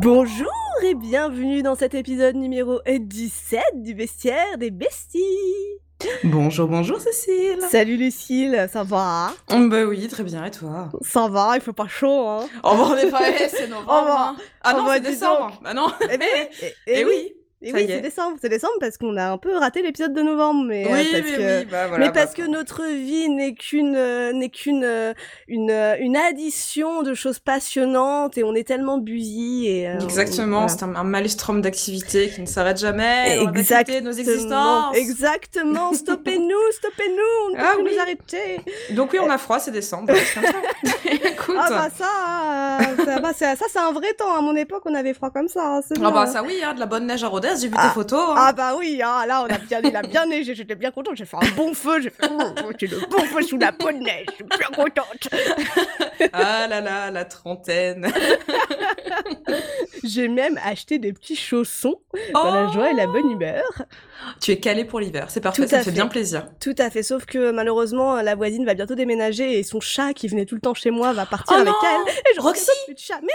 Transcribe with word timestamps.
Bonjour 0.00 0.52
et 0.84 0.94
bienvenue 0.94 1.62
dans 1.62 1.74
cet 1.74 1.94
épisode 1.94 2.36
numéro 2.36 2.80
17 2.86 3.62
du 3.76 3.94
bestiaire 3.94 4.58
des 4.58 4.70
besties. 4.70 5.22
Bonjour, 6.22 6.68
bonjour 6.68 7.00
Cécile. 7.00 7.60
Salut 7.70 7.96
Lucille, 7.96 8.68
ça 8.70 8.82
va? 8.82 9.32
Oh, 9.50 9.56
Bah 9.70 9.84
oui, 9.84 10.06
très 10.08 10.22
bien, 10.22 10.44
et 10.44 10.50
toi? 10.50 10.90
Ça 11.00 11.28
va, 11.28 11.52
il 11.56 11.62
fait 11.62 11.72
pas 11.72 11.88
chaud, 11.88 12.28
hein 12.28 12.46
Oh, 12.62 12.74
bah 12.76 12.88
on 12.90 12.96
est 12.96 13.10
pas, 13.10 13.22
c'est 13.48 13.68
novembre. 13.70 13.86
Oh, 13.88 14.04
bah, 14.04 14.16
hein. 14.18 14.36
Ah 14.62 14.72
oh, 14.74 14.78
non, 14.80 14.84
bah, 14.84 14.94
c'est 14.96 15.00
décembre. 15.00 15.58
Bah 15.62 15.72
non. 15.72 15.86
Eh, 16.12 16.18
ben, 16.18 16.26
eh, 16.62 16.66
Eh 16.88 17.00
eh 17.00 17.04
oui. 17.06 17.32
Ça 17.62 17.70
oui, 17.72 17.84
c'est 17.88 17.92
est. 17.94 18.00
décembre, 18.02 18.36
c'est 18.40 18.50
décembre 18.50 18.74
parce 18.80 18.98
qu'on 18.98 19.16
a 19.16 19.30
un 19.30 19.38
peu 19.38 19.56
raté 19.56 19.80
l'épisode 19.80 20.12
de 20.12 20.20
novembre, 20.20 20.64
mais 20.68 20.84
euh, 20.84 20.88
Oui, 20.92 21.08
parce 21.10 21.24
mais 21.24 21.36
que... 21.36 21.58
oui, 21.60 21.64
bah 21.70 21.86
voilà. 21.88 22.06
mais 22.06 22.12
parce 22.12 22.36
bah, 22.36 22.42
que 22.44 22.48
notre 22.50 22.84
vie 22.84 23.30
n'est 23.30 23.54
qu'une 23.54 23.96
euh, 23.96 24.32
n'est 24.34 24.50
qu'une 24.50 24.84
euh, 24.84 25.14
une, 25.48 25.70
euh, 25.70 25.96
une 25.98 26.16
addition 26.18 27.02
de 27.02 27.14
choses 27.14 27.38
passionnantes 27.38 28.36
et 28.36 28.44
on 28.44 28.54
est 28.54 28.66
tellement 28.68 28.98
busy 28.98 29.66
et 29.68 29.88
euh, 29.88 29.98
Exactement, 30.00 30.66
voilà. 30.66 30.68
c'est 30.68 30.82
un, 30.82 30.94
un 30.96 31.04
maelstrom 31.04 31.62
d'activités 31.62 32.28
qui 32.28 32.42
ne 32.42 32.46
s'arrête 32.46 32.78
jamais. 32.78 33.38
On 33.40 33.50
Exactement. 33.54 34.00
nos 34.02 34.12
existences. 34.12 34.96
Exactement. 34.96 35.92
Stoppez-nous, 35.94 36.60
stoppez-nous, 36.72 37.46
on 37.46 37.50
ne 37.52 37.56
peut 37.56 37.62
Ah 37.64 37.72
plus 37.74 37.84
oui. 37.84 37.90
nous 37.94 38.00
arrêter. 38.02 38.60
Donc 38.90 39.10
oui, 39.14 39.18
on 39.22 39.30
a 39.30 39.38
froid, 39.38 39.58
c'est 39.60 39.70
décembre. 39.70 40.12
ça. 40.14 40.40
Écoute. 41.10 41.56
Ah 41.58 41.68
bah 41.70 41.88
ça, 41.96 42.90
euh, 42.92 43.04
ça, 43.04 43.20
bah, 43.20 43.32
c'est- 43.34 43.56
ça 43.56 43.64
c'est 43.70 43.78
un 43.78 43.92
vrai 43.92 44.12
temps. 44.14 44.34
À 44.36 44.40
mon 44.42 44.54
époque, 44.56 44.82
on 44.84 44.94
avait 44.94 45.14
froid 45.14 45.30
comme 45.30 45.48
ça. 45.48 45.76
hein, 45.76 45.80
Ah 46.02 46.10
bah 46.10 46.26
ça 46.26 46.42
oui, 46.42 46.60
hein, 46.64 46.74
de 46.74 46.80
la 46.80 46.86
bonne 46.86 47.06
neige 47.06 47.24
à 47.24 47.28
J'ai 47.60 47.68
vu 47.68 47.74
Ah. 47.76 47.88
tes 47.88 47.94
photos. 47.94 48.20
hein. 48.30 48.34
Ah 48.36 48.52
bah 48.52 48.74
oui, 48.78 49.00
ah, 49.04 49.24
là 49.26 49.42
on 49.42 49.46
a 49.52 49.58
bien, 49.58 49.80
il 49.84 49.94
a 49.96 50.02
bien 50.02 50.26
neigé, 50.26 50.54
j'étais 50.54 50.74
bien 50.74 50.90
contente, 50.90 51.16
j'ai 51.16 51.24
fait 51.26 51.36
un 51.36 51.50
bon 51.56 51.72
feu, 51.74 52.00
j'ai 52.00 52.10
fait, 52.10 52.28
oh, 52.30 52.42
oh, 52.64 52.70
j'ai 52.78 52.86
le 52.86 52.98
bon 53.10 53.18
feu 53.24 53.42
sous 53.42 53.58
la 53.58 53.72
peau 53.72 53.90
de 53.90 53.98
neige, 53.98 54.26
je 54.30 54.34
suis 54.34 54.44
bien 54.44 54.68
contente. 54.74 55.28
Ah 56.32 56.66
là 56.66 56.80
là, 56.80 57.10
la 57.10 57.26
trentaine. 57.26 58.10
J'ai 60.04 60.28
même 60.28 60.58
acheté 60.64 60.98
des 60.98 61.12
petits 61.12 61.36
chaussons 61.36 61.96
pour 62.32 62.44
la 62.46 62.68
joie 62.72 62.90
et 62.90 62.94
la 62.94 63.06
bonne 63.06 63.30
humeur. 63.30 63.64
Tu 64.40 64.50
es 64.52 64.58
calé 64.60 64.84
pour 64.84 65.00
l'hiver, 65.00 65.26
c'est 65.30 65.40
parfait, 65.40 65.62
Tout 65.62 65.68
ça 65.68 65.78
me 65.78 65.82
fait 65.82 65.90
fait. 65.90 65.94
bien 65.94 66.06
plaisir. 66.08 66.46
Tout 66.60 66.74
à 66.78 66.90
fait, 66.90 67.02
sauf 67.02 67.24
que 67.26 67.50
malheureusement 67.50 68.16
la 68.22 68.34
voisine 68.34 68.64
va 68.64 68.74
bientôt 68.74 68.94
déménager 68.94 69.58
et 69.58 69.62
son 69.62 69.80
chat 69.80 70.12
qui 70.12 70.28
venait 70.28 70.44
tout 70.46 70.54
le 70.54 70.60
temps 70.60 70.74
chez 70.74 70.90
moi 70.90 71.12
va 71.12 71.26
partir 71.26 71.56
Oh 71.56 71.60
avec 71.60 71.68
non 71.68 71.74
elle. 72.06 72.12
Et 72.12 72.34
j'aurai 72.34 72.52
bientôt 72.52 72.72
plus 72.86 72.94
de 72.94 72.98
chat. 73.00 73.18
Mais 73.22 73.28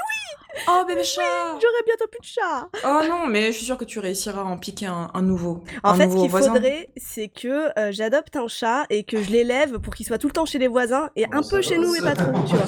Oh 0.67 0.83
bébé 0.85 1.01
chat 1.03 1.21
oui, 1.21 1.59
j'aurai 1.61 1.83
bientôt 1.85 2.07
plus 2.11 2.19
de 2.19 2.25
chat. 2.25 2.67
Oh 2.85 3.07
non, 3.07 3.25
mais 3.27 3.47
je 3.47 3.57
suis 3.57 3.65
sûre 3.65 3.77
que 3.77 3.85
tu 3.85 3.99
réussiras 3.99 4.41
à 4.41 4.43
en 4.43 4.57
piquer 4.57 4.87
un, 4.87 5.09
un 5.13 5.21
nouveau. 5.21 5.63
En 5.83 5.91
un 5.91 5.95
fait, 5.95 6.09
ce 6.09 6.15
qu'il 6.17 6.29
faudrait, 6.29 6.89
c'est 6.97 7.29
que 7.29 7.69
euh, 7.79 7.91
j'adopte 7.91 8.35
un 8.35 8.49
chat 8.49 8.85
et 8.89 9.03
que 9.03 9.21
je 9.23 9.31
l'élève 9.31 9.79
pour 9.79 9.95
qu'il 9.95 10.05
soit 10.05 10.17
tout 10.17 10.27
le 10.27 10.33
temps 10.33 10.45
chez 10.45 10.57
les 10.59 10.67
voisins 10.67 11.09
et 11.15 11.25
un 11.31 11.41
peu 11.41 11.61
chez 11.61 11.77
nous, 11.77 11.93
mais 11.93 12.01
pas 12.01 12.15
trop, 12.15 12.31
tu 12.45 12.55
vois. 12.55 12.65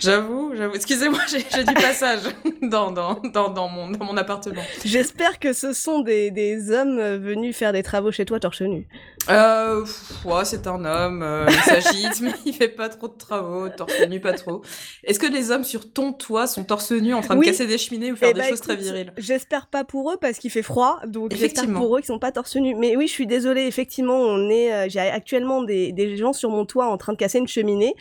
J'avoue, 0.00 0.52
j'avoue. 0.56 0.74
Excusez-moi, 0.74 1.20
j'ai 1.28 1.64
du 1.64 1.74
passage 1.74 2.20
dans, 2.62 2.90
dans, 2.90 3.14
dans, 3.32 3.48
dans, 3.48 3.68
mon, 3.68 3.90
dans 3.90 4.04
mon 4.04 4.16
appartement. 4.16 4.62
J'espère 4.84 5.38
que 5.38 5.52
ce 5.52 5.72
sont 5.72 6.00
des, 6.00 6.30
des 6.32 6.72
hommes 6.72 6.98
euh, 6.98 7.33
venus 7.34 7.56
faire 7.56 7.72
des 7.72 7.82
travaux 7.82 8.10
chez 8.10 8.24
toi 8.24 8.40
torse 8.40 8.62
nu. 8.62 8.86
Euh, 9.30 9.82
pff, 9.82 10.24
ouais, 10.24 10.44
c'est 10.44 10.66
un 10.66 10.84
homme, 10.84 11.22
euh, 11.22 11.46
il 11.48 11.54
s'agite, 11.54 12.20
mais 12.22 12.32
il 12.46 12.54
fait 12.54 12.68
pas 12.68 12.88
trop 12.88 13.08
de 13.08 13.16
travaux, 13.16 13.68
torse 13.68 14.00
nu, 14.08 14.20
pas 14.20 14.32
trop. 14.32 14.62
Est-ce 15.04 15.18
que 15.18 15.26
les 15.26 15.50
hommes 15.50 15.64
sur 15.64 15.92
ton 15.92 16.12
toit 16.12 16.46
sont 16.46 16.64
torse 16.64 16.92
nu 16.92 17.14
en 17.14 17.20
train 17.20 17.36
Oui. 17.36 17.46
de 17.46 17.50
casser 17.50 17.66
des 17.66 17.78
cheminées 17.78 18.12
ou 18.12 18.16
faire 18.16 18.30
Eh 18.30 18.34
des 18.34 18.40
bah, 18.40 18.48
choses 18.48 18.60
très 18.60 18.76
viriles 18.76 19.12
J'espère 19.16 19.66
pas 19.66 19.84
pour 19.84 20.10
eux 20.12 20.16
parce 20.20 20.38
qu'il 20.38 20.50
fait 20.50 20.62
froid, 20.62 21.00
donc 21.06 21.34
j'espère 21.34 21.66
pour 21.72 21.96
eux 21.96 22.00
qu'ils 22.00 22.06
sont 22.08 22.18
pas 22.18 22.32
torse 22.32 22.56
nu. 22.56 22.74
Mais 22.74 22.96
oui, 22.96 23.06
je 23.06 23.12
suis 23.12 23.26
désolée, 23.26 23.62
effectivement, 23.66 24.18
on 24.18 24.48
est, 24.50 24.72
euh, 24.72 24.86
j'ai 24.88 25.00
actuellement 25.00 25.62
des, 25.62 25.92
des 25.92 26.16
gens 26.16 26.32
sur 26.32 26.50
mon 26.50 26.64
toit 26.64 26.86
en 26.86 26.96
train 26.96 27.12
de 27.12 27.18
casser 27.18 27.38
une 27.38 27.48
cheminée. 27.48 27.94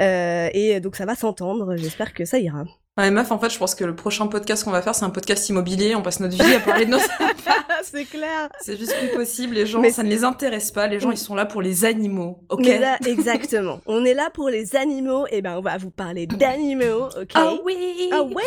Euh, 0.00 0.48
et 0.52 0.80
donc 0.80 0.96
ça 0.96 1.04
va 1.04 1.14
s'entendre, 1.14 1.76
j'espère 1.76 2.14
que 2.14 2.24
ça 2.24 2.38
ira. 2.38 2.64
Ouais, 2.98 3.10
meuf, 3.10 3.32
en 3.32 3.38
fait, 3.38 3.48
je 3.48 3.58
pense 3.58 3.74
que 3.74 3.84
le 3.84 3.96
prochain 3.96 4.26
podcast 4.26 4.64
qu'on 4.64 4.70
va 4.70 4.82
faire, 4.82 4.94
c'est 4.94 5.06
un 5.06 5.10
podcast 5.10 5.48
immobilier. 5.48 5.94
On 5.94 6.02
passe 6.02 6.20
notre 6.20 6.34
vie 6.34 6.54
à 6.54 6.60
parler 6.60 6.84
de 6.84 6.90
nos... 6.90 6.98
c'est 7.82 8.04
clair. 8.04 8.50
c'est 8.60 8.76
juste 8.76 8.94
plus 8.98 9.16
possible. 9.16 9.54
Les 9.54 9.64
gens, 9.64 9.80
Mais 9.80 9.90
ça 9.90 10.02
ne 10.02 10.10
les 10.10 10.24
intéresse 10.24 10.70
pas. 10.70 10.88
Les 10.88 11.00
gens, 11.00 11.10
ils 11.10 11.16
sont 11.16 11.34
là 11.34 11.46
pour 11.46 11.62
les 11.62 11.86
animaux. 11.86 12.44
Ok. 12.50 12.60
Mais 12.60 12.78
là, 12.78 12.98
exactement. 13.06 13.80
on 13.86 14.04
est 14.04 14.12
là 14.12 14.28
pour 14.34 14.50
les 14.50 14.76
animaux, 14.76 15.26
et 15.30 15.40
ben 15.40 15.56
on 15.56 15.62
va 15.62 15.78
vous 15.78 15.90
parler 15.90 16.26
d'animaux, 16.26 17.08
ok 17.18 17.30
Ah 17.34 17.54
oui. 17.64 18.10
Ah 18.12 18.24
ouais 18.24 18.42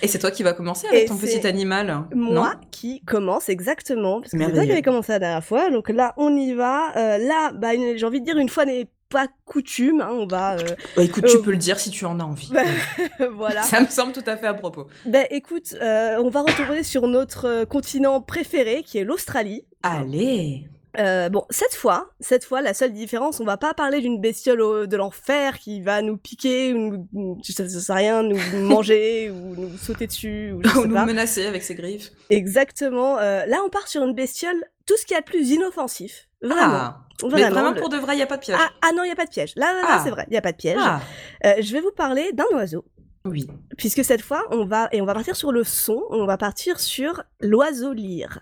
Et 0.00 0.08
c'est 0.08 0.18
toi 0.18 0.30
qui 0.30 0.42
vas 0.42 0.54
commencer 0.54 0.86
avec 0.86 1.02
Et 1.02 1.06
ton 1.06 1.16
petit 1.18 1.46
animal. 1.46 2.04
Moi 2.14 2.34
non 2.34 2.60
qui 2.70 3.02
commence 3.02 3.50
exactement, 3.50 4.20
parce 4.20 4.32
que 4.32 4.38
c'est 4.38 4.52
toi 4.52 4.64
qui 4.64 4.72
avais 4.72 4.82
commencé 4.82 5.12
la 5.12 5.18
dernière 5.18 5.44
fois, 5.44 5.70
donc 5.70 5.90
là 5.90 6.14
on 6.16 6.34
y 6.34 6.54
va. 6.54 6.96
Euh, 6.96 7.18
là, 7.18 7.52
bah, 7.52 7.72
j'ai 7.74 8.06
envie 8.06 8.20
de 8.20 8.24
dire 8.24 8.38
une 8.38 8.48
fois 8.48 8.64
n'est 8.64 8.88
pas 9.12 9.28
coutume, 9.44 10.00
hein, 10.00 10.08
on 10.10 10.26
va... 10.26 10.54
euh, 10.56 10.64
Bah, 10.96 11.02
écoute, 11.04 11.24
Euh, 11.24 11.28
tu 11.30 11.40
peux 11.42 11.52
le 11.52 11.56
dire 11.56 11.78
si 11.78 11.90
tu 11.90 12.04
en 12.04 12.18
as 12.18 12.24
envie. 12.24 12.50
bah, 12.52 12.62
voilà. 13.32 13.62
Ça 13.62 13.80
me 13.80 13.86
semble 13.86 14.12
tout 14.12 14.24
à 14.26 14.36
fait 14.36 14.46
à 14.46 14.54
propos. 14.54 14.88
Ben 15.06 15.26
écoute, 15.30 15.74
euh, 15.80 16.16
on 16.22 16.30
va 16.30 16.42
retourner 16.42 16.82
sur 16.82 17.06
notre 17.06 17.46
euh, 17.46 17.64
continent 17.64 18.20
préféré, 18.20 18.82
qui 18.82 18.98
est 18.98 19.04
l'Australie. 19.04 19.64
Allez. 19.82 20.66
Euh, 20.98 21.30
bon, 21.30 21.46
cette 21.48 21.74
fois, 21.74 22.10
cette 22.20 22.44
fois, 22.44 22.60
la 22.60 22.74
seule 22.74 22.92
différence, 22.92 23.40
on 23.40 23.44
va 23.46 23.56
pas 23.56 23.72
parler 23.72 24.00
d'une 24.02 24.20
bestiole 24.20 24.86
de 24.86 24.96
l'enfer 24.98 25.58
qui 25.58 25.80
va 25.80 26.02
nous 26.02 26.18
piquer, 26.18 26.74
ou 26.74 27.08
nous, 27.14 27.38
je 27.42 27.50
sais, 27.52 27.64
je 27.66 27.78
sais 27.78 27.92
rien, 27.94 28.22
nous 28.22 28.36
manger, 28.60 29.30
ou 29.30 29.54
nous 29.56 29.78
sauter 29.78 30.06
dessus, 30.06 30.52
ou 30.52 30.60
je 30.62 30.78
Ou 30.80 30.86
nous 30.86 30.94
pas. 30.94 31.06
menacer 31.06 31.46
avec 31.46 31.62
ses 31.62 31.74
griffes. 31.76 32.10
Exactement. 32.28 33.18
euh, 33.18 33.46
là, 33.46 33.62
on 33.64 33.70
part 33.70 33.88
sur 33.88 34.02
une 34.04 34.14
bestiole, 34.14 34.62
tout 34.86 34.96
ce 34.98 35.06
qu'il 35.06 35.14
y 35.14 35.18
a 35.18 35.20
de 35.22 35.26
plus 35.26 35.48
inoffensif. 35.50 36.28
Vraiment. 36.42 36.74
Ah. 36.74 36.98
Vraiment. 37.22 37.36
Mais 37.36 37.50
vraiment 37.50 37.74
pour 37.74 37.88
de 37.88 37.96
vrai, 37.98 38.14
il 38.14 38.16
n'y 38.16 38.22
a 38.22 38.26
pas 38.26 38.36
de 38.36 38.42
piège. 38.42 38.58
Ah, 38.60 38.68
ah 38.82 38.90
non, 38.96 39.04
il 39.04 39.08
y 39.08 39.12
a 39.12 39.14
pas 39.14 39.26
de 39.26 39.30
piège. 39.30 39.52
Là, 39.54 39.72
là, 39.72 39.82
là, 39.82 39.88
Ah. 39.90 40.00
c'est 40.02 40.10
vrai, 40.10 40.24
il 40.28 40.34
y 40.34 40.36
a 40.36 40.40
pas 40.42 40.50
de 40.52 40.56
piège. 40.56 40.76
Ah. 40.80 41.00
Euh, 41.46 41.54
je 41.60 41.72
vais 41.72 41.80
vous 41.80 41.92
parler 41.92 42.32
d'un 42.32 42.46
oiseau. 42.54 42.84
Oui. 43.24 43.46
Puisque 43.78 44.04
cette 44.04 44.22
fois, 44.22 44.42
on 44.50 44.64
va 44.64 44.88
et 44.92 45.00
on 45.00 45.04
va 45.04 45.14
partir 45.14 45.36
sur 45.36 45.52
le 45.52 45.62
son, 45.62 46.02
on 46.10 46.26
va 46.26 46.36
partir 46.36 46.80
sur 46.80 47.22
l'oiseau 47.40 47.92
lyre. 47.92 48.40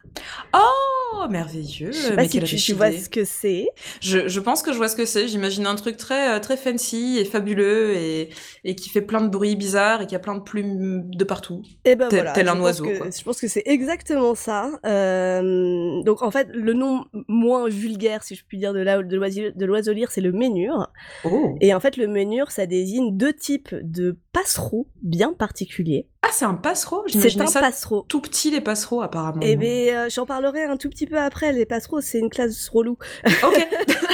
Oh, 0.54 1.26
merveilleux. 1.28 1.92
Je 1.92 1.96
sais 1.98 2.16
pas 2.16 2.26
si 2.26 2.40
tu, 2.40 2.72
vois 2.72 2.90
ce 2.90 3.08
que 3.10 3.24
c'est. 3.24 3.66
Je, 4.00 4.26
je 4.28 4.40
pense 4.40 4.62
que 4.62 4.72
je 4.72 4.78
vois 4.78 4.88
ce 4.88 4.96
que 4.96 5.04
c'est. 5.04 5.28
J'imagine 5.28 5.66
un 5.66 5.74
truc 5.74 5.96
très, 5.98 6.34
euh, 6.34 6.40
très 6.40 6.56
fancy 6.56 7.18
et 7.18 7.24
fabuleux 7.26 7.94
et, 7.94 8.30
et 8.64 8.74
qui 8.74 8.88
fait 8.88 9.02
plein 9.02 9.20
de 9.20 9.28
bruits 9.28 9.54
bizarres 9.56 10.00
et 10.02 10.06
qui 10.06 10.14
a 10.14 10.18
plein 10.18 10.34
de 10.34 10.40
plumes 10.42 11.10
de 11.10 11.24
partout. 11.24 11.62
Et 11.84 11.94
ben 11.94 12.08
Tel- 12.08 12.20
voilà. 12.20 12.32
tel 12.32 12.48
un 12.48 12.58
oiseau, 12.60 12.84
que- 12.84 12.96
quoi. 12.98 13.08
Je 13.10 13.22
pense 13.22 13.38
que 13.40 13.48
c'est 13.48 13.64
exactement 13.66 14.34
ça. 14.34 14.70
Euh, 14.86 16.02
donc 16.04 16.22
en 16.22 16.30
fait, 16.30 16.48
le 16.54 16.72
nom 16.72 17.04
moins 17.28 17.68
vulgaire, 17.68 18.22
si 18.22 18.34
je 18.34 18.44
puis 18.46 18.56
dire, 18.58 18.72
de 18.72 18.80
la- 18.80 19.02
de 19.02 19.64
l'oiseau 19.66 19.92
lyre, 19.92 20.10
c'est 20.10 20.20
le 20.22 20.32
ménure. 20.32 20.90
Oh. 21.24 21.54
Et 21.60 21.74
en 21.74 21.80
fait, 21.80 21.96
le 21.98 22.06
ménure, 22.06 22.50
ça 22.50 22.64
désigne 22.66 23.16
deux 23.16 23.32
types 23.34 23.74
de 23.82 24.16
passereaux 24.32 24.86
bien 25.02 25.32
particuliers. 25.32 26.08
Ah, 26.22 26.28
c'est 26.32 26.44
un 26.44 26.54
passereau? 26.54 27.04
C'est 27.08 27.40
un 27.40 27.46
ça 27.46 27.60
passereau. 27.60 28.04
tout 28.08 28.20
petit, 28.20 28.50
les 28.50 28.60
passereaux, 28.60 29.02
apparemment. 29.02 29.40
Et 29.42 29.56
ben, 29.56 29.94
euh, 29.94 30.08
j'en 30.10 30.26
parlerai 30.26 30.64
un 30.64 30.76
tout 30.76 30.88
petit 30.88 31.06
peu 31.06 31.18
après. 31.18 31.52
Les 31.52 31.66
passereaux, 31.66 32.00
c'est 32.00 32.18
une 32.18 32.30
classe 32.30 32.68
relou. 32.68 32.96
Ok. 33.44 33.68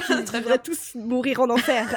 Ils 0.08 0.24
Très 0.24 0.40
bien. 0.40 0.40
devraient 0.40 0.58
tous 0.58 0.94
mourir 0.94 1.40
en 1.40 1.50
enfer. 1.50 1.94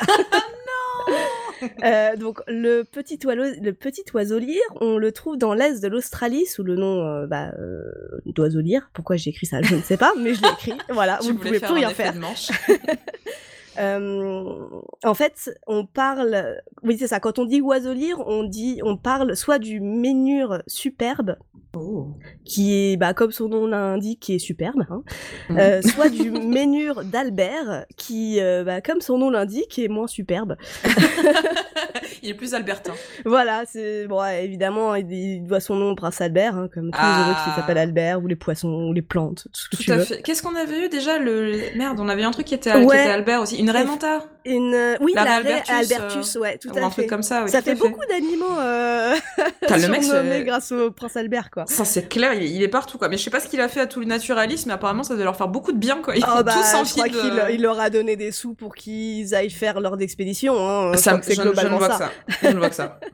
Euh, 1.84 2.16
donc 2.16 2.40
le 2.48 2.84
petit, 2.84 3.20
oiseau, 3.26 3.44
le 3.62 3.72
petit 3.72 4.04
oiseau 4.14 4.40
lyre, 4.40 4.62
on 4.80 4.98
le 4.98 5.12
trouve 5.12 5.38
dans 5.38 5.54
l'est 5.54 5.82
de 5.82 5.88
l'Australie 5.88 6.46
sous 6.46 6.64
le 6.64 6.76
nom 6.76 7.06
euh, 7.06 7.28
bah, 7.28 7.52
euh, 7.60 7.84
d'oiseau 8.26 8.62
lyre. 8.62 8.90
Pourquoi 8.94 9.18
j'ai 9.18 9.32
écrit 9.32 9.46
ça, 9.46 9.62
je 9.62 9.76
ne 9.76 9.82
sais 9.82 9.98
pas, 9.98 10.14
mais 10.18 10.34
je 10.34 10.42
l'ai 10.42 10.50
écrit. 10.50 10.74
Voilà, 10.90 11.20
vous 11.22 11.34
ne 11.34 11.38
pouvez 11.38 11.60
faire 11.60 11.70
plus 11.70 11.80
rien 11.80 11.90
faire. 11.90 12.14
Euh, 13.78 14.56
en 15.04 15.14
fait, 15.14 15.52
on 15.68 15.86
parle, 15.86 16.58
oui 16.84 16.98
c'est 16.98 17.08
ça. 17.08 17.20
Quand 17.20 17.40
on 17.40 17.46
dit 17.46 17.62
oiseau 17.62 17.94
lyre, 17.94 18.20
on 18.28 18.44
dit, 18.44 18.80
on 18.84 18.98
parle 18.98 19.36
soit 19.36 19.60
du 19.60 19.80
ménure 19.80 20.62
superbe, 20.68 21.38
Oh. 21.78 22.08
qui 22.46 22.74
est, 22.74 22.98
bah, 22.98 23.14
comme 23.14 23.32
son 23.32 23.48
nom 23.48 23.68
l'indique, 23.68 24.20
qui 24.22 24.34
est 24.34 24.40
superbe, 24.40 24.84
hein, 24.90 25.04
Mhm. 25.50 25.58
euh, 25.60 25.82
soit 25.84 26.10
du 26.10 26.32
ménure 26.32 27.04
d'Albert, 27.06 27.86
qui, 27.96 28.40
euh, 28.42 28.64
bah, 28.64 28.82
comme 28.82 29.02
son 29.02 29.20
nom 29.20 29.30
l'indique, 29.30 29.78
est 29.78 29.88
moins 29.88 30.08
superbe. 30.08 30.56
Il 32.22 32.30
est 32.30 32.34
plus 32.34 32.54
albertain. 32.54 32.94
Voilà, 33.26 33.64
c'est 33.66 34.08
bon, 34.08 34.20
ouais, 34.22 34.44
évidemment, 34.44 34.96
il, 34.96 35.10
il 35.12 35.44
doit 35.48 35.60
son 35.62 35.76
nom 35.76 35.92
au 35.92 35.96
prince 35.96 36.20
Albert, 36.22 36.56
hein, 36.58 36.70
comme 36.74 36.92
tous 36.92 36.98
Ah. 37.00 37.24
les 37.26 37.32
autres 37.32 37.44
qui 37.46 37.52
s'appellent 37.60 37.78
Albert, 37.78 38.22
ou 38.22 38.28
les 38.28 38.36
poissons, 38.36 38.68
ou 38.90 38.94
les 38.94 39.02
plantes, 39.02 39.44
tout 39.54 39.62
ce 39.62 39.70
que 39.70 39.78
tu 39.78 39.86
Tout 39.86 39.92
à 39.94 39.96
veux. 39.98 40.04
fait. 40.04 40.22
Qu'est-ce 40.22 40.44
qu'on 40.44 40.56
avait 40.56 40.86
eu 40.86 40.90
déjà 40.90 41.18
le 41.20 41.78
merde 41.78 42.00
On 42.00 42.10
avait 42.10 42.24
eu 42.24 42.26
un 42.26 42.32
truc 42.32 42.48
qui 42.48 42.56
était, 42.56 42.72
qui 42.72 42.78
Ouais. 42.86 43.04
était 43.04 43.12
Albert 43.14 43.42
aussi. 43.42 43.59
Une 43.60 43.70
Raymanta 43.70 44.24
Une, 44.46 44.74
euh, 44.74 44.96
oui, 45.02 45.12
La 45.16 45.24
la, 45.26 45.36
Albertus, 45.36 45.70
Albertus, 45.92 46.36
ouais, 46.38 46.58
tout 46.58 46.70
ou 46.70 46.78
à 46.78 46.82
un 46.82 46.90
fait. 46.90 47.02
truc 47.02 47.08
comme 47.08 47.24
ça. 47.24 47.44
oui, 47.44 47.50
Ça 47.52 47.62
fait 47.62 47.76
beaucoup 47.76 48.06
d'animaux 48.10 48.58
euh, 48.60 49.16
T'as 49.68 49.78
le 49.78 49.88
mec, 49.90 50.04
surnommés 50.04 50.30
c'est- 50.40 50.44
grâce 50.44 50.72
au 50.72 50.92
prince 50.92 51.16
Albert, 51.18 51.50
quoi. 51.52 51.66
Ça 51.68 51.86
c'est 51.86 52.08
clair, 52.10 52.34
il, 52.34 52.44
il 52.44 52.64
est 52.64 52.68
partout 52.70 52.98
quoi. 52.98 53.10
Mais 53.10 53.18
je 53.18 53.24
sais 53.24 53.30
pas 53.30 53.40
ce 53.40 53.48
qu'il 53.48 53.62
a 53.62 53.68
fait 53.68 53.82
à 53.82 53.86
tout 53.88 54.00
le 54.00 54.06
naturalisme, 54.06 54.70
mais 54.70 54.74
apparemment 54.74 55.04
ça 55.04 55.16
doit 55.16 55.24
leur 55.26 55.36
faire 55.36 55.48
beaucoup 55.50 55.72
de 55.72 55.78
bien 55.78 55.98
quoi. 56.02 56.16
Ils 56.16 56.24
Oh 56.26 56.44
bah, 56.44 56.54
tous 56.54 56.72
je 56.72 56.76
envie 56.78 56.92
crois 56.92 57.08
de... 57.10 57.14
qu'il 57.50 57.56
il 57.56 57.62
leur 57.62 57.80
a 57.80 57.90
donné 57.90 58.16
des 58.16 58.32
sous 58.32 58.54
pour 58.54 58.76
qu'ils 58.76 59.36
aillent 59.36 59.50
faire 59.50 59.80
leur 59.82 60.00
expédition. 60.02 60.56
Hein. 60.58 60.96
Ça, 60.98 61.20
c'est 61.22 61.32
je, 61.32 61.36
je 61.36 61.42
ne 61.42 61.46
globalement 61.52 61.78
vois 61.78 61.90
ça. 61.92 62.10
que 62.28 62.34
ça. 62.34 62.40
Je 62.44 62.48
ne 62.54 62.58
vois 62.60 62.70
que 62.70 62.76
ça. 62.76 63.00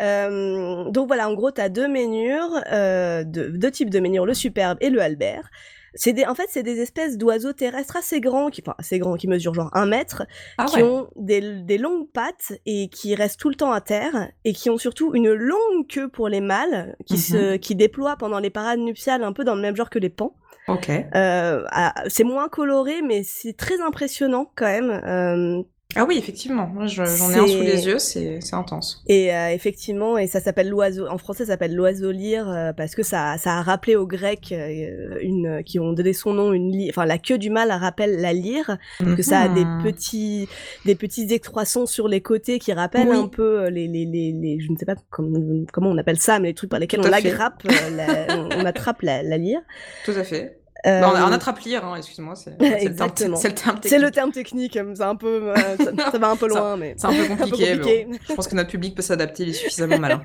Euh, 0.00 0.88
donc 0.90 1.08
voilà, 1.08 1.28
en 1.28 1.34
gros, 1.34 1.50
t'as 1.50 1.68
deux 1.68 1.88
ménures, 1.88 2.60
euh, 2.72 3.24
deux, 3.24 3.50
deux 3.50 3.70
types 3.70 3.90
de 3.90 3.98
ménures, 3.98 4.26
le 4.26 4.34
superbe 4.34 4.78
et 4.80 4.90
le 4.90 5.00
Albert. 5.00 5.50
C'est 5.94 6.12
des, 6.12 6.24
en 6.24 6.34
fait, 6.34 6.46
c'est 6.48 6.62
des 6.62 6.80
espèces 6.80 7.18
d'oiseaux 7.18 7.52
terrestres 7.52 7.96
assez 7.96 8.20
grands, 8.20 8.48
qui, 8.50 8.62
enfin, 8.64 8.74
assez 8.78 8.98
grands, 8.98 9.16
qui 9.16 9.28
mesurent 9.28 9.54
genre 9.54 9.70
un 9.74 9.86
mètre, 9.86 10.24
Ah 10.58 10.64
qui 10.66 10.76
ouais. 10.76 10.82
ont 10.82 11.08
des, 11.16 11.62
des 11.62 11.78
longues 11.78 12.08
pattes 12.10 12.52
et 12.66 12.88
qui 12.88 13.14
restent 13.14 13.38
tout 13.40 13.48
le 13.50 13.54
temps 13.56 13.72
à 13.72 13.80
terre, 13.80 14.30
et 14.44 14.52
qui 14.52 14.70
ont 14.70 14.78
surtout 14.78 15.14
une 15.14 15.32
longue 15.32 15.86
queue 15.88 16.08
pour 16.08 16.28
les 16.28 16.40
mâles, 16.40 16.96
qui 17.06 17.14
Mhm. 17.14 17.18
se, 17.20 17.56
qui 17.56 17.74
déploie 17.74 18.16
pendant 18.16 18.38
les 18.38 18.50
parades 18.50 18.78
nuptiales, 18.78 19.22
un 19.22 19.32
peu 19.32 19.44
dans 19.44 19.54
le 19.54 19.60
même 19.62 19.76
genre 19.76 19.90
que 19.90 19.98
les 19.98 20.08
pans. 20.10 20.34
Ok. 20.68 20.88
Euh, 20.90 21.64
c'est 22.08 22.22
moins 22.24 22.48
coloré, 22.48 23.02
mais 23.02 23.22
c'est 23.24 23.56
très 23.56 23.80
impressionnant 23.80 24.50
quand 24.54 24.66
même. 24.66 24.90
Euh, 24.90 25.62
Ah 25.94 26.06
oui, 26.08 26.16
effectivement. 26.16 26.70
J'en 26.86 27.04
ai 27.04 27.36
un 27.38 27.46
sous 27.46 27.60
les 27.60 27.86
yeux, 27.86 27.98
c'est 27.98 28.38
intense. 28.54 29.02
Et 29.08 29.34
euh, 29.34 29.50
effectivement, 29.50 30.16
et 30.16 30.26
ça 30.26 30.40
s'appelle 30.40 30.68
l'oiseau. 30.70 31.06
En 31.06 31.18
français, 31.18 31.44
ça 31.44 31.52
s'appelle 31.52 31.74
l'oiseau 31.74 32.10
lyre 32.10 32.48
euh, 32.48 32.72
parce 32.72 32.94
que 32.94 33.02
ça, 33.02 33.36
ça 33.38 33.58
a 33.58 33.62
rappelé 33.62 33.94
aux 33.96 34.06
Grecs 34.06 34.52
euh, 34.52 35.18
une, 35.20 35.62
qui 35.64 35.78
ont 35.80 35.92
donné 35.92 36.12
son 36.14 36.32
nom 36.34 36.52
une 36.54 36.70
lyre. 36.72 36.90
Enfin, 36.94 37.04
la 37.04 37.18
queue 37.18 37.36
du 37.36 37.50
mâle 37.50 37.70
rappelle 37.72 38.20
la 38.20 38.32
lyre, 38.32 38.78
parce 38.98 39.14
que 39.16 39.22
ça 39.22 39.40
a 39.40 39.48
des 39.48 39.64
Mhm. 39.64 39.82
petits, 39.84 40.48
des 40.86 40.94
petits 40.94 41.26
excroissants 41.32 41.86
sur 41.86 42.08
les 42.08 42.20
côtés 42.20 42.58
qui 42.58 42.72
rappellent 42.72 43.08
Oui. 43.10 43.16
un 43.16 43.28
peu 43.28 43.64
euh, 43.64 43.70
les, 43.70 43.86
les, 43.86 44.06
les, 44.06 44.32
les- 44.32 44.60
je 44.60 44.72
ne 44.72 44.76
sais 44.76 44.86
pas 44.86 44.94
comment, 45.10 45.38
comment 45.72 45.90
on 45.90 45.98
appelle 45.98 46.18
ça, 46.18 46.38
mais 46.38 46.48
les 46.48 46.54
trucs 46.54 46.70
par 46.70 46.80
lesquels 46.80 47.00
on 47.00 47.08
l'aggrappe, 47.08 47.62
euh, 47.66 47.96
la- 47.96 48.36
on, 48.38 48.48
on 48.62 48.64
attrape 48.64 49.02
la, 49.02 49.22
la 49.22 49.36
lyre. 49.36 49.60
Tout 50.04 50.12
à 50.16 50.24
fait. 50.24 50.58
Euh, 50.86 51.00
Bah, 51.00 51.12
on, 51.14 51.28
on 51.28 51.32
attrape-lire, 51.32 51.84
hein, 51.84 51.94
excuse-moi. 51.96 52.34
C'est 52.34 52.56
c'est 52.60 52.64
le 52.64 52.70
terme- 52.70 52.86
Exactement. 52.88 53.36
C'est 53.36 53.48
le 53.48 53.54
terme 53.54 53.76
c'est 53.82 53.88
le 53.98 54.10
technique. 54.10 54.14
terme 54.14 54.32
technique, 54.32 54.76
euh, 54.76 54.94
c'est 54.96 55.02
un 55.02 55.14
peu, 55.16 55.52
euh, 55.52 55.54
ça, 55.78 56.10
ça 56.10 56.18
va 56.18 56.30
un 56.30 56.36
peu 56.36 56.48
Ça- 56.48 56.58
loin, 56.58 56.76
mais 56.76 56.94
C'est 56.96 57.06
un 57.06 57.10
peu 57.12 57.26
compliqué, 57.36 57.70
mais 57.74 57.78
compliqué. 57.78 58.04
bon, 58.06 58.18
je 58.28 58.34
pense 58.34 58.48
que 58.48 58.54
notre 58.56 58.70
public 58.70 58.94
peut 58.96 59.02
s'adapter, 59.02 59.44
il 59.44 59.48
est 59.50 59.52
suffisamment 59.52 59.98
malin. 59.98 60.22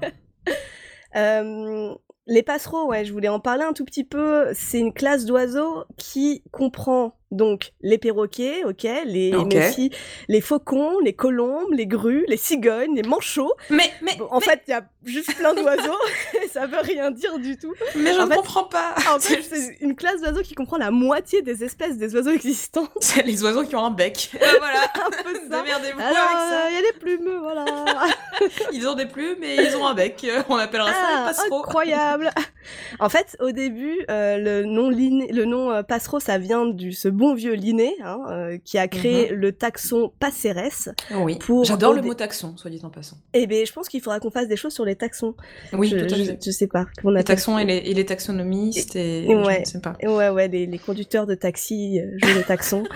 Euh, 1.15 1.93
les 2.27 2.43
passereaux, 2.43 2.87
ouais, 2.87 3.05
je 3.05 3.13
voulais 3.13 3.29
en 3.29 3.39
parler 3.39 3.63
un 3.63 3.73
tout 3.73 3.85
petit 3.85 4.03
peu. 4.03 4.47
C'est 4.53 4.79
une 4.79 4.93
classe 4.93 5.25
d'oiseaux 5.25 5.85
qui 5.97 6.43
comprend 6.51 7.16
donc 7.31 7.73
les 7.81 7.97
perroquets, 7.97 8.63
ok, 8.65 8.87
les, 9.05 9.35
Ok. 9.35 9.53
mais 9.53 9.67
aussi 9.69 9.91
les 10.29 10.39
faucons, 10.41 10.99
les 10.99 11.13
colombes, 11.13 11.73
les 11.73 11.85
grues, 11.87 12.23
les 12.27 12.37
cigognes, 12.37 12.95
les 12.95 13.03
manchots. 13.03 13.53
Mais, 13.69 13.91
mais, 14.01 14.15
Bon, 14.17 14.27
en 14.31 14.39
fait, 14.39 14.61
il 14.67 14.71
y 14.71 14.73
a 14.73 14.83
juste 15.05 15.35
plein 15.35 15.53
d'oiseaux 15.53 15.97
et 16.43 16.47
ça 16.47 16.65
veut 16.67 16.79
rien 16.81 17.11
dire 17.11 17.37
du 17.39 17.57
tout. 17.57 17.73
mais 17.95 18.13
je 18.13 18.19
en 18.19 18.25
ne 18.25 18.29
fait- 18.31 18.37
comprends 18.37 18.63
pas. 18.63 18.95
En 19.13 19.19
fait, 19.19 19.41
c'est 19.41 19.77
une 19.81 19.95
classe 19.95 20.21
d'oiseaux 20.21 20.41
qui 20.41 20.55
comprend 20.55 20.77
la 20.77 20.89
moitié 20.91 21.41
des 21.41 21.63
espèces 21.63 21.97
des 21.97 22.15
oiseaux 22.15 22.31
existants. 22.31 22.87
C'est 23.01 23.23
les 23.25 23.43
oiseaux 23.43 23.63
qui 23.63 23.75
ont 23.75 23.85
un 23.85 23.91
bec. 23.91 24.31
Euh, 24.35 24.45
voilà. 24.59 24.83
Un 24.95 25.09
peu 25.23 25.33
ça. 25.49 25.61
Démerdez-vous 25.61 25.99
avec 25.99 26.15
ça. 26.15 26.69
il 26.69 26.75
y 26.75 26.77
a 26.77 26.91
des 26.91 26.97
plumes, 26.99 27.39
voilà. 27.41 27.65
Ils 28.71 28.87
ont 28.87 28.93
des 28.95 29.05
plumes 29.05 29.43
et 29.43 29.55
ils 29.55 29.75
ont 29.75 29.85
un 29.85 29.93
bec. 29.93 30.21
Euh, 30.23 30.43
On 30.49 30.55
appellera 30.55 30.91
ça 30.91 30.97
Ah, 31.01 31.19
les 31.19 31.25
passereaux. 31.35 31.59
incroyable. 31.59 32.31
En 32.99 33.09
fait, 33.09 33.37
au 33.39 33.51
début, 33.51 33.95
euh, 34.09 34.37
le 34.37 34.63
nom 34.65 34.89
le 34.89 35.45
nom 35.45 35.71
euh, 35.71 35.83
passereau, 35.83 36.19
ça 36.19 36.37
vient 36.37 36.65
du 36.65 36.91
ce 36.93 37.07
bon 37.07 37.33
vieux 37.35 37.53
Linné, 37.53 37.95
hein, 38.03 38.19
euh, 38.29 38.57
qui 38.63 38.77
a 38.77 38.87
créé 38.87 39.29
le 39.29 39.51
taxon 39.51 40.11
Passerès. 40.19 40.89
Oui. 41.11 41.37
J'adore 41.63 41.93
le 41.93 42.01
mot 42.01 42.13
taxon, 42.13 42.55
soit 42.57 42.69
dit 42.71 42.79
en 42.83 42.89
passant. 42.89 43.17
Et 43.33 43.47
ben, 43.47 43.65
je 43.65 43.71
pense 43.73 43.87
qu'il 43.89 44.01
faudra 44.01 44.19
qu'on 44.19 44.31
fasse 44.31 44.47
des 44.47 44.57
choses 44.57 44.73
sur 44.73 44.85
les 44.85 44.95
taxons. 44.95 45.35
Oui, 45.73 45.89
je, 45.89 46.35
je 46.43 46.51
sais 46.51 46.67
pas. 46.67 46.85
On 47.03 47.11
Les 47.11 47.23
taxons 47.23 47.57
et 47.57 47.65
les, 47.65 47.77
et 47.77 47.93
les 47.93 48.05
taxonomistes 48.05 48.95
et, 48.95 49.25
Et- 49.29 49.35
ouais. 49.35 49.55
je 49.55 49.59
ne 49.61 49.65
sais 49.65 49.79
pas. 49.81 49.95
Ouais, 50.03 50.29
ouais, 50.29 50.47
les, 50.47 50.65
les 50.65 50.79
conducteurs 50.79 51.25
de 51.27 51.35
taxi 51.35 51.99
jouent 52.21 52.35
les 52.35 52.43
taxons. 52.43 52.83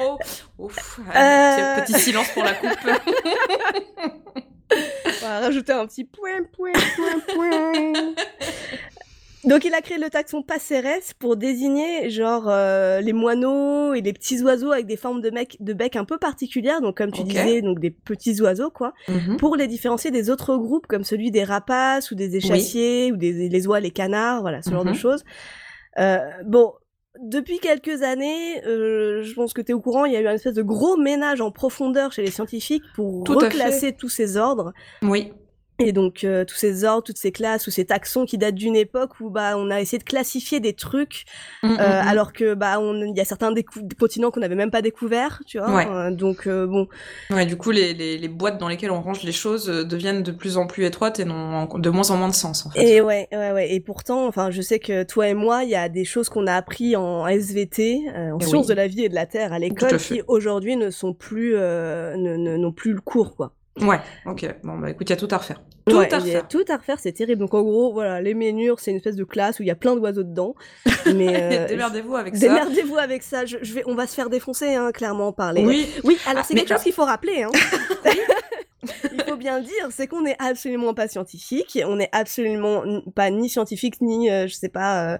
Oh, 0.00 0.16
ouf. 0.58 1.00
Allez, 1.12 1.82
Petit 1.82 1.94
silence 1.98 2.28
pour 2.32 2.44
la 2.44 2.52
coupe. 2.52 2.70
On 4.70 5.26
va 5.26 5.40
rajouter 5.40 5.72
un 5.72 5.86
petit 5.86 6.04
point, 6.04 6.42
point, 6.56 6.70
point, 6.94 7.34
point. 7.34 7.92
Donc 9.48 9.64
il 9.64 9.74
a 9.74 9.80
créé 9.80 9.98
le 9.98 10.10
taxon 10.10 10.42
Passerès 10.42 11.14
pour 11.18 11.36
désigner 11.36 12.10
genre 12.10 12.44
euh, 12.48 13.00
les 13.00 13.12
moineaux 13.12 13.94
et 13.94 14.00
les 14.00 14.12
petits 14.12 14.42
oiseaux 14.42 14.72
avec 14.72 14.86
des 14.86 14.96
formes 14.96 15.20
de, 15.20 15.30
bec 15.72 15.96
un 15.96 16.04
peu 16.04 16.18
particulières, 16.18 16.80
donc 16.80 16.96
comme 16.96 17.10
tu 17.12 17.22
disais, 17.24 17.62
donc 17.62 17.80
des 17.80 17.90
petits 17.90 18.40
oiseaux 18.40 18.70
quoi, 18.70 18.92
Mhm. 19.08 19.36
pour 19.38 19.56
les 19.56 19.66
différencier 19.66 20.10
des 20.10 20.30
autres 20.30 20.56
groupes 20.56 20.86
comme 20.86 21.04
celui 21.04 21.30
des 21.30 21.44
rapaces 21.44 22.10
ou 22.10 22.14
des 22.14 22.36
échassiers 22.36 23.10
ou 23.12 23.16
des 23.16 23.48
les 23.48 23.66
oies, 23.66 23.80
les 23.80 23.90
canards, 23.90 24.42
voilà 24.42 24.62
ce 24.62 24.70
genre 24.70 24.84
de 24.84 24.90
Mhm. 24.90 24.94
choses. 24.96 25.24
Euh, 25.98 26.18
bon. 26.44 26.72
Depuis 27.20 27.58
quelques 27.58 28.02
années, 28.04 28.64
euh, 28.64 29.22
je 29.24 29.34
pense 29.34 29.52
que 29.52 29.60
tu 29.60 29.72
es 29.72 29.74
au 29.74 29.80
courant, 29.80 30.04
il 30.04 30.12
y 30.12 30.16
a 30.16 30.20
eu 30.20 30.28
un 30.28 30.34
espèce 30.34 30.54
de 30.54 30.62
gros 30.62 30.96
ménage 30.96 31.40
en 31.40 31.50
profondeur 31.50 32.12
chez 32.12 32.22
les 32.22 32.30
scientifiques 32.30 32.84
pour 32.94 33.24
Tout 33.24 33.34
reclasser 33.38 33.92
tous 33.92 34.08
ces 34.08 34.36
ordres. 34.36 34.72
Oui. 35.02 35.32
Et 35.80 35.92
donc 35.92 36.24
euh, 36.24 36.44
tous 36.44 36.56
ces 36.56 36.84
ordres, 36.84 37.04
toutes 37.04 37.18
ces 37.18 37.30
classes 37.30 37.68
ou 37.68 37.70
ces 37.70 37.84
taxons 37.84 38.24
qui 38.26 38.36
datent 38.36 38.56
d'une 38.56 38.74
époque 38.74 39.20
où 39.20 39.30
bah 39.30 39.54
on 39.56 39.70
a 39.70 39.80
essayé 39.80 39.98
de 39.98 40.04
classifier 40.04 40.58
des 40.58 40.72
trucs 40.72 41.24
Mm, 41.62 41.68
mm, 41.68 41.70
euh, 41.72 41.76
mm. 42.02 42.08
alors 42.08 42.32
que 42.32 42.54
bah 42.54 42.80
on 42.80 42.94
il 43.04 43.16
y 43.16 43.20
a 43.20 43.24
certains 43.24 43.52
continents 43.98 44.30
qu'on 44.32 44.40
n'avait 44.40 44.54
même 44.56 44.70
pas 44.72 44.82
découverts, 44.82 45.40
tu 45.46 45.58
vois. 45.58 45.72
Ouais. 45.74 45.86
Euh, 45.88 46.10
donc 46.10 46.46
euh, 46.48 46.66
bon, 46.66 46.88
Ouais, 47.30 47.46
du 47.46 47.56
coup, 47.56 47.70
les, 47.70 47.94
les, 47.94 48.18
les 48.18 48.28
boîtes 48.28 48.58
dans 48.58 48.68
lesquelles 48.68 48.90
on 48.90 49.00
range 49.00 49.22
les 49.22 49.32
choses 49.32 49.70
euh, 49.70 49.84
deviennent 49.84 50.22
de 50.24 50.32
plus 50.32 50.56
en 50.56 50.66
plus 50.66 50.84
étroites 50.84 51.20
et 51.20 51.24
n'ont 51.24 51.66
de 51.66 51.90
moins 51.90 52.10
en 52.10 52.16
moins 52.16 52.28
de 52.28 52.34
sens, 52.34 52.66
en 52.66 52.70
fait. 52.70 52.82
et 52.82 53.00
ouais, 53.00 53.28
ouais, 53.32 53.52
ouais. 53.52 53.72
Et 53.74 53.80
pourtant, 53.80 54.26
enfin, 54.26 54.50
je 54.50 54.60
sais 54.62 54.78
que 54.80 55.04
toi 55.04 55.28
et 55.28 55.34
moi, 55.34 55.62
il 55.64 55.70
y 55.70 55.74
a 55.76 55.88
des 55.88 56.04
choses 56.04 56.28
qu'on 56.28 56.46
a 56.48 56.54
appris 56.54 56.96
en 56.96 57.26
SVT, 57.26 58.00
euh, 58.14 58.32
en 58.32 58.38
Eh 58.40 58.44
sciences 58.44 58.66
oui. 58.66 58.70
de 58.70 58.74
la 58.74 58.86
vie 58.88 59.04
et 59.04 59.08
de 59.08 59.14
la 59.14 59.26
terre 59.26 59.52
à 59.52 59.58
l'école, 59.58 59.96
qui 59.98 60.22
aujourd'hui 60.26 60.76
ne 60.76 60.90
sont 60.90 61.12
plus, 61.14 61.54
euh, 61.54 62.16
ne- 62.16 62.36
ne- 62.36 62.56
n'ont 62.56 62.72
plus 62.72 62.92
le 62.92 63.00
cours, 63.00 63.36
quoi. 63.36 63.52
Ouais, 63.82 64.00
ok. 64.26 64.46
Bon, 64.64 64.78
bah 64.78 64.90
écoute, 64.90 65.08
il 65.08 65.12
y 65.12 65.12
a 65.12 65.16
tout 65.16 65.28
à 65.30 65.36
refaire. 65.38 65.60
Tout 65.86 65.96
Ouais, 65.96 66.12
à 66.12 66.18
refaire. 66.18 66.48
tout 66.48 66.64
à 66.68 66.76
refaire, 66.76 66.98
c'est 67.00 67.12
terrible. 67.12 67.40
Donc 67.40 67.54
en 67.54 67.62
gros, 67.62 67.92
voilà, 67.92 68.20
les 68.20 68.34
ménures, 68.34 68.78
c'est 68.80 68.90
une 68.90 68.98
espèce 68.98 69.16
de 69.16 69.24
classe 69.24 69.58
où 69.58 69.62
il 69.62 69.66
y 69.66 69.70
a 69.70 69.74
plein 69.74 69.96
d'oiseaux 69.96 70.22
dedans. 70.22 70.54
Mais 71.14 71.62
euh, 71.62 71.66
Démerdez-vous 71.68 72.14
avec 72.16 72.36
ça. 72.36 72.40
Démerdez-vous 72.48 72.96
avec 72.98 73.22
ça. 73.22 73.46
Je, 73.46 73.56
je 73.62 73.72
vais, 73.74 73.82
on 73.86 73.94
va 73.94 74.06
se 74.06 74.14
faire 74.14 74.28
défoncer, 74.30 74.74
hein, 74.74 74.90
clairement, 74.92 75.32
par 75.32 75.52
les. 75.52 75.64
Oui, 75.64 75.88
Oui, 76.04 76.18
alors 76.26 76.42
Ah, 76.42 76.46
c'est 76.46 76.54
quelque 76.54 76.68
chose 76.74 76.82
qu'il 76.82 76.92
faut 76.92 77.04
rappeler. 77.04 77.42
Hein. 77.44 77.50
Il 79.12 79.22
faut 79.26 79.36
bien 79.36 79.58
le 79.58 79.64
dire, 79.64 79.88
c'est 79.90 80.06
qu'on 80.06 80.22
n'est 80.22 80.36
absolument 80.38 80.94
pas 80.94 81.08
scientifique. 81.08 81.78
On 81.84 81.96
n'est 81.96 82.08
absolument 82.12 82.82
pas 83.14 83.28
ni 83.30 83.48
scientifique 83.48 84.00
ni, 84.00 84.30
euh, 84.30 84.46
je 84.46 84.54
sais 84.54 84.68
pas, 84.68 85.14
euh, 85.14 85.18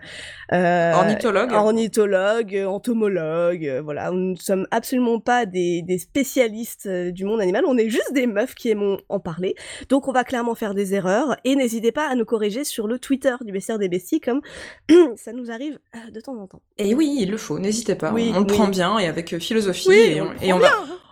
euh, 0.53 0.93
ornithologue. 0.95 1.53
ornithologue, 1.53 2.55
euh, 2.55 2.67
entomologue. 2.67 3.67
euh, 3.67 3.83
voilà, 3.83 4.11
nous 4.13 4.31
ne 4.33 4.37
sommes 4.37 4.67
absolument 4.71 5.19
pas 5.19 5.45
des, 5.45 5.83
des 5.83 5.99
spécialistes 5.99 6.87
euh, 6.87 7.11
du 7.11 7.25
monde 7.25 7.41
animal. 7.41 7.65
On 7.67 7.77
est 7.77 7.89
juste 7.89 8.13
des 8.13 8.27
meufs 8.29 8.55
qui 8.55 8.69
aimons 8.71 8.99
en 9.09 9.19
parler. 9.19 9.57
Donc 9.89 10.07
on 10.07 10.13
va 10.13 10.23
clairement 10.23 10.55
faire 10.55 10.75
des 10.75 10.95
erreurs 10.95 11.37
et 11.45 11.57
n'hésitez 11.57 11.91
pas 11.91 12.09
à 12.09 12.15
nous 12.15 12.25
corriger 12.25 12.63
sur 12.65 12.87
le 12.87 12.99
Twitter 13.01 13.35
du 13.41 13.51
bestiaire 13.53 13.79
des 13.81 13.89
besties, 13.89 14.21
comme 14.21 14.41
ça 15.17 15.33
nous 15.33 15.51
arrive 15.51 15.79
de 16.13 16.21
temps 16.21 16.37
en 16.41 16.47
temps. 16.47 16.63
Et 16.79 16.95
oui, 16.95 17.17
il 17.21 17.31
le 17.31 17.37
faut, 17.37 17.59
n'hésitez 17.59 17.97
pas. 17.97 18.13
Oui, 18.13 18.31
on 18.35 18.41
le 18.41 18.47
oui. 18.47 18.53
prend 18.57 18.69
bien 18.69 18.99
et 19.01 19.07
avec 19.07 19.37
philosophie. 19.39 19.91
et 19.91 20.21
on, 20.21 20.33
et 20.41 20.53
on 20.53 20.59
va. 20.59 20.71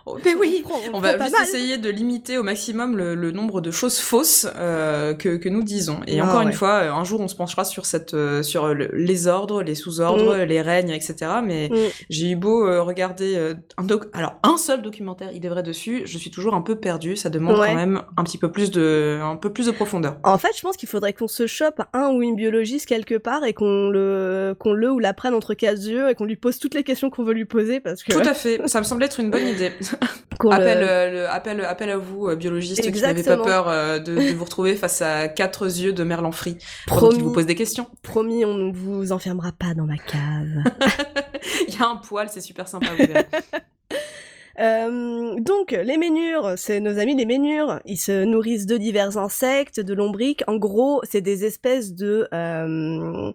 Oh, 0.09 0.17
mais 0.23 0.35
oui, 0.35 0.63
on 0.93 0.99
va 1.01 1.17
juste 1.17 1.35
essayer 1.41 1.77
de 1.77 1.89
limiter 1.89 2.37
au 2.37 2.43
maximum 2.43 2.95
le, 2.95 3.13
le 3.13 3.31
nombre 3.31 3.59
de 3.59 3.71
choses 3.71 3.99
fausses 3.99 4.47
euh, 4.55 5.13
que, 5.13 5.35
que 5.35 5.49
nous 5.49 5.63
disons. 5.63 5.99
Et 6.07 6.21
Ah, 6.21 6.25
encore 6.25 6.41
une 6.41 6.53
fois, 6.53 6.75
euh, 6.83 6.91
un 6.93 7.03
jour 7.03 7.19
on 7.19 7.27
se 7.27 7.35
penchera 7.35 7.65
sur 7.65 7.85
cette, 7.85 8.13
euh, 8.13 8.41
sur 8.41 8.73
le- 8.73 8.89
les 8.93 9.27
ordres, 9.27 9.61
les 9.63 9.75
sous-ordres, 9.75 10.37
les 10.37 10.61
règnes, 10.61 10.91
etc. 10.91 11.15
Mais 11.43 11.67
Mm. 11.69 11.75
j'ai 12.09 12.29
eu 12.31 12.35
beau 12.37 12.65
euh, 12.65 12.81
regarder 12.81 13.35
euh, 13.35 13.53
un 13.77 13.83
doc, 13.83 14.05
alors 14.13 14.35
un 14.43 14.57
seul 14.57 14.81
documentaire, 14.81 15.29
il 15.33 15.45
est 15.45 15.49
vrai 15.49 15.61
dessus, 15.63 16.03
je 16.05 16.17
suis 16.17 16.31
toujours 16.31 16.53
un 16.53 16.61
peu 16.61 16.75
perdue. 16.75 17.17
Ça 17.17 17.29
demande 17.29 17.59
Ouais. 17.59 17.67
quand 17.67 17.75
même 17.75 18.01
un 18.15 18.23
petit 18.23 18.37
peu 18.37 18.49
plus 18.51 18.71
de, 18.71 19.19
un 19.21 19.35
peu 19.35 19.51
plus 19.51 19.65
de 19.65 19.71
profondeur. 19.71 20.17
En 20.23 20.37
fait, 20.37 20.51
je 20.55 20.61
pense 20.61 20.77
qu'il 20.77 20.87
faudrait 20.87 21.11
qu'on 21.13 21.27
se 21.27 21.47
chope 21.47 21.81
un 21.93 22.11
ou 22.11 22.21
une 22.21 22.35
biologiste 22.37 22.85
quelque 22.85 23.17
part 23.17 23.43
et 23.43 23.53
qu'on 23.53 23.89
le, 23.89 24.55
qu'on 24.57 24.71
le 24.73 24.89
ou 24.91 24.99
la 24.99 25.13
prenne 25.13 25.33
entre 25.33 25.53
quatre 25.53 25.81
yeux 25.85 26.09
et 26.09 26.15
qu'on 26.15 26.25
lui 26.25 26.37
pose 26.37 26.59
toutes 26.59 26.75
les 26.75 26.83
questions 26.83 27.09
qu'on 27.09 27.23
veut 27.23 27.33
lui 27.33 27.45
poser 27.45 27.79
parce 27.81 28.03
que 28.03 28.13
Tout 28.13 28.19
à 28.19 28.33
fait, 28.33 28.61
ça 28.67 28.79
me 28.79 28.85
semble 28.85 29.03
être 29.03 29.19
une 29.19 29.31
bonne 29.31 29.47
idée. 29.47 29.71
le- 30.43 30.51
Appel, 30.51 30.77
euh, 30.81 31.11
le- 31.11 31.29
appel, 31.29 31.61
appel 31.65 31.89
à 31.89 31.97
vous, 31.97 32.27
euh, 32.27 32.35
biologistes, 32.35 32.81
qui 32.81 32.87
n'avez 32.91 33.01
pas 33.01 33.09
Exactement. 33.11 33.43
peur 33.45 33.67
euh, 33.69 33.99
de, 33.99 34.15
de 34.15 34.33
vous 34.33 34.43
retrouver 34.45 34.75
face 34.75 35.01
à 35.01 35.27
quatre 35.27 35.65
yeux 35.65 35.93
de 35.93 36.03
Merlan 36.03 36.31
Free 36.31 36.57
promis, 36.85 37.19
vous 37.19 37.31
pose 37.31 37.45
des 37.45 37.55
questions. 37.55 37.87
promis, 38.03 38.45
on 38.45 38.53
ne 38.53 38.71
vous 38.73 39.11
enfermera 39.11 39.51
pas 39.51 39.73
dans 39.73 39.85
ma 39.85 39.97
cave. 39.97 40.63
Il 41.67 41.73
y 41.73 41.81
a 41.81 41.87
un 41.87 41.95
poil, 41.97 42.27
c'est 42.29 42.41
super 42.41 42.67
sympa. 42.67 42.87
Vous 42.97 43.05
verrez. 43.05 43.25
Euh, 44.59 45.35
donc, 45.39 45.69
les 45.71 45.97
ménures, 45.97 46.53
c'est 46.57 46.79
nos 46.79 46.97
amis 46.97 47.15
les 47.15 47.27
ménures. 47.27 47.79
Ils 47.85 47.97
se 47.97 48.23
nourrissent 48.23 48.65
de 48.65 48.77
divers 48.77 49.15
insectes, 49.17 49.79
de 49.79 49.93
lombriques. 49.93 50.43
En 50.47 50.55
gros, 50.57 50.99
c'est 51.03 51.21
des 51.21 51.45
espèces 51.45 51.93
de 51.93 52.27
euh, 52.33 53.31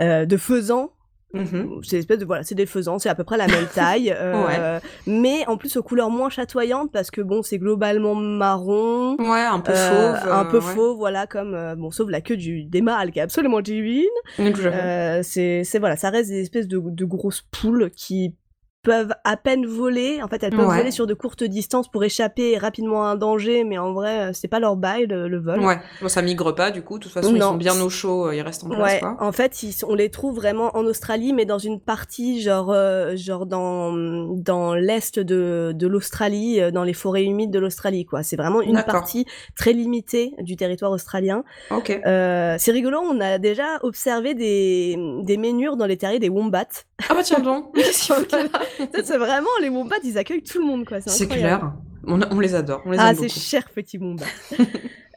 euh, 0.00 0.24
de 0.24 0.36
faisans. 0.38 0.92
Mhm. 1.34 1.80
C'est 1.82 1.96
des 1.96 2.00
espèces 2.00 2.18
de 2.18 2.24
voilà, 2.24 2.42
c'est 2.44 2.54
des 2.54 2.66
faisans. 2.66 2.98
C'est 2.98 3.08
à 3.08 3.14
peu 3.14 3.24
près 3.24 3.36
la 3.36 3.46
même 3.46 3.66
taille, 3.74 4.14
euh, 4.16 4.78
mais 5.06 5.46
en 5.46 5.56
plus 5.56 5.76
aux 5.76 5.82
couleurs 5.82 6.10
moins 6.10 6.28
chatoyantes 6.30 6.90
parce 6.92 7.10
que 7.10 7.20
bon, 7.20 7.42
c'est 7.42 7.58
globalement 7.58 8.14
marron. 8.14 9.16
Ouais, 9.18 9.40
un 9.40 9.60
peu 9.60 9.72
Euh, 9.72 10.14
fauve. 10.14 10.30
un 10.32 10.44
peu 10.44 10.56
euh, 10.56 10.60
ouais. 10.60 10.74
faux, 10.74 10.96
voilà, 10.96 11.26
comme 11.26 11.54
euh, 11.54 11.74
bon, 11.74 11.90
sauf 11.90 12.08
la 12.10 12.20
queue 12.20 12.36
du 12.36 12.64
des 12.64 12.82
mâles 12.82 13.10
qui 13.12 13.18
est 13.18 13.22
absolument 13.22 13.60
divine. 13.60 14.04
Euh, 14.38 15.20
c'est 15.22 15.62
c'est 15.64 15.78
voilà, 15.78 15.96
ça 15.96 16.10
reste 16.10 16.28
des 16.30 16.40
espèces 16.40 16.68
de, 16.68 16.80
de 16.84 17.04
grosses 17.04 17.42
poules 17.50 17.90
qui 17.94 18.34
peuvent 18.82 19.14
à 19.24 19.36
peine 19.36 19.66
voler. 19.66 20.20
En 20.22 20.28
fait, 20.28 20.42
elles 20.42 20.50
peuvent 20.54 20.68
Ouais. 20.68 20.78
voler 20.78 20.90
sur 20.90 21.06
de 21.06 21.14
courtes 21.14 21.44
distances 21.44 21.88
pour 21.88 22.02
échapper 22.04 22.58
rapidement 22.58 23.04
à 23.04 23.08
un 23.10 23.16
danger, 23.16 23.64
mais 23.64 23.78
en 23.78 23.92
vrai, 23.92 24.20
euh, 24.20 24.30
c'est 24.32 24.48
pas 24.48 24.58
leur 24.60 24.76
bail 24.76 25.06
le, 25.06 25.28
le 25.28 25.38
vol. 25.40 25.60
Ouais, 25.60 25.78
bon, 26.00 26.08
ça 26.08 26.20
migre 26.22 26.54
pas 26.54 26.70
du 26.70 26.82
coup, 26.82 26.98
de 26.98 27.04
toute 27.04 27.12
façon 27.12 27.30
ils 27.34 27.38
Non. 27.38 27.50
sont 27.50 27.56
bien 27.56 27.80
au 27.80 27.88
chaud, 27.88 28.26
euh, 28.28 28.34
ils 28.34 28.42
restent 28.42 28.64
en 28.64 28.68
place 28.70 28.92
Ouais, 28.94 29.00
quoi. 29.00 29.16
en 29.20 29.32
fait, 29.32 29.62
ils 29.62 29.74
on 29.86 29.94
les 29.94 30.10
trouve 30.10 30.34
vraiment 30.36 30.76
en 30.76 30.84
Australie, 30.84 31.32
mais 31.32 31.44
dans 31.44 31.58
une 31.58 31.80
partie 31.80 32.40
genre 32.40 32.70
euh, 32.72 33.16
genre 33.16 33.46
dans 33.46 33.92
dans 34.36 34.74
l'est 34.74 35.18
de 35.18 35.72
de 35.74 35.86
l'Australie, 35.86 36.60
dans 36.72 36.84
les 36.84 36.94
forêts 36.94 37.24
humides 37.24 37.50
de 37.50 37.58
l'Australie 37.58 38.04
quoi. 38.04 38.22
C'est 38.22 38.36
vraiment 38.36 38.60
une 38.62 38.82
partie 38.82 39.26
très 39.56 39.72
limitée 39.72 40.34
du 40.40 40.56
territoire 40.56 40.90
australien. 40.92 41.44
Ok. 41.70 41.90
Euh, 42.06 42.56
c'est 42.58 42.72
rigolo, 42.72 42.98
on 43.02 43.20
a 43.20 43.38
déjà 43.38 43.78
observé 43.82 44.34
des 44.34 44.96
des 45.22 45.36
ménures 45.36 45.76
dans 45.76 45.86
les 45.86 45.96
terriers 45.96 46.18
des 46.18 46.28
wombats. 46.28 46.64
Ah 47.08 47.14
bah 47.14 47.22
tiens 47.24 47.40
donc, 47.40 47.66
c'est 49.04 49.18
vraiment 49.18 49.48
les 49.60 49.68
wombats, 49.68 49.96
ils 50.04 50.18
accueillent 50.18 50.42
tout 50.42 50.58
le 50.60 50.66
monde 50.66 50.84
quoi. 50.84 51.00
C'est 51.00 51.26
clair, 51.26 51.72
on, 52.06 52.20
on 52.30 52.40
les 52.40 52.54
adore, 52.54 52.82
on 52.84 52.90
les 52.90 52.98
Ah, 53.00 53.14
c'est 53.14 53.28
cher, 53.28 53.68
petit 53.70 53.98
Mumba. 53.98 54.24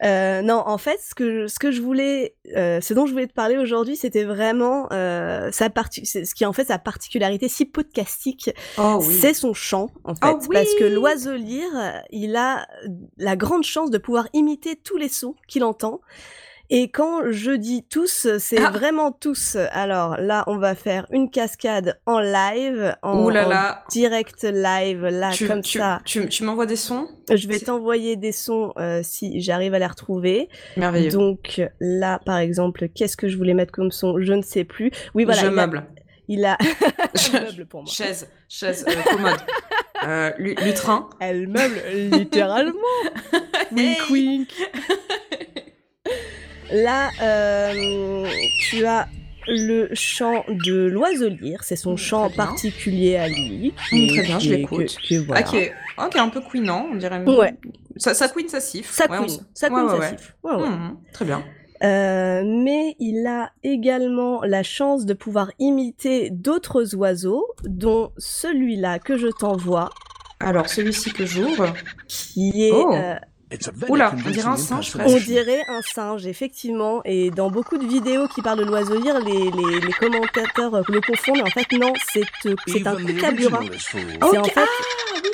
Euh, 0.03 0.41
non, 0.41 0.61
en 0.65 0.77
fait, 0.77 0.99
ce 1.01 1.15
que, 1.15 1.47
ce 1.47 1.57
que 1.57 1.71
je 1.71 1.81
voulais, 1.81 2.35
euh, 2.55 2.81
ce 2.81 2.93
dont 2.93 3.05
je 3.05 3.13
voulais 3.13 3.27
te 3.27 3.33
parler 3.33 3.57
aujourd'hui, 3.57 3.95
c'était 3.95 4.23
vraiment 4.23 4.87
euh, 4.91 5.51
sa 5.51 5.69
ce 5.89 6.33
qui 6.35 6.43
est 6.43 6.47
en 6.47 6.53
fait 6.53 6.65
sa 6.65 6.77
particularité 6.77 7.47
si 7.47 7.65
podcastique, 7.65 8.51
Oh 8.77 8.97
oui. 8.99 9.13
c'est 9.13 9.33
son 9.33 9.53
chant, 9.53 9.89
en 10.03 10.15
fait, 10.15 10.21
Oh 10.23 10.39
parce 10.51 10.73
que 10.75 10.83
euh, 10.83 11.99
il 12.11 12.35
a 12.35 12.67
la 13.17 13.35
grande 13.35 13.63
chance 13.63 13.89
de 13.89 13.97
pouvoir 13.97 14.27
imiter 14.33 14.75
tous 14.75 14.97
les 14.97 15.09
sons 15.09 15.35
qu'il 15.47 15.63
entend. 15.63 16.01
Et 16.69 16.89
quand 16.89 17.31
je 17.31 17.51
dis 17.51 17.83
tous, 17.87 18.27
c'est 18.39 18.59
Ah. 18.59 18.71
vraiment 18.71 19.11
tous. 19.11 19.55
Alors 19.71 20.17
là, 20.17 20.43
on 20.47 20.57
va 20.57 20.73
faire 20.75 21.05
une 21.11 21.29
cascade 21.29 21.99
en 22.05 22.19
live, 22.19 22.95
en, 23.03 23.23
Ouh 23.23 23.29
là 23.29 23.45
en 23.45 23.49
là, 23.49 23.83
direct 23.89 24.43
live, 24.43 25.05
là, 25.05 25.29
tu, 25.31 25.47
comme 25.47 25.61
tu, 25.61 25.77
ça. 25.77 26.01
tu, 26.05 26.27
tu 26.27 26.43
m'envoies 26.43 26.65
des 26.65 26.75
sons? 26.75 27.07
Je 27.31 27.47
vais 27.47 27.59
t'envoyer 27.59 28.15
des 28.15 28.31
sons 28.31 28.73
euh, 28.77 29.01
si 29.03 29.41
j'arrive 29.41 29.73
à 29.75 29.79
les 29.79 29.85
retrouver. 29.85 30.49
Merveilleux. 30.77 31.11
Donc 31.11 31.61
là, 31.79 32.19
par 32.25 32.37
exemple, 32.37 32.87
qu'est-ce 32.89 33.15
que 33.17 33.27
je 33.27 33.37
voulais 33.37 33.53
mettre 33.53 33.71
comme 33.71 33.91
son? 33.91 34.19
Je 34.19 34.33
ne 34.33 34.41
sais 34.41 34.63
plus. 34.63 34.91
Oui, 35.13 35.23
voilà. 35.25 35.41
Je 35.41 35.45
il, 35.47 35.49
a, 35.59 35.67
meuble. 35.67 35.83
il 36.27 36.45
a 36.45 36.57
un 37.33 37.39
meuble 37.41 37.65
pour 37.67 37.83
moi. 37.83 37.91
Chaise, 37.91 38.27
chaise, 38.49 38.85
euh, 38.87 39.11
commode. 39.11 39.37
Euh, 40.03 40.31
lutrin. 40.39 41.09
Elle 41.19 41.47
meuble 41.47 41.79
littéralement. 42.11 42.73
wink 43.71 44.09
wink. 44.09 44.49
Là, 46.71 47.09
euh, 47.21 48.27
tu 48.59 48.85
as 48.85 49.07
le 49.47 49.89
chant 49.93 50.43
de 50.49 50.85
l'oiseau 50.87 51.29
lyre. 51.29 51.63
C'est 51.63 51.75
son 51.75 51.93
Mm, 51.93 51.97
chant 51.97 52.29
particulier 52.31 53.15
à 53.17 53.27
lui. 53.27 53.73
Mm, 53.91 54.07
très 54.07 54.21
bien, 54.23 54.39
je 54.39 54.49
l'écoute. 54.49 54.97
voilà. 55.27 55.41
Ah, 55.41 55.43
qui 55.43 55.57
est, 55.57 55.73
ah, 55.97 56.09
qui 56.11 56.17
est 56.17 56.21
un 56.21 56.29
peu 56.29 56.41
queenant, 56.41 56.87
on 56.91 56.95
dirait. 56.95 57.23
Ouais. 57.25 57.53
Ça, 57.97 58.13
ça 58.13 58.27
queen, 58.27 58.47
ça 58.49 58.59
siffle. 58.59 58.91
Ça 58.91 59.05
Ouais, 59.09 59.17
on 59.19 59.25
queen, 59.25 59.39
ça 59.53 59.69
queen, 59.69 59.79
ouais, 59.85 59.89
ça 59.91 59.97
ouais. 59.99 60.09
siffle. 60.17 60.33
Mhm, 60.43 60.97
très 61.13 61.25
bien. 61.25 61.43
Euh, 61.83 62.41
mais 62.45 62.95
il 62.99 63.27
a 63.27 63.51
également 63.63 64.41
la 64.43 64.63
chance 64.63 65.05
de 65.05 65.13
pouvoir 65.13 65.51
imiter 65.59 66.29
d'autres 66.31 66.95
oiseaux, 66.95 67.45
dont 67.65 68.11
celui-là 68.17 68.97
que 68.99 69.17
je 69.17 69.27
t'envoie, 69.27 69.89
Alors, 70.39 70.67
celui-ci 70.69 71.11
que 71.11 71.25
j'ouvre. 71.25 71.73
qui 72.07 72.63
est, 72.67 72.71
Oh. 72.73 72.93
euh, 72.95 73.15
Oula, 73.89 74.13
on 74.25 74.29
dirait 74.31 74.47
un 74.47 74.57
singe, 74.57 74.91
on 74.99 75.17
dirait 75.17 75.61
un 75.69 75.81
singe, 75.81 76.25
effectivement. 76.25 77.01
Et 77.05 77.29
dans 77.29 77.51
beaucoup 77.51 77.77
de 77.77 77.85
vidéos 77.85 78.27
qui 78.27 78.41
parlent 78.41 78.59
de 78.59 78.63
l'oiseau 78.65 78.99
lyre, 78.99 79.19
les, 79.19 79.51
les, 79.51 79.79
les 79.81 79.93
commentateurs 79.93 80.73
euh, 80.73 80.81
le 80.89 80.99
confondent. 81.01 81.41
En 81.41 81.49
fait, 81.51 81.67
non, 81.77 81.93
c'est 82.11 82.23
euh, 82.47 82.55
c'est 82.67 82.85
un 82.87 82.95
kookaburra. 82.95 83.59
C'est 83.79 84.23
en 84.23 84.39
Ok, 84.39 84.51
fait, 84.51 84.53
Ah 84.57 84.65
oui, 85.23 85.29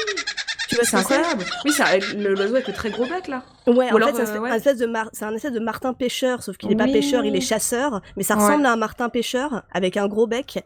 tu 0.68 0.76
vois 0.76 0.84
c'est 0.84 0.90
c'est 0.92 0.98
incroyable. 0.98 1.46
Oui, 1.66 1.72
c'est 1.72 1.84
un- 1.84 2.18
le- 2.18 2.34
l'oiseau 2.36 2.56
avec 2.56 2.68
le 2.68 2.74
très 2.74 2.90
gros 2.92 3.06
bec 3.06 3.28
là. 3.30 3.44
Ouais, 3.68 3.74
Ou 3.92 3.94
en 3.94 3.96
alors, 3.96 4.10
fait, 4.10 4.16
c'est 4.16 4.22
un, 4.22 4.24
euh, 4.24 4.26
espèce- 4.26 4.40
ouais. 4.42 4.50
un 4.52 4.56
espèce 4.56 4.78
de 4.78 4.86
mar- 4.88 5.10
c'est 5.14 5.26
un 5.26 5.34
espèce 5.36 5.54
de 5.54 5.60
martin 5.60 5.94
pêcheur, 5.94 6.44
sauf 6.44 6.58
qu'il 6.58 6.70
n'est 6.70 6.76
pas 6.76 6.86
Oui. 6.86 6.92
pêcheur, 6.94 7.24
il 7.26 7.36
est 7.36 7.42
chasseur, 7.42 8.02
mais 8.18 8.24
ça 8.24 8.36
Ouais. 8.36 8.44
ressemble 8.44 8.66
à 8.66 8.72
un 8.74 8.78
martin 8.78 9.08
pêcheur 9.10 9.64
avec 9.74 9.96
un 9.98 10.08
gros 10.08 10.28
bec. 10.28 10.64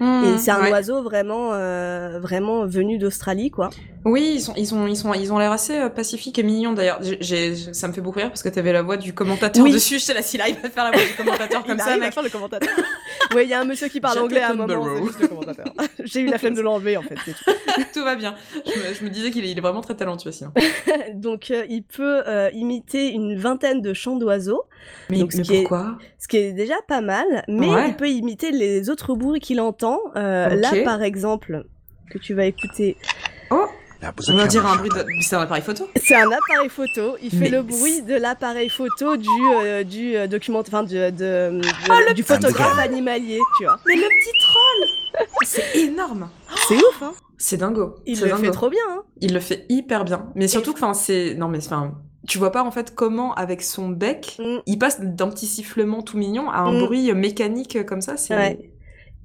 Et 0.00 0.04
Mhm, 0.04 0.38
c'est 0.38 0.52
un 0.52 0.62
ouais. 0.62 0.70
oiseau 0.70 1.02
vraiment, 1.02 1.50
euh, 1.54 2.20
vraiment 2.20 2.64
venu 2.66 2.98
d'Australie, 2.98 3.50
quoi. 3.50 3.70
Oui, 4.04 4.32
ils 4.36 4.40
sont, 4.40 4.54
ils 4.56 4.66
sont, 4.66 4.86
ils 4.86 4.96
sont, 4.96 5.12
ils 5.12 5.32
ont 5.32 5.38
l'air 5.38 5.50
assez 5.50 5.76
euh, 5.76 5.88
pacifiques 5.88 6.38
et 6.38 6.44
mignons 6.44 6.72
d'ailleurs. 6.72 7.00
Ça 7.72 7.88
me 7.88 7.92
fait 7.92 8.00
beaucoup 8.00 8.18
rire 8.20 8.28
parce 8.28 8.44
que 8.44 8.48
t'avais 8.48 8.72
la 8.72 8.82
voix 8.82 8.96
du 8.96 9.12
commentateur 9.12 9.64
Oui. 9.64 9.72
dessus. 9.72 9.98
Là, 10.14 10.22
si 10.22 10.38
là, 10.38 10.48
il 10.48 10.54
va 10.54 10.70
faire 10.70 10.84
la 10.84 10.92
voix 10.92 11.00
du 11.04 11.14
commentateur 11.14 11.62
comme 11.66 11.74
Il 11.76 11.80
ça, 11.80 11.88
arrive 11.88 12.02
à 12.02 12.06
mec. 12.06 12.14
faire 12.14 12.22
le 12.22 12.28
commentateur. 12.30 12.68
ouais, 13.34 13.44
il 13.44 13.50
y 13.50 13.54
a 13.54 13.60
un 13.60 13.64
monsieur 13.64 13.88
qui 13.88 14.00
parle 14.00 14.18
anglais 14.20 14.40
à 14.40 14.50
un 14.52 14.54
moment. 14.54 14.84
J'ai 16.04 16.20
eu 16.20 16.26
la 16.26 16.38
flemme 16.38 16.54
de 16.54 16.60
l'enlever, 16.62 16.96
en 16.96 17.02
fait, 17.02 17.16
tout. 17.16 17.32
Tout 17.92 18.04
va 18.04 18.14
bien. 18.14 18.34
Je 18.64 18.70
me, 18.70 18.94
je 18.94 19.04
me 19.04 19.10
disais 19.10 19.30
qu'il 19.32 19.44
est, 19.44 19.60
vraiment 19.60 19.80
très 19.80 19.94
talentueux 19.96 20.30
sinon. 20.30 20.52
Donc, 21.14 21.50
euh, 21.50 21.64
il 21.68 21.82
peut 21.82 22.22
euh, 22.28 22.50
imiter 22.52 23.10
une 23.10 23.36
vingtaine 23.36 23.82
de 23.82 23.92
chants 23.94 24.16
d'oiseaux, 24.16 24.62
Mais, 25.10 25.18
Donc, 25.18 25.32
ce 25.32 25.42
qui 25.42 25.54
est- 25.56 25.60
pourquoi? 25.62 25.98
ce 26.18 26.28
qui 26.28 26.36
est 26.36 26.52
déjà 26.52 26.74
pas 26.86 27.00
mal, 27.00 27.26
mais 27.48 27.68
Ouais. 27.68 27.88
il 27.88 27.96
peut 27.96 28.08
imiter 28.08 28.52
les 28.52 28.88
autres 28.90 29.14
bruits 29.14 29.40
qu'il 29.40 29.60
entend. 29.60 29.87
Euh, 30.16 30.48
Là, 30.54 30.70
par 30.84 31.02
exemple, 31.02 31.64
que 32.10 32.18
tu 32.18 32.34
vas 32.34 32.44
écouter, 32.46 32.96
Oh, 33.50 33.66
on 34.28 34.36
va 34.36 34.46
dire 34.46 34.64
un 34.66 34.76
bruit 34.76 34.90
de... 34.90 35.04
C'est 35.22 35.34
un 35.36 35.40
appareil 35.40 35.62
photo 35.62 35.88
c'est 35.96 36.14
un 36.14 36.30
appareil 36.30 36.68
photo. 36.68 37.16
Il 37.22 37.30
fait 37.30 37.36
Mais 37.38 37.48
le 37.50 37.62
bruit 37.62 38.02
de 38.02 38.14
l'appareil 38.14 38.68
photo 38.68 39.16
du, 39.16 39.28
euh, 39.62 39.82
du 39.84 40.16
euh, 40.16 40.26
documentaire, 40.26 40.74
enfin, 40.74 40.84
du, 40.84 40.94
de, 40.94 41.10
de- 41.10 41.60
Oh, 41.90 42.12
du 42.14 42.22
photographe 42.22 42.78
animalier, 42.78 43.40
tu 43.58 43.64
vois. 43.64 43.78
Mais 43.86 43.96
le 43.96 44.02
petit 44.02 44.38
troll 44.40 45.26
C'est 45.42 45.76
énorme 45.80 46.28
C'est 46.68 46.76
ouf, 46.76 47.02
hein 47.02 47.12
C'est 47.38 47.56
dingo. 47.56 47.96
Il 48.06 48.20
le 48.20 48.28
dingo. 48.28 48.44
fait 48.44 48.50
trop 48.52 48.70
bien, 48.70 48.82
hein 48.90 49.02
Il 49.20 49.34
le 49.34 49.40
fait 49.40 49.66
hyper 49.68 50.04
bien. 50.04 50.26
Mais 50.36 50.46
surtout 50.48 50.72
que, 50.72 50.78
enfin, 50.78 50.94
c'est... 50.94 51.34
Non, 51.34 51.48
mais 51.48 51.58
enfin... 51.58 51.94
Tu 52.26 52.36
vois 52.38 52.52
pas, 52.52 52.62
en 52.62 52.70
fait, 52.70 52.94
comment, 52.94 53.32
avec 53.34 53.62
son 53.62 53.88
bec, 53.88 54.36
Mm. 54.38 54.58
il 54.66 54.78
passe 54.78 55.00
d'un 55.00 55.28
petit 55.30 55.46
sifflement 55.46 56.02
tout 56.02 56.18
mignon 56.18 56.50
à 56.50 56.58
un 56.58 56.72
Mm. 56.72 56.84
bruit 56.84 57.12
mécanique 57.14 57.84
comme 57.86 58.02
ça. 58.02 58.16
C'est 58.16 58.36
Ouais. 58.36 58.70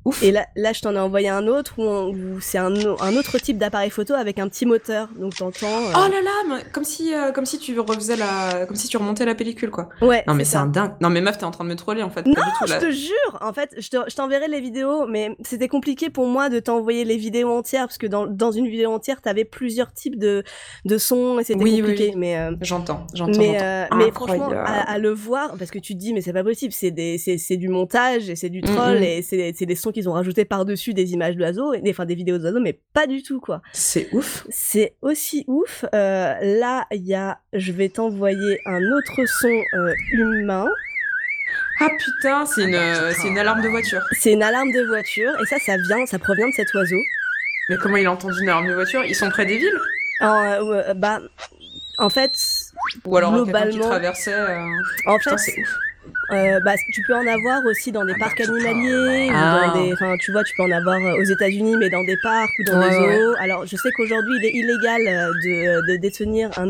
Ouf. 0.05 0.21
Et 0.23 0.31
là, 0.31 0.45
là, 0.55 0.73
je 0.73 0.81
t'en 0.81 0.93
ai 0.95 0.99
envoyé 0.99 1.29
un 1.29 1.47
autre 1.47 1.73
où, 1.77 1.83
on- 1.83 2.09
où 2.09 2.39
c'est 2.41 2.57
un, 2.57 2.73
un 2.75 3.15
autre 3.15 3.37
type 3.39 3.57
d'appareil 3.57 3.89
photo 3.89 4.13
avec 4.13 4.39
un 4.39 4.47
petit 4.47 4.65
moteur. 4.65 5.09
Donc 5.17 5.35
t'entends. 5.35 5.67
euh, 5.67 5.91
Oh 5.95 6.11
là 6.11 6.21
là, 6.21 6.31
mais 6.49 6.63
comme 6.71 6.83
si, 6.83 7.13
euh, 7.13 7.31
comme 7.31 7.45
si 7.45 7.57
tu 7.59 7.79
refaisais 7.79 8.15
la... 8.15 8.65
Comme 8.65 8.75
si 8.75 8.87
tu 8.87 8.97
remontais 8.97 9.25
la 9.25 9.35
pellicule, 9.35 9.69
quoi. 9.71 9.89
ouais. 10.01 10.23
Non, 10.27 10.33
mais 10.33 10.43
c'est 10.45 10.57
un 10.57 10.67
dingue. 10.67 10.93
Non, 11.01 11.09
mais 11.09 11.21
meuf, 11.21 11.37
t'es 11.37 11.45
en 11.45 11.51
train 11.51 11.63
de 11.63 11.69
me 11.69 11.75
troller, 11.75 12.03
en 12.03 12.09
fait. 12.09 12.25
Non, 12.25 12.33
tout, 12.33 12.67
Je 12.67 12.77
te 12.79 12.91
jure, 12.91 13.37
en 13.41 13.53
fait, 13.53 13.73
je 13.77 13.89
te- 13.89 14.09
je 14.09 14.15
t'enverrai 14.15 14.47
les 14.47 14.59
vidéos, 14.61 15.05
mais 15.07 15.35
c'était 15.43 15.67
compliqué 15.67 16.09
pour 16.09 16.27
moi 16.27 16.49
de 16.49 16.59
t'envoyer 16.59 17.05
les 17.05 17.17
vidéos 17.17 17.49
entières 17.51 17.87
parce 17.87 17.97
que 17.97 18.07
dans, 18.07 18.27
dans 18.27 18.51
une 18.51 18.67
vidéo 18.67 18.91
entière, 18.91 19.21
t'avais 19.21 19.45
plusieurs 19.45 19.91
types 19.93 20.17
de, 20.17 20.43
de 20.85 20.97
sons 20.97 21.39
et 21.39 21.43
c'était 21.43 21.63
Oui, 21.63 21.73
oui, 21.75 21.81
compliqué. 21.81 22.09
oui. 22.09 22.15
Mais, 22.17 22.37
euh, 22.37 22.51
J'entends, 22.61 23.05
j'entends. 23.13 23.37
mais, 23.37 23.53
j'entends. 23.53 23.63
euh, 23.63 23.85
mais 23.97 24.11
franchement, 24.11 24.49
à, 24.51 24.91
à 24.91 24.97
le 24.97 25.11
voir, 25.11 25.55
parce 25.57 25.71
que 25.71 25.79
tu 25.79 25.93
te 25.93 25.99
dis, 25.99 26.13
mais 26.13 26.21
c'est 26.21 26.33
pas 26.33 26.43
possible, 26.43 26.73
c'est 26.73 26.91
des, 26.91 27.17
c'est, 27.17 27.37
c'est 27.37 27.57
du 27.57 27.69
montage 27.69 28.29
et 28.29 28.35
c'est 28.35 28.49
du 28.49 28.61
troll 28.61 28.99
mm. 28.99 29.03
et 29.03 29.21
c'est, 29.21 29.53
c'est 29.55 29.65
des 29.65 29.75
sons 29.75 29.91
qu'ils 29.93 30.09
ont 30.09 30.13
rajoutés 30.13 30.43
par-dessus 30.43 30.93
des 30.93 31.13
images 31.13 31.37
d'oiseaux, 31.37 31.73
et- 31.73 31.81
enfin 31.89 32.05
des 32.05 32.15
vidéos 32.15 32.37
d'oiseaux, 32.37 32.59
mais 32.59 32.79
pas 32.93 33.07
du 33.07 33.23
tout, 33.23 33.39
quoi. 33.39 33.61
C'est 33.71 34.09
ouf. 34.11 34.45
C'est 34.49 34.95
aussi 35.01 35.45
ouf. 35.47 35.85
Euh, 35.95 36.33
là, 36.41 36.85
il 36.91 37.05
y 37.07 37.15
a, 37.15 37.39
je 37.53 37.71
vais 37.71 37.87
t'envoyer 37.87 38.59
un 38.65 38.81
autre 38.91 39.25
son 39.25 39.61
euh, 39.75 39.93
humain. 40.11 40.65
Ah 41.79 41.87
putain, 41.97 42.45
c'est 42.45 42.63
une, 42.63 42.75
euh, 42.75 43.11
c'est 43.13 43.27
une 43.27 43.37
alarme 43.37 43.61
de 43.61 43.69
voiture. 43.69 44.01
C'est 44.11 44.33
une 44.33 44.43
alarme 44.43 44.71
de 44.71 44.81
voiture 44.87 45.31
et 45.41 45.45
ça, 45.45 45.57
ça 45.59 45.77
vient, 45.77 46.05
ça 46.05 46.19
provient 46.19 46.47
de 46.47 46.53
cet 46.53 46.73
oiseau. 46.73 46.99
Mais 47.69 47.77
comment 47.77 47.97
il 47.97 48.05
a 48.07 48.11
entendu 48.11 48.41
une 48.41 48.49
alarme 48.49 48.67
de 48.67 48.73
voiture? 48.73 49.03
Ils 49.05 49.15
sont 49.15 49.29
près 49.29 49.45
des 49.45 49.57
villes? 49.57 49.79
Euh, 50.21 50.93
bah, 50.93 51.19
en 51.97 52.09
fait, 52.09 52.31
Ou 53.05 53.17
alors 53.17 53.31
quelqu'un 53.31 53.43
qui 53.45 53.51
Globalement- 53.51 53.87
traversait 53.89 54.33
euh, 54.33 54.59
en 55.05 55.17
Putain, 55.17 55.37
fait, 55.37 55.51
c'est 55.51 55.61
ouf. 55.61 55.75
Euh, 56.31 56.59
bah, 56.61 56.73
tu 56.91 57.01
peux 57.03 57.13
en 57.15 57.27
avoir 57.27 57.65
aussi 57.65 57.91
dans 57.91 58.05
des 58.05 58.15
parcs 58.15 58.39
animaliers 58.41 59.29
ou 59.29 59.33
Ah. 59.35 59.71
dans 59.73 59.83
des, 59.83 59.93
enfin, 59.93 60.15
tu 60.17 60.31
vois, 60.31 60.43
tu 60.43 60.55
peux 60.55 60.63
en 60.63 60.71
avoir 60.71 60.97
euh, 60.97 61.19
aux 61.19 61.23
États-Unis, 61.23 61.75
mais 61.77 61.89
dans 61.89 62.03
des 62.03 62.17
parcs 62.23 62.49
ou 62.59 62.63
dans 62.63 62.79
Ouais, 62.79 62.89
des 62.89 62.97
ouais. 62.97 63.17
zoos. 63.17 63.35
Alors, 63.39 63.65
je 63.65 63.75
sais 63.75 63.89
qu'aujourd'hui, 63.91 64.35
il 64.39 64.45
est 64.45 64.51
illégal 64.53 65.01
euh, 65.07 65.31
de, 65.43 65.91
de 65.91 65.97
détenir 65.97 66.49
un 66.57 66.69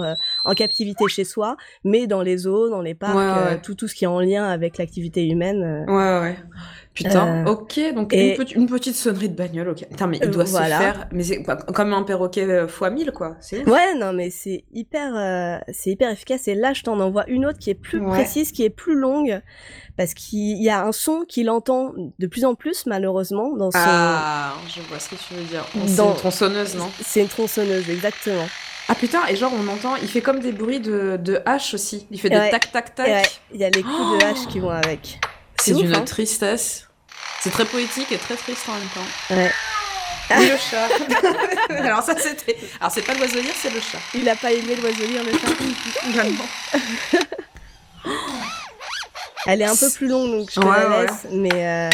euh, 0.00 0.14
en 0.44 0.54
captivité 0.54 1.04
chez 1.08 1.24
soi, 1.24 1.56
mais 1.84 2.06
dans 2.06 2.22
les 2.22 2.38
zoos, 2.38 2.70
dans 2.70 2.82
les 2.82 2.94
parcs, 2.94 3.14
Ouais, 3.16 3.52
ouais. 3.52 3.60
tout, 3.62 3.74
tout 3.74 3.88
ce 3.88 3.94
qui 3.94 4.04
est 4.04 4.08
en 4.08 4.20
lien 4.20 4.44
avec 4.44 4.78
l'activité 4.78 5.26
humaine. 5.28 5.84
Ouais, 5.88 6.20
ouais. 6.20 6.36
Putain, 6.94 7.44
Euh, 7.44 7.50
ok, 7.50 7.80
donc 7.94 8.12
et- 8.12 8.30
une, 8.30 8.36
petite- 8.36 8.54
une 8.56 8.66
petite 8.66 8.94
sonnerie 8.94 9.28
de 9.28 9.34
bagnole, 9.34 9.68
ok. 9.70 9.84
Putain, 9.90 10.06
mais 10.06 10.18
il 10.18 10.28
Euh, 10.28 10.30
doit 10.30 10.44
voilà. 10.44 10.76
se 10.76 10.82
faire, 10.82 11.08
mais 11.10 11.24
c'est 11.24 11.42
comme 11.42 11.92
un 11.92 12.04
perroquet 12.04 12.44
euh, 12.44 12.68
fois 12.68 12.90
1000, 12.90 13.10
quoi. 13.10 13.36
Ouais, 13.66 13.94
non, 13.98 14.12
mais 14.12 14.30
c'est 14.30 14.64
hyper, 14.72 15.12
euh, 15.16 15.58
c'est 15.72 15.90
hyper 15.90 16.10
efficace. 16.10 16.46
Et 16.46 16.54
là, 16.54 16.72
je 16.72 16.82
t'en 16.82 17.00
envoie 17.00 17.24
une 17.28 17.46
autre 17.46 17.58
qui 17.58 17.70
est 17.70 17.74
plus 17.74 17.98
Ouais. 18.00 18.10
précise, 18.12 18.52
qui 18.52 18.62
est 18.64 18.70
plus 18.70 18.94
longue, 18.94 19.40
parce 19.96 20.14
qu'il 20.14 20.62
y 20.62 20.70
a 20.70 20.84
un 20.84 20.92
son 20.92 21.24
qu'il 21.28 21.50
entend 21.50 21.92
de 22.18 22.26
plus 22.28 22.44
en 22.44 22.54
plus, 22.54 22.86
malheureusement, 22.86 23.56
dans 23.56 23.72
son. 23.72 23.78
Ah, 23.80 24.52
je 24.68 24.80
vois 24.82 25.00
ce 25.00 25.08
que 25.10 25.16
tu 25.16 25.34
veux 25.34 25.42
dire. 25.44 25.64
C'est 25.86 25.96
Dans- 25.96 26.10
une 26.10 26.16
tronçonneuse, 26.16 26.76
non 26.76 26.88
C'est 27.02 27.22
une 27.22 27.28
tronçonneuse, 27.28 27.90
exactement. 27.90 28.46
Ah 28.86 28.94
putain, 28.94 29.20
et 29.30 29.34
genre 29.34 29.50
on 29.58 29.66
entend, 29.68 29.96
il 29.96 30.06
fait 30.08 30.20
comme 30.20 30.40
des 30.40 30.52
bruits 30.52 30.78
de, 30.78 31.16
de 31.16 31.40
hache 31.46 31.72
aussi. 31.74 32.06
Il 32.10 32.20
fait 32.20 32.28
des 32.28 32.36
Ouais. 32.36 32.50
tac 32.50 32.70
tac 32.70 32.94
tac. 32.94 33.06
Ouais, 33.08 33.22
il 33.52 33.58
y 33.60 33.64
a 33.64 33.70
les 33.70 33.82
coups 33.82 33.94
de 33.94 34.18
Oh 34.22 34.26
hache 34.26 34.46
qui 34.46 34.60
vont 34.60 34.68
avec. 34.70 35.18
C'est 35.64 35.74
d'une 35.74 35.94
hein. 35.94 36.02
tristesse. 36.02 36.88
C'est 37.40 37.50
très 37.50 37.64
poétique 37.64 38.10
et 38.12 38.18
très 38.18 38.36
triste 38.36 38.68
en 38.68 38.72
même 38.74 38.88
temps. 38.88 39.34
Ouais. 39.34 39.52
Oui, 40.30 40.48
le 40.48 40.56
chat. 40.56 40.88
Alors 41.84 42.02
ça 42.02 42.14
c'était. 42.18 42.56
Alors 42.80 42.90
c'est 42.92 43.02
pas 43.02 43.14
l'oiseau 43.14 43.40
lire, 43.40 43.52
c'est 43.60 43.70
le 43.70 43.80
chat. 43.80 43.98
Il 44.14 44.26
a 44.28 44.36
pas 44.36 44.52
aimé 44.52 44.74
l'oiseau 44.76 45.04
lire, 45.04 45.22
le 45.22 45.32
chat. 45.32 45.48
Elle 49.46 49.60
est 49.60 49.66
un 49.66 49.76
peu 49.76 49.90
plus 49.90 50.08
longue, 50.08 50.30
donc 50.30 50.50
je 50.50 50.58
te 50.60 50.64
Ouais, 50.64 50.80
la 50.80 50.88
ouais. 50.88 51.06
laisse. 51.06 51.26
Mais 51.30 51.50
euh, 51.52 51.90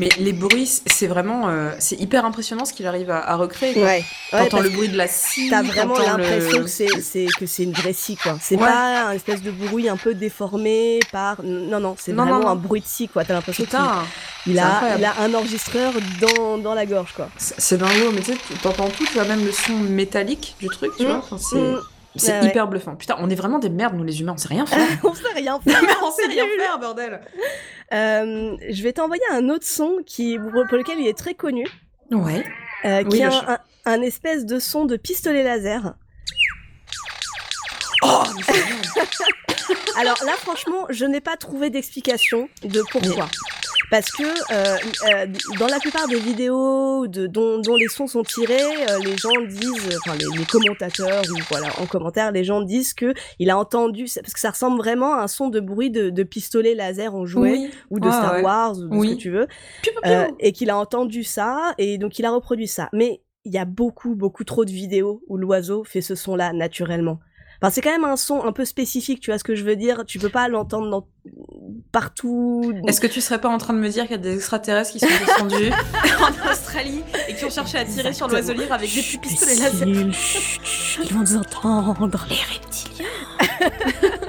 Mais 0.00 0.08
les 0.18 0.32
bruits, 0.32 0.66
c'est 0.86 1.06
vraiment, 1.06 1.48
euh, 1.48 1.70
c'est 1.78 1.94
hyper 2.00 2.24
impressionnant 2.24 2.64
ce 2.64 2.72
qu'il 2.72 2.84
arrive 2.86 3.10
à, 3.12 3.18
à 3.30 3.36
recréer. 3.36 3.74
quoi. 3.74 3.82
ouais, 3.84 4.04
T'entends 4.32 4.60
le 4.60 4.70
bruit 4.70 4.88
de 4.88 4.96
la 4.96 5.06
scie. 5.06 5.48
T'as 5.50 5.62
vraiment 5.62 5.96
l'impression 5.96 6.58
le- 6.58 6.64
que 6.64 6.70
c'est 6.70 6.88
c'est 7.00 7.26
que 7.38 7.46
c'est 7.46 7.62
une 7.62 7.72
vraie 7.72 7.92
scie 7.92 8.16
quoi. 8.16 8.36
C'est 8.40 8.56
Ouais. 8.56 8.66
pas 8.66 9.06
un 9.08 9.12
espèce 9.12 9.40
de 9.42 9.52
bruit 9.52 9.88
un 9.88 9.96
peu 9.96 10.14
déformé 10.14 10.98
par 11.12 11.36
non 11.44 11.78
non 11.78 11.94
c'est 11.98 12.12
vraiment 12.12 12.40
non, 12.40 12.48
un 12.48 12.56
bruit 12.56 12.80
de 12.80 12.86
scie 12.86 13.06
quoi. 13.08 13.24
T'as 13.24 13.34
l'impression 13.34 13.64
qu'il 13.66 13.78
il 14.52 14.58
a 14.58 14.66
incroyable. 14.74 15.00
il 15.00 15.04
a 15.04 15.14
un 15.22 15.34
enregistreur 15.34 15.92
dans, 16.20 16.58
dans 16.58 16.74
la 16.74 16.86
gorge 16.86 17.12
quoi. 17.14 17.28
c'est 17.38 17.78
dingo, 17.78 18.10
mais 18.12 18.20
tu 18.20 18.32
sais, 18.32 18.38
t'entends 18.62 18.88
tout, 18.88 19.04
tu 19.06 19.12
vois 19.14 19.24
même 19.26 19.44
le 19.44 19.52
son 19.52 19.74
métallique 19.74 20.56
du 20.58 20.66
truc, 20.66 20.90
tu 20.96 21.04
Mm. 21.04 21.06
vois. 21.06 21.16
Enfin, 21.18 21.38
c'est 21.38 21.56
Mm. 21.56 21.80
c'est 22.16 22.32
Ouais, 22.32 22.40
ouais. 22.40 22.46
hyper 22.48 22.66
bluffant. 22.68 22.96
Putain, 22.96 23.16
on 23.20 23.30
est 23.30 23.34
vraiment 23.36 23.58
des 23.60 23.68
merdes, 23.70 23.94
nous 23.94 24.04
les 24.04 24.20
humains, 24.20 24.34
on 24.34 24.38
sait 24.38 24.48
rien 24.48 24.66
faire. 24.66 24.78
on 25.04 25.14
sait 25.14 25.22
rien 25.36 25.60
faire. 25.66 25.80
on 26.02 26.10
sait 26.10 26.26
rien 26.26 26.44
faire, 26.58 26.78
bordel. 26.80 27.20
Euh, 27.92 28.56
je 28.70 28.82
vais 28.82 28.92
t'envoyer 28.92 29.22
un 29.30 29.48
autre 29.48 29.66
son 29.66 29.98
qui 30.06 30.38
pour 30.38 30.76
lequel 30.76 30.98
il 30.98 31.06
est 31.06 31.16
très 31.16 31.34
connu, 31.34 31.66
Ouais. 32.10 32.44
euh, 32.84 33.02
Oui, 33.04 33.08
qui 33.10 33.16
est 33.20 33.26
le 33.26 33.26
un, 33.26 33.30
chat. 33.30 33.60
un, 33.86 33.92
un 33.92 34.02
espèce 34.02 34.46
de 34.46 34.58
son 34.58 34.84
de 34.86 34.96
pistolet 34.96 35.42
laser. 35.42 35.94
Oh. 38.02 38.22
Alors 39.96 40.18
là, 40.24 40.32
franchement, 40.36 40.86
je 40.90 41.04
n'ai 41.04 41.20
pas 41.20 41.36
trouvé 41.36 41.70
d'explication 41.70 42.48
de 42.64 42.82
pourquoi. 42.90 43.28
Parce 43.90 44.10
que 44.10 44.22
euh, 44.22 44.76
euh, 45.08 45.26
dans 45.58 45.66
la 45.66 45.78
plupart 45.78 46.08
des 46.08 46.18
vidéos 46.18 47.06
de, 47.06 47.26
dont, 47.26 47.58
dont 47.60 47.76
les 47.76 47.88
sons 47.88 48.06
sont 48.06 48.22
tirés, 48.22 48.60
euh, 48.90 48.98
les 49.04 49.16
gens 49.16 49.40
disent, 49.46 49.98
enfin 50.04 50.16
les, 50.16 50.38
les 50.38 50.44
commentateurs 50.44 51.22
ou 51.32 51.38
voilà 51.50 51.68
en 51.80 51.86
commentaire, 51.86 52.32
les 52.32 52.44
gens 52.44 52.60
disent 52.62 52.94
que 52.94 53.14
il 53.38 53.50
a 53.50 53.58
entendu 53.58 54.04
parce 54.22 54.32
que 54.32 54.40
ça 54.40 54.50
ressemble 54.50 54.78
vraiment 54.78 55.14
à 55.14 55.22
un 55.22 55.28
son 55.28 55.48
de 55.48 55.60
bruit 55.60 55.90
de, 55.90 56.10
de 56.10 56.22
pistolet 56.22 56.74
laser 56.74 57.14
en 57.14 57.26
jouet 57.26 57.52
Oui. 57.52 57.70
ou 57.90 58.00
de 58.00 58.06
Ouais, 58.06 58.12
Star 58.12 58.34
ouais. 58.36 58.42
Wars 58.42 58.76
ou 58.78 58.88
de 58.88 58.96
Oui. 58.96 59.08
ce 59.10 59.14
que 59.14 59.20
tu 59.20 59.30
veux, 59.30 59.46
et 60.40 60.52
qu'il 60.52 60.70
a 60.70 60.76
entendu 60.76 61.22
ça 61.24 61.74
et 61.78 61.98
donc 61.98 62.18
il 62.18 62.24
a 62.24 62.30
reproduit 62.30 62.68
ça. 62.68 62.88
Mais 62.92 63.20
il 63.44 63.52
y 63.52 63.58
a 63.58 63.64
beaucoup 63.66 64.14
beaucoup 64.14 64.44
trop 64.44 64.64
de 64.64 64.70
vidéos 64.70 65.22
où 65.28 65.36
l'oiseau 65.36 65.84
fait 65.84 66.00
ce 66.00 66.14
son-là 66.14 66.52
naturellement. 66.52 67.18
Enfin, 67.64 67.72
c'est 67.72 67.80
quand 67.80 67.92
même 67.92 68.04
un 68.04 68.16
son 68.16 68.44
un 68.44 68.52
peu 68.52 68.66
spécifique, 68.66 69.20
tu 69.20 69.30
vois 69.30 69.38
ce 69.38 69.44
que 69.44 69.54
je 69.54 69.64
veux 69.64 69.74
dire. 69.74 70.04
Tu 70.06 70.18
peux 70.18 70.28
pas 70.28 70.48
l'entendre 70.48 70.90
dans... 70.90 71.06
partout. 71.92 72.74
Est-ce 72.86 73.00
que 73.00 73.06
tu 73.06 73.22
serais 73.22 73.40
pas 73.40 73.48
en 73.48 73.56
train 73.56 73.72
de 73.72 73.78
me 73.78 73.88
dire 73.88 74.02
qu'il 74.02 74.10
y 74.12 74.18
a 74.18 74.18
des 74.18 74.34
extraterrestres 74.34 74.92
qui 74.92 75.00
sont 75.00 75.06
descendus 75.26 75.72
en 76.20 76.50
Australie 76.50 77.00
et 77.26 77.34
qui 77.34 77.42
ont 77.46 77.50
cherché 77.50 77.78
à 77.78 77.86
tirer 77.86 78.12
sur 78.12 78.28
l'oiseau 78.28 78.52
lire 78.52 78.70
avec 78.70 78.94
des 78.94 79.00
pistolets 79.18 79.54
laser 79.54 79.88
Ils 79.88 81.14
vont 81.14 81.20
nous 81.20 81.36
entendre. 81.36 82.26
Les 82.28 82.36
reptiliens. 82.36 83.06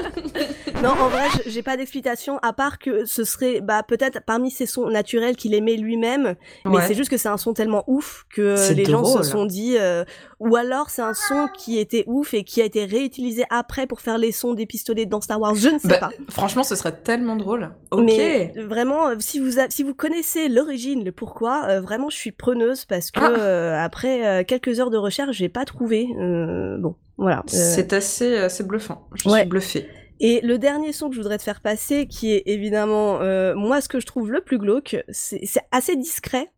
non, 0.86 0.92
en 1.02 1.10
vrai, 1.10 1.28
j'ai 1.48 1.64
pas 1.64 1.78
d'explication 1.78 2.38
à 2.42 2.54
part 2.54 2.80
que 2.80 3.06
ce 3.06 3.24
serait 3.24 3.62
bah 3.62 3.84
peut-être 3.84 4.20
parmi 4.26 4.52
ces 4.52 4.66
sons 4.66 4.90
naturels 4.90 5.36
qu'il 5.36 5.54
aimait 5.54 5.76
lui-même, 5.78 6.36
mais 6.66 6.72
Ouais. 6.78 6.88
c'est 6.88 6.94
juste 6.94 7.10
que 7.10 7.18
c'est 7.18 7.28
un 7.30 7.38
son 7.38 7.54
tellement 7.54 7.84
ouf 7.88 8.26
que 8.34 8.56
les 8.74 8.86
gens 8.86 9.04
se 9.04 9.24
sont 9.24 9.46
dit 9.46 9.76
euh, 9.78 10.04
ou 10.40 10.56
alors 10.56 10.90
c'est 10.90 11.02
un 11.02 11.14
son 11.14 11.48
qui 11.58 11.80
était 11.80 12.04
ouf 12.08 12.34
et 12.34 12.44
qui 12.44 12.62
a 12.62 12.66
été 12.66 12.86
réutilisé 12.86 13.44
après 13.50 13.88
pour 13.88 14.02
faire 14.02 14.18
les 14.18 14.32
sons 14.32 14.54
des 14.54 14.66
pistolets 14.66 15.06
dans 15.06 15.22
Star 15.22 15.40
Wars, 15.40 15.56
je 15.56 15.70
ne 15.70 15.80
sais 15.80 15.88
Bah, 15.88 15.98
pas. 15.98 16.10
Franchement, 16.30 16.64
ce 16.64 16.76
serait 16.76 16.92
tellement 16.96 17.36
drôle. 17.36 17.72
Ok. 17.92 18.04
Mais 18.06 18.54
vraiment, 18.58 19.08
euh, 19.10 19.16
si 19.20 19.40
vous, 19.40 19.60
a- 19.60 19.70
si 19.70 19.84
vous 19.84 19.94
connaissez 19.94 20.50
l'origine, 20.50 21.04
le 21.04 21.12
pourquoi, 21.12 21.66
euh, 21.70 21.82
vraiment, 21.82 22.10
je 22.10 22.18
suis 22.18 22.32
preneuse 22.32 22.86
parce 22.86 23.12
que 23.12 23.20
Ah. 23.22 23.30
euh, 23.40 23.84
après 23.84 24.26
euh, 24.26 24.44
quelques 24.44 24.80
heures 24.80 24.90
de 24.92 24.98
recherche, 24.98 25.36
j'ai 25.38 25.50
pas 25.50 25.66
trouvé. 25.66 26.08
euh, 26.20 26.78
bon, 26.78 26.96
voilà. 27.18 27.40
euh. 27.40 27.42
C'est 27.48 27.94
assez, 27.94 28.38
assez 28.38 28.64
bluffant. 28.64 29.08
Je 29.16 29.30
Ouais. 29.30 29.40
suis 29.42 29.50
bluffée. 29.50 29.88
Et 30.20 30.40
le 30.42 30.58
dernier 30.58 30.94
son 30.94 31.10
que 31.10 31.16
je 31.16 31.20
voudrais 31.22 31.38
te 31.38 31.44
faire 31.44 31.60
passer, 31.62 32.08
qui 32.08 32.34
est 32.34 32.44
évidemment 32.46 33.20
euh, 33.22 33.54
moi 33.56 33.82
ce 33.82 33.90
que 33.90 34.00
je 34.00 34.06
trouve 34.06 34.32
le 34.32 34.42
plus 34.42 34.58
glauque, 34.58 34.96
c'est 35.10 35.42
assez 35.72 35.96
discret. 35.96 36.50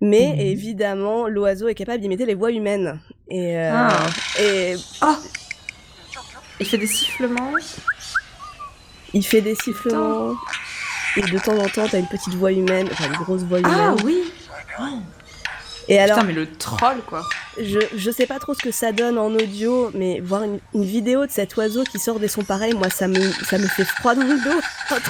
Mais 0.00 0.30
Mhm. 0.34 0.40
évidemment, 0.40 1.28
l'oiseau 1.28 1.68
est 1.68 1.74
capable 1.74 2.00
d'imiter 2.00 2.26
les 2.26 2.34
voix 2.34 2.50
humaines. 2.50 3.00
Et, 3.28 3.56
euh, 3.56 3.70
Ah. 3.72 4.06
et 4.40 4.74
Ah 5.00 5.18
Il 6.60 6.66
fait 6.66 6.78
des 6.78 6.86
sifflements. 6.86 7.52
il 9.12 9.24
fait 9.24 9.40
des 9.42 9.54
sifflements. 9.54 10.34
Et 11.16 11.20
de 11.20 11.38
temps 11.38 11.56
en 11.58 11.68
temps, 11.68 11.86
t'as 11.88 11.98
une 11.98 12.06
petite 12.08 12.34
voix 12.34 12.50
humaine, 12.52 12.88
enfin 12.90 13.04
une 13.06 13.12
grosse 13.22 13.42
voix 13.42 13.58
humaine. 13.60 13.74
Ah 13.76 13.94
oui 14.02 14.22
Et 15.88 15.98
alors, 15.98 16.18
Putain, 16.18 16.26
mais 16.28 16.32
le 16.34 16.46
troll, 16.46 16.98
quoi. 17.06 17.22
Je, 17.60 17.78
je 17.96 18.10
sais 18.10 18.26
pas 18.26 18.38
trop 18.38 18.54
ce 18.54 18.60
que 18.62 18.70
ça 18.70 18.92
donne 18.92 19.18
en 19.18 19.26
audio, 19.34 19.90
mais 19.94 20.20
voir 20.20 20.42
une, 20.44 20.58
une 20.74 20.84
vidéo 20.84 21.26
de 21.26 21.30
cet 21.30 21.56
oiseau 21.56 21.82
qui 21.84 21.98
sort 21.98 22.18
des 22.20 22.28
sons 22.28 22.44
pareils, 22.44 22.72
moi 22.72 22.88
ça 22.88 23.08
me, 23.08 23.20
ça 23.44 23.58
me 23.58 23.66
fait 23.66 23.84
froid 23.84 24.14
dans 24.14 24.22
le 24.22 24.42
dos. 24.42 24.60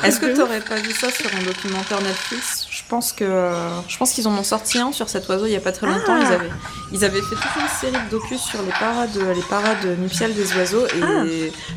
Est-ce 0.02 0.18
que 0.18 0.34
t'aurais 0.34 0.60
pas 0.60 0.76
vu 0.76 0.90
ça 0.92 1.10
sur 1.10 1.26
un 1.34 1.42
documentaire 1.44 2.00
Netflix? 2.02 2.66
Je 2.70 2.82
pense 2.88 3.12
que 3.12 3.52
je 3.88 3.96
pense 3.96 4.12
qu'ils 4.12 4.26
en 4.28 4.32
ont 4.36 4.42
sorti 4.42 4.78
un 4.78 4.92
sur 4.92 5.08
cet 5.08 5.28
oiseau 5.28 5.46
il 5.46 5.52
y 5.52 5.56
a 5.56 5.60
pas 5.60 5.72
très 5.72 5.86
longtemps. 5.86 6.18
Ah. 6.20 6.20
Ils 6.20 6.32
avaient 6.34 6.50
ils 6.92 7.04
avaient 7.04 7.20
fait 7.22 7.36
toute 7.36 7.62
une 7.62 7.68
série 7.92 8.04
de 8.04 8.10
docus 8.10 8.40
sur 8.40 8.60
les 8.62 8.70
parades 8.72 9.16
les 9.34 9.42
parades 9.48 9.98
nuptiales 9.98 10.34
des 10.34 10.52
oiseaux 10.56 10.86
et 10.86 11.00
Ah. 11.02 11.24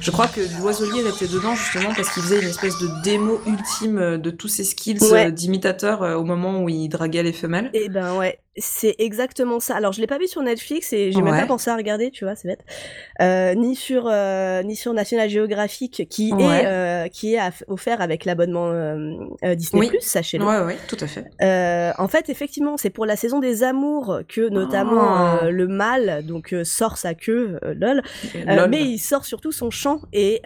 je 0.02 0.12
crois 0.12 0.28
que 0.28 0.42
l'oiseau 0.60 0.92
lire 0.92 1.06
était 1.08 1.28
dedans 1.28 1.56
justement 1.56 1.94
parce 1.96 2.10
qu'il 2.10 2.24
faisait 2.24 2.42
une 2.42 2.50
espèce 2.50 2.78
de 2.80 2.90
démo 3.04 3.40
ultime 3.46 4.18
de 4.18 4.30
tous 4.32 4.48
ses 4.48 4.64
skills 4.64 5.02
Ouais. 5.04 5.28
euh, 5.28 5.32
d'imitateur 5.32 6.02
euh, 6.04 6.16
au 6.16 6.24
moment 6.24 6.62
où 6.64 6.70
il 6.70 6.90
draguait 6.90 7.24
les 7.24 7.34
femelles. 7.34 7.70
Eh 7.74 7.88
ben 7.90 8.14
ouais, 8.16 8.40
c'est 8.58 8.96
exactement 9.00 9.60
ça. 9.60 9.76
Alors 9.76 9.92
je 9.92 10.02
l'ai 10.02 10.08
pas 10.08 10.18
vu 10.18 10.28
sur 10.28 10.42
Netflix 10.42 10.94
et 10.94 11.12
j'ai 11.12 11.22
même 11.22 11.34
Ouais. 11.34 11.42
pas 11.42 11.48
pensé 11.48 11.70
à 11.70 11.76
regarder, 11.76 12.12
tu 12.12 12.24
vois, 12.26 12.36
c'est 12.36 12.48
bête. 12.48 12.64
Euh, 13.22 13.54
ni 13.56 13.76
sur 13.76 14.08
euh, 14.10 14.64
ni 14.64 14.76
sur 14.76 14.94
National 14.94 15.30
Geographic 15.30 16.08
qui 16.10 16.34
Ouais. 16.34 16.44
est 16.44 16.66
euh, 16.66 17.08
qui 17.08 17.36
est 17.36 17.40
offert 17.68 18.02
avec 18.02 18.26
l'abonnement 18.26 18.68
euh, 18.72 19.56
Disney+, 19.56 19.90
Oui. 19.92 19.98
sachez-le. 20.00 20.46
Ouais 20.46 20.60
ouais, 20.60 20.78
tout 20.88 20.98
à 21.00 21.08
fait. 21.08 21.26
En 21.98 22.08
fait, 22.08 22.30
effectivement, 22.30 22.78
c'est 22.78 22.90
pour 22.90 23.06
la 23.06 23.16
saison 23.16 23.40
des 23.40 23.64
amours 23.64 24.20
que 24.28 24.48
notamment 24.50 24.96
Oh. 25.42 25.46
euh, 25.46 25.52
le 25.52 25.68
mâle 25.68 26.26
donc 26.26 26.54
sort 26.64 26.98
sa 26.98 27.14
queue, 27.14 27.60
lol. 27.64 28.02
Lol. 28.46 28.70
mais 28.70 28.82
il 28.84 29.00
sort 29.00 29.26
surtout 29.26 29.52
son 29.52 29.70
chant 29.70 30.00
et 30.14 30.42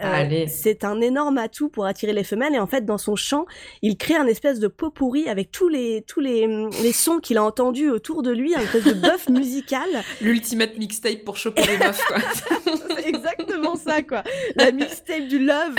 c'est 0.48 0.84
un 0.84 1.00
énorme 1.00 1.38
atout 1.38 1.68
pour 1.68 1.84
attirer 1.86 2.12
les 2.12 2.24
femelles 2.24 2.54
et 2.54 2.58
en 2.58 2.66
fait 2.66 2.84
dans 2.84 2.98
son 2.98 3.16
chant 3.16 3.46
il 3.82 3.96
crée 3.96 4.16
un 4.16 4.26
espèce 4.26 4.58
de 4.60 4.68
pot 4.68 4.90
pourri 4.90 5.28
avec 5.28 5.50
tous 5.50 5.68
les 5.68 6.02
tous 6.06 6.20
les, 6.20 6.46
les 6.82 6.92
sons 6.92 7.18
qu'il 7.18 7.38
a 7.38 7.44
entendus 7.44 7.90
autour 8.00 8.22
de 8.22 8.30
lui 8.30 8.54
un 8.54 8.60
espèce 8.60 8.84
de 8.84 8.94
bœuf 8.94 9.28
musical 9.28 9.88
L'ultimate 10.22 10.78
mixtape 10.78 11.22
pour 11.22 11.36
choper 11.36 11.66
les 11.66 11.76
meufs 11.76 12.02
quoi. 12.06 12.16
c'est 12.96 13.06
exactement 13.08 13.76
ça 13.76 14.00
quoi 14.02 14.22
la 14.56 14.72
mixtape 14.72 15.26
du 15.28 15.38
love 15.38 15.74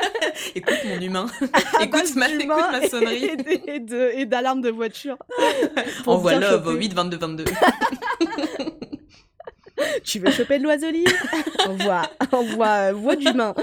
écoute 0.54 0.78
mon 0.86 0.98
humain. 0.98 1.26
écoute, 1.82 2.14
ma, 2.16 2.28
d'humains 2.28 2.56
écoute 2.56 2.80
ma 2.80 2.88
sonnerie. 2.88 3.24
et, 3.24 3.36
de- 3.36 3.70
et 3.70 3.80
de- 3.80 4.10
d'alarme 4.24 4.62
de 4.62 4.70
voiture 4.70 5.16
Pour 6.04 6.14
Envoie 6.14 6.38
bien 6.38 6.40
love 6.40 6.64
choper. 6.64 6.76
au 6.76 6.78
8 6.80 6.94
22 6.94 7.16
22. 7.18 7.44
tu 10.04 10.18
veux 10.20 10.30
choper 10.30 10.58
de 10.58 10.64
l'oiseau 10.64 10.90
envoie 11.68 12.02
envoie 12.32 12.66
euh, 12.88 12.92
voix 12.94 13.14
d'humain 13.16 13.54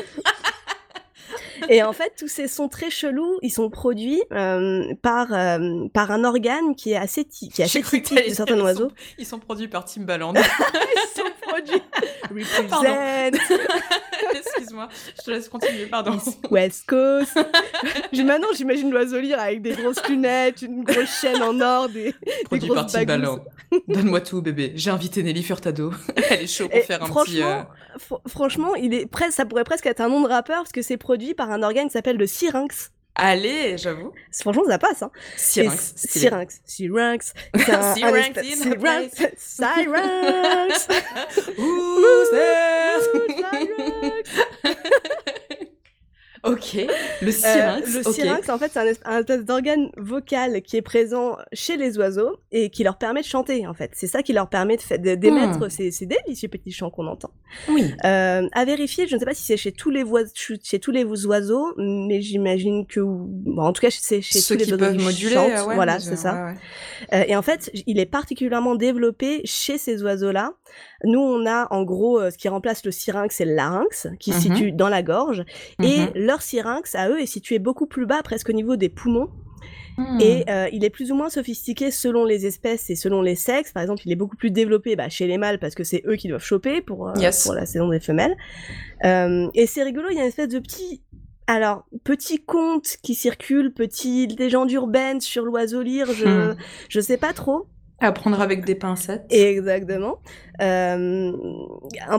Et 1.70 1.84
en 1.84 1.94
fait, 1.94 2.14
tous 2.18 2.28
ces 2.28 2.48
sons 2.48 2.68
très 2.68 2.90
chelous, 2.90 3.38
ils 3.42 3.52
sont 3.52 3.70
produits 3.70 4.22
euh, 4.32 4.84
par 5.02 5.34
euh, 5.34 5.88
par 5.94 6.12
un 6.12 6.24
organe 6.24 6.76
qui 6.76 6.92
est 6.92 6.96
assez 6.98 7.26
qui 7.26 7.52
est 7.58 7.66
assez 7.66 7.82
cru 7.82 8.02
de 8.02 8.08
certains 8.34 8.56
ils 8.56 8.62
oiseaux. 8.62 8.90
sont- 8.90 8.96
Ils 9.18 9.26
sont 9.26 9.40
produits 9.40 9.68
par 9.68 9.86
Timbaland. 9.86 10.34
Ils 10.36 11.20
sont 11.20 11.24
produits. 11.42 11.82
Represent 12.30 13.40
Excuse-moi, 14.36 14.90
je 15.18 15.22
te 15.24 15.32
laisse 15.32 15.48
continuer, 15.50 15.86
pardon. 15.86 16.18
West 16.50 16.86
Coast. 16.88 17.38
Maintenant, 18.14 18.48
j'imagine 18.56 18.92
l'oiseau 18.92 19.20
lire 19.20 19.40
avec 19.40 19.62
des 19.62 19.72
grosses 19.72 20.06
lunettes, 20.10 20.62
une 20.64 20.84
grosse 20.84 21.20
chaîne 21.22 21.42
en 21.42 21.60
or, 21.62 21.90
des, 21.90 22.06
des 22.06 22.14
Produit 22.46 22.68
par 22.70 22.78
grosses. 22.86 22.92
Timbaland. 22.94 23.40
Donne-moi 23.88 24.22
tout, 24.22 24.42
bébé. 24.42 24.74
J'ai 24.76 24.90
invité 24.90 25.24
Nelly 25.24 25.44
Furtado. 25.44 25.94
Elle 26.30 26.44
est 26.44 26.48
chaude 26.48 26.70
pour 26.70 26.80
Et 26.80 26.82
faire 26.84 27.02
un 27.04 27.06
petit. 27.06 27.12
franchement, 27.14 27.66
euh, 27.94 27.98
fr- 28.00 28.30
franchement, 28.30 28.76
il 28.76 28.94
est 28.94 29.06
presque, 29.06 29.34
ça 29.34 29.46
pourrait 29.46 29.64
presque 29.64 29.86
être 29.86 30.02
un 30.02 30.10
nom 30.10 30.22
de 30.22 30.28
rappeur 30.28 30.58
parce 30.58 30.72
que 30.72 30.82
c'est 30.82 30.98
produit 30.98 31.34
par 31.34 31.52
un 31.52 31.55
organe 31.64 31.88
qui 31.88 31.94
s'appelle 31.94 32.18
le 32.18 32.28
syrinx. 32.28 32.92
Allez, 33.18 33.78
j'avoue. 33.78 34.12
Franchement, 34.30 34.64
ça 34.68 34.78
passe. 34.78 35.02
Hein. 35.02 35.10
Syrinx. 35.38 35.94
Syrinx. 35.96 36.60
Syrinx. 36.66 37.34
Un- 37.54 37.60
un 37.74 37.96
Syrinx. 37.96 38.42
Syrinx. 38.42 39.16
There 39.16 39.32
Syrinx. 39.38 40.88
Ok. 46.46 46.78
Le 47.22 47.32
syrinx. 47.32 47.96
le 47.96 48.04
syrinx, 48.04 48.50
en 48.50 48.58
fait, 48.58 48.72
c'est 48.72 48.80
un, 49.06 49.20
espèce 49.20 49.46
d'organe 49.46 49.90
vocal 49.98 50.62
qui 50.62 50.78
est 50.78 50.82
présent 50.82 51.38
chez 51.54 51.78
les 51.78 51.98
oiseaux 51.98 52.38
et 52.52 52.70
qui 52.70 52.84
leur 52.84 52.98
permet 52.98 53.22
de 53.22 53.26
chanter, 53.26 53.66
en 53.68 53.74
fait. 53.74 53.92
C'est 53.94 54.08
ça 54.08 54.22
qui 54.22 54.34
leur 54.34 54.50
permet 54.50 54.78
d'émettre 55.00 55.60
de, 55.60 55.70
ces, 55.70 55.92
ces, 55.92 56.06
délicieux 56.06 56.50
petits 56.50 56.72
chants 56.72 56.90
qu'on 56.90 57.08
entend. 57.08 57.32
Oui. 57.70 57.94
à 58.04 58.66
vérifier, 58.66 59.08
je 59.08 59.16
ne 59.16 59.20
sais 59.20 59.26
pas 59.26 59.34
si 59.34 59.44
c'est 59.44 59.58
chez 59.58 59.72
tous 59.72 59.90
les 59.90 60.04
chez 60.64 60.80
tous 60.80 60.92
les 60.92 61.04
oiseaux, 61.26 61.74
mais 61.78 62.22
j'imagine 62.22 62.86
que, 62.86 63.00
bon, 63.02 63.64
en 63.64 63.74
tout 63.74 63.82
cas, 63.82 63.90
c'est 63.92 64.22
chez 64.22 64.40
Ceux 64.40 64.56
tous 64.56 64.60
les 64.60 64.66
qui 64.66 64.74
oiseaux 64.74 64.86
peuvent 64.86 65.04
moduler. 65.04 65.36
Ouais, 65.36 65.76
voilà, 65.76 66.00
c'est 66.00 66.16
ça. 66.16 66.54
et 67.12 67.36
en 67.36 67.42
fait, 67.42 67.72
il 67.88 68.00
est 68.00 68.06
particulièrement 68.06 68.76
développé 68.76 69.42
chez 69.46 69.78
ces 69.78 70.04
oiseaux-là. 70.04 70.54
Nous, 71.04 71.20
on 71.20 71.46
a 71.46 71.68
en 71.72 71.84
gros 71.84 72.30
ce 72.30 72.38
qui 72.38 72.50
remplace 72.50 72.84
le 72.86 72.92
syrinx, 72.92 73.36
c'est 73.36 73.46
le 73.46 73.56
larynx, 73.56 74.08
qui 74.20 74.32
se 74.32 74.42
situe 74.42 74.72
dans 74.72 74.90
la 74.90 75.04
gorge, 75.04 75.44
et 75.82 76.06
leur 76.36 76.42
syrinx 76.42 76.96
à 76.96 77.10
eux 77.10 77.22
est 77.22 77.26
situé 77.26 77.60
beaucoup 77.60 77.88
plus 77.88 78.06
bas, 78.06 78.22
presque 78.22 78.50
au 78.50 78.54
niveau 78.54 78.76
des 78.76 78.90
poumons. 78.90 79.30
Et 80.20 80.44
euh, 80.50 80.68
il 80.74 80.84
est 80.84 80.90
plus 80.90 81.14
ou 81.14 81.16
moins 81.16 81.30
sophistiqué 81.30 81.90
selon 81.90 82.26
les 82.26 82.46
espèces 82.46 82.90
et 82.90 82.96
selon 82.96 83.22
les 83.22 83.36
sexes. 83.36 83.72
Par 83.72 83.82
exemple, 83.82 84.02
il 84.06 84.12
est 84.12 84.18
beaucoup 84.18 84.36
plus 84.36 84.52
développé 84.52 84.98
bah, 84.98 85.08
chez 85.08 85.26
les 85.26 85.38
mâles 85.38 85.58
parce 85.58 85.74
que 85.74 85.86
c'est 85.86 86.04
eux 86.06 86.18
qui 86.18 86.28
doivent 86.28 86.44
choper 86.44 86.82
pour, 86.82 87.08
euh, 87.08 87.14
pour 87.44 87.54
la 87.54 87.66
saison 87.66 87.88
des 87.88 88.02
femelles. 88.02 88.36
Euh, 89.06 89.48
et 89.54 89.66
c'est 89.68 89.84
rigolo, 89.84 90.10
il 90.12 90.16
y 90.16 90.20
a 90.20 90.24
une 90.24 90.28
espèce 90.28 90.50
de 90.50 90.60
petit 90.60 91.02
alors, 91.48 91.86
petit 92.04 92.44
conte 92.44 92.98
qui 93.04 93.14
circule, 93.14 93.72
petit 93.72 94.28
légende 94.28 94.72
urbaine 94.72 95.22
sur 95.22 95.46
l'oiseau 95.46 95.84
lyre, 95.84 96.12
je, 96.12 96.26
hmm. 96.26 96.56
je 96.90 97.00
sais 97.00 97.18
pas 97.18 97.34
trop. 97.34 97.68
À 98.02 98.12
prendre 98.12 98.42
avec 98.42 98.66
des 98.66 98.76
pincettes. 98.76 99.26
Exactement. 99.30 100.20
Euh, 100.62 101.32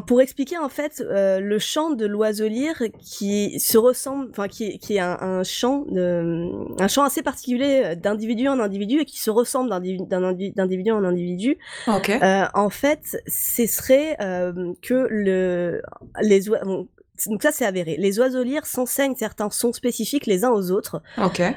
pour 0.06 0.20
expliquer 0.20 0.56
en 0.58 0.68
fait 0.68 1.02
euh, 1.02 1.38
le 1.40 1.58
chant 1.58 1.90
de 1.90 2.06
l'oiseau 2.06 2.48
lyre 2.48 2.82
qui 3.00 3.60
se 3.60 3.76
ressemble, 3.76 4.28
enfin 4.30 4.48
qui, 4.48 4.78
qui 4.78 4.96
est 4.96 5.00
un, 5.00 5.18
un 5.20 5.42
chant, 5.42 5.84
de, 5.90 6.50
un 6.80 6.88
chant 6.88 7.04
assez 7.04 7.22
particulier 7.22 7.94
d'individu 7.96 8.48
en 8.48 8.58
individu 8.58 9.00
et 9.00 9.04
qui 9.04 9.20
se 9.20 9.30
ressemble 9.30 9.70
d'individu 9.70 10.90
en 10.90 11.04
individu. 11.04 11.58
Okay. 11.86 12.18
Euh, 12.22 12.44
en 12.54 12.70
fait, 12.70 13.18
ce 13.26 13.66
serait 13.66 14.16
euh, 14.20 14.72
que 14.82 15.06
le 15.10 15.82
les 16.22 16.48
oiseaux 16.48 16.88
donc 17.26 17.42
ça 17.42 17.50
c'est 17.52 17.64
avéré. 17.64 17.96
Les 17.98 18.18
oiseaux 18.18 18.42
lyres 18.42 18.66
s'enseignent 18.66 19.14
certains 19.16 19.50
sons 19.50 19.72
spécifiques 19.72 20.26
les 20.26 20.44
uns 20.44 20.50
aux 20.50 20.70
autres, 20.70 21.02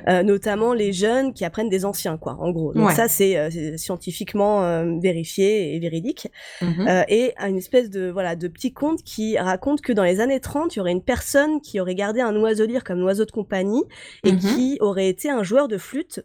euh, 0.07 0.23
notamment 0.23 0.73
les 0.73 0.93
jeunes 0.93 1.33
qui 1.33 1.45
apprennent 1.45 1.69
des 1.69 1.85
anciens, 1.85 2.17
quoi, 2.17 2.37
en 2.39 2.51
gros. 2.51 2.73
Donc 2.73 2.91
ça 2.91 3.07
c'est 3.07 3.37
euh, 3.37 3.77
scientifiquement 3.77 4.63
euh, 4.63 4.85
vérifié 5.01 5.75
et 5.75 5.79
véridique. 5.79 6.27
Mhm. 6.61 6.87
Euh, 6.87 7.03
et 7.07 7.33
une 7.39 7.57
espèce 7.57 7.89
de 7.89 8.09
voilà 8.09 8.35
de 8.35 8.47
petit 8.47 8.71
conte 8.73 9.03
qui 9.03 9.37
raconte 9.37 9.81
que 9.81 9.93
dans 9.93 10.03
les 10.03 10.19
années 10.19 10.39
30, 10.39 10.75
il 10.75 10.79
y 10.79 10.81
aurait 10.81 10.91
une 10.91 11.03
personne 11.03 11.61
qui 11.61 11.79
aurait 11.79 11.95
gardé 11.95 12.21
un 12.21 12.35
oiseau 12.35 12.65
lyre 12.65 12.83
comme 12.83 13.03
oiseau 13.03 13.25
de 13.25 13.31
compagnie 13.31 13.83
et 14.23 14.31
Mhm. 14.31 14.39
qui 14.39 14.77
aurait 14.79 15.09
été 15.09 15.29
un 15.29 15.43
joueur 15.43 15.67
de 15.67 15.77
flûte. 15.77 16.21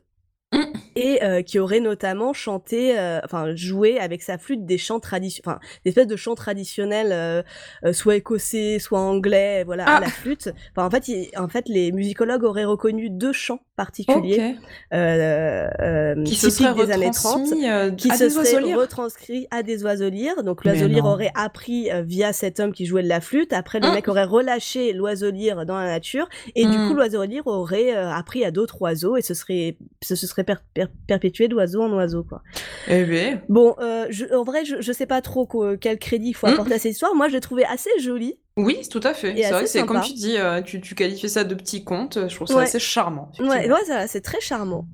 Et 0.96 1.22
euh, 1.24 1.42
qui 1.42 1.58
aurait 1.58 1.80
notamment 1.80 2.32
chanté, 2.32 2.98
euh, 2.98 3.20
enfin 3.24 3.54
joué 3.54 3.98
avec 3.98 4.22
sa 4.22 4.38
flûte 4.38 4.64
des 4.64 4.78
chants 4.78 5.00
traditionnels, 5.00 5.42
enfin 5.56 5.60
des 5.84 5.88
espèces 5.90 6.06
de 6.06 6.16
chants 6.16 6.34
traditionnels, 6.34 7.10
euh, 7.12 7.92
soit 7.92 8.16
écossais, 8.16 8.78
soit 8.78 9.00
anglais, 9.00 9.64
voilà, 9.64 9.84
Ah. 9.86 9.96
à 9.96 10.00
la 10.00 10.06
flûte. 10.08 10.50
Enfin 10.76 10.86
en 10.86 10.90
fait, 10.90 11.08
il- 11.08 11.30
en 11.36 11.48
fait, 11.48 11.68
les 11.68 11.90
musicologues 11.92 12.44
auraient 12.44 12.64
reconnu 12.64 13.10
deux 13.10 13.32
chants 13.32 13.60
particuliers 13.76 14.54
Qui 16.24 16.34
se 16.36 16.50
serait 16.50 16.74
des 16.86 16.92
années 16.92 17.10
30 17.10 17.40
retransmis 17.40 17.68
euh, 17.68 17.90
qui 17.90 18.10
à 18.10 18.14
se 18.16 18.24
des 18.24 18.36
oiseaux 18.36 18.50
serait 18.50 18.62
lyres. 18.62 18.78
retranscrit 18.78 19.46
à 19.50 19.62
des 19.62 19.84
oiseaux 19.84 20.08
lyres. 20.08 20.42
Donc 20.42 20.64
non. 21.02 21.10
aurait 21.10 21.32
appris 21.34 21.88
via 22.04 22.32
cet 22.32 22.60
homme 22.60 22.72
qui 22.72 22.86
jouait 22.86 23.02
de 23.02 23.08
la 23.08 23.20
flûte. 23.20 23.52
Après, 23.52 23.80
le 23.80 23.86
Hein 23.86 23.94
mec 23.94 24.08
aurait 24.08 24.24
relâché 24.24 24.92
l'oiseau 24.92 25.30
lyre 25.30 25.66
dans 25.66 25.76
la 25.76 25.86
nature. 25.86 26.28
Et 26.54 26.64
du 26.66 26.78
Hmm. 26.78 26.88
coup, 26.88 26.94
l'oiseau 26.94 27.22
lyre 27.24 27.46
aurait 27.46 27.92
appris 27.94 28.44
à 28.44 28.50
d'autres 28.50 28.80
oiseaux 28.82 29.16
et 29.16 29.22
ce 29.22 29.34
serait, 29.34 29.76
ce, 30.02 30.14
se 30.14 30.26
serait 30.44 30.56
per- 30.56 30.62
per- 30.86 30.92
perpétué 31.06 31.48
d'oiseau 31.48 31.82
en 31.82 31.92
oiseau, 31.94 32.22
quoi. 32.24 32.42
Eh 32.88 33.04
ben. 33.04 33.40
Bon, 33.48 33.74
euh, 33.80 34.06
je, 34.10 34.26
en 34.34 34.44
vrai, 34.44 34.64
je, 34.64 34.80
je 34.80 34.92
sais 34.92 35.06
pas 35.06 35.20
trop 35.20 35.46
quoi- 35.46 35.76
quel 35.76 35.98
crédit 35.98 36.28
il 36.30 36.34
faut 36.34 36.46
Hmm. 36.46 36.50
apporter 36.54 36.74
à 36.74 36.78
cette 36.78 36.92
histoire. 36.92 37.14
Moi, 37.14 37.28
je 37.28 37.34
l'ai 37.34 37.40
trouvé 37.40 37.64
assez 37.64 37.90
jolie. 38.00 38.38
Oui, 38.56 38.86
tout 38.90 39.00
à 39.02 39.14
fait. 39.14 39.34
C'est 39.36 39.50
vrai 39.50 39.66
c'est 39.66 39.84
comme 39.84 40.00
tu 40.00 40.12
dis, 40.12 40.36
euh, 40.38 40.62
tu, 40.62 40.80
tu 40.80 40.94
qualifies 40.94 41.28
ça 41.28 41.42
de 41.44 41.54
petit 41.54 41.82
conte. 41.84 42.28
Je 42.28 42.34
trouve 42.36 42.46
ça 42.46 42.56
Ouais. 42.56 42.62
assez 42.64 42.78
charmant. 42.78 43.30
Ouais, 43.40 43.68
ça, 43.86 44.06
c'est 44.06 44.20
très 44.20 44.40
charmant. 44.40 44.86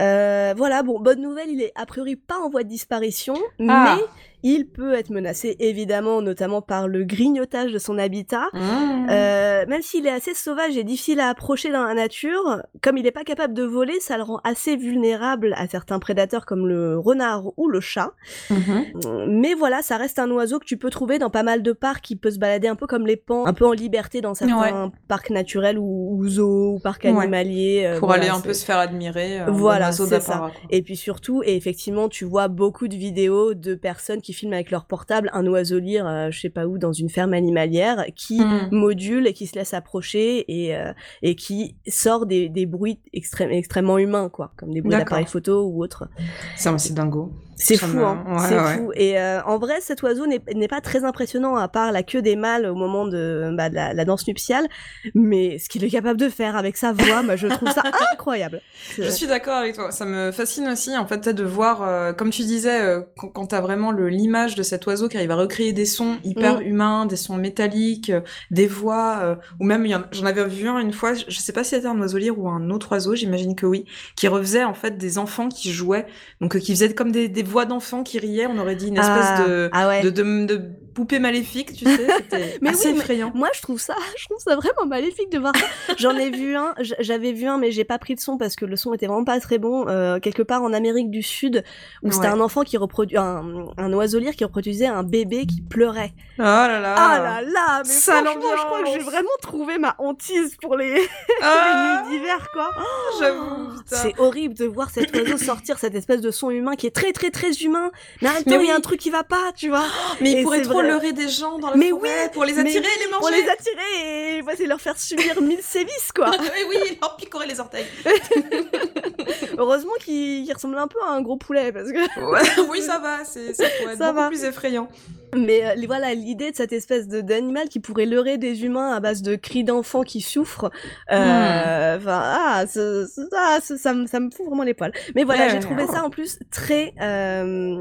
Euh, 0.00 0.54
voilà, 0.56 0.82
bon, 0.82 0.98
bonne 1.00 1.20
nouvelle, 1.20 1.50
il 1.50 1.60
est 1.60 1.72
a 1.74 1.84
priori 1.86 2.16
pas 2.16 2.38
en 2.38 2.48
voie 2.48 2.62
de 2.62 2.68
disparition, 2.68 3.34
Ah. 3.68 3.96
mais 3.98 4.04
il 4.42 4.66
peut 4.68 4.94
être 4.94 5.10
menacé, 5.10 5.56
évidemment, 5.60 6.22
notamment 6.22 6.62
par 6.62 6.88
le 6.88 7.04
grignotage 7.04 7.72
de 7.72 7.78
son 7.78 7.98
habitat. 7.98 8.48
Mmh. 8.52 9.06
Euh, 9.10 9.66
même 9.66 9.82
s'il 9.82 10.06
est 10.06 10.10
assez 10.10 10.34
sauvage 10.34 10.76
et 10.76 10.84
difficile 10.84 11.20
à 11.20 11.28
approcher 11.28 11.70
dans 11.70 11.84
la 11.84 11.94
nature, 11.94 12.62
comme 12.82 12.96
il 12.96 13.04
n'est 13.04 13.10
pas 13.10 13.24
capable 13.24 13.54
de 13.54 13.62
voler, 13.64 13.98
ça 14.00 14.16
le 14.16 14.22
rend 14.22 14.40
assez 14.44 14.76
vulnérable 14.76 15.54
à 15.56 15.66
certains 15.68 15.98
prédateurs 15.98 16.46
comme 16.46 16.66
le 16.68 16.98
renard 16.98 17.52
ou 17.56 17.68
le 17.68 17.80
chat. 17.80 18.12
Mhm. 18.50 18.84
Mais 19.28 19.54
voilà, 19.54 19.82
ça 19.82 19.96
reste 19.96 20.18
un 20.18 20.30
oiseau 20.30 20.58
que 20.58 20.64
tu 20.64 20.76
peux 20.76 20.90
trouver 20.90 21.18
dans 21.18 21.30
pas 21.30 21.42
mal 21.42 21.62
de 21.62 21.72
parcs, 21.72 22.02
qui 22.04 22.16
peut 22.16 22.30
se 22.30 22.38
balader 22.38 22.68
un 22.68 22.76
peu 22.76 22.86
comme 22.86 23.06
les 23.06 23.16
pans, 23.16 23.46
un 23.46 23.52
peu 23.52 23.66
en 23.66 23.72
liberté 23.72 24.20
dans 24.20 24.34
certains 24.34 24.92
parcs 25.08 25.30
naturels 25.30 25.78
ou, 25.78 26.16
ou 26.16 26.28
zoos 26.28 26.74
ou 26.74 26.78
parcs 26.78 27.04
Ouais. 27.04 27.10
animaliers. 27.10 27.84
euh, 27.86 27.98
Pour 27.98 28.08
voilà, 28.08 28.22
aller 28.24 28.30
un 28.32 28.40
peu 28.40 28.52
se 28.54 28.64
faire 28.64 28.78
admirer. 28.78 29.40
euh, 29.40 29.46
Voilà, 29.48 29.90
c'est 29.92 30.22
quoi. 30.24 30.50
Et 30.70 30.82
puis 30.82 30.96
surtout, 30.96 31.42
et 31.44 31.56
effectivement, 31.56 32.08
tu 32.08 32.24
vois 32.24 32.48
beaucoup 32.48 32.88
de 32.88 32.94
vidéos 32.96 33.54
de 33.54 33.74
personnes 33.74 34.20
qui 34.20 34.29
filment 34.32 34.54
avec 34.54 34.70
leur 34.70 34.84
portable 34.86 35.30
un 35.32 35.46
oiseau 35.46 35.78
lyre, 35.78 36.06
euh, 36.06 36.30
je 36.30 36.40
sais 36.40 36.50
pas 36.50 36.66
où, 36.66 36.78
dans 36.78 36.92
une 36.92 37.08
ferme 37.10 37.32
animalière, 37.34 38.04
qui 38.16 38.40
Mm. 38.40 38.68
module 38.72 39.26
et 39.26 39.32
qui 39.32 39.46
se 39.46 39.54
laisse 39.56 39.74
approcher 39.74 40.44
et, 40.48 40.76
euh, 40.76 40.92
et 41.22 41.34
qui 41.34 41.76
sort 41.88 42.26
des, 42.26 42.48
des 42.48 42.66
bruits 42.66 42.98
extrême- 43.12 43.50
extrêmement 43.50 43.98
humains, 43.98 44.28
quoi, 44.28 44.52
comme 44.56 44.72
des 44.72 44.80
bruits 44.80 44.90
D'accord. 44.90 45.04
d'appareils 45.04 45.26
photo 45.26 45.66
ou 45.66 45.82
autres. 45.82 46.08
Ça, 46.56 46.76
c'est 46.78 46.94
dingo. 46.94 47.32
C'est 47.62 47.76
fou, 47.76 47.96
me- 47.98 48.04
hein. 48.04 48.24
ouais, 48.28 48.38
c'est 48.48 48.58
ouais. 48.58 48.76
fou. 48.76 48.90
Et 48.94 49.18
euh, 49.20 49.42
en 49.44 49.58
vrai, 49.58 49.80
cet 49.80 50.02
oiseau 50.02 50.26
n'est 50.26 50.68
pas 50.68 50.80
très 50.80 51.04
impressionnant 51.04 51.56
à 51.56 51.68
part 51.68 51.92
la 51.92 52.02
queue 52.02 52.22
des 52.22 52.36
mâles 52.36 52.66
au 52.66 52.74
moment 52.74 53.06
de, 53.06 53.50
bah, 53.56 53.68
de 53.68 53.74
la, 53.74 53.92
la 53.94 54.04
danse 54.04 54.26
nuptiale, 54.26 54.66
mais 55.14 55.58
ce 55.58 55.68
qu'il 55.68 55.84
est 55.84 55.90
capable 55.90 56.18
de 56.18 56.28
faire 56.28 56.56
avec 56.56 56.76
sa 56.76 56.92
voix, 56.92 57.22
moi, 57.22 57.36
je 57.36 57.46
trouve 57.48 57.70
ça 57.70 57.82
incroyable. 58.12 58.60
Je 58.96 59.08
suis 59.08 59.26
d'accord 59.26 59.54
avec 59.56 59.74
toi. 59.74 59.90
Ça 59.90 60.04
me 60.04 60.32
fascine 60.32 60.68
aussi, 60.68 60.96
en 60.96 61.06
fait, 61.06 61.28
de 61.28 61.44
voir, 61.44 61.82
euh, 61.82 62.12
comme 62.12 62.30
tu 62.30 62.42
disais, 62.42 62.80
euh, 62.80 63.00
quand, 63.16 63.28
quand 63.28 63.46
t'as 63.48 63.60
vraiment 63.60 63.92
l'image 63.92 64.54
de 64.54 64.62
cet 64.62 64.86
oiseau 64.86 65.08
qui 65.08 65.16
arrive 65.16 65.30
à 65.30 65.36
recréer 65.36 65.72
des 65.72 65.84
sons 65.86 66.16
hyper 66.24 66.60
Mm. 66.60 66.62
humains, 66.62 67.06
des 67.06 67.16
sons 67.16 67.36
métalliques, 67.36 68.12
des 68.50 68.66
voix, 68.66 69.38
ou 69.60 69.64
même, 69.64 69.86
j'en 70.12 70.24
avais 70.26 70.44
vu 70.46 70.68
un 70.68 70.78
une 70.78 70.92
fois, 70.92 71.12
je 71.14 71.38
sais 71.38 71.52
pas 71.52 71.62
si 71.64 71.70
c'était 71.70 71.86
un 71.86 71.98
oiseau 72.00 72.18
lyre 72.18 72.38
ou 72.38 72.48
un 72.48 72.70
autre 72.70 72.92
oiseau, 72.92 73.14
j'imagine 73.14 73.54
que 73.54 73.66
oui, 73.66 73.84
qui 74.16 74.28
refaisait 74.28 74.64
en 74.64 74.74
fait 74.74 74.96
des 74.98 75.18
enfants 75.18 75.48
qui 75.48 75.72
jouaient, 75.72 76.06
donc 76.40 76.58
qui 76.58 76.72
faisaient 76.72 76.94
comme 76.94 77.12
des, 77.12 77.28
des 77.28 77.42
voix 77.50 77.64
d'enfants 77.66 78.02
qui 78.02 78.18
riaient, 78.18 78.46
on 78.46 78.58
aurait 78.58 78.76
dit 78.76 78.88
une 78.88 78.96
espèce 78.98 79.26
Ah, 79.36 79.42
de, 79.46 79.68
ah 79.72 79.88
ouais. 79.88 80.02
de, 80.02 80.10
de, 80.10 80.46
de 80.46 80.62
poupée 80.94 81.18
maléfique, 81.18 81.72
tu 81.74 81.84
sais, 81.84 82.06
c'était 82.18 82.58
Mais 82.62 82.70
assez 82.70 82.88
oui, 82.88 82.94
mais- 82.94 83.00
effrayant. 83.00 83.32
Moi, 83.34 83.48
je 83.54 83.62
trouve 83.62 83.80
ça, 83.80 83.94
je 84.16 84.24
trouve 84.26 84.38
ça 84.38 84.56
vraiment 84.56 84.86
maléfique 84.86 85.30
de 85.30 85.38
voir 85.38 85.54
ça. 85.56 85.94
J'en 85.98 86.16
ai 86.16 86.30
vu 86.30 86.56
un, 86.56 86.74
j'avais 87.00 87.32
vu 87.32 87.46
un, 87.46 87.58
mais 87.58 87.70
j'ai 87.70 87.84
pas 87.84 87.98
pris 87.98 88.14
de 88.14 88.20
son 88.20 88.36
parce 88.38 88.56
que 88.56 88.64
le 88.64 88.76
son 88.76 88.92
était 88.94 89.06
vraiment 89.06 89.24
pas 89.24 89.38
très 89.40 89.58
bon. 89.58 89.86
euh, 89.88 90.18
quelque 90.20 90.42
part 90.42 90.62
en 90.62 90.72
Amérique 90.72 91.10
du 91.10 91.22
Sud, 91.22 91.64
où 92.02 92.10
c'était 92.10 92.26
un 92.26 92.40
enfant 92.40 92.62
qui 92.62 92.76
reproduit, 92.76 93.16
un, 93.16 93.66
un 93.76 93.92
oiseau 93.92 94.18
lyre 94.18 94.34
qui 94.34 94.44
reproduisait 94.44 94.86
un 94.86 95.02
bébé 95.02 95.46
qui 95.46 95.60
pleurait. 95.62 96.12
Oh 96.38 96.42
là 96.42 96.80
là. 96.80 96.94
Ah 96.96 97.18
là 97.18 97.42
là, 97.42 97.82
mais 97.84 97.90
franchement, 97.92 98.56
je 98.56 98.64
crois 98.64 98.82
que 98.82 98.90
j'ai 98.92 98.98
vraiment 98.98 99.28
trouvé 99.42 99.78
ma 99.78 99.94
hantise 99.98 100.56
pour 100.60 100.76
les, 100.76 101.06
Ah, 101.42 102.02
les 102.02 102.10
nuits 102.12 102.18
d'hiver, 102.18 102.48
quoi. 102.52 102.70
j'avoue, 103.18 103.68
putain. 103.78 103.96
C'est 103.96 104.18
horrible 104.18 104.54
de 104.54 104.64
voir 104.66 104.90
cet 104.90 105.14
oiseau 105.16 105.36
sortir 105.38 105.78
cette 105.78 105.94
espèce 105.94 106.20
de 106.20 106.30
son 106.30 106.50
humain 106.50 106.76
qui 106.76 106.86
est 106.86 106.90
très 106.94 107.12
très 107.12 107.30
très 107.30 107.50
humain, 107.52 107.90
mais 108.22 108.28
temps 108.44 108.60
il 108.60 108.66
y 108.66 108.70
a 108.70 108.76
un 108.76 108.80
truc 108.80 109.00
qui 109.00 109.10
va 109.10 109.22
pas, 109.24 109.52
tu 109.56 109.68
vois. 109.68 109.84
Mais 110.20 110.32
Et 110.32 110.38
il 110.38 110.42
pourrait 110.42 110.62
trop 110.62 110.80
vrai. 110.90 111.00
leurrer 111.08 111.12
des 111.12 111.28
gens 111.28 111.58
dans 111.58 111.70
la 111.70 111.76
Mais 111.76 111.90
forêt 111.90 112.24
oui, 112.24 112.30
pour 112.32 112.44
les 112.44 112.58
attirer 112.58 112.78
et 112.78 112.98
les 113.04 113.10
manger. 113.10 113.18
Pour 113.20 113.30
les 113.30 113.48
attirer 113.48 114.36
et 114.38 114.40
voici 114.42 114.66
leur 114.66 114.80
faire 114.80 114.98
subir 114.98 115.40
mille 115.42 115.62
sévices, 115.62 116.10
quoi. 116.14 116.30
oui, 116.38 116.64
oui, 116.68 116.98
leur 117.00 117.16
picorer 117.16 117.46
les 117.46 117.60
orteils. 117.60 117.86
Heureusement 119.58 119.92
qu'il 120.04 120.44
il 120.44 120.52
ressemble 120.52 120.78
un 120.78 120.88
peu 120.88 120.98
à 121.02 121.10
un 121.12 121.22
gros 121.22 121.36
poulet 121.36 121.72
parce 121.72 121.90
que. 121.90 122.20
Ouais, 122.30 122.66
oui, 122.68 122.82
ça 122.82 122.98
va, 122.98 123.24
c'est, 123.24 123.54
ça 123.54 123.64
Ça 123.96 124.06
beaucoup 124.12 124.20
va. 124.22 124.28
plus 124.28 124.44
effrayant. 124.44 124.88
Mais 125.36 125.64
euh, 125.64 125.86
voilà, 125.86 126.14
l'idée 126.14 126.50
de 126.50 126.56
cette 126.56 126.72
espèce 126.72 127.08
de 127.08 127.20
d'animal 127.20 127.68
qui 127.68 127.80
pourrait 127.80 128.06
leurrer 128.06 128.38
des 128.38 128.64
humains 128.64 128.92
à 128.92 129.00
base 129.00 129.22
de 129.22 129.36
cris 129.36 129.64
d'enfants 129.64 130.02
qui 130.02 130.20
souffrent, 130.20 130.70
euh, 131.12 131.96
enfin 131.98 132.20
ah, 132.22 132.64
ce- 132.66 133.06
ce- 133.06 133.20
ah, 133.36 133.58
ce- 133.62 133.76
ça, 133.76 133.94
me 133.94 134.06
ça 134.06 134.20
me 134.20 134.30
fout 134.30 134.46
vraiment 134.46 134.62
les 134.64 134.74
poils. 134.74 134.92
Mais 135.14 135.24
voilà, 135.24 135.44
Ouais, 135.46 135.50
j'ai 135.50 135.60
trouvé 135.60 135.84
ouais. 135.84 135.92
ça 135.92 136.04
en 136.04 136.10
plus 136.10 136.38
très 136.50 136.92
euh, 137.00 137.80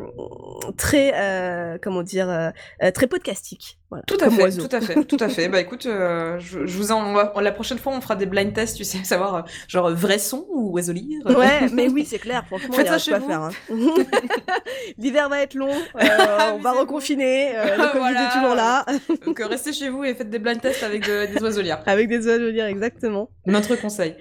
très 0.77 1.11
euh, 1.15 1.77
comment 1.81 2.03
dire 2.03 2.29
euh, 2.29 2.49
euh, 2.83 2.91
très 2.91 3.07
podcastique. 3.07 3.77
Voilà, 3.91 4.03
Tout 4.05 4.17
à 4.21 4.29
fait, 4.29 4.51
tout 4.51 4.69
à 4.75 4.81
fait, 4.81 5.03
tout 5.05 5.17
à 5.19 5.29
fait. 5.29 5.49
Bah 5.49 5.59
écoute, 5.59 5.87
euh, 5.87 6.37
je, 6.39 6.65
je 6.67 6.77
vous 6.77 6.91
en, 6.91 7.03
on 7.09 7.13
va- 7.13 7.33
la 7.41 7.51
prochaine 7.51 7.79
fois 7.79 7.91
on 7.95 8.01
fera 8.01 8.15
des 8.15 8.27
blind 8.27 8.53
tests, 8.53 8.77
tu 8.77 8.83
sais, 8.83 9.03
savoir 9.03 9.35
euh, 9.35 9.41
genre 9.67 9.89
vrai 9.89 10.19
son 10.19 10.45
ou 10.53 10.71
oiseau 10.75 10.93
lire. 10.93 11.21
Ouais, 11.25 11.67
mais 11.73 11.87
oui, 11.89 12.05
c'est 12.05 12.19
clair, 12.19 12.43
franchement, 12.45 12.75
Faites 12.75 12.85
il 12.85 13.09
y 13.09 13.13
a 13.13 13.19
quoi 13.19 13.19
chez 13.19 13.27
faire. 13.27 13.41
hein. 13.41 13.51
L'hiver 14.97 15.27
va 15.29 15.41
être 15.41 15.55
long, 15.55 15.71
euh, 16.01 16.51
on 16.53 16.59
va 16.59 16.73
reconfiner, 16.73 17.57
euh, 17.57 17.77
le 17.77 17.83
Covid 17.91 17.99
Voilà. 17.99 18.27
est 18.29 18.33
toujours 18.33 18.55
là, 18.55 18.85
Donc 19.25 19.39
euh, 19.39 19.47
restez 19.47 19.73
chez 19.73 19.89
vous 19.89 20.03
et 20.03 20.13
faites 20.13 20.29
des 20.29 20.39
blind 20.39 20.61
tests 20.61 20.83
avec 20.83 21.05
de- 21.07 21.25
des 21.33 21.41
oiseaux 21.41 21.61
avec 21.87 22.07
des 22.07 22.27
oiseaux 22.27 22.47
exactement. 22.49 23.29
Notre 23.45 23.75
conseil. 23.75 24.15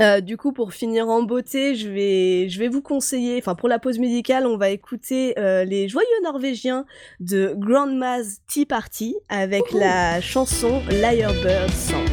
Euh, 0.00 0.20
du 0.20 0.36
coup, 0.36 0.52
pour 0.52 0.72
finir 0.72 1.08
en 1.08 1.22
beauté, 1.22 1.74
je 1.74 1.88
vais, 1.88 2.48
je 2.48 2.58
vais 2.58 2.68
vous 2.68 2.82
conseiller, 2.82 3.38
enfin 3.38 3.54
pour 3.54 3.68
la 3.68 3.78
pause 3.78 3.98
médicale, 3.98 4.46
on 4.46 4.56
va 4.56 4.70
écouter 4.70 5.38
euh, 5.38 5.64
les 5.64 5.88
joyeux 5.88 6.06
norvégiens 6.22 6.84
de 7.20 7.54
Grandma's 7.56 8.40
Tea 8.46 8.66
Party 8.66 9.16
avec 9.28 9.72
la 9.72 10.20
chanson 10.20 10.82
Lyrebird 10.90 11.70
Song. 11.70 12.11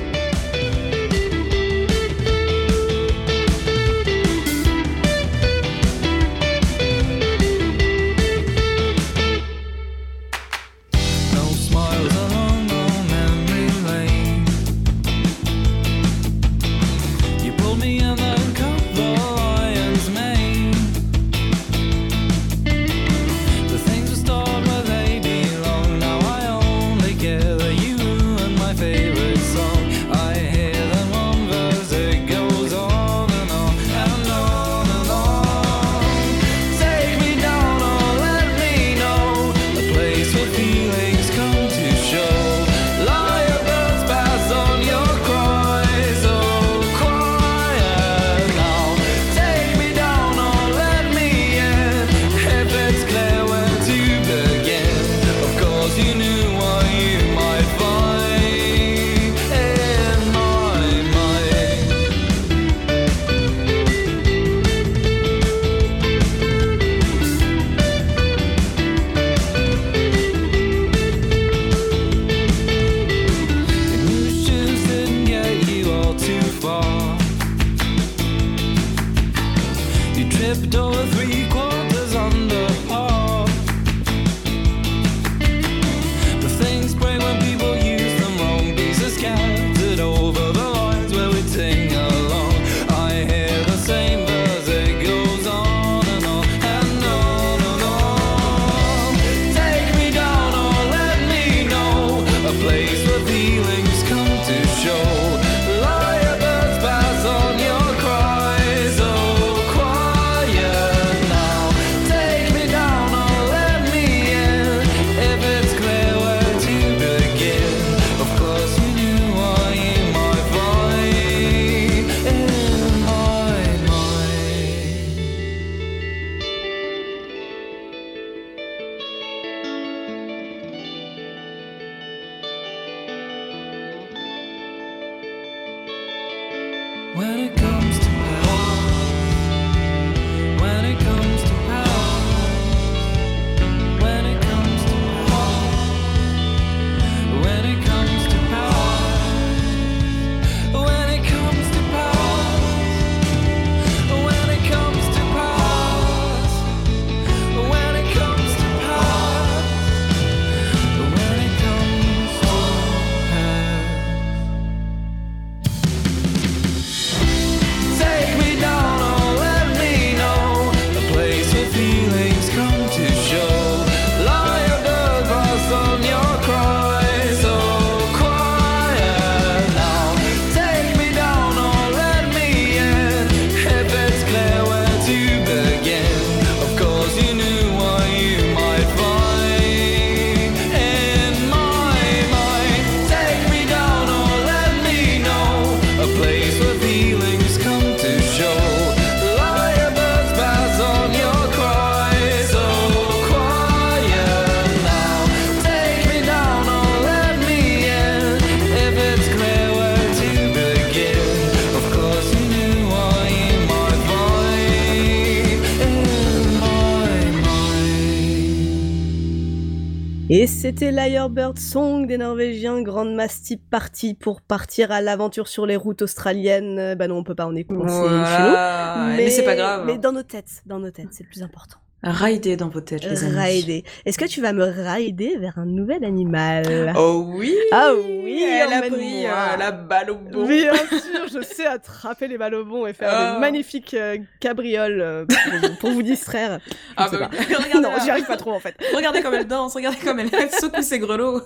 C'était 220.69 220.91
Lyrebird 220.91 221.57
Song 221.57 222.05
des 222.05 222.19
Norvégiens, 222.19 222.83
Grande 222.83 223.15
Mastiff 223.15 223.59
Party 223.71 224.13
pour 224.13 224.39
partir 224.39 224.91
à 224.91 225.01
l'aventure 225.01 225.47
sur 225.47 225.65
les 225.65 225.75
routes 225.75 226.03
australiennes. 226.03 226.77
Euh, 226.77 226.95
Bah 226.95 227.07
non, 227.07 227.17
on 227.17 227.23
peut 227.23 227.33
pas, 227.33 227.47
on 227.47 227.55
est 227.55 227.63
coincé 227.63 227.95
chez 227.95 228.01
nous. 228.03 228.19
Voilà. 228.19 229.13
Mais, 229.17 229.31
c'est 229.31 229.45
pas 229.45 229.55
grave. 229.55 229.85
Mais 229.87 229.97
dans 229.97 230.11
nos 230.11 230.21
têtes, 230.21 230.61
dans 230.67 230.77
nos 230.77 230.91
têtes, 230.91 231.07
c'est 231.09 231.23
le 231.23 231.29
plus 231.29 231.41
important. 231.41 231.77
Rider 232.01 232.55
dans 232.55 232.69
vos 232.69 232.79
têtes, 232.79 233.03
les 233.03 233.23
amis. 233.25 233.35
Rider. 233.37 233.83
Est-ce 234.05 234.17
que 234.17 234.23
tu 234.25 234.39
vas 234.41 234.53
me 234.53 234.63
rider 234.63 235.35
vers 235.37 235.57
un 235.57 235.65
nouvel 235.65 236.05
animal? 236.05 236.93
Oh 236.97 237.25
oui 237.35 237.53
Ah 237.73 237.91
oui, 237.93 238.41
Elle 238.41 238.71
a 238.71 238.81
pris 238.81 239.25
euh, 239.25 239.57
la 239.57 239.71
balle 239.71 240.11
au 240.11 240.15
bon. 240.15 240.47
Bien 240.47 240.73
sûr, 240.75 241.27
je 241.33 241.41
sais 241.41 241.65
attraper 241.65 242.29
les 242.29 242.37
balles 242.37 242.55
au 242.55 242.63
bon 242.63 242.87
et 242.87 242.93
faire 242.93 243.09
Ah. 243.11 243.33
des 243.33 243.39
magnifiques 243.41 243.93
euh, 243.95 244.17
cabrioles 244.39 245.01
euh, 245.01 245.25
pour, 245.25 245.77
pour 245.79 245.89
vous 245.91 246.03
distraire. 246.03 246.59
Ah 246.95 247.09
bah. 247.11 247.29
Regardez 247.37 247.73
non, 247.81 247.91
j'y 248.01 248.09
arrive 248.09 248.25
pas 248.27 248.37
trop 248.37 248.53
en 248.53 248.59
fait. 248.61 248.75
Regardez 248.95 249.21
comme 249.21 249.33
elle 249.33 249.47
danse, 249.47 249.73
regardez 249.75 249.97
comme 249.97 250.19
elle, 250.21 250.29
elle 250.31 250.51
secoue 250.57 250.81
ses 250.81 250.99
grelots. 250.99 251.41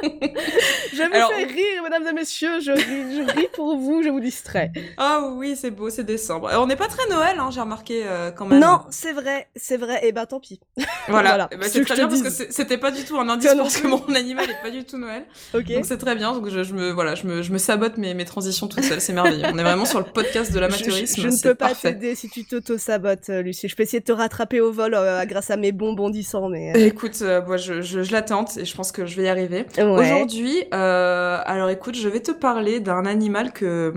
Je 0.00 1.02
vous 1.02 1.14
Alors- 1.14 1.32
fais 1.32 1.44
rire, 1.44 1.82
mesdames 1.82 2.06
et 2.06 2.12
messieurs, 2.12 2.60
je 2.60 2.70
ris, 2.72 3.16
je 3.26 3.32
ris 3.36 3.48
pour 3.54 3.76
vous, 3.76 4.02
je 4.02 4.08
vous 4.10 4.20
distrais. 4.20 4.70
Ah 4.96 5.22
oui, 5.32 5.56
c'est 5.56 5.70
beau, 5.70 5.90
c'est 5.90 6.04
décembre. 6.04 6.48
Euh, 6.52 6.58
On 6.60 6.66
n'est 6.66 6.76
pas 6.76 6.86
très 6.86 7.08
Noël, 7.08 7.36
hein, 7.38 7.48
j'ai 7.50 7.60
remarqué 7.60 8.02
euh, 8.06 8.30
quand 8.30 8.46
même. 8.46 8.60
Non, 8.60 8.80
c'est 8.90 9.12
vrai, 9.12 9.37
c'est 9.56 9.76
vrai, 9.76 10.00
et 10.06 10.12
ben 10.12 10.26
tant 10.26 10.40
pis. 10.40 10.60
Voilà, 11.08 11.30
Voilà. 11.30 11.48
Ben, 11.50 11.62
C'est 11.62 11.84
très 11.84 11.94
bien 11.94 12.08
parce 12.08 12.22
que 12.22 12.28
c'était 12.30 12.76
pas 12.76 12.90
du 12.90 13.02
tout 13.04 13.18
un 13.18 13.28
indice 13.28 13.54
parce 13.54 13.78
que 13.78 13.86
mon 13.86 14.04
animal 14.14 14.44
est 14.50 14.62
pas 14.62 14.70
du 14.70 14.84
tout 14.84 14.98
Noël. 14.98 15.24
Ok. 15.54 15.72
Donc 15.72 15.86
c'est 15.86 15.96
très 15.96 16.14
bien, 16.14 16.32
donc 16.32 16.48
je, 16.50 16.62
je 16.62 16.74
me 16.74 16.90
voilà, 16.90 17.14
je 17.14 17.26
me, 17.26 17.40
je 17.42 17.50
me 17.52 17.58
sabote 17.58 17.96
mes, 17.96 18.12
mes 18.14 18.24
transitions 18.26 18.68
toute 18.68 18.84
seule, 18.84 19.00
c'est 19.00 19.12
merveilleux. 19.14 19.44
On 19.52 19.56
est 19.58 19.62
vraiment 19.62 19.84
sur 19.86 19.98
le 20.00 20.04
podcast 20.04 20.52
de 20.52 20.58
l'amateurisme, 20.60 21.22
je- 21.22 21.28
je 21.28 21.34
ne 21.34 21.42
peux 21.42 21.54
pas 21.54 21.74
t'aider 21.74 22.14
si 22.14 22.28
tu 22.28 22.44
t'auto-sabotes, 22.44 23.30
euh, 23.30 23.42
Lucie. 23.42 23.68
Je 23.68 23.76
peux 23.76 23.82
essayer 23.84 24.00
de 24.00 24.04
te 24.04 24.12
rattraper 24.12 24.60
au 24.60 24.70
vol 24.72 24.94
euh, 24.94 25.24
grâce 25.24 25.50
à 25.50 25.56
mes 25.56 25.72
bons 25.72 25.94
bondissants, 25.94 26.48
mais... 26.48 26.72
euh, 26.76 26.86
Écoute, 26.86 27.18
euh, 27.22 27.40
moi 27.46 27.56
je, 27.56 27.80
je, 27.80 28.02
je 28.02 28.12
l'attente 28.12 28.56
et 28.58 28.64
je 28.64 28.74
pense 28.76 28.92
que 28.92 29.06
je 29.06 29.16
vais 29.16 29.24
y 29.24 29.28
arriver. 29.28 29.64
ouais. 29.78 29.82
Aujourd'hui, 29.84 30.64
alors 30.72 31.70
écoute, 31.70 31.94
je 31.96 32.08
vais 32.08 32.20
te 32.20 32.32
parler 32.32 32.80
d'un 32.80 33.06
animal 33.06 33.52
que 33.52 33.92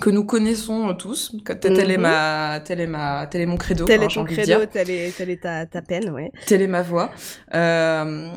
que 0.00 0.10
nous 0.10 0.24
connaissons 0.24 0.94
tous. 0.94 1.32
Que- 1.44 1.52
Tel 1.52 1.90
est 1.90 1.96
Mhm. 1.96 2.02
ma, 2.02 2.60
tel 2.64 2.80
est 2.80 2.86
ma, 2.86 3.26
tel 3.26 3.40
est 3.40 3.46
mon 3.46 3.56
credo. 3.56 3.84
Tel 3.84 4.02
hein, 4.02 4.06
est 4.08 4.14
ton 4.14 4.24
credo, 4.24 4.66
telle 4.66 4.90
est, 4.90 5.16
telle 5.16 5.30
est 5.30 5.42
ta, 5.42 5.66
ta 5.66 5.82
peine, 5.82 6.10
ouais. 6.10 6.30
Telle 6.46 6.62
est 6.62 6.66
ma 6.66 6.82
voix. 6.82 7.10
Euh, 7.54 8.28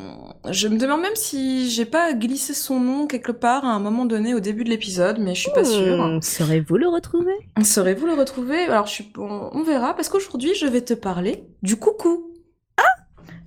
je 0.50 0.68
me 0.68 0.78
demande 0.78 1.02
même 1.02 1.14
si 1.16 1.70
j'ai 1.70 1.84
pas 1.84 2.12
glissé 2.12 2.54
son 2.54 2.80
nom 2.80 3.06
quelque 3.06 3.32
part 3.32 3.64
à 3.64 3.68
un 3.72 3.80
moment 3.80 4.04
donné 4.04 4.34
au 4.34 4.40
début 4.40 4.64
de 4.64 4.70
l'épisode, 4.70 5.18
mais 5.20 5.34
je 5.34 5.40
suis 5.42 5.52
pas 5.52 5.64
sûre. 5.64 5.96
Hmm, 6.06 6.20
Saurez-vous 6.22 6.76
le 6.76 6.88
retrouver? 6.88 7.34
Saurez-vous 7.62 8.06
le 8.06 8.14
retrouver? 8.14 8.64
Alors 8.64 8.86
je 8.86 8.92
suis, 8.92 9.12
on, 9.18 9.50
on 9.52 9.62
verra 9.62 9.94
parce 9.94 10.08
qu'aujourd'hui 10.08 10.54
je 10.54 10.66
vais 10.66 10.80
te 10.82 10.94
parler 10.94 11.44
du 11.62 11.76
coucou. 11.76 12.32
Ah 12.78 12.82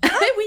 Eh 0.03 0.07
oui. 0.37 0.45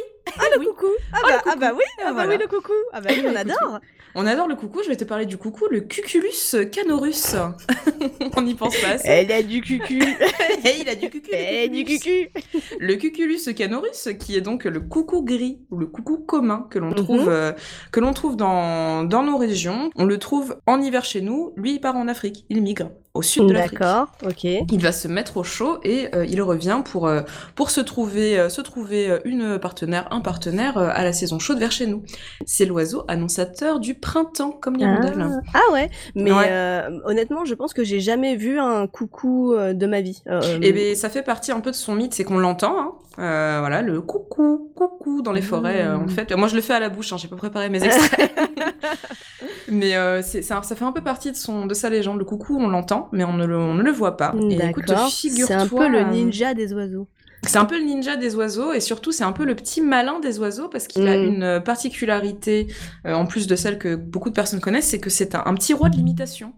Ah, 0.56 0.58
le 0.58 0.60
oui. 0.60 0.66
coucou 0.74 0.86
ah 1.12 1.18
Oh, 1.22 1.26
le 1.26 1.32
bah, 1.32 1.38
ah 1.38 1.42
coucou. 1.50 1.58
bah 1.60 1.72
oui, 1.74 1.82
ah 1.98 2.04
bah 2.06 2.12
Voilà. 2.12 2.30
oui, 2.30 2.38
le 2.40 2.46
coucou 2.48 2.72
Ah 2.92 3.00
bah 3.00 3.10
oui, 3.12 3.24
on 3.32 3.36
adore 3.36 3.80
On 4.14 4.26
adore 4.26 4.48
le 4.48 4.54
coucou. 4.56 4.80
Je 4.82 4.88
vais 4.88 4.96
te 4.96 5.04
parler 5.04 5.26
du 5.26 5.36
coucou, 5.36 5.66
le 5.70 5.80
Cuculus 5.80 6.56
canorus. 6.72 7.34
on 8.36 8.42
n'y 8.42 8.54
pense 8.54 8.76
pas 8.80 8.88
assez. 8.90 9.08
Elle 9.08 9.32
a 9.32 9.42
du 9.42 9.60
cucu 9.60 10.00
il 10.80 10.88
a 10.88 10.94
du 10.94 11.10
cucu. 11.10 11.30
le 11.30 11.36
Elle 11.36 11.64
a 11.64 11.68
du 11.68 11.84
cucu 11.84 12.30
Le 12.78 12.94
Cuculus 12.96 13.40
canorus, 13.54 14.08
qui 14.18 14.36
est 14.36 14.40
donc 14.40 14.64
le 14.64 14.80
coucou 14.80 15.22
gris 15.22 15.58
ou 15.70 15.76
le 15.78 15.86
coucou 15.86 16.18
commun 16.18 16.66
que 16.70 16.78
l'on 16.78 16.88
Mhm. 16.88 16.94
trouve 16.94 17.28
euh, 17.28 17.52
que 17.92 18.00
l'on 18.00 18.12
trouve 18.12 18.36
dans 18.36 19.04
dans 19.04 19.22
nos 19.22 19.36
régions. 19.36 19.90
On 19.96 20.04
le 20.04 20.18
trouve 20.18 20.56
en 20.66 20.80
hiver 20.80 21.04
chez 21.04 21.20
nous. 21.20 21.52
Lui, 21.56 21.74
il 21.74 21.80
part 21.80 21.96
en 21.96 22.08
Afrique. 22.08 22.44
Il 22.48 22.62
migre 22.62 22.90
au 23.16 23.22
sud 23.22 23.46
de 23.46 23.52
l'Afrique. 23.52 23.78
D'accord, 23.80 24.08
ok. 24.24 24.44
Il 24.44 24.80
va 24.80 24.92
se 24.92 25.08
mettre 25.08 25.36
au 25.38 25.42
chaud 25.44 25.78
et 25.82 26.08
euh, 26.14 26.24
il 26.26 26.40
revient 26.42 26.82
pour 26.84 27.06
euh, 27.08 27.22
pour 27.54 27.70
se 27.70 27.80
trouver 27.80 28.38
euh, 28.38 28.48
se 28.48 28.60
trouver 28.60 29.18
une 29.24 29.58
partenaire 29.58 30.06
un 30.10 30.20
partenaire 30.20 30.78
euh, 30.78 30.88
à 30.92 31.02
la 31.04 31.12
saison 31.12 31.38
chaude 31.38 31.58
vers 31.58 31.72
chez 31.72 31.86
nous. 31.86 32.02
C'est 32.44 32.64
l'oiseau 32.66 33.04
annonçateur 33.08 33.80
du 33.80 33.94
printemps 33.94 34.50
comme 34.52 34.76
l'hirondelle. 34.76 35.16
Ah, 35.18 35.58
ah 35.68 35.72
ouais, 35.72 35.90
mais 36.14 36.32
Ouais. 36.32 36.46
euh, 36.50 36.90
honnêtement, 37.04 37.44
je 37.44 37.54
pense 37.54 37.72
que 37.74 37.82
j'ai 37.84 38.00
jamais 38.00 38.36
vu 38.36 38.58
un 38.58 38.86
coucou 38.86 39.54
euh, 39.54 39.72
de 39.72 39.86
ma 39.86 40.00
vie. 40.00 40.22
Euh, 40.28 40.58
Et 40.62 40.72
ben 40.72 40.94
ça 40.94 41.08
fait 41.10 41.22
partie 41.22 41.52
un 41.52 41.60
peu 41.60 41.70
de 41.70 41.76
son 41.76 41.94
mythe, 41.94 42.14
c'est 42.14 42.24
qu'on 42.24 42.38
l'entend, 42.38 42.78
hein. 42.78 42.92
Euh, 43.18 43.56
voilà, 43.60 43.80
le 43.80 44.02
coucou, 44.02 44.70
coucou 44.76 45.22
dans 45.22 45.32
les 45.32 45.40
forêts. 45.40 45.80
euh, 45.82 45.96
en 45.96 46.00
Mmh. 46.00 46.10
fait, 46.10 46.32
moi 46.36 46.48
je 46.48 46.54
le 46.54 46.60
fais 46.60 46.74
à 46.74 46.80
la 46.80 46.90
bouche, 46.90 47.14
hein, 47.14 47.16
j'ai 47.16 47.28
pas 47.28 47.36
préparé 47.36 47.70
mes 47.70 47.82
extraits, 47.82 48.30
mais 49.68 49.96
euh, 49.96 50.20
c'est 50.22 50.42
ça, 50.42 50.60
ça 50.62 50.76
fait 50.76 50.84
un 50.84 50.92
peu 50.92 51.00
partie 51.00 51.32
de 51.32 51.36
son 51.36 51.66
de 51.66 51.74
sa 51.74 51.88
légende. 51.90 52.18
Le 52.18 52.24
coucou, 52.24 52.58
on 52.60 52.68
l'entend, 52.68 53.05
mais 53.12 53.24
on 53.24 53.32
ne 53.34 53.46
le, 53.46 53.56
on 53.58 53.74
ne 53.74 53.82
le 53.82 53.90
voit 53.92 54.16
pas. 54.16 54.34
Et 54.50 54.54
écoute, 54.54 54.86
D'accord, 54.86 55.10
figure-toi, 55.10 55.46
c'est 55.46 55.54
un 55.54 55.68
peu 55.68 55.88
le 55.88 55.98
euh, 55.98 56.04
ninja 56.04 56.54
des 56.54 56.72
oiseaux. 56.72 57.08
C'est 57.42 57.58
un 57.58 57.64
peu 57.64 57.78
le 57.78 57.84
ninja 57.84 58.16
des 58.16 58.34
oiseaux 58.34 58.72
et 58.72 58.80
surtout 58.80 59.12
c'est 59.12 59.22
un 59.22 59.32
peu 59.32 59.44
le 59.44 59.54
petit 59.54 59.80
malin 59.80 60.18
des 60.20 60.38
oiseaux 60.40 60.68
parce 60.68 60.88
qu'il 60.88 61.06
a 61.06 61.16
Mm. 61.16 61.24
une 61.24 61.42
euh, 61.42 61.60
particularité 61.60 62.66
euh, 63.06 63.14
en 63.14 63.26
plus 63.26 63.46
de 63.46 63.54
celle 63.56 63.78
que 63.78 63.94
beaucoup 63.94 64.30
de 64.30 64.34
personnes 64.34 64.60
connaissent, 64.60 64.88
c'est 64.88 64.98
que 65.00 65.10
c'est 65.10 65.34
un, 65.34 65.42
un 65.46 65.54
petit 65.54 65.72
roi 65.74 65.88
de 65.88 65.96
l'imitation. 65.96 66.54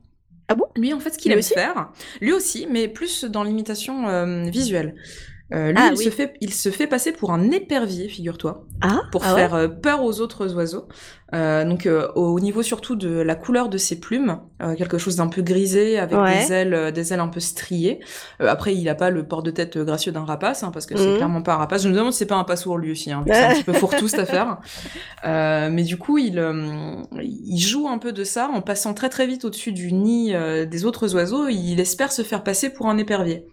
Ah 0.51 0.55
bon? 0.55 0.65
Lui 0.77 0.95
en 0.95 1.01
fait 1.01 1.11
ce 1.11 1.19
qu'il 1.19 1.31
aime 1.33 1.43
faire, 1.43 1.91
lui 2.23 2.33
aussi, 2.33 2.67
mais 2.71 2.89
plus 2.89 3.25
dans 3.25 3.43
l'imitation 3.43 4.09
euh, 4.09 4.45
visuelle. 4.49 4.95
Euh, 5.55 5.69
lui, 5.73 5.77
Ah, 5.81 5.89
il, 5.93 5.99
oui. 5.99 6.05
se 6.05 6.11
fait, 6.11 6.35
il 6.43 6.53
se 6.53 6.69
fait 6.71 6.87
passer 6.87 7.11
pour 7.13 7.33
un 7.33 7.51
épervier, 7.51 8.09
figure-toi, 8.09 8.67
Ah, 8.83 9.01
pour 9.11 9.23
ah 9.25 9.35
faire 9.35 9.55
euh, 9.55 9.69
peur 9.69 10.05
aux 10.05 10.21
autres 10.21 10.55
oiseaux. 10.55 10.87
Euh, 11.35 11.65
donc 11.65 11.85
euh, 11.87 12.09
au 12.15 12.39
niveau 12.41 12.63
surtout 12.63 12.97
de 12.97 13.09
la 13.21 13.35
couleur 13.35 13.69
de 13.71 13.77
ses 13.79 13.99
plumes, 14.01 14.41
euh, 14.63 14.75
quelque 14.77 14.97
chose 14.99 15.17
d'un 15.17 15.29
peu 15.29 15.41
grisé 15.43 15.99
avec 15.99 16.19
Ouais. 16.19 16.39
des 16.47 16.53
ailes, 16.53 16.75
euh, 16.75 16.91
des 16.91 17.13
ailes 17.15 17.21
un 17.21 17.29
peu 17.29 17.41
striées. 17.41 18.01
Euh, 18.43 18.49
après, 18.49 18.75
il 18.75 18.87
a 18.91 18.95
pas 18.95 19.09
le 19.11 19.27
port 19.27 19.43
de 19.43 19.51
tête 19.51 19.79
gracieux 19.79 20.13
d'un 20.13 20.25
rapace, 20.25 20.63
hein, 20.63 20.71
parce 20.71 20.85
que 20.85 20.97
c'est 20.99 21.07
Mhm. 21.09 21.17
clairement 21.17 21.43
pas 21.43 21.55
un 21.55 21.59
rapace. 21.59 21.83
Je 21.83 21.89
me 21.89 21.95
demande 21.95 22.13
si 22.13 22.19
c'est 22.21 22.27
pas 22.27 22.37
un 22.37 22.45
passour 22.45 22.77
lui 22.77 22.93
aussi, 22.93 23.11
hein, 23.13 23.25
c'est 23.27 23.33
un 23.45 23.49
petit 23.55 23.65
peu 23.65 23.73
fourre-tout 23.73 24.09
cette 24.09 24.21
affaire. 24.21 24.59
Euh, 25.25 25.71
mais 25.73 25.83
du 25.83 25.97
coup, 25.97 26.19
il, 26.19 26.39
euh, 26.39 26.95
il 27.23 27.59
joue 27.59 27.89
un 27.89 27.99
peu 27.99 28.13
de 28.13 28.25
ça 28.25 28.51
en 28.53 28.61
passant 28.61 28.93
très 28.95 29.09
très 29.09 29.27
vite 29.27 29.45
au-dessus 29.47 29.73
du 29.73 29.93
nid 29.93 30.35
des 30.71 30.85
autres 30.85 31.15
oiseaux. 31.15 31.49
Il 31.49 31.81
espère 31.81 32.13
se 32.13 32.23
faire 32.23 32.43
passer 32.43 32.71
pour 32.71 32.87
un 32.89 32.99
épervier. 32.99 33.47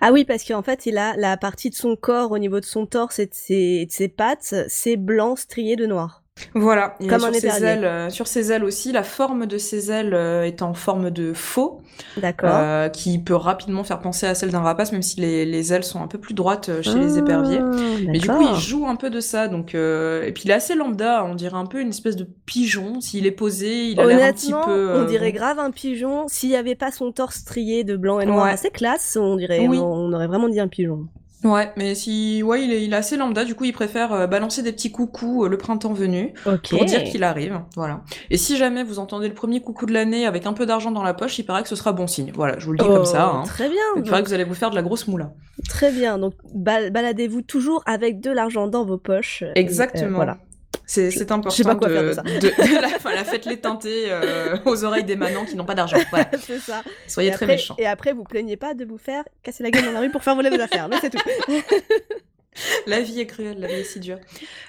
Ah 0.00 0.12
oui, 0.12 0.24
parce 0.24 0.44
qu'en 0.44 0.62
fait, 0.62 0.86
il 0.86 0.98
a 0.98 1.16
la 1.16 1.36
partie 1.36 1.70
de 1.70 1.74
son 1.74 1.96
corps 1.96 2.32
au 2.32 2.38
niveau 2.38 2.60
de 2.60 2.64
son 2.64 2.86
torse 2.86 3.18
et 3.18 3.26
de 3.26 3.34
ses, 3.34 3.86
de 3.86 3.92
ses 3.92 4.08
pattes, 4.08 4.54
c'est 4.68 4.96
blanc 4.96 5.36
strié 5.36 5.76
de 5.76 5.86
noir. 5.86 6.23
Voilà, 6.56 6.96
et 7.00 7.06
Comme 7.06 7.20
sur 7.20 7.34
ses 7.34 7.64
ailes, 7.64 7.84
euh, 7.84 8.10
sur 8.10 8.26
ses 8.26 8.50
ailes 8.50 8.64
aussi, 8.64 8.90
la 8.90 9.04
forme 9.04 9.46
de 9.46 9.56
ses 9.56 9.92
ailes 9.92 10.14
euh, 10.14 10.42
est 10.44 10.62
en 10.62 10.74
forme 10.74 11.10
de 11.10 11.32
faux, 11.32 11.80
euh, 12.42 12.88
qui 12.88 13.18
peut 13.20 13.34
rapidement 13.36 13.84
faire 13.84 14.00
penser 14.00 14.26
à 14.26 14.34
celle 14.34 14.50
d'un 14.50 14.60
rapace, 14.60 14.90
même 14.90 15.02
si 15.02 15.20
les, 15.20 15.44
les 15.46 15.72
ailes 15.72 15.84
sont 15.84 16.02
un 16.02 16.08
peu 16.08 16.18
plus 16.18 16.34
droites 16.34 16.82
chez 16.82 16.98
les 16.98 17.18
éperviers. 17.18 17.60
Ah, 17.62 17.70
Mais 18.08 18.18
du 18.18 18.28
coup, 18.28 18.42
il 18.52 18.56
joue 18.60 18.86
un 18.86 18.96
peu 18.96 19.10
de 19.10 19.20
ça, 19.20 19.46
donc 19.46 19.74
et 19.74 20.32
puis 20.34 20.42
il 20.44 20.50
est 20.50 20.54
assez 20.54 20.74
lambda, 20.74 21.24
on 21.24 21.34
dirait 21.36 21.56
un 21.56 21.66
peu 21.66 21.80
une 21.80 21.90
espèce 21.90 22.16
de 22.16 22.26
pigeon. 22.46 23.00
S'il 23.00 23.26
est 23.26 23.30
posé, 23.32 23.88
il 23.90 24.00
a 24.00 24.06
l'air 24.06 24.28
un 24.30 24.32
petit 24.32 24.52
peu. 24.64 24.96
on 25.00 25.04
dirait 25.04 25.32
grave 25.32 25.58
un 25.60 25.70
pigeon. 25.70 26.26
S'il 26.28 26.50
y 26.50 26.56
avait 26.56 26.74
pas 26.76 26.90
son 26.90 27.12
torse 27.12 27.36
strié 27.36 27.84
de 27.84 27.96
blanc 27.96 28.18
et 28.20 28.26
noir 28.26 28.44
Ouais. 28.46 28.50
assez 28.50 28.70
classe, 28.70 29.16
on 29.20 29.36
dirait, 29.36 29.66
Oui. 29.68 29.78
on, 29.78 29.84
on 29.84 30.12
aurait 30.12 30.26
vraiment 30.26 30.48
dit 30.48 30.58
un 30.60 30.68
pigeon. 30.68 31.06
Ouais, 31.44 31.70
mais 31.76 31.94
si, 31.94 32.42
ouais, 32.42 32.64
il 32.64 32.72
est, 32.72 32.82
il 32.84 32.92
est 32.92 32.96
assez 32.96 33.16
lambda. 33.16 33.44
Du 33.44 33.54
coup, 33.54 33.64
il 33.64 33.72
préfère 33.72 34.12
euh, 34.12 34.26
balancer 34.26 34.62
des 34.62 34.72
petits 34.72 34.90
coucous 34.90 35.44
euh, 35.44 35.48
le 35.48 35.58
printemps 35.58 35.92
venu 35.92 36.32
pour 36.78 36.84
dire 36.86 37.04
qu'il 37.04 37.22
arrive. 37.22 37.60
Voilà. 37.76 38.00
Et 38.30 38.38
si 38.38 38.56
jamais 38.56 38.82
vous 38.82 38.98
entendez 38.98 39.28
le 39.28 39.34
premier 39.34 39.60
coucou 39.60 39.84
de 39.86 39.92
l'année 39.92 40.26
avec 40.26 40.46
un 40.46 40.54
peu 40.54 40.64
d'argent 40.66 40.90
dans 40.90 41.02
la 41.02 41.12
poche, 41.14 41.38
il 41.38 41.44
paraît 41.44 41.62
que 41.62 41.68
ce 41.68 41.76
sera 41.76 41.92
bon 41.92 42.06
signe. 42.06 42.32
Voilà, 42.34 42.58
je 42.58 42.64
vous 42.66 42.72
le 42.72 42.78
dis 42.78 42.84
comme 42.86 43.04
ça. 43.04 43.30
Oh, 43.32 43.36
Hein. 43.36 43.42
Très 43.46 43.68
bien. 43.68 43.76
Il 43.96 44.02
paraît 44.04 44.22
que 44.22 44.28
vous 44.28 44.34
allez 44.34 44.44
vous 44.44 44.54
faire 44.54 44.70
de 44.70 44.74
la 44.74 44.82
grosse 44.82 45.06
moula. 45.06 45.32
Très 45.68 45.92
bien. 45.92 46.18
Donc, 46.18 46.32
bal- 46.54 46.90
baladez-vous 46.90 47.42
toujours 47.42 47.82
avec 47.86 48.20
de 48.20 48.30
l'argent 48.30 48.66
dans 48.66 48.84
vos 48.84 48.98
poches. 48.98 49.42
Euh, 49.42 49.52
Exactement. 49.54 50.16
voilà. 50.16 50.38
C'est, 50.86 51.30
important 51.30 51.50
je 51.50 51.56
sais 51.56 51.64
pas 51.64 51.74
quoi 51.76 51.88
de, 51.88 51.94
faire 51.94 52.02
de 52.04 52.12
ça. 52.12 52.22
de- 52.22 52.38
de 52.76 52.80
la, 52.80 52.88
enfin, 52.88 53.14
la 53.14 53.24
fête 53.24 53.46
les 53.46 53.58
teinter 53.58 54.06
euh, 54.08 54.56
aux 54.64 54.84
oreilles 54.84 55.04
des 55.04 55.16
manants 55.16 55.44
qui 55.44 55.56
n'ont 55.56 55.64
pas 55.64 55.74
d'argent. 55.74 55.96
Voilà. 56.10 56.28
c'est 56.40 56.58
ça. 56.58 56.82
Soyez 57.06 57.30
et 57.30 57.32
très 57.32 57.44
après, 57.44 57.54
méchants. 57.54 57.74
Et 57.78 57.86
après, 57.86 58.12
vous 58.12 58.24
plaignez 58.24 58.56
pas 58.56 58.74
de 58.74 58.84
vous 58.84 58.98
faire 58.98 59.24
casser 59.42 59.62
la 59.62 59.70
gueule 59.70 59.84
dans 59.86 59.92
la 59.92 60.00
rue 60.00 60.10
pour 60.10 60.22
faire 60.22 60.34
voler 60.34 60.50
vos 60.50 60.60
affaires. 60.60 60.88
Mais 60.88 60.96
c'est 61.00 61.10
tout. 61.10 61.18
La 62.86 63.00
vie 63.00 63.20
est 63.20 63.26
cruelle, 63.26 63.58
la 63.60 63.66
vie 63.68 63.74
est 63.74 63.84
si 63.84 64.00
dure. 64.00 64.18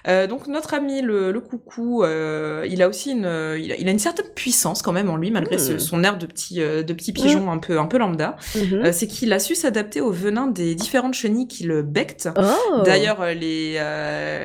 Euh, 0.07 0.25
donc 0.27 0.47
notre 0.47 0.73
ami 0.73 1.01
le, 1.01 1.31
le 1.31 1.39
coucou, 1.39 2.03
euh, 2.03 2.65
il 2.69 2.81
a 2.81 2.87
aussi 2.89 3.11
une, 3.11 3.25
euh, 3.25 3.59
il 3.59 3.71
a, 3.71 3.75
il 3.77 3.87
a 3.87 3.91
une 3.91 3.99
certaine 3.99 4.27
puissance 4.35 4.81
quand 4.81 4.91
même 4.93 5.09
en 5.09 5.17
lui, 5.17 5.31
malgré 5.31 5.57
ce- 5.57 5.73
Mm. 5.73 5.79
son 5.79 6.03
air 6.03 6.17
de 6.17 6.25
petit, 6.25 6.55
de 6.55 6.93
petit 6.93 7.11
pigeon 7.13 7.51
un 7.51 7.57
peu, 7.57 7.77
un 7.79 7.85
peu 7.85 7.97
lambda. 7.97 8.37
Mhm. 8.55 8.91
C'est 8.91 9.07
qu'il 9.07 9.31
a 9.33 9.39
su 9.39 9.55
s'adapter 9.55 10.01
au 10.01 10.11
venin 10.11 10.47
des 10.47 10.75
différentes 10.75 11.13
chenilles 11.13 11.47
qui 11.47 11.63
le 11.65 11.81
bectent. 11.83 12.29
Oh. 12.37 12.81
D'ailleurs, 12.85 13.23
les, 13.33 13.79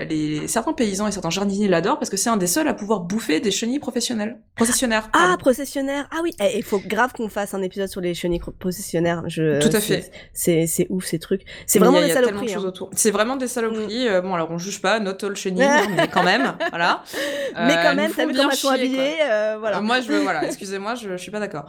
les, 0.09 0.47
certains 0.49 0.73
paysans 0.73 1.07
et 1.07 1.13
certains 1.13 1.31
jardiniers 1.31 1.69
l'adorent 1.69 1.99
parce 1.99 2.11
que 2.11 2.17
c'est 2.17 2.31
un 2.31 2.37
des 2.37 2.47
seuls 2.47 2.69
à 2.69 2.75
pouvoir 2.75 3.01
bouffer 3.01 3.41
des 3.41 3.51
chenilles 3.51 3.79
professionnelles. 3.79 4.39
Processionnaires. 4.57 5.09
Ah, 5.13 5.19
pardon. 5.19 5.37
processionnaire. 5.39 6.09
Ah 6.13 6.21
oui, 6.23 6.33
Eh, 6.43 6.57
il 6.59 6.63
faut 6.63 6.81
grave 6.85 7.13
qu'on 7.13 7.29
fasse 7.29 7.55
un 7.55 7.63
épisode 7.63 7.89
sur 7.89 8.01
les 8.01 8.15
chenilles 8.15 8.41
processionnaires. 8.59 9.23
Je, 9.27 9.61
Tout 9.61 9.75
à 9.77 9.81
fait. 9.81 10.11
C'est 10.33 10.87
ouf 10.91 11.05
ces 11.07 11.19
trucs. 11.19 11.43
C'est 11.67 11.79
vraiment 11.79 11.99
y 11.99 12.03
a- 12.03 12.07
des 12.07 12.07
il 12.07 12.09
y 12.09 12.13
a 12.13 12.21
tellement 12.23 12.43
de 12.43 12.49
saloperies. 12.49 12.55
choses 12.55 12.65
hein. 12.65 12.69
autour. 12.69 12.91
C'est 12.95 13.11
vraiment 13.11 13.30
des 13.37 13.49
saloperies. 13.49 14.09
euh, 14.09 14.21
bon, 14.21 14.35
alors 14.35 14.51
on 14.51 14.59
juge 14.59 14.81
pas, 14.81 15.01
not 15.01 15.23
all 15.25 15.37
chenilles, 15.37 15.63
hein, 15.65 15.87
mais 15.97 16.09
quand 16.09 16.23
même, 16.23 16.55
voilà. 16.71 17.03
Mais 17.55 17.73
Euh, 17.77 17.83
quand 17.83 17.91
elles 17.91 17.97
même, 17.97 18.13
t'as 18.15 18.27
vu 18.27 18.33
bien 18.33 18.43
comment 18.43 18.51
elles 18.53 18.57
sont 18.57 18.75
chier, 18.75 18.89
quoi. 18.91 19.01
habillées, 19.03 19.17
euh, 19.29 19.57
voilà. 19.59 19.79
Euh, 19.79 19.81
moi, 19.83 20.01
je 20.01 20.13
voilà, 20.13 20.45
excusez-moi, 20.45 20.95
je, 20.95 21.09
je 21.11 21.17
suis 21.17 21.31
pas 21.33 21.41
d'accord. 21.41 21.65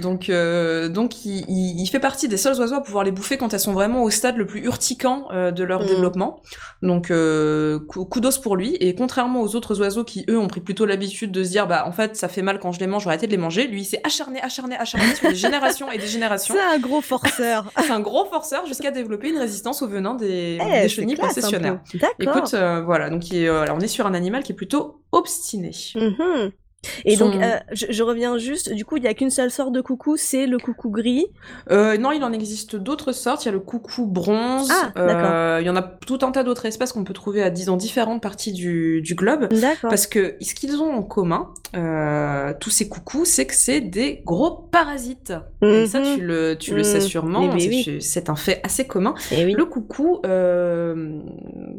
Donc, 0.00 0.28
euh, 0.30 0.88
donc, 0.88 1.24
il, 1.26 1.44
il, 1.48 1.80
il 1.80 1.86
fait 1.88 2.00
partie 2.00 2.26
des 2.28 2.36
seuls 2.38 2.58
oiseaux 2.58 2.76
à 2.76 2.80
pouvoir 2.82 3.04
les 3.04 3.10
bouffer 3.10 3.36
quand 3.36 3.52
elles 3.52 3.60
sont 3.60 3.72
vraiment 3.74 4.02
au 4.02 4.10
stade 4.10 4.36
le 4.36 4.46
plus 4.46 4.60
urticant 4.64 5.28
euh, 5.32 5.50
de 5.50 5.62
leur 5.64 5.82
Mm. 5.82 5.86
développement. 5.86 6.40
Donc, 6.82 7.10
euh, 7.10 7.78
kudos 8.10 8.38
pour 8.42 8.56
lui. 8.56 8.76
Et 8.80 8.94
contrairement 8.94 9.40
aux 9.42 9.54
autres 9.56 9.78
oiseaux 9.80 10.04
qui 10.04 10.24
eux 10.30 10.38
ont 10.38 10.48
pris 10.48 10.60
plutôt 10.60 10.86
l'habitude 10.86 11.32
de 11.32 11.44
se 11.44 11.50
dire, 11.50 11.66
bah 11.66 11.84
en 11.86 11.92
fait, 11.92 12.16
ça 12.16 12.28
fait 12.28 12.42
mal 12.42 12.58
quand 12.58 12.72
je 12.72 12.80
les 12.80 12.86
mange, 12.86 13.02
je 13.02 13.08
vais 13.08 13.10
arrêter 13.12 13.26
de 13.26 13.32
les 13.32 13.36
manger. 13.38 13.66
Lui, 13.66 13.82
il 13.82 13.84
s'est 13.84 14.00
acharné, 14.04 14.40
acharné, 14.40 14.76
acharné 14.76 15.14
sur 15.14 15.28
des 15.28 15.34
générations 15.34 15.90
et 15.92 15.98
des 15.98 16.06
générations. 16.06 16.54
C'est 16.56 16.74
un 16.76 16.78
gros 16.78 17.00
forceur. 17.02 17.66
C'est 17.78 17.90
un 17.90 18.00
gros 18.00 18.24
forceur 18.24 18.64
jusqu'à 18.66 18.90
développer 18.90 19.28
une 19.28 19.38
résistance 19.38 19.82
au 19.82 19.86
venin 19.88 20.14
des, 20.14 20.58
Eh, 20.60 20.64
des 20.64 20.80
c'est 20.82 20.88
chenilles 20.88 21.05
processionnaires. 21.14 21.80
peu. 21.92 21.98
D'accord. 21.98 22.36
Écoute, 22.38 22.54
euh, 22.54 22.82
voilà, 22.82 23.10
donc 23.10 23.30
il 23.30 23.36
est- 23.42 23.48
euh, 23.48 23.60
alors, 23.62 23.76
on 23.76 23.80
est 23.80 23.86
sur 23.88 24.06
un 24.06 24.14
animal 24.14 24.42
qui 24.42 24.52
est 24.52 24.56
plutôt 24.56 25.02
obstiné. 25.12 25.70
Mhm. 25.94 26.50
Et 27.04 27.16
Son- 27.16 27.30
donc, 27.30 27.42
euh, 27.42 27.56
je, 27.72 27.86
je 27.90 28.02
reviens 28.02 28.38
juste, 28.38 28.72
du 28.72 28.84
coup, 28.84 28.96
il 28.96 29.04
y 29.04 29.08
a 29.08 29.14
qu'une 29.14 29.30
seule 29.30 29.50
sorte 29.50 29.72
de 29.72 29.80
coucou, 29.80 30.16
c'est 30.16 30.46
le 30.46 30.58
coucou 30.58 30.90
gris. 30.90 31.26
Euh, 31.70 31.96
non, 31.98 32.12
il 32.12 32.22
en 32.24 32.32
existe 32.32 32.76
d'autres 32.76 33.12
sortes. 33.12 33.44
Il 33.44 33.46
y 33.46 33.50
a 33.50 33.52
le 33.52 33.60
coucou 33.60 34.06
bronze. 34.06 34.70
Ah, 34.72 34.92
Euh, 34.96 35.58
il 35.60 35.66
y 35.66 35.70
en 35.70 35.76
a 35.76 35.82
tout 35.82 36.18
un 36.22 36.30
tas 36.32 36.42
d'autres 36.42 36.66
espèces 36.66 36.92
qu'on 36.92 37.04
peut 37.04 37.12
trouver 37.14 37.42
à, 37.42 37.50
dans 37.50 37.76
différentes 37.76 38.22
parties 38.22 38.52
du, 38.52 39.00
du 39.02 39.14
globe. 39.14 39.48
D'accord. 39.52 39.90
Parce 39.90 40.06
que 40.06 40.36
ce 40.40 40.54
qu'ils 40.54 40.76
ont 40.76 40.92
en 40.92 41.02
commun, 41.02 41.48
euh, 41.76 42.52
tous 42.60 42.70
ces 42.70 42.88
coucous, 42.88 43.24
c'est 43.24 43.46
que 43.46 43.54
c'est 43.54 43.80
des 43.80 44.22
gros 44.24 44.50
parasites. 44.50 45.32
Et 45.62 45.86
ça, 45.86 46.00
Mhm. 46.00 46.16
tu 46.16 46.20
le, 46.22 46.56
tu 46.58 46.70
le 46.72 46.78
Mhm. 46.78 46.84
sais 46.84 47.00
sûrement. 47.00 47.42
Eh 47.44 47.48
ben 47.48 47.58
c'est- 47.60 47.68
oui. 47.68 47.98
C'est 48.00 48.30
un 48.30 48.36
fait 48.36 48.60
assez 48.64 48.86
commun. 48.86 49.14
Et 49.32 49.44
oui. 49.44 49.52
Le 49.52 49.64
coucou, 49.64 50.20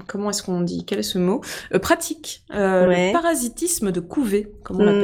comment 0.08 0.30
est-ce 0.30 0.44
qu'on 0.44 0.62
dit? 0.62 0.86
Quel 0.86 1.00
est 1.00 1.04
ce 1.04 1.18
mot? 1.18 1.42
Pratique 1.82 2.44
Ouais. 2.50 3.08
le 3.10 3.14
parasitisme 3.14 3.92
de 3.92 4.00
couvée, 4.00 4.52
comme 4.64 4.82
on 4.82 4.86
Mhm. 4.94 4.97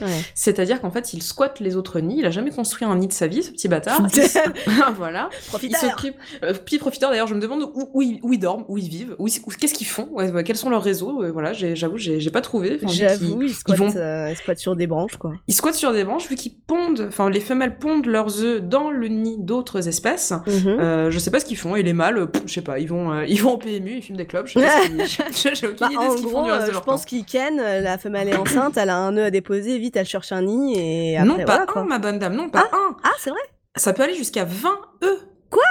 Ouais. 0.00 0.06
C'est-à-dire 0.34 0.80
qu'en 0.80 0.90
fait, 0.90 1.12
il 1.14 1.22
squatte 1.22 1.60
les 1.60 1.76
autres 1.76 2.00
nids. 2.00 2.16
Il 2.18 2.26
a 2.26 2.30
jamais 2.30 2.50
construit 2.50 2.86
un 2.86 2.96
nid 2.96 3.08
de 3.08 3.12
sa 3.12 3.26
vie, 3.26 3.42
ce 3.42 3.50
petit 3.50 3.68
bâtard. 3.68 4.00
Voilà. 4.96 5.28
Il 5.44 5.48
Profiteur. 5.48 5.80
s'occupe. 5.80 6.14
Euh, 6.42 6.52
petit 6.54 6.78
profiteur. 6.78 7.10
D'ailleurs, 7.10 7.26
je 7.26 7.34
me 7.34 7.40
demande 7.40 7.62
où, 7.74 7.88
où, 7.94 8.02
ils, 8.02 8.18
où 8.22 8.32
ils 8.32 8.38
dorment, 8.38 8.64
où 8.68 8.78
ils 8.78 8.88
vivent, 8.88 9.16
où, 9.18 9.26
qu'est-ce 9.28 9.74
qu'ils 9.74 9.86
font, 9.86 10.08
ouais, 10.12 10.44
quels 10.44 10.56
sont 10.56 10.70
leurs 10.70 10.82
réseaux. 10.82 11.22
euh, 11.22 11.30
voilà, 11.32 11.52
j'avoue, 11.52 11.98
j'ai 11.98 12.30
pas 12.30 12.40
trouvé. 12.40 12.78
Enfin, 12.82 12.92
J'avoue, 12.92 13.42
ils 13.42 13.54
squattent, 13.54 13.78
vont- 13.78 13.96
euh, 13.96 14.28
ils 14.30 14.36
squattent 14.36 14.58
sur 14.58 14.76
des 14.76 14.86
branches, 14.86 15.16
quoi. 15.16 15.32
Ils 15.48 15.54
squattent 15.54 15.74
sur 15.74 15.92
des 15.92 16.04
branches 16.04 16.28
vu 16.28 16.34
qu'ils 16.36 16.54
pondent. 16.54 17.06
Enfin, 17.08 17.30
les 17.30 17.40
femelles 17.40 17.78
pondent 17.78 18.06
leurs 18.06 18.40
œufs 18.42 18.62
dans 18.62 18.90
le 18.90 19.08
nid 19.08 19.36
d'autres 19.38 19.88
espèces. 19.88 20.32
Mhm. 20.46 20.66
Euh, 20.68 21.10
je 21.10 21.18
sais 21.18 21.30
pas 21.30 21.40
ce 21.40 21.44
qu'ils 21.44 21.56
font 21.56 21.76
et 21.76 21.82
les 21.82 21.92
mâles, 21.92 22.28
je 22.46 22.52
sais 22.52 22.62
pas, 22.62 22.78
ils 22.78 22.88
vont, 22.88 23.22
ils 23.22 23.40
vont 23.42 23.52
au 23.54 23.58
PMU, 23.58 23.96
ils 23.96 24.02
fument 24.02 24.16
des 24.16 24.26
clubs. 24.26 24.46
Je 24.46 24.58
sais 24.58 24.66
pas 24.66 24.82
ce 24.82 25.48
qu'ils- 25.48 25.76
Bah, 25.80 25.88
en 25.96 26.14
gros, 26.14 26.44
je 26.72 26.78
pense 26.80 27.04
qu'ils 27.04 27.24
ken, 27.24 27.56
la 27.56 27.98
femelle 27.98 28.28
est 28.28 28.36
enceinte, 28.36 28.76
elle 28.76 28.90
a 28.90 28.96
un 28.98 29.16
œuf 29.16 29.31
déposer, 29.32 29.78
vite 29.78 29.96
elle 29.96 30.06
cherche 30.06 30.30
un 30.30 30.42
nid 30.42 30.74
et 30.78 31.16
après 31.16 31.28
non, 31.28 31.36
pas 31.38 31.44
voilà 31.44 31.62
un, 31.62 31.66
quoi. 31.66 31.84
ma 31.84 31.98
bonne 31.98 32.18
dame, 32.20 32.34
non, 32.36 32.48
pas 32.48 32.68
un. 32.72 32.96
Ah, 33.02 33.10
c'est 33.18 33.30
vrai 33.30 33.40
Ça 33.74 33.92
peut 33.92 34.02
aller 34.04 34.14
jusqu'à 34.14 34.44
20 34.44 34.78
œufs. 35.04 35.26
Quoi? 35.50 35.62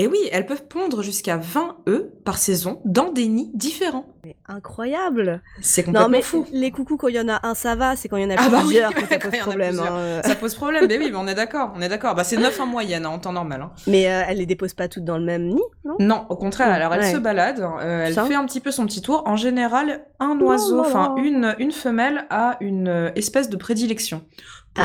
Et 0.00 0.06
oui, 0.06 0.18
elles 0.30 0.46
peuvent 0.46 0.66
pondre 0.68 1.02
jusqu'à 1.02 1.36
20 1.38 1.78
œufs 1.88 2.04
par 2.24 2.38
saison 2.38 2.80
dans 2.84 3.10
des 3.10 3.26
nids 3.26 3.50
différents. 3.52 4.04
Mais 4.24 4.36
incroyable 4.46 5.42
C'est 5.60 5.82
complètement 5.82 6.06
Non 6.08 6.12
mais 6.12 6.22
fou. 6.22 6.46
les 6.52 6.70
coucous 6.70 6.96
quand 6.96 7.08
il 7.08 7.16
y 7.16 7.20
en 7.20 7.28
a 7.28 7.40
un 7.44 7.56
ça 7.56 7.74
va, 7.74 7.96
c'est 7.96 8.08
quand 8.08 8.16
il 8.16 8.22
y 8.22 8.26
en 8.26 8.30
a 8.30 8.36
Ah 8.38 8.48
bah 8.48 8.58
oui, 8.60 8.66
plusieurs 8.66 8.94
que 8.94 9.06
ça 9.06 9.18
pose 9.18 9.38
problème. 9.40 9.80
hein. 9.80 10.20
Ça 10.22 10.36
pose 10.36 10.54
problème, 10.54 10.86
mais 10.88 10.98
oui, 10.98 11.08
mais 11.10 11.16
on 11.16 11.26
est 11.26 11.34
d'accord, 11.34 11.72
on 11.74 11.80
est 11.80 11.88
d'accord. 11.88 12.14
Bah, 12.14 12.22
c'est 12.22 12.36
9 12.36 12.60
en 12.60 12.66
moyenne, 12.66 13.06
hein, 13.06 13.10
en 13.10 13.18
temps 13.18 13.32
normal. 13.32 13.60
hein. 13.62 13.72
Mais 13.88 14.08
euh, 14.08 14.22
elle 14.28 14.38
les 14.38 14.46
dépose 14.46 14.74
pas 14.74 14.86
toutes 14.86 15.04
dans 15.04 15.18
le 15.18 15.24
même 15.24 15.48
nid, 15.48 15.62
non? 15.84 15.96
Non, 15.98 16.26
au 16.28 16.36
contraire, 16.36 16.70
alors 16.70 16.94
elle 16.94 17.00
Ouais. 17.00 17.12
se 17.12 17.18
balade, 17.18 17.58
euh, 17.60 18.04
elle 18.06 18.14
Ça. 18.14 18.24
fait 18.24 18.36
un 18.36 18.44
petit 18.46 18.60
peu 18.60 18.70
son 18.70 18.86
petit 18.86 19.02
tour. 19.02 19.24
En 19.26 19.34
général, 19.34 20.04
un 20.20 20.38
Oh 20.40 20.44
oiseau, 20.44 20.78
enfin 20.80 21.16
une 21.16 21.72
femelle 21.72 22.26
a 22.30 22.56
une 22.60 22.86
euh, 22.88 23.10
espèce 23.16 23.48
de 23.50 23.56
prédilection. 23.56 24.22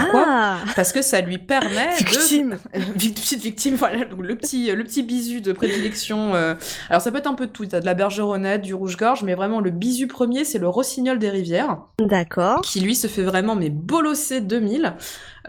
Pourquoi? 0.01 0.25
Ah. 0.27 0.57
Parce 0.75 0.91
que 0.91 1.01
ça 1.01 1.21
lui 1.21 1.37
permet 1.37 1.93
de... 1.99 2.05
Victime. 2.05 2.57
Petite 2.93 3.41
victime, 3.41 3.75
voilà, 3.75 4.05
donc 4.05 4.21
le 4.21 4.35
petit, 4.35 4.71
le 4.71 4.83
petit 4.83 5.03
bisu 5.03 5.41
de 5.41 5.53
prédilection. 5.53 6.35
euh, 6.35 6.55
Alors 6.89 7.01
ça 7.01 7.11
peut 7.11 7.17
être 7.17 7.27
un 7.27 7.33
peu 7.33 7.47
de 7.47 7.51
tout, 7.51 7.65
t'as 7.65 7.79
de 7.79 7.85
la 7.85 7.93
bergeronnette, 7.93 8.61
du 8.61 8.73
rouge-gorge, 8.73 9.23
mais 9.23 9.35
vraiment 9.35 9.59
le 9.59 9.69
bisu 9.69 10.07
premier, 10.07 10.43
c'est 10.45 10.59
le 10.59 10.67
rossignol 10.67 11.19
des 11.19 11.29
rivières, 11.29 11.77
D'accord. 11.99 12.61
qui 12.61 12.79
lui 12.79 12.95
se 12.95 13.07
fait 13.07 13.23
vraiment 13.23 13.55
mais 13.55 13.69
bolosser 13.69 14.41
2000, 14.41 14.93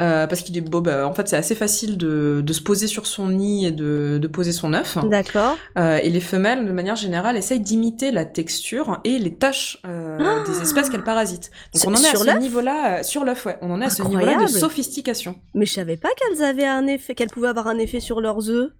euh, 0.00 0.26
parce 0.26 0.42
qu'il 0.42 0.56
est 0.56 0.60
beau, 0.60 0.80
bah, 0.80 1.06
en 1.06 1.14
fait 1.14 1.28
c'est 1.28 1.36
assez 1.36 1.54
facile 1.54 1.96
de, 1.96 2.42
de 2.44 2.52
se 2.52 2.60
poser 2.60 2.86
sur 2.86 3.06
son 3.06 3.28
nid 3.28 3.66
et 3.66 3.70
de, 3.70 4.18
de 4.20 4.28
poser 4.28 4.52
son 4.52 4.72
œuf. 4.72 4.98
D'accord. 5.04 5.56
Euh, 5.78 5.98
et 6.02 6.10
les 6.10 6.20
femelles, 6.20 6.66
de 6.66 6.72
manière 6.72 6.96
générale, 6.96 7.36
essayent 7.36 7.60
d'imiter 7.60 8.10
la 8.10 8.24
texture 8.24 9.00
et 9.04 9.18
les 9.18 9.34
taches 9.34 9.78
euh, 9.86 10.18
Ah 10.20 10.42
des 10.50 10.60
espèces 10.60 10.90
qu'elles 10.90 11.04
parasitent. 11.04 11.50
Donc 11.72 11.82
on 11.86 11.94
en 11.94 12.02
est 12.02 12.08
à 12.08 12.16
ce 12.16 12.38
niveau-là, 12.38 12.98
euh, 12.98 13.02
sur 13.02 13.24
l'œuf, 13.24 13.46
ouais, 13.46 13.56
on 13.62 13.70
en 13.70 13.80
est 13.80 13.86
à 13.86 13.90
ce 13.90 14.02
niveau-là 14.02 14.42
de 14.42 14.46
sophistication. 14.46 15.36
Mais 15.54 15.66
je 15.66 15.72
savais 15.72 15.96
pas 15.96 16.08
qu'elles 16.16 16.42
avaient 16.42 16.66
un 16.66 16.86
effet, 16.86 17.14
qu'elles 17.14 17.30
pouvaient 17.30 17.48
avoir 17.48 17.68
un 17.68 17.78
effet 17.78 18.00
sur 18.00 18.20
leurs 18.20 18.50
œufs. 18.50 18.70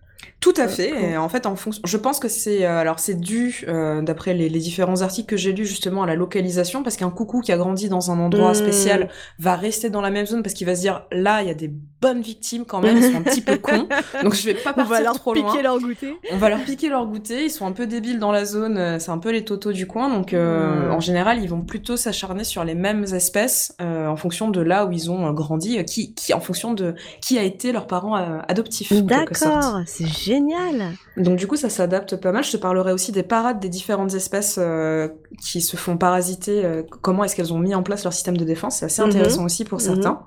Tout 0.41 0.55
à 0.57 0.69
fait. 0.69 0.91
cool. 0.91 0.99
Et 1.01 1.17
en 1.17 1.29
fait, 1.29 1.47
en 1.47 1.57
fonction, 1.57 1.81
je 1.87 1.97
pense 1.97 2.19
que 2.19 2.29
c'est 2.29 2.65
euh, 2.67 2.79
alors 2.79 2.99
c'est 3.01 3.19
dû, 3.19 3.65
euh, 3.69 4.03
d'après 4.03 4.35
les, 4.35 4.49
les 4.49 4.59
différents 4.59 5.01
articles 5.03 5.27
que 5.29 5.37
j'ai 5.37 5.53
lus 5.53 5.67
justement 5.67 6.03
à 6.03 6.07
la 6.07 6.15
localisation, 6.15 6.83
parce 6.83 6.97
qu'un 6.97 7.11
coucou 7.11 7.41
qui 7.41 7.53
a 7.53 7.57
grandi 7.57 7.89
dans 7.89 8.11
un 8.11 8.19
endroit 8.19 8.53
Mm. 8.53 8.55
spécial 8.55 9.09
va 9.39 9.57
rester 9.57 9.89
dans 9.91 10.01
la 10.03 10.11
même 10.11 10.27
zone 10.27 10.43
parce 10.43 10.55
qu'il 10.55 10.67
va 10.67 10.75
se 10.77 10.81
dire 10.83 11.07
là 11.13 11.43
il 11.43 11.49
y 11.49 11.51
a 11.51 11.55
des 11.55 11.71
bonnes 12.01 12.21
victimes 12.21 12.65
quand 12.67 12.81
même, 12.83 12.97
ils 12.99 13.11
sont 13.13 13.17
un 13.17 13.23
petit 13.23 13.41
peu 13.41 13.57
cons, 13.57 13.89
donc 14.23 14.35
je 14.35 14.45
vais 14.45 14.55
pas 14.55 14.75
On 14.77 14.83
va 14.83 14.89
partir 14.89 15.05
leur 15.05 15.15
trop 15.19 15.33
piquer 15.33 15.47
loin. 15.49 15.63
leur 15.63 15.79
goûter. 15.81 16.15
On 16.33 16.37
va 16.37 16.49
leur 16.51 16.61
piquer 16.63 16.89
leur 16.91 17.07
goûter, 17.07 17.45
ils 17.45 17.51
sont 17.51 17.67
un 17.67 17.73
peu 17.73 17.87
débiles 17.87 18.19
dans 18.19 18.33
la 18.33 18.45
zone, 18.45 18.77
euh, 18.77 18.99
c'est 18.99 19.11
un 19.11 19.19
peu 19.19 19.31
les 19.33 19.45
totos 19.45 19.73
du 19.73 19.87
coin, 19.87 20.11
donc 20.15 20.35
euh, 20.35 20.89
Mm. 20.89 20.93
en 20.93 21.01
général 21.01 21.43
ils 21.43 21.49
vont 21.49 21.63
plutôt 21.63 21.97
s'acharner 21.97 22.45
sur 22.45 22.63
les 22.65 22.75
mêmes 22.75 23.05
espèces 23.15 23.75
euh, 23.81 24.07
en 24.09 24.17
fonction 24.17 24.49
de 24.51 24.61
là 24.61 24.85
où 24.87 24.93
ils 24.93 25.11
ont 25.11 25.27
euh, 25.27 25.33
grandi, 25.33 25.79
euh, 25.79 25.83
qui, 25.83 26.15
qui 26.15 26.35
en 26.35 26.41
fonction 26.41 26.75
de 26.75 26.95
qui 27.23 27.39
a 27.39 27.43
été 27.43 27.73
leurs 27.73 27.87
parents 27.87 28.17
euh, 28.19 28.39
adoptifs. 28.49 28.93
D'accord, 28.93 29.81
c'est 29.87 30.05
génial. 30.19 30.93
Donc 31.17 31.37
du 31.37 31.47
coup, 31.47 31.57
ça 31.57 31.69
s'adapte 31.69 32.17
pas 32.17 32.33
mal. 32.33 32.45
Je 32.45 32.53
te 32.53 32.57
parlerai 32.57 32.93
aussi 32.93 33.13
des 33.13 33.23
parades 33.23 33.61
des 33.61 33.69
différentes 33.69 34.15
espèces 34.15 34.57
euh, 34.59 35.09
qui 35.41 35.61
se 35.61 35.77
font 35.77 35.97
parasiter. 35.97 36.65
euh, 36.65 36.83
comment 37.03 37.25
est-ce 37.25 37.37
qu'elles 37.37 37.53
ont 37.53 37.59
mis 37.59 37.75
en 37.75 37.83
place 37.83 38.05
leur 38.05 38.13
système 38.13 38.37
de 38.37 38.45
défense 38.45 38.77
C'est 38.79 38.87
assez 38.87 39.03
Mhm. 39.03 39.09
intéressant 39.09 39.45
aussi 39.45 39.65
pour 39.65 39.79
Mhm. 39.81 39.85
certains. 39.85 40.21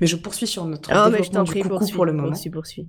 Mais 0.00 0.06
je 0.06 0.16
poursuis 0.16 0.46
sur 0.46 0.64
notre 0.66 0.90
Oh, 0.92 0.94
mais 0.94 1.02
je 1.04 1.10
développement 1.30 1.38
t'en 1.40 1.42
du 1.44 1.50
prie, 1.50 1.60
coucou 1.62 1.76
poursuis, 1.78 1.94
pour 1.94 2.04
le 2.06 2.12
moment. 2.12 2.28
poursuis, 2.28 2.50
poursuis. 2.50 2.88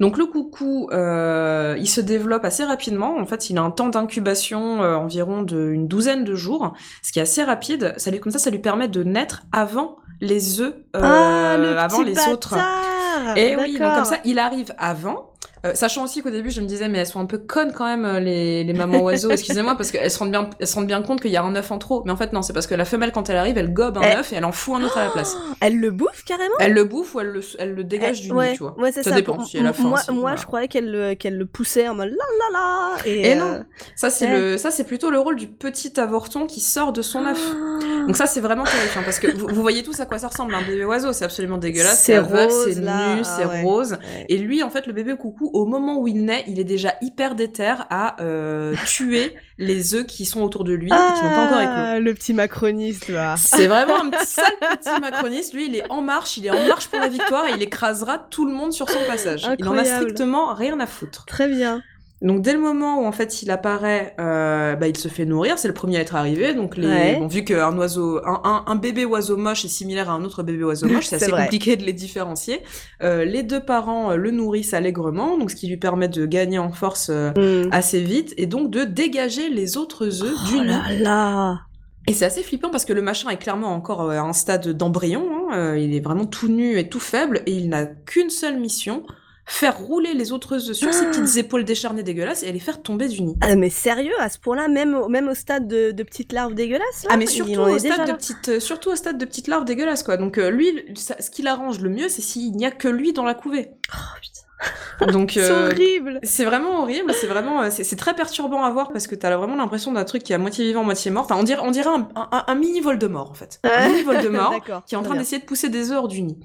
Donc 0.00 0.18
le 0.18 0.26
coucou, 0.26 0.88
euh, 0.92 1.76
il 1.78 1.88
se 1.88 2.02
développe 2.02 2.44
assez 2.44 2.62
rapidement. 2.64 3.16
En 3.18 3.24
fait, 3.24 3.48
il 3.48 3.56
a 3.56 3.62
un 3.62 3.70
temps 3.70 3.88
d'incubation 3.88 4.82
euh, 4.82 4.94
environ 4.96 5.42
d'une 5.42 5.88
douzaine 5.88 6.24
de 6.24 6.34
jours, 6.34 6.74
ce 7.02 7.10
qui 7.12 7.18
est 7.18 7.22
assez 7.22 7.42
rapide. 7.42 7.94
Ça 7.96 8.10
lui, 8.10 8.20
comme 8.20 8.32
ça, 8.32 8.38
ça 8.38 8.50
lui 8.50 8.58
permet 8.58 8.88
de 8.88 9.02
naître 9.02 9.44
avant 9.52 9.96
les 10.20 10.60
œufs, 10.60 10.74
euh, 10.96 11.00
ah, 11.02 11.56
le 11.58 11.78
avant 11.78 11.98
petit 12.00 12.10
les 12.14 12.28
autres. 12.28 12.50
bâtard 12.50 13.36
Et 13.38 13.56
oui, 13.56 13.78
donc 13.78 13.94
comme 13.94 14.04
ça, 14.04 14.18
il 14.26 14.38
arrive 14.38 14.74
avant. 14.78 15.30
Euh, 15.66 15.74
sachant 15.74 16.04
aussi 16.04 16.22
qu'au 16.22 16.30
début, 16.30 16.50
je 16.50 16.60
me 16.60 16.66
disais, 16.66 16.88
mais 16.88 16.98
elles 16.98 17.06
sont 17.06 17.20
un 17.20 17.26
peu 17.26 17.38
connes 17.38 17.72
quand 17.72 17.84
même, 17.86 18.04
euh, 18.04 18.20
les, 18.20 18.64
les 18.64 18.72
mamans 18.72 19.00
oiseaux, 19.00 19.30
excusez-moi, 19.32 19.74
parce 19.76 19.90
qu'elles 19.90 20.10
se 20.10 20.18
rendent 20.18 20.30
bien, 20.30 20.48
elles 20.60 20.66
se 20.66 20.74
rendent 20.74 20.86
bien 20.86 21.02
compte 21.02 21.20
qu'il 21.20 21.30
y 21.30 21.36
a 21.36 21.42
un 21.42 21.54
œuf 21.56 21.70
en 21.70 21.78
trop. 21.78 22.02
Mais 22.04 22.12
en 22.12 22.16
fait, 22.16 22.32
non, 22.32 22.42
c'est 22.42 22.52
parce 22.52 22.66
que 22.66 22.74
la 22.74 22.84
femelle, 22.84 23.12
quand 23.12 23.28
elle 23.30 23.36
arrive, 23.36 23.58
elle 23.58 23.72
gobe 23.72 23.98
un 23.98 24.02
Eh. 24.02 24.16
œuf 24.16 24.32
et 24.32 24.36
elle 24.36 24.44
en 24.44 24.52
fout 24.52 24.76
un 24.80 24.84
autre 24.84 24.98
à 24.98 25.04
la 25.04 25.10
place. 25.10 25.36
Elle 25.60 25.78
le 25.80 25.90
bouffe 25.90 26.24
carrément? 26.24 26.54
Elle 26.60 26.74
le 26.74 26.84
bouffe 26.84 27.14
ou 27.14 27.20
elle 27.20 27.28
le, 27.28 27.40
elle 27.58 27.74
le 27.74 27.82
dégage 27.84 28.20
du 28.20 28.28
Eh, 28.28 28.32
ouais, 28.32 28.50
nid, 28.50 28.56
tu 28.56 28.62
vois. 28.62 28.78
Ouais, 28.78 28.92
c'est 28.92 29.02
Ça 29.02 29.10
ça. 29.10 29.16
dépend 29.16 29.42
si 29.44 29.56
elle 29.58 29.66
a 29.66 29.72
faim, 29.72 29.84
Moi, 29.84 29.98
si- 30.00 30.10
moi 30.12 30.20
voilà. 30.20 30.36
je 30.36 30.44
croyais 30.46 30.68
qu'elle 30.68 30.90
le, 30.90 31.14
qu'elle 31.14 31.36
le 31.38 31.46
poussait 31.46 31.88
en 31.88 31.94
mode 31.94 32.10
la 32.10 32.14
la 32.14 32.58
la. 32.58 33.06
Et, 33.06 33.28
Et 33.28 33.32
euh, 33.32 33.36
non, 33.36 33.64
ça 33.96 34.10
c'est 34.10 34.26
le, 34.28 34.58
ça 34.58 34.70
c'est 34.70 34.84
plutôt 34.84 35.10
le 35.10 35.18
rôle 35.18 35.36
du 35.36 35.46
petit 35.46 35.98
avorton 35.98 36.46
qui 36.46 36.60
sort 36.60 36.92
de 36.92 37.00
son 37.02 37.24
œuf. 37.24 37.40
Ah. 37.52 38.06
Donc 38.06 38.16
ça 38.16 38.26
c'est 38.26 38.40
vraiment 38.40 38.64
terrifiant 38.64 39.02
parce 39.04 39.18
que 39.18 39.28
vous, 39.34 39.46
vous 39.48 39.62
voyez 39.62 39.82
tous 39.82 39.98
à 40.00 40.06
quoi 40.06 40.18
ça 40.18 40.28
ressemble 40.28 40.54
un 40.54 40.62
bébé 40.62 40.84
oiseau, 40.84 41.12
c'est 41.12 41.24
absolument 41.24 41.56
dégueulasse, 41.58 42.00
C'est 42.02 42.18
rose, 42.18 42.64
c'est 42.66 42.80
nu, 42.80 42.86
ah 42.88 43.24
c'est 43.24 43.46
ouais. 43.46 43.62
rose. 43.62 43.96
Et 44.28 44.36
lui, 44.38 44.62
en 44.62 44.70
fait, 44.70 44.86
le 44.86 44.92
bébé 44.92 45.16
coucou, 45.16 45.50
au 45.56 45.64
moment 45.64 45.98
où 45.98 46.06
il 46.06 46.24
naît, 46.24 46.44
il 46.46 46.60
est 46.60 46.64
déjà 46.64 46.94
hyper 47.00 47.34
déter 47.34 47.74
à 47.90 48.20
euh, 48.20 48.74
tuer 48.86 49.34
les 49.58 49.94
œufs 49.94 50.06
qui 50.06 50.26
sont 50.26 50.42
autour 50.42 50.64
de 50.64 50.74
lui 50.74 50.88
et 50.88 50.90
qui 50.90 51.24
n'ont 51.24 51.34
pas 51.34 51.46
encore 51.46 51.60
éclos. 51.60 51.74
Ah, 51.76 51.98
le 51.98 52.12
petit 52.14 52.34
macroniste 52.34 53.08
là. 53.08 53.36
C'est 53.38 53.66
vraiment 53.66 54.04
un 54.04 54.10
petit 54.10 54.26
sale 54.26 54.52
petit 54.60 55.00
macroniste. 55.00 55.54
Lui, 55.54 55.66
il 55.66 55.76
est 55.76 55.90
en 55.90 56.02
marche, 56.02 56.36
il 56.36 56.46
est 56.46 56.50
en 56.50 56.66
marche 56.66 56.88
pour 56.88 57.00
la 57.00 57.08
victoire 57.08 57.46
et 57.46 57.52
il 57.56 57.62
écrasera 57.62 58.18
tout 58.18 58.44
le 58.46 58.52
monde 58.52 58.72
sur 58.72 58.90
son 58.90 58.98
passage. 59.06 59.48
Il 59.58 59.66
en 59.66 59.72
a 59.72 59.80
Incroyable. 59.80 60.02
strictement 60.02 60.54
rien 60.54 60.78
à 60.78 60.86
foutre. 60.86 61.24
Très 61.24 61.48
bien. 61.48 61.82
Donc 62.26 62.42
dès 62.42 62.52
le 62.52 62.58
moment 62.58 63.00
où 63.00 63.06
en 63.06 63.12
fait 63.12 63.40
il 63.42 63.50
apparaît, 63.50 64.14
euh, 64.20 64.74
bah, 64.76 64.88
il 64.88 64.96
se 64.96 65.08
fait 65.08 65.24
nourrir. 65.24 65.58
C'est 65.58 65.68
le 65.68 65.74
premier 65.74 65.96
à 65.96 66.00
être 66.00 66.14
arrivé. 66.16 66.52
Donc 66.54 66.76
les, 66.76 66.86
Ouais. 66.86 67.16
bon, 67.18 67.26
vu 67.28 67.44
qu'un 67.44 67.74
oiseau, 67.78 68.18
un, 68.26 68.40
un, 68.44 68.64
un 68.66 68.74
bébé 68.76 69.04
oiseau 69.04 69.36
moche 69.36 69.64
est 69.64 69.68
similaire 69.68 70.10
à 70.10 70.14
un 70.14 70.24
autre 70.24 70.42
bébé 70.42 70.64
oiseau 70.64 70.88
moche, 70.90 71.06
c'est 71.06 71.16
assez 71.16 71.30
vrai. 71.30 71.44
compliqué 71.44 71.76
de 71.76 71.84
les 71.84 71.92
différencier. 71.92 72.60
Euh, 73.02 73.24
les 73.24 73.42
deux 73.42 73.60
parents 73.60 74.10
euh, 74.10 74.16
le 74.16 74.30
nourrissent 74.32 74.74
allègrement, 74.74 75.38
donc 75.38 75.50
ce 75.50 75.56
qui 75.56 75.68
lui 75.68 75.76
permet 75.78 76.08
de 76.08 76.26
gagner 76.26 76.58
en 76.58 76.72
force 76.72 77.08
euh, 77.10 77.30
Hmm. 77.36 77.68
assez 77.72 78.00
vite 78.02 78.34
et 78.36 78.46
donc 78.46 78.70
de 78.70 78.84
dégager 78.84 79.48
les 79.48 79.76
autres 79.76 80.22
œufs 80.24 80.44
du 80.48 80.56
Oh 80.58 80.62
nid. 80.62 80.66
là 80.68 80.82
là. 81.00 81.60
Et 82.08 82.12
c'est 82.12 82.24
assez 82.24 82.42
flippant 82.42 82.70
parce 82.70 82.84
que 82.84 82.92
le 82.92 83.02
machin 83.02 83.30
est 83.30 83.36
clairement 83.36 83.72
encore 83.74 84.10
à 84.10 84.18
un 84.20 84.32
stade 84.32 84.68
d'embryon. 84.68 85.24
hein. 85.52 85.74
Il 85.76 85.94
est 85.94 86.00
vraiment 86.00 86.24
tout 86.26 86.48
nu 86.48 86.78
et 86.78 86.88
tout 86.88 87.00
faible 87.00 87.42
et 87.46 87.52
il 87.52 87.68
n'a 87.68 87.84
qu'une 87.86 88.30
seule 88.30 88.58
mission 88.60 89.02
faire 89.48 89.78
rouler 89.78 90.12
les 90.14 90.32
autres 90.32 90.54
œufs 90.70 90.76
sur 90.76 90.92
ses 90.92 91.04
Ah. 91.06 91.10
petites 91.10 91.36
épaules 91.36 91.64
décharnées 91.64 92.02
dégueulasses 92.02 92.42
et 92.42 92.50
les 92.50 92.58
faire 92.58 92.82
tomber 92.82 93.06
du 93.08 93.22
nid. 93.22 93.36
Ah, 93.40 93.54
mais 93.54 93.70
sérieux, 93.70 94.12
à 94.18 94.28
ce 94.28 94.38
point-là, 94.40 94.66
même, 94.68 94.94
au- 94.94 95.08
même 95.08 95.28
au 95.28 95.34
stade 95.34 95.68
de, 95.68 95.92
de 95.92 96.02
petites 96.02 96.32
larves 96.32 96.54
dégueulasses 96.54 97.04
là, 97.04 97.10
Ah 97.12 97.16
mais 97.16 97.26
surtout 97.26 97.60
au, 97.60 97.78
stade 97.78 98.02
de 98.02 98.08
là. 98.08 98.14
petite, 98.14 98.48
euh, 98.48 98.60
surtout 98.60 98.90
au 98.90 98.96
stade 98.96 99.18
de 99.18 99.24
petite 99.24 99.46
larve 99.46 99.64
dégueulasse 99.64 100.02
quoi. 100.02 100.16
Donc 100.16 100.36
euh, 100.38 100.50
lui, 100.50 100.84
ça- 100.96 101.16
ce 101.20 101.30
qui 101.30 101.42
l'arrange 101.42 101.78
le 101.80 101.90
mieux, 101.90 102.08
c'est 102.08 102.22
s'il 102.22 102.52
n'y 102.56 102.66
a 102.66 102.70
que 102.72 102.88
lui 102.88 103.12
dans 103.12 103.24
la 103.24 103.34
couvée. 103.34 103.70
Oh, 103.94 103.98
putain. 104.20 105.12
Donc 105.12 105.30
C'est 105.34 105.40
euh, 105.50 105.66
horrible. 105.70 106.18
c'est 106.24 106.44
vraiment 106.44 106.80
horrible, 106.82 107.12
c'est 107.14 107.26
vraiment, 107.28 107.70
c'est 107.70 107.96
très 107.96 108.14
perturbant 108.14 108.64
à 108.64 108.70
voir 108.70 108.90
parce 108.90 109.06
que 109.06 109.14
t'as 109.14 109.36
vraiment 109.36 109.54
l'impression 109.56 109.92
d'un 109.92 110.04
truc 110.04 110.22
qui 110.24 110.32
est 110.32 110.34
à 110.34 110.38
moitié 110.38 110.64
vivant, 110.64 110.82
moitié 110.82 111.10
mort. 111.12 111.24
Enfin, 111.24 111.36
on 111.38 111.42
dirait, 111.44 111.60
on 111.62 111.70
dirait 111.70 111.90
un, 111.90 112.08
un, 112.16 112.44
un 112.48 112.54
mini 112.56 112.80
Voldemort 112.80 113.30
en 113.30 113.34
fait, 113.34 113.60
un 113.62 113.88
mini 113.90 114.02
Voldemort 114.02 114.50
D'accord. 114.58 114.82
qui 114.86 114.94
est 114.94 114.98
en 114.98 115.02
train 115.02 115.14
d'essayer 115.14 115.38
de 115.40 115.44
pousser 115.46 115.68
des 115.68 115.90
œufs 115.92 115.98
hors 115.98 116.08
du 116.08 116.22
nid. 116.22 116.36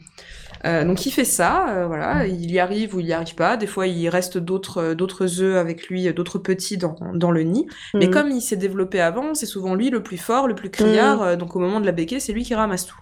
Euh, 0.66 0.86
donc 0.86 1.06
il 1.06 1.12
fait 1.12 1.26
ça, 1.26 1.70
euh, 1.76 1.88
voilà, 1.88 2.28
il 2.28 2.52
y 2.52 2.60
arrive 2.60 2.96
ou 2.96 3.00
il 3.00 3.08
y 3.08 3.14
arrive 3.14 3.36
pas. 3.36 3.58
Des 3.58 3.68
fois, 3.68 3.88
il 3.88 4.08
reste 4.10 4.38
d'autres 4.38 4.78
euh, 4.80 4.96
d'autres 4.96 5.42
œufs 5.42 5.58
avec 5.58 5.88
lui, 5.88 6.08
euh, 6.08 6.14
d'autres 6.14 6.38
petits 6.40 6.78
dans, 6.78 6.96
dans 7.16 7.32
le 7.32 7.44
nid. 7.44 7.68
Mais 8.00 8.10
Hmm. 8.10 8.12
comme 8.12 8.30
il 8.30 8.42
s'est 8.42 8.58
développé 8.58 9.00
avant, 9.02 9.34
c'est 9.34 9.46
souvent 9.48 9.74
lui 9.76 9.90
le 9.90 10.04
plus 10.04 10.18
fort, 10.18 10.48
le 10.48 10.56
plus 10.56 10.70
criard. 10.70 11.22
euh, 11.24 11.36
donc 11.36 11.56
au 11.56 11.60
moment 11.60 11.80
de 11.80 11.86
la 11.86 11.92
béquée, 11.92 12.20
c'est 12.20 12.34
lui 12.34 12.44
qui 12.44 12.54
ramasse 12.56 12.86
tout. 12.86 12.98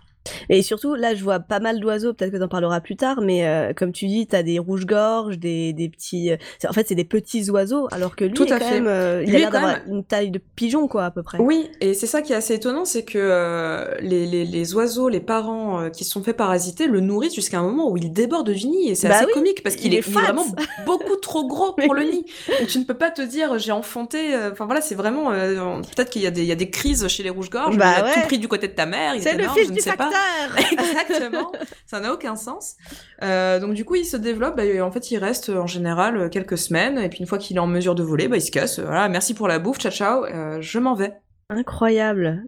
Et 0.49 0.61
surtout, 0.61 0.95
là, 0.95 1.15
je 1.15 1.23
vois 1.23 1.39
pas 1.39 1.59
mal 1.59 1.79
d'oiseaux, 1.79 2.13
peut-être 2.13 2.31
que 2.31 2.37
t'en 2.37 2.47
parleras 2.47 2.81
plus 2.81 2.95
tard, 2.95 3.21
mais 3.21 3.47
euh, 3.47 3.73
comme 3.73 3.91
tu 3.91 4.05
dis, 4.07 4.27
t'as 4.27 4.43
des 4.43 4.59
rouges-gorges, 4.59 5.39
des, 5.39 5.73
des 5.73 5.89
petits... 5.89 6.31
euh, 6.31 6.37
en 6.67 6.73
fait, 6.73 6.87
c'est 6.87 6.95
des 6.95 7.05
petits 7.05 7.49
oiseaux, 7.49 7.87
alors 7.91 8.15
que 8.15 8.25
lui, 8.25 8.33
Tout 8.33 8.43
est 8.45 8.51
à 8.51 8.59
quand 8.59 8.65
fait. 8.65 8.81
même, 8.81 8.87
euh, 8.87 9.23
il 9.23 9.29
Lui 9.29 9.37
a 9.37 9.39
l'air 9.39 9.49
quand 9.49 9.61
d'avoir 9.61 9.77
une 9.87 10.03
taille 10.03 10.29
de 10.31 10.39
pigeon, 10.55 10.87
quoi, 10.87 11.05
à 11.05 11.11
peu 11.11 11.23
près. 11.23 11.37
Oui, 11.39 11.69
et 11.81 11.93
c'est 11.93 12.05
ça 12.07 12.21
qui 12.21 12.33
est 12.33 12.35
assez 12.35 12.53
étonnant, 12.53 12.85
c'est 12.85 13.03
que 13.03 13.17
euh, 13.17 13.95
les, 14.01 14.25
les, 14.25 14.45
les 14.45 14.75
oiseaux, 14.75 15.09
les 15.09 15.19
parents 15.21 15.81
euh, 15.81 15.89
qui 15.89 16.03
se 16.03 16.11
sont 16.11 16.21
fait 16.23 16.33
parasiter, 16.33 16.87
le 16.87 16.99
nourrissent 16.99 17.35
jusqu'à 17.35 17.59
un 17.59 17.63
moment 17.63 17.89
où 17.89 17.97
il 17.97 18.11
déborde 18.11 18.49
du 18.51 18.67
nid, 18.67 18.89
et 18.89 18.95
c'est 18.95 19.07
Bah 19.07 19.15
assez 19.15 19.25
oui, 19.25 19.31
comique, 19.33 19.63
parce 19.63 19.75
il 19.75 19.81
qu'il 19.81 19.95
est 19.95 20.01
vraiment 20.07 20.45
beaucoup 20.85 21.15
trop 21.15 21.47
gros 21.47 21.73
pour 21.73 21.93
le 21.93 22.03
nid. 22.03 22.25
Donc 22.59 22.67
tu 22.67 22.77
ne 22.79 22.83
peux 22.83 22.93
pas 22.93 23.09
te 23.09 23.21
dire, 23.21 23.57
j'ai 23.57 23.71
enfanté, 23.71 24.35
euh, 24.35 24.51
enfin 24.51 24.65
voilà, 24.65 24.81
c'est 24.81 24.95
vraiment, 24.95 25.31
euh, 25.31 25.79
peut-être 25.95 26.09
qu'il 26.09 26.21
y, 26.21 26.27
a 26.27 26.31
des- 26.31 26.41
il 26.41 26.47
y 26.47 26.51
a 26.51 26.55
des 26.55 26.69
crises 26.69 27.07
chez 27.07 27.23
les 27.23 27.29
rouges-gorges, 27.29 27.77
Bah 27.77 27.93
il 27.97 28.01
a 28.01 28.05
ouais. 28.05 28.13
tout 28.15 28.27
pris 28.27 28.37
du 28.37 28.47
côté 28.47 28.67
de 28.67 28.73
ta 28.73 28.85
mère, 28.85 29.15
il 29.15 29.23
le 29.23 29.29
énorme, 29.41 29.57
fils 29.57 29.67
je 29.67 29.73
ne 29.73 29.79
sais 29.79 29.91
pas. 29.95 30.08
Exactement, 30.71 31.51
ça 31.85 31.99
n'a 31.99 32.13
aucun 32.13 32.35
sens. 32.35 32.75
Euh, 33.23 33.59
donc 33.59 33.73
du 33.73 33.85
coup, 33.85 33.95
il 33.95 34.05
se 34.05 34.17
développe. 34.17 34.57
bah, 34.57 34.63
en 34.85 34.91
fait, 34.91 35.11
il 35.11 35.17
reste 35.17 35.49
euh, 35.49 35.57
en 35.59 35.67
général 35.67 36.17
euh, 36.17 36.29
quelques 36.29 36.57
semaines, 36.57 36.97
et 36.97 37.09
puis 37.09 37.19
une 37.19 37.27
fois 37.27 37.37
qu'il 37.37 37.57
est 37.57 37.61
en 37.61 37.67
mesure 37.67 37.95
de 37.95 38.03
voler, 38.03 38.27
bah, 38.27 38.37
il 38.37 38.41
se 38.41 38.51
casse. 38.51 38.79
Voilà, 38.79 39.09
merci 39.09 39.33
pour 39.33 39.47
la 39.47 39.59
bouffe, 39.59 39.79
ciao 39.79 39.91
ciao, 39.91 40.25
euh, 40.25 40.61
je 40.61 40.79
m'en 40.79 40.95
vais. 40.95 41.13
Incroyable. 41.51 42.43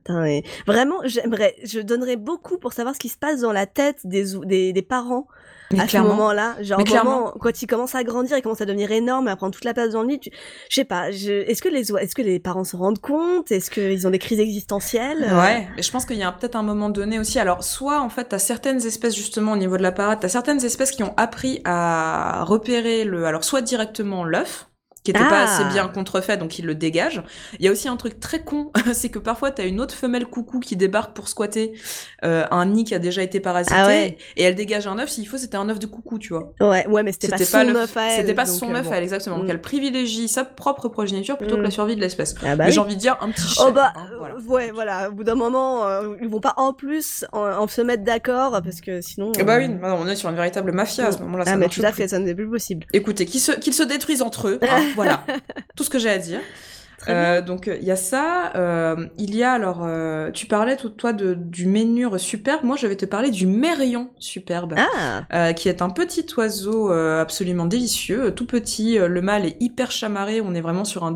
Vraiment, 0.68 0.98
j'aimerais, 1.06 1.56
je 1.64 1.80
donnerais 1.80 2.18
beaucoup 2.18 2.60
pour 2.60 2.74
savoir 2.74 2.94
ce 2.94 3.00
qui 3.00 3.10
se 3.10 3.18
passe 3.18 3.42
dans 3.42 3.52
la 3.52 3.66
tête 3.66 3.98
des, 4.04 4.26
des, 4.46 4.74
des 4.74 4.82
parents 4.84 5.28
à 5.80 5.88
ce 5.88 5.98
moment-là. 5.98 6.56
Genre, 6.62 6.78
Mais 6.78 6.84
clairement. 6.84 7.34
quand 7.40 7.62
ils 7.62 7.68
commencent 7.68 7.96
à 7.96 8.04
grandir, 8.04 8.38
ils 8.38 8.42
commencent 8.42 8.62
à 8.62 8.66
devenir 8.66 8.92
énormes, 8.92 9.28
à 9.28 9.36
prendre 9.36 9.54
toute 9.54 9.64
la 9.66 9.74
place 9.74 9.92
dans 9.92 10.02
le 10.04 10.10
lit. 10.10 10.20
tu- 10.20 10.32
Je 10.70 10.76
sais 10.76 10.84
pas, 10.86 11.12
je... 11.12 11.32
est-ce 11.50 11.62
que 11.62 11.70
les, 11.70 11.92
est-ce 11.92 12.16
que 12.16 12.22
les 12.22 12.40
parents 12.40 12.64
se 12.64 12.76
rendent 12.76 13.00
compte? 13.00 13.52
Est-ce 13.52 13.70
qu'ils 13.72 14.08
ont 14.08 14.12
des 14.12 14.20
crises 14.20 14.40
existentielles? 14.40 15.20
Ouais, 15.34 15.68
mais 15.76 15.82
je 15.84 15.92
pense 15.92 16.06
qu'il 16.06 16.18
y 16.18 16.24
a 16.24 16.32
peut-être 16.32 16.56
un 16.56 16.64
moment 16.64 16.90
donné 16.90 17.20
aussi. 17.20 17.40
Alors, 17.40 17.64
soit 17.64 18.00
en 18.02 18.10
fait, 18.10 18.26
t'as 18.30 18.40
certaines 18.40 18.86
espèces 18.86 19.16
justement 19.16 19.54
au 19.54 19.58
niveau 19.58 19.78
de 19.78 19.84
la 19.84 19.92
parade, 19.92 20.20
t'as 20.22 20.30
certaines 20.30 20.64
espèces 20.66 20.92
qui 20.92 21.04
ont 21.04 21.14
appris 21.18 21.62
à 21.66 22.44
repérer 22.44 23.04
le, 23.04 23.26
alors 23.26 23.44
soit 23.44 23.62
directement 23.62 24.24
l'œuf 24.24 24.68
qui 25.04 25.12
était 25.12 25.20
pas 25.20 25.46
Ah. 25.48 25.56
assez 25.56 25.64
bien 25.74 25.88
contrefait, 25.88 26.38
donc 26.38 26.60
ils 26.60 26.66
le 26.66 26.76
dégagent. 26.76 27.24
Il 27.60 27.66
y 27.66 27.68
a 27.68 27.72
aussi 27.72 27.88
un 27.88 27.98
truc 27.98 28.20
très 28.20 28.42
con, 28.44 28.72
c'est 28.94 29.10
que 29.10 29.20
parfois 29.20 29.50
t'as 29.52 29.66
une 29.66 29.82
autre 29.82 29.96
femelle 29.96 30.26
coucou 30.26 30.60
qui 30.60 30.76
débarque 30.76 31.16
pour 31.16 31.28
squatter 31.28 31.74
euh, 32.24 32.46
un 32.52 32.66
nid 32.68 32.84
qui 32.84 32.94
a 32.94 33.00
déjà 33.00 33.24
été 33.24 33.40
parasité, 33.40 33.76
Ah 33.78 33.88
ouais. 33.88 34.18
et 34.38 34.44
elle 34.44 34.56
dégage 34.56 34.86
un 34.88 35.00
œuf. 35.00 35.10
S'il 35.10 35.28
faut, 35.28 35.38
c'était 35.38 35.58
un 35.58 35.68
œuf 35.70 35.80
de 35.80 35.88
coucou, 35.88 36.20
tu 36.20 36.34
vois. 36.34 36.54
Ouais, 36.60 36.86
ouais, 36.88 37.04
mais 37.04 37.12
c'était 37.12 37.30
pas 37.30 37.38
son 37.38 37.76
œuf 37.76 37.98
à 37.98 38.08
elle. 38.10 38.20
C'était 38.22 38.34
pas 38.36 38.46
son 38.46 38.74
euh, 38.76 38.80
œuf 38.80 38.92
à 38.92 38.98
elle, 38.98 39.04
exactement. 39.04 39.38
Donc 39.38 39.48
Mm. 39.48 39.52
elle 39.52 39.62
privilégie 39.62 40.28
sa 40.28 40.44
propre 40.46 40.88
progéniture 40.88 41.38
plutôt 41.38 41.56
que 41.56 41.62
Mm. 41.62 41.64
la 41.64 41.72
survie 41.72 41.96
de 41.96 42.02
l'espèce. 42.02 42.36
Ah 42.46 42.56
bah 42.56 42.66
oui. 42.68 42.72
j'ai 42.72 42.80
envie 42.80 42.96
de 42.96 43.00
dire 43.02 43.18
un 43.22 43.30
petit 43.32 43.42
chef. 43.48 43.64
Oh 43.68 43.72
bah, 43.72 43.94
hein, 43.96 44.08
voilà. 44.20 44.36
euh, 44.36 44.42
ouais, 44.48 44.72
voilà. 44.72 45.10
Au 45.10 45.14
bout 45.14 45.24
d'un 45.24 45.36
moment, 45.36 45.88
euh, 45.88 46.16
ils 46.22 46.30
vont 46.30 46.40
pas 46.40 46.54
en 46.58 46.74
plus 46.74 47.26
en, 47.32 47.42
en 47.42 47.68
se 47.68 47.82
mettre 47.82 48.04
d'accord 48.04 48.52
parce 48.64 48.82
que 48.82 49.02
sinon. 49.02 49.32
Ah 49.40 49.44
bah 49.44 49.56
euh, 49.56 49.60
oui, 49.60 49.70
non, 49.70 49.98
on 50.00 50.08
est 50.08 50.16
sur 50.16 50.30
une 50.30 50.36
véritable 50.36 50.72
mafia 50.72 51.08
à 51.08 51.12
ce 51.12 51.20
moment-là. 51.20 51.46
Ah 51.48 51.56
mais 51.58 51.70
tout 51.70 51.82
à 51.84 51.92
fait, 51.92 52.08
ça 52.08 52.20
n'est 52.20 52.36
plus 52.36 52.48
possible. 52.50 52.86
Écoutez, 52.94 53.26
qu'ils 53.26 53.40
se, 53.42 53.52
qu'ils 53.54 53.74
se 53.74 53.84
détruisent 53.84 54.22
entre 54.22 54.48
eux. 54.48 54.60
hein, 54.62 54.84
voilà, 54.96 55.26
tout 55.76 55.84
ce 55.84 55.90
que 55.90 56.00
j'ai 56.00 56.10
à 56.10 56.18
dire. 56.18 56.40
Euh, 57.10 57.42
donc 57.42 57.70
il 57.80 57.84
y 57.86 57.92
a 57.92 57.96
ça. 57.96 58.52
euh, 58.56 59.08
il 59.18 59.36
y 59.36 59.44
a 59.44 59.54
alors, 59.54 59.82
euh, 59.84 60.32
tu 60.32 60.46
parlais 60.46 60.76
tout 60.78 60.90
toi 60.90 61.14
de, 61.14 61.34
du 61.34 61.66
ménure 61.66 62.20
superbe. 62.20 62.64
Moi, 62.64 62.76
je 62.78 62.88
vais 62.88 62.96
te 62.96 63.06
parler 63.06 63.32
du 63.32 63.48
mérion 63.48 64.12
superbe. 64.20 64.76
Ah, 64.78 65.24
euh, 65.34 65.54
qui 65.54 65.70
est 65.70 65.82
un 65.82 65.90
petit 65.90 66.26
oiseau 66.38 66.92
euh, 66.92 67.22
absolument 67.22 67.66
délicieux, 67.66 68.32
tout 68.36 68.46
petit. 68.46 68.98
euh, 69.00 69.08
le 69.08 69.22
mâle 69.22 69.46
est 69.46 69.58
hyper 69.60 69.92
chamarré. 69.92 70.42
On 70.42 70.54
est 70.54 70.62
vraiment 70.62 70.86
sur 70.86 71.04
un 71.04 71.16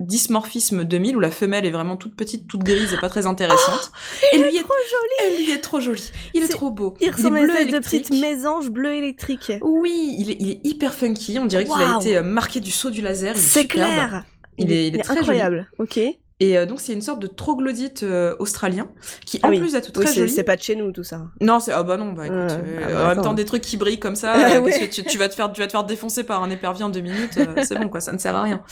dysmorphisme 0.00 0.84
2000 0.84 1.16
où 1.16 1.20
la 1.20 1.30
femelle 1.30 1.66
est 1.66 1.70
vraiment 1.70 1.96
toute 1.96 2.16
petite, 2.16 2.46
toute 2.48 2.62
grise 2.64 2.92
et 2.92 2.96
pas 2.98 3.08
très 3.08 3.26
intéressante. 3.26 3.92
et 4.32 4.38
lui 4.38 4.56
est 4.56 4.62
trop 4.62 4.74
joli. 4.90 5.34
et 5.34 5.42
lui 5.44 5.52
est 5.52 5.60
trop 5.60 5.80
joli. 5.80 6.10
Il 6.34 6.42
est, 6.42 6.48
trop 6.48 6.70
beau. 6.70 6.94
Il 7.00 7.10
ressemble 7.10 7.38
à 7.38 7.60
une 7.60 7.70
de 7.70 7.78
petite 7.78 8.10
mésange 8.10 8.70
bleu 8.70 8.94
électrique. 8.94 9.52
Oui, 9.62 10.16
il 10.18 10.30
est, 10.30 10.36
il 10.40 10.50
est 10.50 10.60
hyper 10.64 10.94
funky. 10.94 11.38
On 11.38 11.46
dirait 11.46 11.64
qu'il 11.64 11.80
a 11.80 11.96
été 12.00 12.20
marqué 12.20 12.60
du 12.60 12.70
saut 12.70 12.90
du 12.90 13.00
laser. 13.02 13.34
Il 13.34 13.38
est 13.38 13.42
C'est 13.42 13.66
clair. 13.66 14.24
Il 14.60 14.72
est- 14.72 14.88
il 14.88 14.96
est 14.96 15.00
très 15.02 15.18
incroyable. 15.18 15.68
Ok. 15.78 15.98
Et 16.42 16.56
euh, 16.56 16.64
donc 16.64 16.80
c'est 16.80 16.94
une 16.94 17.02
sorte 17.02 17.20
de 17.20 17.26
troglodyte 17.26 18.02
euh, 18.02 18.34
australien 18.38 18.88
qui 19.26 19.38
Ah 19.42 19.48
en 19.48 19.50
oui. 19.50 19.58
plus 19.60 19.72
d'être 19.72 19.92
Oui, 19.94 20.06
très 20.06 20.14
joli. 20.14 20.30
c'est 20.30 20.42
pas 20.42 20.56
de 20.56 20.62
chez 20.62 20.74
nous 20.74 20.90
tout 20.90 21.02
ça. 21.04 21.26
Non, 21.42 21.60
c'est 21.60 21.70
ah 21.72 21.82
bah 21.82 21.98
non, 21.98 22.12
bah 22.14 22.24
écoute, 22.24 22.36
euh, 22.38 22.80
Ah 22.82 22.88
bah, 22.94 23.04
en 23.04 23.08
même 23.14 23.22
temps 23.22 23.34
des 23.34 23.44
trucs 23.44 23.60
qui 23.60 23.76
brillent 23.76 23.98
comme 23.98 24.16
ça, 24.16 24.34
ouais. 24.62 24.88
tu, 24.88 25.04
tu 25.04 25.18
vas 25.18 25.28
te 25.28 25.34
faire, 25.34 25.52
tu 25.52 25.60
vas 25.60 25.66
te 25.66 25.72
faire 25.72 25.84
défoncer 25.84 26.24
par 26.24 26.42
un 26.42 26.48
épervier 26.48 26.82
en 26.84 26.88
deux 26.88 27.02
minutes, 27.02 27.38
c'est 27.62 27.78
bon 27.78 27.90
quoi, 27.90 28.00
ça 28.00 28.12
ne 28.12 28.18
sert 28.18 28.34
à 28.34 28.42
rien. 28.42 28.62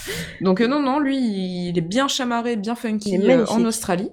Donc 0.41 0.63
non 0.63 0.81
non, 0.81 0.99
lui 0.99 1.19
il 1.19 1.75
est 1.77 1.83
bien 1.83 2.09
chamarré, 2.09 2.57
bien 2.57 2.75
funky 2.75 3.19
en 3.49 3.65
Australie. 3.67 4.11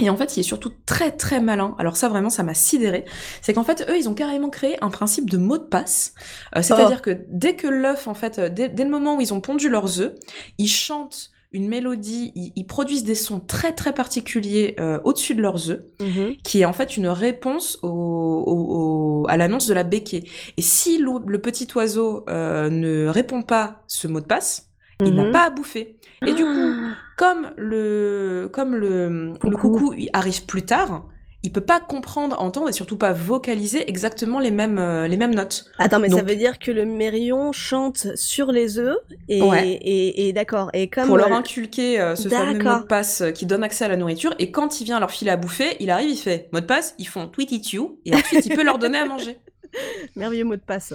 Et 0.00 0.10
en 0.10 0.16
fait, 0.16 0.36
il 0.36 0.40
est 0.40 0.44
surtout 0.44 0.72
très 0.86 1.12
très 1.12 1.40
malin. 1.40 1.76
Alors 1.78 1.96
ça 1.96 2.08
vraiment, 2.08 2.30
ça 2.30 2.42
m'a 2.42 2.54
sidéré. 2.54 3.04
C'est 3.42 3.52
qu'en 3.54 3.62
fait, 3.64 3.86
eux, 3.88 3.96
ils 3.96 4.08
ont 4.08 4.14
carrément 4.14 4.50
créé 4.50 4.76
un 4.82 4.90
principe 4.90 5.30
de 5.30 5.36
mot 5.38 5.56
de 5.56 5.62
passe. 5.62 6.14
Euh, 6.56 6.62
C'est-à-dire 6.62 6.98
Oh. 6.98 7.04
que 7.04 7.18
dès 7.28 7.54
que 7.54 7.68
l'œuf, 7.68 8.08
en 8.08 8.14
fait, 8.14 8.38
euh, 8.40 8.48
dès, 8.48 8.68
dès 8.68 8.82
le 8.84 8.90
moment 8.90 9.16
où 9.16 9.20
ils 9.20 9.32
ont 9.32 9.40
pondu 9.40 9.68
leurs 9.68 10.00
œufs, 10.00 10.12
ils 10.58 10.66
chantent 10.68 11.30
une 11.52 11.68
mélodie, 11.68 12.32
ils, 12.34 12.52
ils 12.56 12.66
produisent 12.66 13.04
des 13.04 13.14
sons 13.14 13.38
très 13.38 13.72
très 13.72 13.94
particuliers 13.94 14.74
euh, 14.80 14.98
au-dessus 15.04 15.36
de 15.36 15.42
leurs 15.42 15.70
œufs 15.70 15.82
Mhm. 16.00 16.38
qui 16.42 16.62
est 16.62 16.64
en 16.64 16.72
fait 16.72 16.96
une 16.96 17.06
réponse 17.06 17.78
au, 17.82 17.88
au- 17.88 19.22
au- 19.22 19.26
à 19.28 19.36
l'annonce 19.36 19.68
de 19.68 19.74
la 19.74 19.84
béquée. 19.84 20.28
Et 20.56 20.62
si 20.62 20.98
le 20.98 21.38
petit 21.40 21.68
oiseau 21.76 22.24
euh, 22.28 22.68
ne 22.68 23.06
répond 23.06 23.42
pas 23.42 23.84
ce 23.86 24.08
mot 24.08 24.20
de 24.20 24.26
passe, 24.26 24.70
il 25.06 25.14
n'a 25.14 25.24
Mhm. 25.24 25.32
pas 25.32 25.44
à 25.46 25.50
bouffer. 25.50 25.96
Et 26.26 26.32
du 26.32 26.42
coup, 26.44 26.50
Ah. 26.50 26.94
comme 27.16 27.50
le, 27.56 28.48
comme 28.52 28.74
le, 28.74 29.32
le 29.32 29.38
Coucou. 29.38 29.70
coucou 29.70 29.94
il 29.96 30.08
arrive 30.12 30.46
plus 30.46 30.62
tard, 30.62 31.04
il 31.46 31.52
peut 31.52 31.60
pas 31.60 31.78
comprendre, 31.78 32.40
entendre 32.40 32.70
et 32.70 32.72
surtout 32.72 32.96
pas 32.96 33.12
vocaliser 33.12 33.86
exactement 33.90 34.38
les 34.38 34.50
mêmes, 34.50 34.78
euh, 34.78 35.06
les 35.06 35.18
mêmes 35.18 35.34
notes. 35.34 35.66
Attends, 35.78 35.98
mais 36.00 36.08
ça 36.08 36.22
veut 36.22 36.36
dire 36.36 36.58
que 36.58 36.70
le 36.70 36.86
mérion 36.86 37.52
chante 37.52 38.06
sur 38.16 38.50
les 38.50 38.78
œufs 38.78 38.96
et, 39.28 39.42
Ouais. 39.42 39.68
et, 39.72 40.26
et 40.28 40.32
d'accord. 40.32 40.70
Et 40.72 40.88
comme 40.88 41.06
pour 41.06 41.18
leur 41.18 41.30
inculquer 41.32 42.00
euh, 42.00 42.16
ce 42.16 42.30
fameux 42.30 42.58
mot 42.62 42.78
de 42.80 42.86
passe 42.86 43.20
euh, 43.20 43.30
qui 43.30 43.44
donne 43.44 43.62
accès 43.62 43.84
à 43.84 43.88
la 43.88 43.96
nourriture. 43.98 44.34
Et 44.38 44.50
quand 44.50 44.80
il 44.80 44.84
vient 44.84 44.98
leur 44.98 45.10
filer 45.10 45.32
à 45.32 45.36
bouffer, 45.36 45.76
il 45.80 45.90
arrive, 45.90 46.08
il 46.08 46.16
fait 46.16 46.48
mot 46.54 46.60
de 46.60 46.64
passe, 46.66 46.94
ils 46.98 47.06
font 47.08 47.26
tweet 47.28 47.52
it 47.52 47.72
you, 47.74 47.98
et 48.06 48.14
ensuite 48.14 48.46
il 48.46 48.54
peut 48.56 48.64
leur 48.64 48.78
donner 48.78 48.96
à 48.98 49.04
manger. 49.04 49.36
merveilleux 50.16 50.44
mot 50.44 50.56
de 50.56 50.60
passe. 50.60 50.94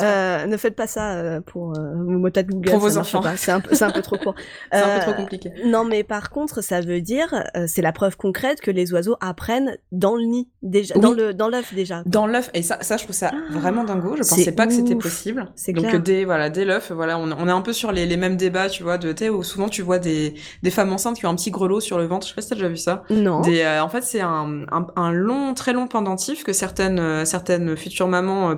Euh, 0.00 0.46
ne 0.46 0.56
faites 0.56 0.76
pas 0.76 0.86
ça 0.86 1.12
euh, 1.14 1.40
pour 1.40 1.76
euh, 1.78 1.94
vos 1.94 2.18
mots 2.18 2.30
de 2.30 2.42
Google. 2.42 2.70
Pour 2.70 2.80
vos 2.80 2.98
enfants. 2.98 3.22
C'est 3.36 3.52
un, 3.52 3.56
un 3.58 3.90
peu 3.90 4.02
trop 4.02 4.16
court. 4.16 4.34
C'est 4.72 4.78
un 4.82 4.98
peu 4.98 5.04
trop 5.04 5.14
compliqué. 5.14 5.50
Non, 5.64 5.84
mais 5.84 6.02
par 6.04 6.30
contre, 6.30 6.62
ça 6.62 6.80
veut 6.80 7.00
dire, 7.00 7.44
c'est 7.66 7.82
la 7.82 7.92
preuve 7.92 8.16
concrète 8.16 8.60
que 8.60 8.70
les 8.70 8.92
oiseaux 8.92 9.16
apprennent 9.20 9.76
dans 9.92 10.16
le 10.16 10.24
nid 10.24 10.48
déjà, 10.62 10.94
Oui. 10.96 11.00
dans 11.00 11.12
le 11.12 11.34
dans 11.34 11.48
l'œuf 11.48 11.74
déjà. 11.74 12.02
Dans 12.06 12.26
l'œuf, 12.26 12.50
et 12.54 12.62
ça, 12.62 12.78
ça, 12.80 12.96
je 12.96 13.04
trouve 13.04 13.14
ça 13.16 13.30
Ah, 13.32 13.38
vraiment 13.58 13.84
dingo. 13.84 14.14
Je 14.16 14.20
pensais 14.28 14.52
pas 14.52 14.66
que 14.66 14.72
c'était 14.72 14.96
possible. 14.96 15.48
C'est 15.54 15.72
Donc 15.72 15.86
clair. 15.86 16.00
dès 16.00 16.24
voilà, 16.24 16.50
dès 16.50 16.64
l'œuf, 16.64 16.90
voilà, 16.92 17.18
on, 17.18 17.30
on 17.32 17.48
est 17.48 17.52
un 17.52 17.60
peu 17.60 17.72
sur 17.72 17.92
les, 17.92 18.06
les 18.06 18.16
mêmes 18.16 18.36
débats, 18.36 18.68
tu 18.68 18.82
vois, 18.82 18.98
de 18.98 19.14
où 19.30 19.42
souvent 19.42 19.68
tu 19.68 19.82
vois 19.82 19.98
des, 19.98 20.34
des 20.62 20.70
femmes 20.70 20.92
enceintes 20.92 21.16
qui 21.18 21.26
ont 21.26 21.30
un 21.30 21.34
petit 21.36 21.50
grelot 21.50 21.80
sur 21.80 21.98
le 21.98 22.04
ventre. 22.06 22.26
Je 22.26 22.30
sais 22.30 22.34
pas 22.34 22.42
si 22.42 22.48
t'as 22.48 22.56
déjà 22.56 22.68
vu 22.68 22.76
ça. 22.76 23.04
Non. 23.10 23.40
Des, 23.40 23.64
en 23.80 23.88
fait, 23.88 24.02
c'est 24.02 24.20
un, 24.20 24.64
un, 24.70 24.86
un 24.96 25.12
long, 25.12 25.54
très 25.54 25.72
long 25.72 25.86
pendentif 25.86 26.44
que 26.44 26.52
certaines 26.52 27.24
certaines 27.24 27.76
futures 27.76 28.08
mamans 28.14 28.50
euh, 28.50 28.54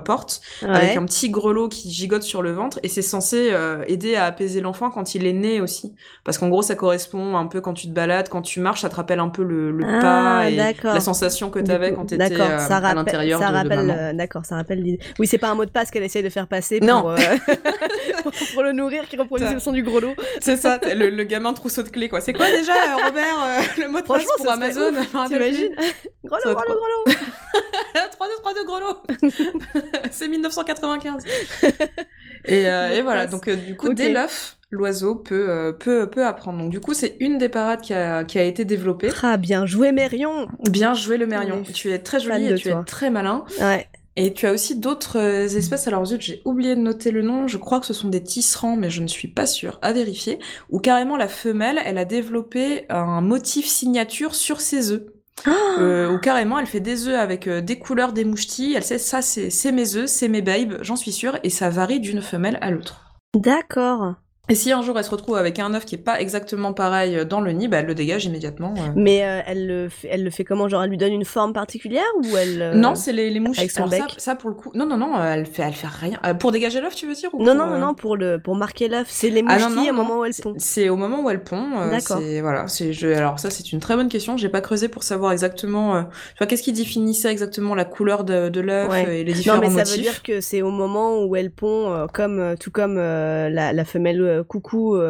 Ouais. 0.61 0.69
avec 0.69 0.97
un 0.97 1.05
petit 1.05 1.29
grelot 1.29 1.67
qui 1.67 1.91
gigote 1.91 2.23
sur 2.23 2.41
le 2.41 2.51
ventre 2.51 2.79
et 2.83 2.87
c'est 2.87 3.01
censé 3.01 3.49
euh, 3.51 3.83
aider 3.87 4.15
à 4.15 4.25
apaiser 4.25 4.61
l'enfant 4.61 4.89
quand 4.89 5.15
il 5.15 5.25
est 5.27 5.33
né 5.33 5.61
aussi. 5.61 5.93
Parce 6.23 6.37
qu'en 6.37 6.49
gros, 6.49 6.61
ça 6.61 6.75
correspond 6.75 7.35
un 7.37 7.45
peu 7.47 7.61
quand 7.61 7.73
tu 7.73 7.87
te 7.87 7.91
balades, 7.93 8.29
quand 8.29 8.41
tu 8.41 8.59
marches, 8.59 8.81
ça 8.81 8.89
te 8.89 8.95
rappelle 8.95 9.19
un 9.19 9.29
peu 9.29 9.43
le, 9.43 9.71
le 9.71 9.85
Ah, 9.85 9.99
pas 10.01 10.49
et 10.49 10.75
la 10.83 10.99
sensation 10.99 11.49
que 11.49 11.59
Du 11.59 11.65
t'avais 11.65 11.89
coup, 11.91 11.97
quand 11.97 12.05
t'étais 12.05 12.29
d'accord, 12.29 12.47
euh, 12.49 12.57
ça 12.59 12.77
à 12.77 12.93
l'intérieur 12.93 13.39
ça 13.41 13.49
de, 13.49 13.53
rappelle, 13.55 13.85
maman. 13.85 14.13
D'accord, 14.13 14.45
ça 14.45 14.55
rappelle 14.55 14.81
l'idée. 14.81 14.99
Oui, 15.19 15.27
c'est 15.27 15.37
pas 15.37 15.49
un 15.49 15.55
mot 15.55 15.65
de 15.65 15.71
passe 15.71 15.91
qu'elle 15.91 16.03
essaye 16.03 16.23
de 16.23 16.29
faire 16.29 16.47
passer 16.47 16.79
pour, 16.79 16.87
Non. 16.87 17.15
pour 18.53 18.63
le 18.63 18.71
nourrir 18.71 19.07
qui 19.07 19.17
reproduit 19.17 19.53
le 19.53 19.59
son 19.59 19.71
du 19.71 19.83
grelot. 19.83 20.13
C'est 20.39 20.57
ça, 20.57 20.79
le, 20.95 21.09
le 21.09 21.23
gamin 21.23 21.53
trousseau 21.53 21.83
de 21.83 21.89
clés, 21.89 22.09
quoi. 22.09 22.21
C'est 22.21 22.33
quoi 22.33 22.45
déjà, 22.49 22.73
Robert, 23.05 23.35
le 23.77 23.87
mot 23.89 23.99
de 24.01 24.05
passe 24.05 24.25
pour 24.37 24.51
Amazon? 24.51 24.91
T'imagines? 25.27 25.75
Grelot, 26.23 26.55
grelot, 26.55 26.75
grelot 27.05 27.17
3 28.11 28.27
2 28.27 28.33
3 28.41 28.53
2 28.53 28.65
grelot 28.65 29.31
C'est 30.11 30.27
1995 30.27 31.23
Et, 32.45 32.67
euh, 32.69 32.89
et 32.93 33.01
voilà, 33.01 33.27
donc 33.27 33.47
euh, 33.47 33.55
du 33.55 33.75
coup, 33.75 33.87
Ok. 33.87 33.95
dès 33.95 34.09
l'œuf, 34.11 34.57
l'oiseau 34.69 35.15
peut, 35.15 35.49
euh, 35.49 35.71
peut, 35.73 36.09
peut 36.09 36.25
apprendre. 36.25 36.59
Donc 36.59 36.69
du 36.69 36.79
coup, 36.79 36.93
c'est 36.93 37.17
une 37.19 37.37
des 37.37 37.49
parades 37.49 37.81
qui 37.81 37.93
a, 37.93 38.23
qui 38.23 38.39
a 38.39 38.43
été 38.43 38.63
développée. 38.63 39.09
Ah, 39.21 39.37
bien 39.37 39.65
joué, 39.65 39.91
Mérion 39.91 40.47
Bien 40.69 40.93
joué 40.93 41.17
le 41.17 41.25
mérion. 41.27 41.63
Tu 41.73 41.91
es 41.91 41.99
très 41.99 42.19
joli 42.19 42.47
et 42.47 42.55
tu 42.55 42.69
toi. 42.69 42.81
es 42.81 42.85
très 42.85 43.09
malin. 43.09 43.43
Ouais. 43.59 43.87
Et 44.19 44.33
tu 44.33 44.47
as 44.47 44.51
aussi 44.51 44.79
d'autres 44.79 45.19
euh, 45.19 45.45
espèces, 45.47 45.87
alors 45.87 46.03
zut, 46.05 46.19
j'ai 46.21 46.41
oublié 46.43 46.75
de 46.75 46.81
noter 46.81 47.11
le 47.11 47.21
nom, 47.21 47.47
je 47.47 47.57
crois 47.57 47.79
que 47.79 47.85
ce 47.85 47.93
sont 47.93 48.07
des 48.07 48.23
tisserands, 48.23 48.75
mais 48.75 48.89
je 48.89 49.03
ne 49.03 49.07
suis 49.07 49.27
pas 49.27 49.45
sûre, 49.45 49.77
à 49.83 49.93
vérifier, 49.93 50.39
où 50.71 50.79
carrément 50.79 51.17
la 51.17 51.27
femelle, 51.27 51.79
elle 51.85 51.99
a 51.99 52.05
développé 52.05 52.85
un 52.89 53.21
motif 53.21 53.67
signature 53.67 54.33
sur 54.33 54.59
ses 54.59 54.91
œufs. 54.91 55.03
Euh, 55.47 56.11
où 56.11 56.17
carrément 56.17 56.57
elle 56.59 56.65
fait 56.65 56.79
des 56.79 57.07
œufs 57.07 57.19
avec 57.19 57.47
euh, 57.47 57.61
des 57.61 57.77
couleurs, 57.77 58.11
des 58.11 58.25
mouchetis, 58.25 58.73
elle 58.75 58.83
sait 58.83 58.97
ça 58.97 59.21
c'est 59.21 59.49
c'est 59.49 59.71
mes 59.71 59.95
œufs, 59.95 60.09
c'est 60.09 60.27
mes 60.27 60.41
babes, 60.41 60.79
j'en 60.81 60.95
suis 60.95 61.11
sûre, 61.11 61.37
et 61.43 61.49
ça 61.49 61.69
varie 61.69 61.99
d'une 61.99 62.21
femelle 62.21 62.57
à 62.61 62.71
l'autre. 62.71 63.15
D'accord. 63.35 64.15
Et 64.49 64.55
si 64.55 64.71
un 64.71 64.81
jour 64.81 64.97
elle 64.97 65.03
se 65.03 65.09
retrouve 65.11 65.35
avec 65.35 65.59
un 65.59 65.73
œuf 65.73 65.83
qui 65.85 65.95
est 65.95 65.97
pas 65.97 66.21
exactement 66.21 66.71
pareil 66.71 67.17
euh, 67.17 67.25
dans 67.25 67.41
le 67.41 67.51
nid, 67.51 67.67
bah, 67.67 67.77
elle 67.79 67.85
le 67.85 67.95
dégage 67.95 68.25
immédiatement. 68.25 68.73
euh. 68.77 68.91
Mais 68.95 69.23
euh, 69.25 69.41
elle, 69.45 69.67
le 69.67 69.89
fait, 69.89 70.07
elle 70.09 70.23
le 70.23 70.29
fait 70.29 70.45
comment? 70.45 70.69
Genre, 70.69 70.83
elle 70.83 70.89
lui 70.89 70.97
donne 70.97 71.11
une 71.11 71.25
forme 71.25 71.51
particulière 71.51 72.05
ou 72.17 72.37
elle. 72.37 72.61
euh, 72.61 72.73
Non, 72.73 72.95
c'est 72.95 73.11
les, 73.11 73.29
les 73.29 73.39
mouches. 73.41 73.59
avec 73.59 73.71
son 73.71 73.87
ça, 73.89 73.97
bec? 73.97 74.15
ça, 74.17 74.35
pour 74.35 74.49
le 74.49 74.55
coup, 74.55 74.71
non, 74.73 74.85
non, 74.85 74.95
non, 74.97 75.21
elle 75.21 75.45
fait, 75.45 75.63
elle 75.63 75.73
fait 75.73 75.87
rien. 75.87 76.17
Pour 76.39 76.51
dégager 76.53 76.79
l'œuf, 76.79 76.95
tu 76.95 77.07
veux 77.07 77.13
dire 77.13 77.29
ou 77.33 77.43
Non, 77.43 77.55
pour, 77.57 77.65
non, 77.67 77.77
non, 77.79 77.93
pour, 77.93 78.15
le, 78.15 78.39
pour 78.39 78.55
marquer 78.55 78.87
l'œuf. 78.87 79.07
C'est 79.09 79.29
les 79.29 79.43
Ah, 79.45 79.53
mouches 79.55 79.63
non, 79.63 79.69
non, 79.75 79.83
qui, 79.83 79.89
au 79.89 79.93
non. 79.93 80.03
moment 80.03 80.19
où 80.21 80.25
elles 80.25 80.33
C'est- 80.33 80.43
pondent. 80.43 80.55
C'est 80.59 80.87
au 80.89 80.95
moment 80.95 81.21
où 81.23 81.29
elle 81.29 81.43
pond. 81.43 81.67
D'accord. 81.91 82.19
c'est- 82.19 82.39
Voilà. 82.41 82.67
C'est. 82.69 82.93
Je... 82.93 83.07
Alors 83.09 83.39
ça, 83.39 83.49
c'est 83.49 83.73
une 83.73 83.81
très 83.81 83.95
bonne 83.97 84.07
question. 84.09 84.37
J'ai 84.37 84.49
pas 84.49 84.61
creusé 84.61 84.87
pour 84.87 85.03
savoir 85.03 85.33
exactement. 85.33 86.03
Tu 86.03 86.09
vois, 86.37 86.47
qu'est-ce 86.47 86.63
qui 86.63 86.71
définissait 86.71 87.29
exactement 87.31 87.75
la 87.75 87.83
couleur 87.85 88.23
de, 88.23 88.47
de 88.47 88.61
l'œuf 88.61 88.89
Ouais. 88.89 89.19
et 89.19 89.23
les 89.25 89.31
Non, 89.33 89.37
différents 89.37 89.59
mais 89.59 89.67
ça 89.69 89.73
motifs? 89.79 89.95
veut 89.97 90.01
dire 90.03 90.23
que 90.23 90.39
c'est 90.39 90.61
au 90.61 90.71
moment 90.71 91.21
où 91.25 91.35
elle 91.35 91.51
pond, 91.51 92.07
comme, 92.13 92.55
tout 92.59 92.71
comme 92.71 92.95
euh, 92.97 93.49
la, 93.49 93.73
la 93.73 93.83
femelle 93.85 94.36
coucou 94.45 95.01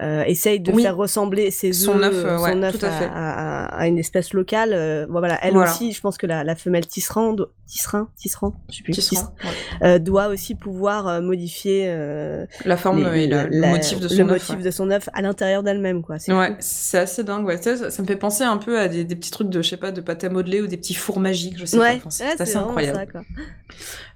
euh, 0.00 0.02
euh, 0.02 0.24
essaye 0.24 0.58
de 0.60 0.72
Oui. 0.72 0.82
faire 0.82 0.96
ressembler 0.96 1.50
ses 1.50 1.72
Son 1.72 1.98
œufs, 2.02 2.04
œuf, 2.14 2.24
euh, 2.24 2.36
son 2.38 2.42
ouais, 2.44 2.64
œuf 2.64 2.78
tout 2.78 2.86
à 2.86 2.88
à, 2.88 2.92
fait. 2.92 3.10
à- 3.12 3.64
à 3.66 3.86
une 3.88 3.98
espèce 3.98 4.32
locale. 4.32 4.72
euh, 4.72 5.06
voilà, 5.08 5.38
elle 5.42 5.52
Voilà. 5.54 5.70
aussi, 5.70 5.92
je 5.92 6.00
pense 6.00 6.16
que 6.18 6.26
la, 6.26 6.44
la 6.44 6.56
femelle 6.56 6.86
tisserand, 6.86 7.34
do- 7.34 7.48
tisserand, 7.66 8.06
tisserand, 8.16 8.54
je 8.70 8.76
sais 8.78 8.82
plus, 8.82 8.92
tisserand, 8.92 9.34
sera- 9.42 9.50
ouais. 9.50 9.88
euh, 9.94 9.98
doit 9.98 10.28
aussi 10.28 10.54
pouvoir 10.54 11.08
euh, 11.08 11.20
modifier 11.20 11.84
euh, 11.88 12.46
La 12.64 12.76
forme 12.76 13.04
les- 13.12 13.24
et 13.24 13.26
la- 13.28 13.44
le 13.44 13.58
la- 13.60 13.68
motif 13.70 14.00
de 14.00 14.08
son 14.08 14.16
le 14.16 14.22
œuf. 14.24 14.30
motif 14.30 14.56
ouais. 14.56 14.62
de 14.62 14.70
son 14.70 14.90
œuf 14.90 15.08
à 15.12 15.22
l'intérieur 15.22 15.62
d'elle-même, 15.62 16.02
quoi. 16.02 16.18
C'est 16.18 16.32
cool. 16.32 16.56
assez 16.98 17.24
dingue. 17.24 17.50
Ça, 17.60 17.90
ça- 17.90 18.02
me 18.02 18.06
fait 18.06 18.16
penser 18.16 18.44
un 18.44 18.56
peu 18.56 18.78
à 18.78 18.88
des, 18.88 19.04
des 19.04 19.14
petits 19.16 19.30
trucs 19.30 19.48
de, 19.50 19.62
je 19.62 19.68
sais 19.68 19.76
pas, 19.76 19.92
de 19.92 20.00
pâte 20.00 20.24
à 20.24 20.28
modeler 20.30 20.60
ou 20.62 20.66
des 20.66 20.76
petits 20.76 20.94
fours 20.94 21.20
magiques. 21.20 21.58
Je 21.58 21.64
sais 21.66 21.76
pas. 21.78 21.94
Enfin, 21.94 22.10
c'est 22.10 22.40
assez 22.40 22.56
incroyable. 22.56 22.98
ça, 22.98 23.06
quoi. 23.06 23.20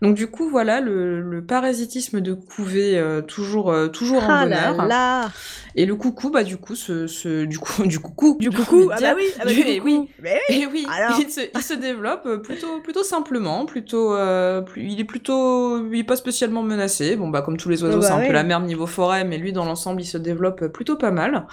Donc 0.03 0.15
du 0.17 0.27
coup, 0.27 0.49
voilà, 0.51 0.81
le, 0.81 1.21
le 1.23 1.45
parasitisme 1.45 2.21
de 2.21 2.35
couvée 2.35 2.99
euh, 2.99 3.23
toujours, 3.23 3.71
euh, 3.71 3.89
toujours 3.89 4.23
en 4.25 4.29
Ah 4.31 4.47
là 4.47 4.71
bonheur. 4.73 4.87
là 4.87 5.31
Et 5.79 5.85
le 5.85 5.95
coucou, 5.95 6.31
bah 6.31 6.43
du 6.43 6.57
coup, 6.57 6.75
ce, 6.75 7.07
ce 7.07 7.45
du 7.45 7.59
coup, 7.59 7.83
du 7.87 7.99
coucou, 8.01 8.37
Du 8.41 8.51
coucou 8.51 8.89
Ah 8.93 8.99
bah 9.01 9.13
oui, 9.15 9.25
ah 9.39 9.45
bah 9.45 9.51
Du- 9.53 9.61
eh 9.61 9.79
coucou. 9.79 9.85
oui. 9.87 10.09
Mais 10.23 10.41
oui. 10.49 10.57
Et 10.57 10.67
oui, 10.67 10.87
Alors 10.91 11.21
il 11.21 11.31
se, 11.31 11.41
il 11.55 11.63
se 11.63 11.75
développe 11.75 12.25
euh, 12.27 12.39
plutôt, 12.39 12.81
plutôt 12.81 13.03
simplement, 13.05 13.67
plutôt, 13.67 14.15
euh, 14.15 14.63
plus- 14.63 14.83
il 14.91 14.99
est 14.99 15.05
plutôt, 15.05 15.87
il 15.93 15.99
est 16.01 16.05
pas 16.05 16.17
spécialement 16.17 16.63
menacé. 16.63 17.17
Bon 17.17 17.29
bah 17.29 17.43
comme 17.43 17.59
tous 17.59 17.69
les 17.69 17.83
oiseaux, 17.85 18.01
Bah 18.01 18.07
c'est 18.07 18.13
un 18.15 18.21
oui. 18.21 18.27
peu 18.27 18.33
la 18.33 18.43
merde 18.43 18.65
niveau 18.65 18.87
forêt, 18.87 19.25
mais 19.25 19.37
lui 19.39 19.53
dans 19.53 19.65
l'ensemble, 19.67 20.01
il 20.01 20.07
se 20.07 20.19
développe 20.19 20.63
euh, 20.63 20.69
plutôt 20.69 20.97
pas 20.97 21.11
mal. 21.11 21.47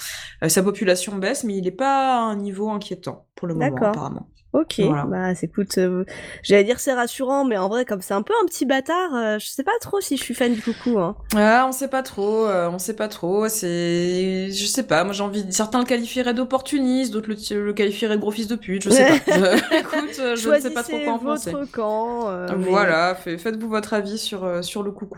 Euh, 0.44 0.50
sa 0.50 0.64
population 0.64 1.16
baisse, 1.18 1.44
mais 1.44 1.58
il 1.58 1.68
est 1.68 1.72
pas 1.72 2.16
à 2.16 2.20
un 2.22 2.38
niveau 2.38 2.70
inquiétant 2.72 3.28
pour 3.36 3.48
le 3.48 3.56
moment 3.56 3.84
apparemment. 3.90 4.30
Ok, 4.54 4.76
Voilà. 4.82 5.06
bah 5.06 5.32
écoute, 5.41 5.80
euh, 5.80 6.06
j'allais 6.43 6.64
dire 6.64 6.80
c'est 6.80 6.93
rassurant, 6.93 7.43
mais 7.43 7.58
en 7.58 7.70
vrai 7.70 7.86
comme 7.86 8.01
c'est 8.01 8.14
un 8.14 8.22
peu 8.22 8.34
un 8.41 8.45
petit 8.45 8.66
bâtard, 8.66 9.14
euh, 9.16 9.39
je 9.39 9.47
sais 9.47 9.64
pas 9.64 9.72
trop 9.82 9.99
si 9.99 10.16
je 10.16 10.24
suis 10.24 10.36
fan 10.36 10.54
du 10.54 10.62
coucou. 10.62 10.99
Hein. 10.99 11.16
Ah, 11.36 11.66
on 11.68 11.72
sait 11.72 11.88
pas 11.88 12.04
trop, 12.04 12.45
euh, 12.45 12.70
on 12.70 12.78
sait 12.78 12.95
pas 12.95 13.08
trop. 13.08 13.47
C'est, 13.49 14.51
je 14.51 14.66
sais 14.68 14.84
pas. 14.84 15.04
Moi, 15.04 15.14
j'ai 15.14 15.24
envie. 15.24 15.43
Certains 15.51 15.80
le 15.80 15.86
qualifieraient 15.86 16.36
d'opportuniste, 16.36 17.12
d'autres 17.12 17.30
le, 17.30 17.66
le 17.66 17.74
qualifieraient 17.74 18.16
de 18.16 18.22
gros 18.22 18.30
fils 18.32 18.47
de 18.47 18.56
pute. 18.56 18.84
Je 18.84 18.89
sais 18.91 19.06
pas. 19.06 19.32
Je- 19.34 19.80
Écoute, 19.80 20.38
je 20.38 20.49
ne 20.49 20.60
sais 20.60 20.70
pas 20.70 20.84
trop 20.84 20.99
quoi 20.99 21.14
en 21.14 21.20
penser. 21.20 21.51
votre 21.51 21.72
camp. 21.72 22.30
mais- 22.56 22.70
Voilà, 22.70 23.16
fait- 23.16 23.39
faites-vous 23.39 23.70
votre 23.70 23.93
avis 23.93 24.20
sur 24.20 24.64
sur 24.64 24.84
le 24.84 24.91
coucou. 24.91 25.18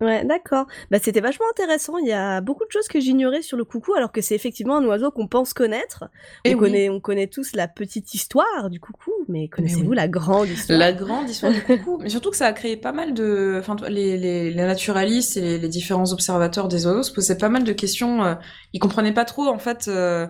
Ouais, 0.00 0.24
d'accord. 0.24 0.66
Bah 0.90 0.98
c'était 1.02 1.20
vachement 1.20 1.46
intéressant. 1.50 1.98
Il 1.98 2.06
y 2.06 2.12
a 2.12 2.40
beaucoup 2.40 2.64
de 2.64 2.70
choses 2.70 2.86
que 2.86 3.00
j'ignorais 3.00 3.42
sur 3.42 3.56
le 3.56 3.64
coucou, 3.64 3.94
alors 3.94 4.12
que 4.12 4.20
c'est 4.20 4.36
effectivement 4.36 4.76
un 4.76 4.84
oiseau 4.84 5.10
qu'on 5.10 5.26
pense 5.26 5.52
connaître. 5.54 6.04
Et 6.44 6.54
on 6.54 6.58
oui. 6.58 6.58
connaît, 6.58 6.88
on 6.88 7.00
connaît 7.00 7.26
tous 7.26 7.54
la 7.54 7.66
petite 7.66 8.14
histoire 8.14 8.70
du 8.70 8.78
coucou, 8.78 9.10
mais 9.28 9.48
connaissez-vous 9.48 9.90
oui. 9.90 9.96
la 9.96 10.06
grande 10.08 10.50
histoire? 10.52 10.78
La 10.78 10.92
grande 10.92 11.28
histoire 11.28 11.52
du 11.52 11.62
coucou, 11.64 11.98
mais 12.00 12.08
surtout 12.10 12.30
que 12.30 12.36
ça 12.36 12.46
a 12.46 12.52
créé 12.52 12.76
pas 12.76 12.92
mal 12.92 13.12
de, 13.14 13.56
enfin 13.58 13.74
les, 13.88 14.16
les, 14.16 14.50
les 14.50 14.62
naturalistes 14.62 15.36
et 15.36 15.40
les, 15.40 15.58
les 15.58 15.68
différents 15.68 16.12
observateurs 16.12 16.68
des 16.68 16.86
oiseaux 16.86 17.02
se 17.02 17.12
posaient 17.12 17.38
pas 17.38 17.48
mal 17.48 17.64
de 17.64 17.72
questions. 17.72 18.22
euh, 18.24 18.34
ils 18.72 18.78
comprenaient 18.80 19.14
pas 19.14 19.24
trop 19.24 19.48
en 19.48 19.58
fait. 19.58 19.88
euh, 19.88 20.26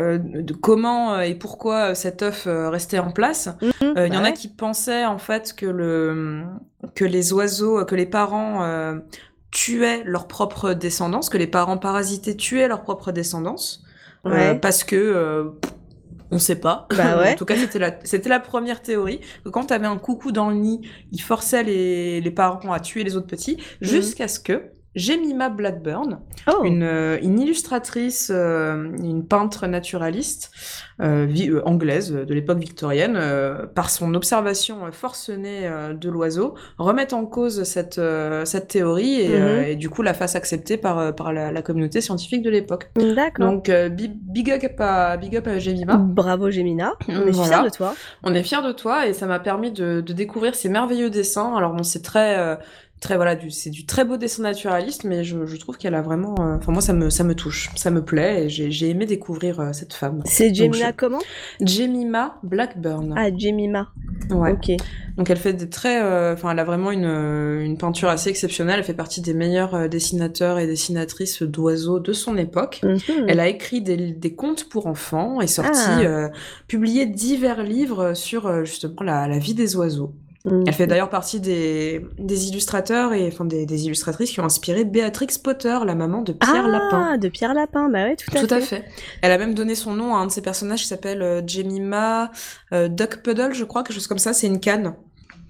euh, 0.00 0.18
de 0.18 0.52
comment 0.54 1.14
euh, 1.14 1.20
et 1.20 1.34
pourquoi 1.34 1.90
euh, 1.90 1.94
cet 1.94 2.22
œuf 2.22 2.46
restait 2.46 2.98
en 2.98 3.12
place. 3.12 3.48
Mhm, 3.60 3.94
Euh, 3.98 4.06
Il 4.06 4.14
y 4.14 4.16
en 4.16 4.24
a 4.24 4.32
qui 4.32 4.48
pensaient 4.48 5.04
en 5.04 5.18
fait 5.18 5.54
que 5.54 5.66
le 5.66 6.42
que 6.94 7.04
les 7.04 7.32
oiseaux, 7.32 7.84
que 7.84 7.94
les 7.94 8.06
parents 8.06 8.62
euh, 8.64 8.98
tuaient 9.50 10.02
leur 10.04 10.26
propre 10.28 10.72
descendance, 10.72 11.28
que 11.28 11.38
les 11.38 11.46
parents 11.46 11.78
parasités 11.78 12.36
tuaient 12.36 12.68
leur 12.68 12.82
propre 12.82 13.12
descendance, 13.12 13.84
Ouais. 14.24 14.58
parce 14.58 14.84
que 14.84 15.52
on 16.30 16.38
sait 16.38 16.56
pas. 16.56 16.86
Bah 16.96 17.18
ouais. 17.20 17.32
en 17.32 17.34
tout 17.36 17.44
cas, 17.44 17.56
c'était 17.56 17.78
la 17.78 17.98
c'était 18.04 18.28
la 18.30 18.40
première 18.40 18.80
théorie 18.82 19.20
que 19.44 19.50
quand 19.50 19.66
t'avais 19.66 19.86
un 19.86 19.98
coucou 19.98 20.32
dans 20.32 20.48
le 20.48 20.56
nid, 20.56 20.80
il 21.10 21.20
forçait 21.20 21.62
les 21.62 22.20
les 22.20 22.30
parents 22.30 22.72
à 22.72 22.80
tuer 22.80 23.04
les 23.04 23.16
autres 23.16 23.26
petits, 23.26 23.58
jusqu'à 23.82 24.28
ce 24.28 24.40
que 24.40 24.62
Jemima 24.94 25.48
Blackburn, 25.48 26.18
Oh. 26.46 26.64
une, 26.64 26.82
euh, 26.82 27.18
une 27.22 27.40
illustratrice, 27.40 28.30
euh, 28.34 28.90
une 29.02 29.26
peintre 29.26 29.66
naturaliste 29.66 30.50
euh, 31.00 31.26
euh, 31.48 31.62
anglaise 31.64 32.12
de 32.12 32.34
l'époque 32.34 32.58
victorienne, 32.58 33.18
par 33.74 33.88
son 33.90 34.14
observation 34.14 34.78
forcenée 34.92 35.68
de 35.98 36.08
l'oiseau, 36.10 36.54
remette 36.78 37.12
en 37.12 37.24
cause 37.26 37.62
cette, 37.64 38.00
cette 38.44 38.68
théorie 38.68 39.20
et, 39.22 39.28
Mhm. 39.38 39.64
et 39.68 39.76
du 39.76 39.88
coup 39.88 40.02
la 40.02 40.14
fasse 40.14 40.36
accepter 40.36 40.76
par, 40.76 41.14
par 41.14 41.32
la, 41.32 41.50
la 41.52 41.62
communauté 41.62 42.00
scientifique 42.00 42.42
de 42.42 42.50
l'époque. 42.50 42.90
D'accord. 42.96 43.50
Donc 43.50 43.70
bi- 43.90 44.12
big, 44.14 44.50
up 44.50 44.80
à, 44.80 45.16
big 45.16 45.36
up 45.36 45.46
à 45.46 45.58
Jemima. 45.58 45.96
Bravo 45.96 46.50
Gemina. 46.50 46.92
On 47.08 47.26
est 47.26 47.30
Voilà. 47.30 47.58
fiers 47.60 47.70
de 47.70 47.74
toi. 47.74 47.94
On 48.22 48.34
est 48.34 48.42
fiers 48.42 48.62
de 48.62 48.72
toi 48.72 49.06
et 49.06 49.12
ça 49.12 49.26
m'a 49.26 49.38
permis 49.40 49.72
de, 49.72 50.00
de 50.00 50.12
découvrir 50.12 50.54
ces 50.54 50.68
merveilleux 50.68 51.10
dessins. 51.10 51.56
Alors 51.56 51.72
bon, 51.72 51.82
c'est 51.82 52.02
très, 52.02 52.58
très 53.02 53.16
voilà, 53.16 53.34
du, 53.34 53.50
c'est 53.50 53.68
du 53.68 53.84
très 53.84 54.04
beau 54.06 54.16
dessin 54.16 54.42
naturaliste, 54.44 55.04
mais 55.04 55.24
je, 55.24 55.44
je 55.44 55.56
trouve 55.56 55.76
qu'elle 55.76 55.94
a 55.94 56.00
vraiment, 56.02 56.34
euh, 56.40 56.56
enfin 56.56 56.72
moi 56.72 56.80
ça 56.80 56.92
me, 56.94 57.10
ça 57.10 57.24
me 57.24 57.34
touche, 57.34 57.68
ça 57.74 57.90
me 57.90 58.02
plaît 58.02 58.44
et 58.44 58.48
j'ai, 58.48 58.88
aimé 58.88 59.04
découvrir 59.04 59.60
euh, 59.60 59.72
cette 59.72 59.92
femme. 59.92 60.22
C'est 60.24 60.54
Gemina 60.54 60.90
je- 60.90 60.96
comment? 60.96 61.18
Jemima 61.60 62.38
Blackburn. 62.42 63.14
Ah, 63.16 63.28
Jemima. 63.36 63.88
ouais. 64.30 64.52
Ok. 64.52 64.70
Donc 65.16 65.28
elle 65.28 65.36
fait 65.36 65.52
des 65.52 65.68
très, 65.68 66.02
euh, 66.02 66.32
enfin 66.32 66.52
elle 66.52 66.58
a 66.58 66.64
vraiment 66.64 66.90
une, 66.90 67.04
une 67.04 67.76
peinture 67.76 68.08
assez 68.08 68.30
exceptionnelle. 68.30 68.76
Elle 68.78 68.84
fait 68.84 68.94
partie 68.94 69.20
des 69.20 69.34
meilleurs 69.34 69.88
dessinateurs 69.88 70.58
et 70.58 70.66
dessinatrices 70.66 71.42
d'oiseaux 71.42 72.00
de 72.00 72.12
son 72.12 72.36
époque. 72.38 72.80
Mhm. 72.82 73.26
Elle 73.28 73.40
a 73.40 73.48
écrit 73.48 73.82
des, 73.82 73.96
des 74.12 74.34
contes 74.34 74.68
pour 74.70 74.86
enfants 74.86 75.40
et 75.40 75.46
sorti, 75.46 75.80
Ah. 76.06 76.30
publié 76.68 77.06
divers 77.06 77.62
livres 77.62 78.14
sur 78.14 78.64
justement 78.64 79.02
la, 79.02 79.28
la 79.28 79.38
vie 79.38 79.54
des 79.54 79.76
oiseaux. 79.76 80.14
Mhm. 80.44 80.64
Elle 80.66 80.74
fait 80.74 80.86
d'ailleurs 80.88 81.10
partie 81.10 81.40
des, 81.40 82.04
des 82.18 82.48
illustrateurs 82.48 83.12
et 83.12 83.28
enfin 83.28 83.44
des, 83.44 83.64
des 83.64 83.84
illustratrices 83.86 84.32
qui 84.32 84.40
ont 84.40 84.44
inspiré 84.44 84.84
Béatrix 84.84 85.28
Potter, 85.42 85.78
la 85.86 85.94
maman 85.94 86.22
de 86.22 86.32
Pierre 86.32 86.64
ah, 86.64 86.68
Lapin. 86.68 87.18
de 87.18 87.28
Pierre 87.28 87.54
Lapin, 87.54 87.88
bah 87.88 88.04
ouais, 88.04 88.16
tout 88.16 88.36
à 88.36 88.40
Tout 88.40 88.48
fait. 88.48 88.54
à 88.54 88.60
fait. 88.60 88.84
Elle 89.22 89.30
a 89.30 89.38
même 89.38 89.54
donné 89.54 89.74
son 89.76 89.92
nom 89.94 90.14
à 90.16 90.18
un 90.18 90.26
de 90.26 90.32
ses 90.32 90.42
personnages 90.42 90.80
qui 90.82 90.88
s'appelle 90.88 91.22
euh, 91.22 91.42
Jemima 91.46 92.32
euh, 92.72 92.88
Duck 92.88 93.22
Puddle, 93.22 93.52
je 93.54 93.64
crois, 93.64 93.84
quelque 93.84 93.94
chose 93.94 94.08
comme 94.08 94.18
ça. 94.18 94.32
C'est 94.32 94.48
une 94.48 94.58
canne. 94.58 94.94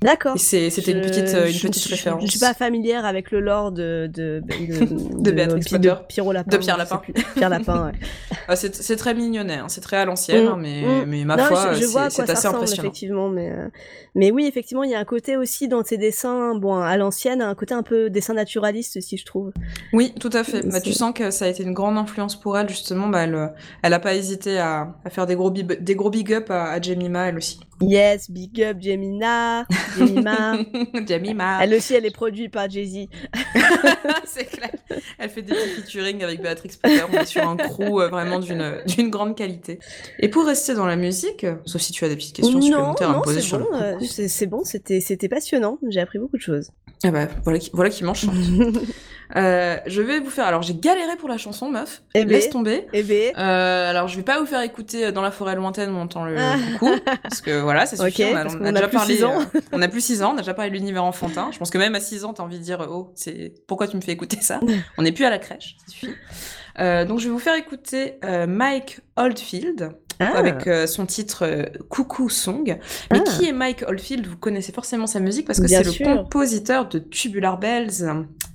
D'accord. 0.02 0.34
C'était 0.38 0.68
une 0.92 1.00
petite, 1.00 1.34
euh, 1.34 1.46
une 1.46 1.52
je- 1.52 1.68
petite 1.68 1.84
je- 1.84 1.90
référence. 1.90 2.22
Je 2.24 2.30
suis 2.30 2.38
pas 2.40 2.54
familière 2.54 3.04
avec 3.04 3.30
le 3.30 3.40
lore 3.40 3.72
de 3.72 4.10
de 4.12 4.42
de, 4.46 5.20
De 5.22 5.30
Béatrix. 5.30 5.78
Pierrot 6.08 6.32
Lapin. 6.32 6.50
De 6.50 6.56
Pierre 6.58 6.76
Lapin. 6.76 6.96
plus. 6.98 7.12
Pierre 7.34 7.48
Lapin. 7.50 7.86
Ouais. 7.86 7.92
Ah, 8.48 8.56
c'est 8.56 8.96
très 8.96 9.14
mignonnet, 9.14 9.54
hein, 9.58 9.66
c'est 9.68 9.80
très 9.80 9.98
à 9.98 10.04
l'ancienne, 10.04 10.44
Mm, 10.46 10.48
hein, 10.48 10.58
mais, 10.60 10.82
mm. 10.82 11.04
mais 11.06 11.24
ma 11.24 11.36
non, 11.36 11.44
foi, 11.44 11.74
c'est- 11.76 11.84
vois 11.86 12.02
à 12.02 12.10
c'est 12.10 12.16
quoi 12.16 12.26
ça 12.26 12.32
assez 12.32 12.46
ressemble 12.48 12.56
impressionnant. 12.56 12.82
effectivement, 12.82 13.28
mais 13.28 13.50
euh, 13.50 13.68
mais 14.16 14.30
oui, 14.32 14.46
effectivement, 14.46 14.82
il 14.82 14.90
y 14.90 14.94
a 14.96 14.98
un 14.98 15.04
côté 15.04 15.36
aussi 15.36 15.68
dans 15.68 15.84
ces 15.84 15.96
dessins, 15.96 16.56
bon, 16.56 16.74
à 16.74 16.96
l'ancienne, 16.96 17.40
un 17.40 17.54
côté 17.54 17.72
un 17.72 17.84
peu 17.84 18.10
dessin 18.10 18.34
naturaliste 18.34 18.96
aussi, 18.96 19.16
je 19.16 19.24
trouve. 19.24 19.52
Oui, 19.92 20.12
tout 20.18 20.30
à 20.32 20.42
fait. 20.42 20.66
Bah, 20.68 20.80
tu 20.80 20.92
sens 20.92 21.12
que 21.14 21.30
ça 21.30 21.44
a 21.44 21.48
été 21.48 21.62
une 21.62 21.72
grande 21.72 21.96
influence 21.96 22.34
pour 22.38 22.58
elle, 22.58 22.68
justement. 22.68 23.06
Bah, 23.08 23.20
elle, 23.22 23.52
elle 23.82 23.92
a 23.94 24.00
pas 24.00 24.14
hésité 24.16 24.58
à, 24.58 24.88
à 25.04 25.10
faire 25.10 25.26
des 25.26 25.36
gros, 25.36 25.50
big, 25.50 25.80
des 25.80 25.94
gros 25.94 26.10
big 26.10 26.32
up 26.32 26.50
à, 26.50 26.72
à 26.72 26.80
Jemima, 26.82 27.28
elle 27.28 27.36
aussi. 27.36 27.60
Yes, 27.82 28.30
big 28.30 28.62
up 28.62 28.78
Gemina, 28.80 29.66
Gemima. 29.98 30.56
Jemima. 31.08 31.58
elle 31.62 31.74
aussi, 31.74 31.94
elle 31.94 32.06
est 32.06 32.14
produite 32.14 32.52
par 32.52 32.68
Jay-Z. 32.70 33.08
c'est 34.24 34.44
clair. 34.44 34.70
Elle 35.18 35.30
fait 35.30 35.42
des 35.42 35.54
featuring 35.54 36.22
avec 36.22 36.40
Béatrix 36.42 36.70
Potter. 36.80 37.02
On 37.12 37.16
est 37.18 37.26
sur 37.26 37.46
un 37.48 37.56
crew 37.56 38.00
euh, 38.00 38.08
vraiment 38.08 38.38
d'une 38.38 39.10
grande 39.10 39.36
qualité. 39.36 39.78
Et 40.18 40.28
pour 40.28 40.46
rester 40.46 40.74
dans 40.74 40.86
la 40.86 40.96
musique, 40.96 41.46
sauf 41.66 41.80
si 41.80 41.92
tu 41.92 42.04
as 42.04 42.08
des 42.08 42.16
petites 42.16 42.36
questions 42.36 42.58
non, 42.58 42.62
supplémentaires 42.64 43.10
à 43.10 43.16
me 43.18 43.22
poser 43.22 43.40
c'est 43.40 43.46
sur 43.46 43.58
bon, 43.58 43.66
le 43.72 43.82
euh, 43.82 44.26
c'est 44.28 44.46
bon, 44.46 44.62
c'était 44.64 45.28
passionnant. 45.28 45.78
J'ai 45.88 46.00
appris 46.00 46.18
beaucoup 46.18 46.36
de 46.36 46.42
choses. 46.42 46.70
Ah 47.04 47.10
bah, 47.10 47.26
voilà 47.42 47.58
qui, 47.58 47.70
voilà 47.72 47.90
qui 47.90 48.04
m'enchante. 48.04 48.34
Euh, 49.34 49.78
je 49.86 50.02
vais 50.02 50.20
vous 50.20 50.28
faire. 50.28 50.44
Alors, 50.44 50.60
j'ai 50.60 50.74
galéré 50.74 51.16
pour 51.16 51.26
la 51.26 51.38
chanson, 51.38 51.70
meuf. 51.70 52.02
Eh 52.14 52.26
ben. 52.26 52.32
Laisse 52.32 52.50
tomber. 52.50 52.86
Eh 52.92 53.02
ben, 53.02 53.32
Euh, 53.38 53.88
alors, 53.88 54.06
je 54.06 54.16
vais 54.18 54.22
pas 54.22 54.38
vous 54.38 54.44
faire 54.44 54.60
écouter 54.60 55.10
dans 55.10 55.22
la 55.22 55.30
forêt 55.30 55.54
lointaine 55.56 55.88
où 55.88 55.94
on 55.94 56.02
entend 56.02 56.26
le 56.26 56.36
Ah. 56.38 56.56
coucou, 56.78 56.92
parce 57.22 57.40
que 57.40 57.58
voilà, 57.62 57.71
ça 57.86 57.96
suffit. 57.96 58.24
On 58.24 58.36
a, 58.36 58.42
parce 58.42 58.54
on 58.54 58.58
qu'on 58.58 58.64
a 58.64 58.68
a 58.68 58.72
déjà 58.72 58.88
plus 58.88 58.96
parlé. 58.96 59.14
six 59.16 59.24
ans. 59.24 59.40
euh, 59.40 59.60
on 59.72 59.82
a 59.82 59.88
plus 59.88 60.00
6 60.00 60.22
ans, 60.22 60.30
on 60.32 60.36
a 60.36 60.40
déjà 60.40 60.54
parlé 60.54 60.70
de 60.70 60.76
l'univers 60.76 61.04
enfantin. 61.04 61.50
Je 61.52 61.58
pense 61.58 61.70
que 61.70 61.78
même 61.78 61.94
à 61.94 62.00
6 62.00 62.24
ans, 62.24 62.32
t'as 62.34 62.42
envie 62.42 62.58
de 62.58 62.64
dire 62.64 62.86
oh, 62.90 63.10
c'est 63.14 63.52
pourquoi 63.66 63.88
tu 63.88 63.96
me 63.96 64.00
fais 64.02 64.12
écouter 64.12 64.38
ça? 64.40 64.60
On 64.98 65.02
n'est 65.02 65.12
plus 65.12 65.24
à 65.24 65.30
la 65.30 65.38
crèche, 65.38 65.76
ça 65.86 65.92
suffit. 65.92 66.14
Euh, 66.78 67.04
donc, 67.04 67.18
je 67.18 67.24
vais 67.26 67.30
vous 67.30 67.38
faire 67.38 67.54
écouter 67.56 68.14
euh, 68.24 68.46
Mike 68.46 69.00
Oldfield. 69.16 69.92
Ah. 70.20 70.32
avec 70.36 70.66
euh, 70.66 70.86
son 70.86 71.06
titre 71.06 71.44
euh, 71.46 71.64
Coucou 71.88 72.28
Song. 72.28 72.78
Mais 73.12 73.18
Ah. 73.20 73.30
qui 73.30 73.46
est 73.48 73.52
Mike 73.52 73.84
Oldfield? 73.86 74.26
Vous 74.26 74.36
connaissez 74.36 74.72
forcément 74.72 75.06
sa 75.06 75.20
musique 75.20 75.46
parce 75.46 75.60
que 75.60 75.66
c'est 75.68 75.82
le 75.82 76.04
compositeur 76.16 76.88
de 76.88 76.98
Tubular 76.98 77.58
Bells, 77.58 77.90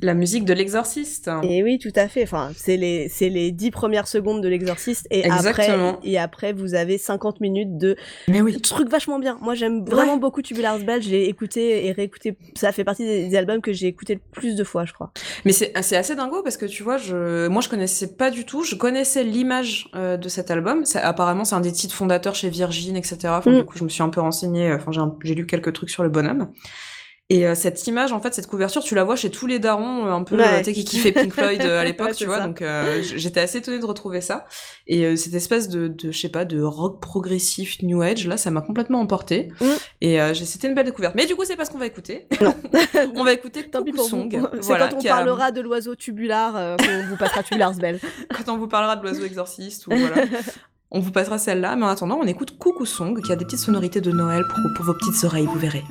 la 0.02 0.14
musique 0.14 0.46
de 0.46 0.54
l'Exorciste. 0.54 1.30
Et 1.44 1.64
oui, 1.64 1.80
tout 1.80 1.92
à 1.96 2.08
fait. 2.08 2.24
Enfin, 2.24 2.52
c'est 2.56 2.78
les, 2.78 3.10
c'est 3.10 3.30
les 3.30 3.52
dix 3.52 3.72
premières 3.72 4.08
secondes 4.08 4.42
de 4.42 4.48
l'exorciste 4.48 5.08
et 5.12 5.26
Exactement. 5.26 5.90
après, 5.90 6.08
et 6.10 6.18
après, 6.18 6.54
vous 6.54 6.76
avez 6.76 6.98
50 6.98 7.42
minutes 7.42 7.78
de 7.78 7.96
Mais 8.28 8.42
oui. 8.42 8.60
trucs 8.62 8.90
vachement 8.90 9.20
bien. 9.20 9.38
Moi, 9.42 9.56
j'aime 9.56 9.84
vraiment 9.86 10.14
Ouais. 10.14 10.20
beaucoup 10.20 10.42
Tubular 10.42 10.78
Bells. 10.80 11.02
Je 11.02 11.10
l'ai 11.10 11.24
écouté 11.26 11.88
et 11.88 11.92
réécouté. 11.92 12.38
Ça 12.56 12.72
fait 12.72 12.84
partie 12.84 13.06
des, 13.06 13.28
des 13.30 13.36
albums 13.36 13.62
que 13.62 13.74
j'ai 13.74 13.88
écouté 13.88 14.16
le 14.16 14.22
plus 14.32 14.56
de 14.56 14.64
fois, 14.64 14.86
je 14.86 14.94
crois. 14.94 15.12
Mais 15.46 15.52
c'est 15.52 15.74
c'est 15.82 15.98
assez 15.98 16.16
dingo 16.16 16.42
parce 16.44 16.58
que 16.58 16.66
tu 16.66 16.84
vois, 16.84 16.98
je, 16.98 17.48
moi 17.48 17.62
je 17.62 17.70
connaissais 17.70 18.08
pas 18.16 18.30
du 18.32 18.46
tout. 18.46 18.64
Je 18.64 18.76
connaissais 18.76 19.24
l'image 19.24 19.90
euh, 19.96 20.18
de 20.18 20.30
cet 20.30 20.52
album. 20.52 20.86
Ça- 20.86 21.06
apparemment, 21.08 21.46
c'est 21.48 21.56
un 21.56 21.62
des 21.62 21.72
titres 21.72 21.96
fondateurs 21.96 22.36
chez 22.36 22.50
Virgin, 22.50 22.96
etc. 22.96 23.18
Enfin, 23.30 23.52
Mm. 23.52 23.58
du 23.60 23.64
coup, 23.66 23.78
je 23.78 23.84
me 23.84 23.90
suis 23.90 24.04
un 24.04 24.10
peu 24.10 24.22
renseignée. 24.22 24.72
Enfin, 24.74 24.92
j'ai 25.24 25.34
lu 25.36 25.46
quelques 25.48 25.74
trucs 25.74 25.90
sur 25.90 26.04
le 26.04 26.10
bonhomme. 26.10 26.52
Et 27.30 27.46
euh, 27.46 27.56
cette 27.56 27.86
image, 27.88 28.14
en 28.14 28.22
fait, 28.22 28.34
cette 28.34 28.48
couverture, 28.48 28.82
tu 28.82 28.96
la 28.96 29.04
vois 29.04 29.18
chez 29.18 29.30
tous 29.30 29.48
les 29.48 29.60
darons, 29.60 30.06
euh, 30.06 30.12
un 30.12 30.24
peu, 30.24 30.38
Ouais. 30.38 30.60
euh, 30.66 30.72
qui 30.72 30.86
kiffaient 30.86 31.12
Pink 31.12 31.34
Floyd 31.34 31.60
euh, 31.62 31.82
à 31.82 31.84
l'époque, 31.84 32.08
Ouais, 32.08 32.14
tu 32.14 32.26
vois. 32.26 32.38
ça. 32.38 32.48
Donc, 32.48 32.62
euh, 32.62 33.02
j'étais 33.04 33.42
assez 33.42 33.58
étonnée 33.58 33.80
de 33.80 33.86
retrouver 33.86 34.22
ça. 34.22 34.46
Et 34.88 35.04
euh, 35.06 35.18
cette 35.18 35.34
espèce 35.34 35.68
de, 35.68 35.90
de, 35.90 36.14
je 36.14 36.18
sais 36.18 36.30
pas, 36.30 36.46
de 36.46 36.62
rock 36.62 37.02
progressif 37.02 37.82
New 37.84 38.02
Age, 38.02 38.26
là, 38.30 38.38
ça 38.38 38.50
m'a 38.50 38.62
complètement 38.62 39.02
emporté. 39.02 39.50
Mm. 39.60 39.66
Et 40.00 40.22
euh, 40.22 40.34
c'était 40.36 40.70
une 40.70 40.74
belle 40.74 40.86
découverte. 40.86 41.16
Mais 41.16 41.26
du 41.26 41.36
coup, 41.36 41.44
c'est 41.44 41.58
pas 41.58 41.66
ce 41.66 41.72
qu'on 41.72 41.80
va 41.80 41.88
écouter. 41.88 42.30
Non. 42.40 42.56
on 43.16 43.26
va 43.26 43.34
écouter 43.34 43.70
Tant 43.70 43.84
pis 43.84 43.92
pour. 43.92 44.08
Song. 44.08 44.30
C'est 44.32 44.62
Voilà, 44.62 44.88
quand 44.88 44.96
on 44.96 45.06
a- 45.06 45.10
parlera 45.10 45.52
de 45.52 45.60
l'oiseau 45.60 45.96
tubular 45.96 46.56
euh, 46.56 46.78
qu'on 46.78 47.08
vous 47.10 47.18
passera 47.18 47.44
Tubular 47.44 47.74
Bells. 47.74 48.00
quand 48.38 48.54
on 48.54 48.58
vous 48.58 48.70
parlera 48.70 48.96
de 48.96 49.02
l'oiseau 49.04 49.26
exorciste 49.26 49.88
ou 49.88 49.90
voilà. 49.94 50.24
On 50.90 51.02
vous 51.02 51.12
passera 51.12 51.38
celle-là, 51.38 51.76
mais 51.76 51.84
en 51.84 51.90
attendant, 51.90 52.18
on 52.22 52.26
écoute 52.26 52.58
Coucou 52.58 52.86
Song, 52.86 53.22
qui 53.22 53.32
a 53.34 53.36
des 53.36 53.44
petites 53.44 53.60
sonorités 53.60 54.00
de 54.00 54.12
Noël 54.12 54.44
pour, 54.48 54.58
pour 54.76 54.86
vos 54.86 54.94
petites 54.94 55.22
oreilles, 55.26 55.46
vous 55.46 55.60
verrez. 55.60 55.84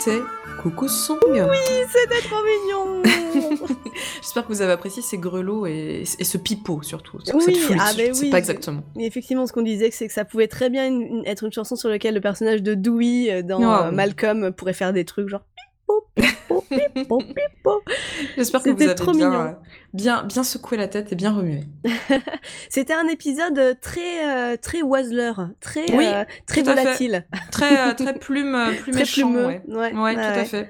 C'était 0.00 0.20
Coucou 0.62 0.88
Song. 0.88 1.18
C'était 1.24 2.20
trop 2.28 2.42
mignon 2.42 3.02
J'espère 4.22 4.42
que 4.46 4.48
vous 4.52 4.62
avez 4.62 4.72
apprécié 4.72 5.02
ces 5.02 5.18
grelots 5.18 5.66
et, 5.66 6.04
et 6.18 6.24
ce 6.24 6.38
pipeau 6.38 6.82
surtout. 6.82 7.18
Oui, 7.34 7.42
cette 7.42 7.56
flûte, 7.56 7.78
ah, 7.80 7.92
sais 7.92 8.12
oui. 8.20 8.30
pas 8.30 8.38
exactement. 8.38 8.82
Effectivement, 8.98 9.46
ce 9.46 9.52
qu'on 9.52 9.62
disait, 9.62 9.90
c'est 9.90 10.06
que 10.06 10.12
ça 10.12 10.24
pouvait 10.24 10.48
très 10.48 10.70
bien 10.70 10.86
une- 10.86 11.22
être 11.26 11.44
une 11.44 11.52
chanson 11.52 11.76
sur 11.76 11.88
laquelle 11.88 12.14
le 12.14 12.20
personnage 12.20 12.62
de 12.62 12.74
Dewey 12.74 13.30
euh, 13.30 13.42
dans 13.42 13.60
euh, 13.62 13.88
oui. 13.90 13.94
Malcolm 13.94 14.52
pourrait 14.52 14.72
faire 14.72 14.92
des 14.92 15.04
trucs 15.04 15.28
genre 15.28 15.42
pipo, 16.16 16.28
pipo, 16.70 17.18
pipo, 17.18 17.18
pipo. 17.34 17.82
J'espère 18.36 18.62
que 18.62 18.70
vous 18.70 18.82
avez 18.82 18.94
trop 18.94 19.12
bien, 19.12 19.28
mignon. 19.30 19.42
euh, 19.42 19.52
bien, 19.92 20.22
bien 20.24 20.42
secoué 20.44 20.76
la 20.76 20.88
tête 20.88 21.12
et 21.12 21.16
bien 21.16 21.32
remué. 21.32 21.64
C'était 22.70 22.94
un 22.94 23.06
épisode 23.08 23.58
euh, 23.58 23.74
très 23.80 24.26
euh, 24.28 24.56
très 24.56 24.82
Wasler, 24.82 25.32
très 25.60 25.90
Oui, 25.94 26.06
euh, 26.06 26.24
très 26.46 26.62
volatile, 26.62 27.26
Très, 27.50 27.94
très 27.94 28.14
plume, 28.18 28.56
plume 28.82 28.92
très 28.94 29.00
méchant, 29.00 29.30
plumeux. 29.30 29.46
ouais. 29.46 29.62
Ouais, 29.68 29.92
Ouais, 29.94 30.14
tout 30.14 30.20
à 30.20 30.44
fait. 30.44 30.68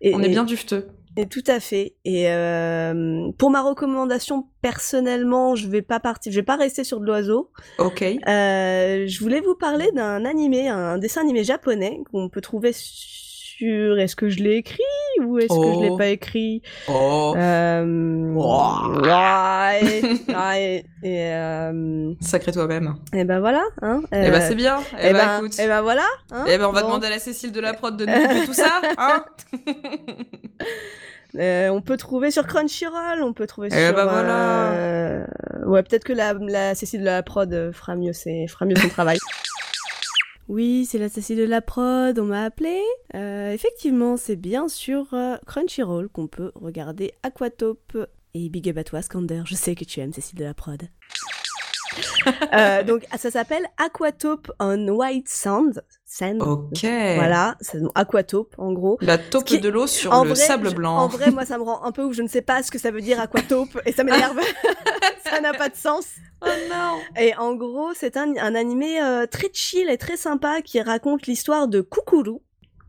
Et- 0.00 0.14
On 0.14 0.22
est 0.22 0.26
et- 0.26 0.30
bien 0.30 0.44
dufteux. 0.44 0.88
Et 1.20 1.26
tout 1.26 1.42
à 1.48 1.58
fait. 1.58 1.96
Et 2.04 2.30
euh, 2.30 3.32
pour 3.38 3.50
ma 3.50 3.60
recommandation 3.60 4.46
personnellement, 4.62 5.56
je 5.56 5.66
vais 5.66 5.82
pas 5.82 5.98
partir, 5.98 6.30
je 6.30 6.38
vais 6.38 6.44
pas 6.44 6.54
rester 6.54 6.84
sur 6.84 7.00
de 7.00 7.06
l'oiseau. 7.06 7.50
Ok. 7.78 8.02
Euh, 8.02 9.04
je 9.04 9.20
voulais 9.20 9.40
vous 9.40 9.56
parler 9.56 9.90
d'un 9.96 10.24
animé, 10.24 10.68
un 10.68 10.96
dessin 10.96 11.22
animé 11.22 11.42
japonais 11.42 11.98
qu'on 12.12 12.28
peut 12.28 12.40
trouver 12.40 12.70
sur. 13.58 13.98
Est-ce 13.98 14.16
que 14.16 14.28
je 14.28 14.38
l'ai 14.42 14.54
écrit 14.56 14.78
ou 15.24 15.38
est-ce 15.38 15.48
que 15.48 15.74
je 15.74 15.80
l'ai 15.82 15.90
Oh. 15.90 15.96
pas 15.96 16.06
écrit? 16.08 16.62
Oh, 16.88 17.34
Euh, 17.36 18.34
Oh. 18.36 18.74
et, 20.58 20.84
euh, 21.04 22.12
sacré 22.20 22.52
toi-même. 22.52 22.94
et 23.12 23.24
ben 23.24 23.40
voilà. 23.40 23.62
Hein, 23.82 24.02
Eh 24.12 24.30
ben 24.30 24.34
euh, 24.34 24.46
c'est 24.48 24.54
bien. 24.54 24.78
Eh 24.92 25.08
eh 25.08 25.12
ben 25.12 25.18
ben, 25.26 25.38
écoute. 25.38 25.56
eh 25.60 25.66
ben 25.66 25.82
voilà. 25.82 26.06
Hein, 26.30 26.44
Eh 26.48 26.58
ben 26.58 26.66
on 26.66 26.72
va 26.72 26.80
bon. 26.82 26.88
demander 26.88 27.06
à 27.08 27.10
la 27.10 27.18
Cécile 27.18 27.52
de 27.52 27.60
la 27.60 27.74
prod 27.74 27.96
de 27.96 28.06
nous 28.06 28.46
tout 28.46 28.52
ça, 28.54 28.80
hein 28.98 29.24
Euh, 31.38 31.68
on 31.68 31.82
peut 31.82 31.98
trouver 31.98 32.30
sur 32.30 32.46
Crunchyroll, 32.46 33.22
on 33.22 33.34
peut 33.34 33.46
trouver 33.46 33.68
Eh 33.70 33.86
sur. 33.86 33.94
ben 33.94 34.04
voilà. 34.06 34.72
euh, 34.72 35.26
Ouais, 35.66 35.82
peut-être 35.82 36.04
que 36.04 36.14
la, 36.14 36.32
la 36.32 36.74
Cécile 36.74 37.00
de 37.00 37.04
la 37.04 37.22
prod 37.22 37.70
fera 37.72 37.94
mieux, 37.96 38.14
ses- 38.14 38.46
fera 38.48 38.64
mieux 38.64 38.74
son 38.76 38.88
travail. 38.88 39.18
Oui, 40.48 40.86
c'est 40.90 40.98
la 40.98 41.08
Cécile 41.10 41.36
de 41.38 41.44
la 41.44 41.60
prod, 41.60 42.18
on 42.18 42.24
m'a 42.24 42.44
appelé. 42.44 42.80
Euh, 43.14 43.52
effectivement, 43.52 44.16
c'est 44.16 44.36
bien 44.36 44.68
sur 44.68 45.12
euh, 45.12 45.36
Crunchyroll 45.46 46.08
qu'on 46.08 46.26
peut 46.26 46.52
regarder 46.54 47.12
Aquatope. 47.22 47.98
Et 48.34 48.48
big 48.48 48.68
up 48.70 48.78
à 48.78 48.84
toi, 48.84 49.02
Skander, 49.02 49.42
je 49.44 49.54
sais 49.54 49.74
que 49.74 49.84
tu 49.84 50.00
aimes 50.00 50.12
Cécile 50.12 50.38
de 50.38 50.44
la 50.44 50.54
prod. 50.54 50.82
Euh, 52.54 52.82
donc, 52.82 53.04
ça 53.16 53.30
s'appelle 53.30 53.64
Aquatope 53.78 54.52
on 54.60 54.86
White 54.88 55.28
Sand. 55.28 55.82
Sand. 56.04 56.40
Ok. 56.42 56.82
Voilà, 56.82 57.56
c'est 57.60 57.78
Aquatope 57.94 58.54
en 58.58 58.72
gros. 58.72 58.98
La 59.00 59.18
taupe 59.18 59.48
de 59.50 59.68
l'eau 59.68 59.86
sur 59.86 60.12
En 60.12 60.22
le 60.24 60.30
vrai, 60.30 60.36
sable 60.38 60.70
je- 60.70 60.74
blanc. 60.74 60.96
En 60.96 61.08
vrai, 61.08 61.30
moi, 61.30 61.44
ça 61.46 61.56
me 61.58 61.62
rend 61.64 61.82
un 61.84 61.90
peu 61.92 62.04
ouf. 62.04 62.14
Je 62.14 62.22
ne 62.22 62.28
sais 62.28 62.42
pas 62.42 62.62
ce 62.62 62.70
que 62.70 62.78
ça 62.78 62.90
veut 62.90 63.00
dire 63.00 63.18
aquatope 63.18 63.80
et 63.86 63.92
ça 63.92 64.04
m'énerve. 64.04 64.38
ça 65.30 65.40
n'a 65.40 65.52
pas 65.52 65.68
de 65.68 65.76
sens. 65.76 66.06
Oh 66.40 66.46
non. 66.70 67.00
Et 67.20 67.34
en 67.34 67.56
gros, 67.56 67.94
c'est 67.94 68.16
un, 68.16 68.32
un 68.36 68.54
animé 68.54 69.02
euh, 69.02 69.26
très 69.26 69.48
chill 69.52 69.88
et 69.90 69.98
très 69.98 70.16
sympa 70.16 70.62
qui 70.62 70.80
raconte 70.80 71.26
l'histoire 71.26 71.66
de 71.66 71.80
Kukuru. 71.80 72.38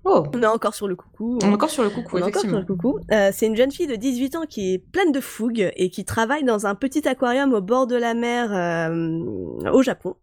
Oh. 0.06 0.24
On 0.36 0.44
est 0.44 0.46
encore 0.46 0.76
sur 0.76 0.88
le 0.88 0.96
coucou. 0.96 1.40
On 1.42 1.50
est 1.50 1.54
encore 1.56 1.72
sur 1.72 1.82
le 1.84 1.90
coucou, 1.90 2.18
On 2.18 2.20
est 2.20 2.24
encore 2.26 2.42
sur 2.42 2.50
effectivement. 2.52 2.60
le 2.60 2.66
coucou. 2.66 3.00
Euh, 3.12 3.32
c'est 3.34 3.48
une 3.48 3.56
jeune 3.56 3.72
fille 3.72 3.88
de 3.88 3.96
18 3.96 4.36
ans 4.36 4.46
qui 4.48 4.76
est 4.76 4.78
pleine 4.78 5.12
de 5.12 5.20
fougue 5.20 5.72
et 5.76 5.90
qui 5.90 6.06
travaille 6.06 6.44
dans 6.44 6.68
un 6.68 6.76
petit 6.76 7.08
aquarium 7.08 7.52
au 7.56 7.62
bord 7.62 7.88
de 7.88 7.96
la 7.96 8.14
mer 8.14 8.54
euh, 8.54 9.72
au 9.72 9.82
Japon. 9.82 10.16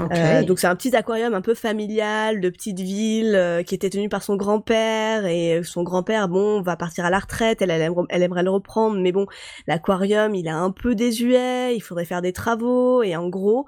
Euh, 0.00 0.42
donc 0.44 0.58
c'est 0.58 0.66
un 0.66 0.76
petit 0.76 0.94
aquarium 0.94 1.34
un 1.34 1.40
peu 1.40 1.54
familial 1.54 2.40
de 2.40 2.48
petite 2.50 2.80
ville 2.80 3.34
euh, 3.34 3.62
qui 3.62 3.74
était 3.74 3.90
tenu 3.90 4.08
par 4.08 4.22
son 4.22 4.36
grand-père. 4.36 5.26
Et 5.26 5.62
son 5.64 5.82
grand-père 5.82 6.28
bon 6.28 6.60
va 6.60 6.76
partir 6.76 7.04
à 7.04 7.10
la 7.10 7.18
retraite. 7.18 7.62
Elle, 7.62 7.70
elle, 7.70 7.90
elle 8.08 8.22
aimerait 8.22 8.42
le 8.42 8.50
reprendre. 8.50 8.98
Mais 9.00 9.12
bon 9.12 9.26
l'aquarium 9.66 10.34
il 10.34 10.46
est 10.46 10.50
un 10.50 10.70
peu 10.70 10.94
désuet. 10.94 11.74
Il 11.74 11.80
faudrait 11.80 12.04
faire 12.04 12.22
des 12.22 12.32
travaux. 12.32 13.02
Et 13.02 13.16
en 13.16 13.28
gros 13.28 13.66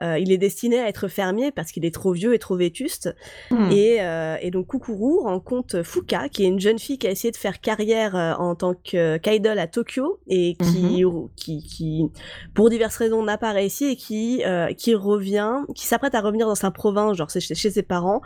euh, 0.00 0.18
il 0.18 0.32
est 0.32 0.38
destiné 0.38 0.78
à 0.80 0.88
être 0.88 1.08
fermier 1.08 1.52
parce 1.52 1.70
qu'il 1.70 1.84
est 1.84 1.94
trop 1.94 2.12
vieux 2.12 2.32
et 2.34 2.38
trop 2.38 2.56
vétuste 2.56 3.10
Hmm. 3.50 3.70
et, 3.70 3.98
euh, 4.00 4.36
et 4.40 4.50
donc 4.50 4.68
Kukuru 4.68 5.20
rencontre 5.20 5.82
Fuka, 5.82 6.28
qui 6.28 6.44
est 6.44 6.46
une 6.46 6.60
jeune 6.60 6.78
fille 6.78 6.98
qui 6.98 7.06
a 7.06 7.10
essayé 7.10 7.30
de 7.30 7.36
faire 7.36 7.60
carrière 7.60 8.16
euh, 8.16 8.32
en 8.34 8.54
tant 8.54 8.74
que 8.74 9.16
qu'idol 9.18 9.58
à 9.58 9.66
Tokyo 9.66 10.18
et 10.26 10.56
qui, 10.56 11.04
qui, 11.36 11.62
qui, 11.62 12.10
pour 12.54 12.70
diverses 12.70 12.96
raisons, 12.96 13.22
n'a 13.22 13.38
pas 13.38 13.52
réussi 13.52 13.86
et 13.86 13.96
qui, 13.96 14.42
euh, 14.44 14.72
qui 14.72 14.94
revient, 14.94 15.58
qui 15.74 15.86
s'apprête 15.86 16.14
à 16.14 16.20
revenir 16.20 16.46
dans 16.46 16.54
sa 16.54 16.70
province, 16.70 17.16
genre 17.16 17.30
chez 17.30 17.70
ses 17.70 17.82
parents. 17.82 18.22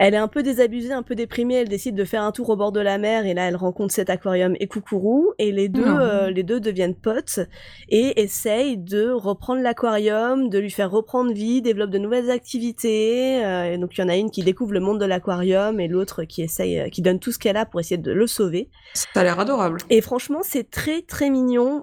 Elle 0.00 0.14
est 0.14 0.18
un 0.18 0.28
peu 0.28 0.44
désabusée, 0.44 0.92
un 0.92 1.02
peu 1.02 1.16
déprimée. 1.16 1.54
Elle 1.56 1.68
décide 1.68 1.96
de 1.96 2.04
faire 2.04 2.22
un 2.22 2.30
tour 2.30 2.48
au 2.50 2.56
bord 2.56 2.70
de 2.70 2.78
la 2.80 2.98
mer 2.98 3.26
et 3.26 3.34
là, 3.34 3.48
elle 3.48 3.56
rencontre 3.56 3.92
cet 3.92 4.10
aquarium 4.10 4.54
et 4.60 4.68
Kukuru 4.68 5.26
et 5.38 5.50
les 5.50 5.68
deux, 5.68 5.82
euh, 5.84 6.30
les 6.30 6.44
deux 6.44 6.60
deviennent 6.60 6.94
potes 6.94 7.40
et 7.88 8.22
essayent 8.22 8.78
de 8.78 9.10
reprendre 9.10 9.60
l'aquarium, 9.60 10.48
de 10.50 10.58
lui 10.60 10.70
faire 10.70 10.90
reprendre 10.90 11.32
vie, 11.32 11.62
développe 11.62 11.90
de 11.90 11.98
nouvelles 11.98 12.30
activités. 12.30 13.44
euh, 13.44 13.72
et 13.72 13.78
donc 13.78 13.96
il 13.98 14.00
y 14.00 14.04
en 14.04 14.08
a 14.08 14.16
une 14.16 14.30
qui 14.30 14.42
découvre 14.44 14.72
le 14.72 14.80
monde 14.80 15.00
de 15.00 15.04
l'aquarium 15.04 15.80
et 15.80 15.88
l'autre 15.88 16.22
qui 16.24 16.42
essaye, 16.42 16.78
euh, 16.78 16.88
qui 16.88 17.02
donne 17.02 17.18
tout 17.18 17.32
ce 17.32 17.38
qu'elle 17.38 17.56
a 17.56 17.66
pour 17.66 17.80
essayer 17.80 17.98
de 17.98 18.12
le 18.12 18.26
sauver. 18.28 18.70
Ça 18.94 19.08
a 19.16 19.24
l'air 19.24 19.40
adorable. 19.40 19.80
Et 19.90 20.00
franchement, 20.00 20.40
c'est 20.42 20.70
très 20.70 21.02
très 21.02 21.28
mignon. 21.28 21.82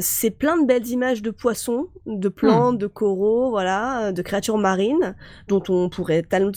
C'est 0.00 0.30
plein 0.30 0.56
de 0.56 0.66
belles 0.66 0.86
images 0.88 1.20
de 1.20 1.30
poissons, 1.30 1.88
de 2.06 2.28
plantes, 2.28 2.78
de 2.78 2.86
coraux, 2.86 3.50
voilà, 3.50 4.12
de 4.12 4.22
créatures 4.22 4.58
marines 4.58 5.14
dont 5.48 5.62
on 5.68 5.88
pourrait 5.88 6.22
tal- 6.22 6.50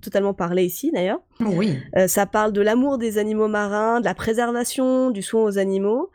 totalement, 0.00 0.19
totalement 0.20 0.34
parler 0.34 0.64
ici 0.64 0.90
d'ailleurs. 0.92 1.20
Oui. 1.40 1.78
Euh, 1.96 2.06
ça 2.08 2.26
parle 2.26 2.52
de 2.52 2.60
l'amour 2.60 2.98
des 2.98 3.18
animaux 3.18 3.48
marins, 3.48 4.00
de 4.00 4.04
la 4.04 4.14
préservation, 4.14 5.10
du 5.10 5.22
soin 5.22 5.42
aux 5.42 5.58
animaux. 5.58 6.10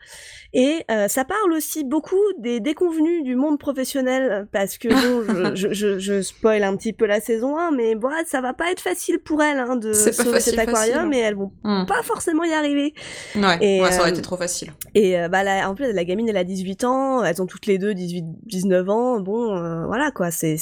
Et 0.54 0.84
euh, 0.90 1.06
ça 1.08 1.24
parle 1.24 1.52
aussi 1.52 1.84
beaucoup 1.84 2.16
des 2.38 2.60
déconvenus 2.60 3.22
du 3.24 3.34
monde 3.36 3.58
professionnel, 3.58 4.46
parce 4.52 4.78
que 4.78 4.88
bon, 4.88 5.54
je, 5.54 5.68
je, 5.72 5.98
je, 5.98 6.22
spoil 6.22 6.62
un 6.62 6.76
petit 6.76 6.94
peu 6.94 7.04
la 7.04 7.20
saison 7.20 7.58
1, 7.58 7.72
mais 7.72 7.94
bon, 7.94 8.08
ça 8.26 8.40
va 8.40 8.54
pas 8.54 8.70
être 8.70 8.80
facile 8.80 9.18
pour 9.18 9.42
elles 9.42 9.58
hein, 9.58 9.76
de 9.76 9.92
sauver 9.92 10.12
facile, 10.34 10.52
cet 10.54 10.58
aquarium, 10.60 11.08
facile. 11.10 11.14
et 11.14 11.18
elles 11.18 11.34
vont 11.34 11.52
Hmm. 11.62 11.84
pas 11.84 12.02
forcément 12.02 12.44
y 12.44 12.52
arriver. 12.52 12.94
Ouais, 13.34 13.58
Et, 13.60 13.82
ouais, 13.82 13.90
ça 13.90 14.00
aurait 14.00 14.10
euh, 14.10 14.12
été 14.12 14.22
trop 14.22 14.36
facile. 14.36 14.72
Et 14.94 15.16
bah, 15.30 15.42
la, 15.42 15.68
en 15.68 15.74
plus, 15.74 15.92
la 15.92 16.04
gamine, 16.04 16.28
elle 16.28 16.36
a 16.36 16.44
18 16.44 16.84
ans, 16.84 17.22
elles 17.24 17.42
ont 17.42 17.46
toutes 17.46 17.66
les 17.66 17.76
deux 17.78 17.92
18, 17.92 18.24
19 18.44 18.88
ans. 18.88 19.20
Bon, 19.20 19.48
voilà 19.86 20.10
quoi, 20.10 20.30
c'est 20.30 20.56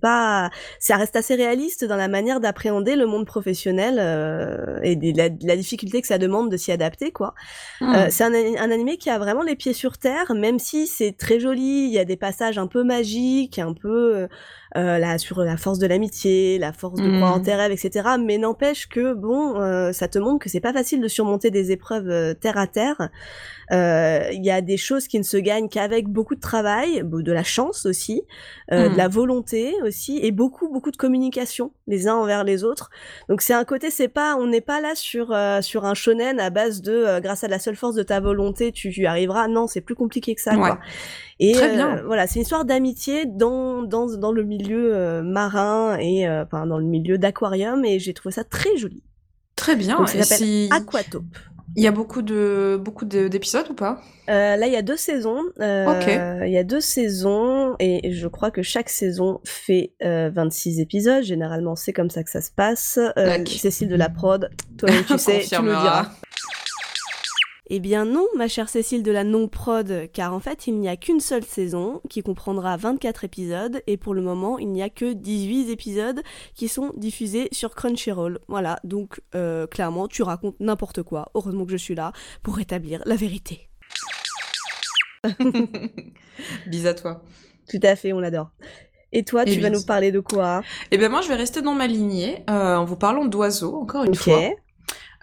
pas, 0.00 0.50
ça 0.78 0.96
reste 0.96 1.16
assez 1.16 1.34
réaliste 1.34 1.84
dans 1.84 1.96
la 1.96 2.08
manière 2.08 2.40
d'appréhender 2.40 2.94
le 2.94 3.06
monde 3.06 3.26
professionnel 3.26 3.98
euh, 4.10 4.78
et 4.82 4.96
la, 5.12 5.28
la 5.42 5.56
difficulté 5.56 6.00
que 6.00 6.06
ça 6.06 6.18
demande 6.18 6.50
de 6.50 6.56
s'y 6.56 6.72
adapter 6.72 7.12
quoi. 7.12 7.34
Hmm. 7.80 7.94
Euh, 7.94 8.06
c'est 8.10 8.24
un, 8.24 8.32
un 8.32 8.70
animé 8.70 8.96
qui 8.96 9.10
a 9.10 9.18
vraiment 9.18 9.42
les 9.42 9.56
pieds 9.56 9.72
sur 9.72 9.98
terre, 9.98 10.34
même 10.34 10.58
si 10.58 10.86
c'est 10.86 11.16
très 11.16 11.40
joli. 11.40 11.86
Il 11.86 11.92
y 11.92 11.98
a 11.98 12.04
des 12.04 12.16
passages 12.16 12.58
un 12.58 12.66
peu 12.66 12.82
magiques, 12.84 13.58
un 13.58 13.72
peu 13.72 14.28
euh, 14.76 14.98
là 14.98 15.18
sur 15.18 15.40
la 15.40 15.56
force 15.56 15.78
de 15.78 15.86
l'amitié, 15.86 16.58
la 16.58 16.72
force 16.72 17.00
de 17.00 17.16
croire 17.16 17.34
en 17.34 17.40
tes 17.40 17.54
rêves, 17.54 17.72
etc. 17.72 18.10
Mais 18.20 18.38
n'empêche 18.38 18.88
que 18.88 19.14
bon, 19.14 19.92
ça 19.92 20.08
te 20.08 20.18
montre 20.18 20.44
que 20.44 20.48
c'est 20.50 20.60
pas 20.60 20.72
facile 20.72 21.00
de 21.00 21.08
surmonter 21.08 21.50
des 21.50 21.72
épreuves 21.72 22.34
terre 22.36 22.58
à 22.58 22.66
terre. 22.66 23.10
Euh, 23.72 24.28
Il 24.32 24.44
y 24.44 24.50
a 24.50 24.60
des 24.60 24.76
choses 24.76 25.06
qui 25.08 25.18
ne 25.18 25.22
se 25.24 25.36
gagnent 25.36 25.68
qu'avec 25.68 26.08
beaucoup 26.08 26.34
de 26.34 26.40
travail, 26.40 27.02
de 27.04 27.32
la 27.32 27.42
chance 27.44 27.86
aussi, 27.86 28.22
euh, 28.72 28.86
Mhm. 28.86 28.92
de 28.92 28.96
la 28.98 29.08
volonté 29.08 29.74
aussi, 29.84 30.18
et 30.22 30.30
beaucoup 30.32 30.68
beaucoup 30.68 30.90
de 30.90 30.96
communication 30.96 31.72
les 31.86 32.06
uns 32.08 32.14
envers 32.14 32.44
les 32.44 32.64
autres. 32.64 32.90
Donc 33.28 33.42
c'est 33.42 33.54
un 33.54 33.64
côté, 33.64 33.90
c'est 33.90 34.08
pas, 34.08 34.36
on 34.36 34.46
n'est 34.46 34.60
pas 34.60 34.80
là 34.80 34.94
sur 34.94 35.32
euh, 35.32 35.60
sur 35.62 35.84
un 35.84 35.94
shonen 35.94 36.38
à 36.40 36.50
base 36.50 36.80
de 36.82 36.92
euh, 36.92 37.20
grâce 37.20 37.44
à 37.44 37.48
la 37.48 37.58
seule 37.58 37.76
force 37.76 37.94
de 37.94 38.02
ta 38.02 38.20
volonté 38.20 38.72
tu 38.72 38.90
y 38.90 39.06
arriveras. 39.06 39.48
Non, 39.48 39.66
c'est 39.66 39.80
plus 39.80 39.94
compliqué 39.94 40.34
que 40.34 40.40
ça. 40.40 40.52
Ouais. 40.54 40.58
Quoi. 40.70 40.78
Et 41.38 41.52
Très 41.52 41.70
euh, 41.70 41.74
bien. 41.74 42.02
voilà, 42.04 42.26
c'est 42.26 42.36
une 42.36 42.42
histoire 42.42 42.64
d'amitié 42.64 43.24
dans 43.26 43.82
dans 43.82 44.06
dans 44.16 44.32
le 44.32 44.42
milieu 44.44 44.94
euh, 44.94 45.22
marin 45.22 45.96
et 45.98 46.28
euh, 46.28 46.44
enfin 46.44 46.66
dans 46.66 46.78
le 46.78 46.84
milieu 46.84 47.18
d'aquarium 47.18 47.84
et 47.84 47.98
j'ai 47.98 48.14
trouvé 48.14 48.32
ça 48.32 48.44
très 48.44 48.76
joli. 48.76 49.02
Très 49.56 49.76
bien. 49.76 49.98
Donc, 49.98 50.08
ça 50.08 50.22
s'appelle 50.22 50.46
si... 50.46 50.68
Aquatope. 50.72 51.22
Il 51.76 51.82
y 51.84 51.86
a 51.86 51.92
beaucoup 51.92 52.22
de 52.22 52.80
beaucoup 52.82 53.04
de- 53.04 53.28
d'épisodes 53.28 53.66
ou 53.70 53.74
pas? 53.74 54.00
Euh, 54.28 54.56
là, 54.56 54.66
il 54.66 54.72
y 54.72 54.76
a 54.76 54.82
deux 54.82 54.96
saisons. 54.96 55.40
Euh, 55.60 55.86
Ok. 55.86 56.06
Il 56.46 56.52
y 56.52 56.58
a 56.58 56.64
deux 56.64 56.80
saisons 56.80 57.76
et 57.78 58.12
je 58.12 58.26
crois 58.28 58.50
que 58.50 58.62
chaque 58.62 58.88
saison 58.88 59.40
fait 59.44 59.92
euh, 60.02 60.30
26 60.34 60.80
épisodes. 60.80 61.22
Généralement, 61.22 61.76
c'est 61.76 61.92
comme 61.92 62.10
ça 62.10 62.22
que 62.24 62.30
ça 62.30 62.40
se 62.40 62.50
passe. 62.50 62.98
Euh. 63.16 63.44
Cécile 63.46 63.88
de 63.88 63.96
la 63.96 64.08
prod, 64.08 64.50
toi-même 64.78 65.04
tu 65.04 65.18
sais, 65.18 65.40
tu 65.40 65.54
nous 65.54 65.60
Confirmera. 65.62 65.82
diras. 65.82 66.06
Eh 67.72 67.78
bien 67.78 68.04
non, 68.04 68.26
ma 68.36 68.48
chère 68.48 68.68
Cécile 68.68 69.04
de 69.04 69.12
la 69.12 69.22
non-prod, 69.22 70.10
car 70.12 70.34
en 70.34 70.40
fait 70.40 70.66
il 70.66 70.80
n'y 70.80 70.88
a 70.88 70.96
qu'une 70.96 71.20
seule 71.20 71.44
saison 71.44 72.00
qui 72.10 72.20
comprendra 72.20 72.76
24 72.76 73.22
épisodes 73.22 73.80
et 73.86 73.96
pour 73.96 74.12
le 74.12 74.22
moment 74.22 74.58
il 74.58 74.72
n'y 74.72 74.82
a 74.82 74.90
que 74.90 75.12
18 75.12 75.70
épisodes 75.70 76.20
qui 76.56 76.66
sont 76.66 76.92
diffusés 76.96 77.48
sur 77.52 77.76
Crunchyroll. 77.76 78.40
Voilà, 78.48 78.80
donc 78.82 79.20
euh, 79.36 79.68
clairement 79.68 80.08
tu 80.08 80.22
racontes 80.24 80.58
n'importe 80.58 81.04
quoi. 81.04 81.30
Heureusement 81.36 81.64
que 81.64 81.70
je 81.70 81.76
suis 81.76 81.94
là 81.94 82.12
pour 82.42 82.56
rétablir 82.56 83.02
la 83.06 83.14
vérité. 83.14 83.70
Bis 86.66 86.86
à 86.86 86.94
toi. 86.94 87.22
Tout 87.70 87.78
à 87.84 87.94
fait, 87.94 88.12
on 88.12 88.18
l'adore. 88.18 88.50
Et 89.12 89.22
toi, 89.22 89.44
tu 89.44 89.52
Et 89.52 89.60
vas 89.60 89.70
nous 89.70 89.84
parler 89.84 90.10
de 90.10 90.18
quoi? 90.18 90.62
Eh 90.90 90.98
bien 90.98 91.08
moi 91.08 91.20
je 91.20 91.28
vais 91.28 91.36
rester 91.36 91.62
dans 91.62 91.74
ma 91.74 91.86
lignée 91.86 92.42
euh, 92.50 92.74
en 92.74 92.84
vous 92.84 92.96
parlant 92.96 93.26
d'oiseaux 93.26 93.76
encore 93.76 94.02
une 94.02 94.16
fois. 94.16 94.40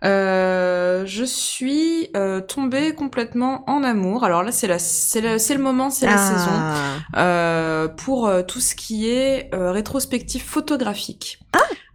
Euh, 0.04 1.06
je 1.08 1.24
suis 1.24 2.10
euh, 2.16 2.40
tombée 2.40 2.94
complètement 2.94 3.64
en 3.68 3.84
amour. 3.84 4.24
Alors 4.24 4.44
là 4.44 4.52
c'est 4.52 4.68
la 4.68 4.78
c'est 4.78 5.22
le, 5.22 5.40
c'est 5.40 5.56
le 5.56 5.62
moment, 5.64 5.90
c'est 5.90 6.06
la 6.06 6.18
saison 6.18 6.52
Ah. 6.52 6.94
euh, 7.18 7.88
pour 7.88 8.28
euh, 8.28 8.44
tout 8.44 8.60
ce 8.60 8.76
qui 8.76 9.10
est 9.10 9.50
euh, 9.56 9.72
rétrospective 9.72 10.44
photographique. 10.44 11.40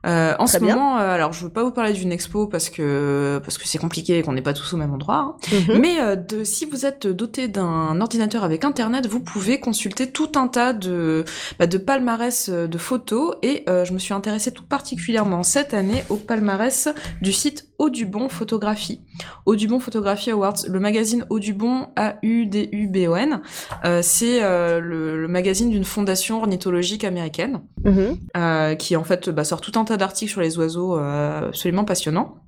Euh, 0.05 0.35
en 0.39 0.47
Très 0.47 0.59
ce 0.59 0.65
bien. 0.65 0.75
moment, 0.75 0.99
euh, 0.99 1.11
alors 1.15 1.33
je 1.33 1.45
veux 1.45 1.51
pas 1.51 1.63
vous 1.63 1.71
parler 1.71 1.93
d'une 1.93 2.11
expo 2.11 2.47
parce 2.49 2.71
que 2.71 3.41
parce 3.45 3.57
que 3.57 3.69
c'est 3.69 3.79
compliqué 3.79 4.19
et 4.19 4.23
qu'on 4.23 4.33
n'est 4.33 4.43
pas 4.43 4.53
tous 4.53 4.73
au 4.75 4.77
même 4.77 4.93
endroit. 4.93 5.37
hein. 5.53 5.57
Mhm. 5.69 5.79
Mais 5.81 6.01
euh, 6.01 6.17
de, 6.17 6.43
si 6.43 6.65
vous 6.67 6.85
êtes 6.87 7.07
doté 7.07 7.47
d'un 7.49 8.01
ordinateur 8.01 8.43
avec 8.43 8.65
internet, 8.65 9.07
vous 9.07 9.21
pouvez 9.21 9.61
consulter 9.61 10.11
tout 10.11 10.33
un 10.35 10.49
tas 10.49 10.73
de, 10.73 11.25
bah, 11.59 11.67
de 11.69 11.79
palmarès 11.79 12.49
euh, 12.49 12.67
de 12.67 12.79
photos 12.79 13.37
et 13.43 13.65
je 13.69 13.93
me 13.93 13.99
suis 13.99 14.13
intéressée 14.15 14.51
tout 14.53 14.65
particulièrement 14.65 15.43
cette 15.45 15.73
année 15.75 16.03
au 16.09 16.17
palmarès 16.17 16.89
du 17.21 17.33
site 17.33 17.69
Audubon 17.79 18.29
Photographie. 18.29 19.01
Audubon 19.47 19.79
Photography 19.81 20.31
Awards, 20.31 20.57
le 20.69 20.79
magazine 20.81 21.25
Audubon 21.31 21.89
A-U-D-U-B-O-N, 21.97 23.41
euh, 23.85 24.01
c'est 24.03 24.43
euh, 24.43 24.81
le, 24.81 25.21
le 25.21 25.29
magazine 25.29 25.71
d'une 25.71 25.85
fondation 25.85 26.39
ornithologique 26.39 27.05
américaine 27.05 27.61
Mhm. 27.85 28.77
qui 28.77 28.95
en 28.95 29.03
fait 29.03 29.29
bah, 29.29 29.43
sort 29.43 29.61
tout 29.61 29.73
un 29.77 29.85
tas 29.85 29.92
d'articles 29.97 30.31
sur 30.31 30.41
les 30.41 30.59
oiseaux 30.59 30.99
euh, 30.99 31.49
absolument 31.49 31.85
passionnants. 31.85 32.43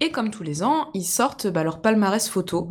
Et 0.00 0.12
comme 0.12 0.30
tous 0.30 0.44
les 0.44 0.62
ans, 0.62 0.90
ils 0.94 1.04
sortent 1.04 1.48
bah, 1.48 1.64
leur 1.64 1.80
palmarès 1.80 2.28
photo, 2.28 2.70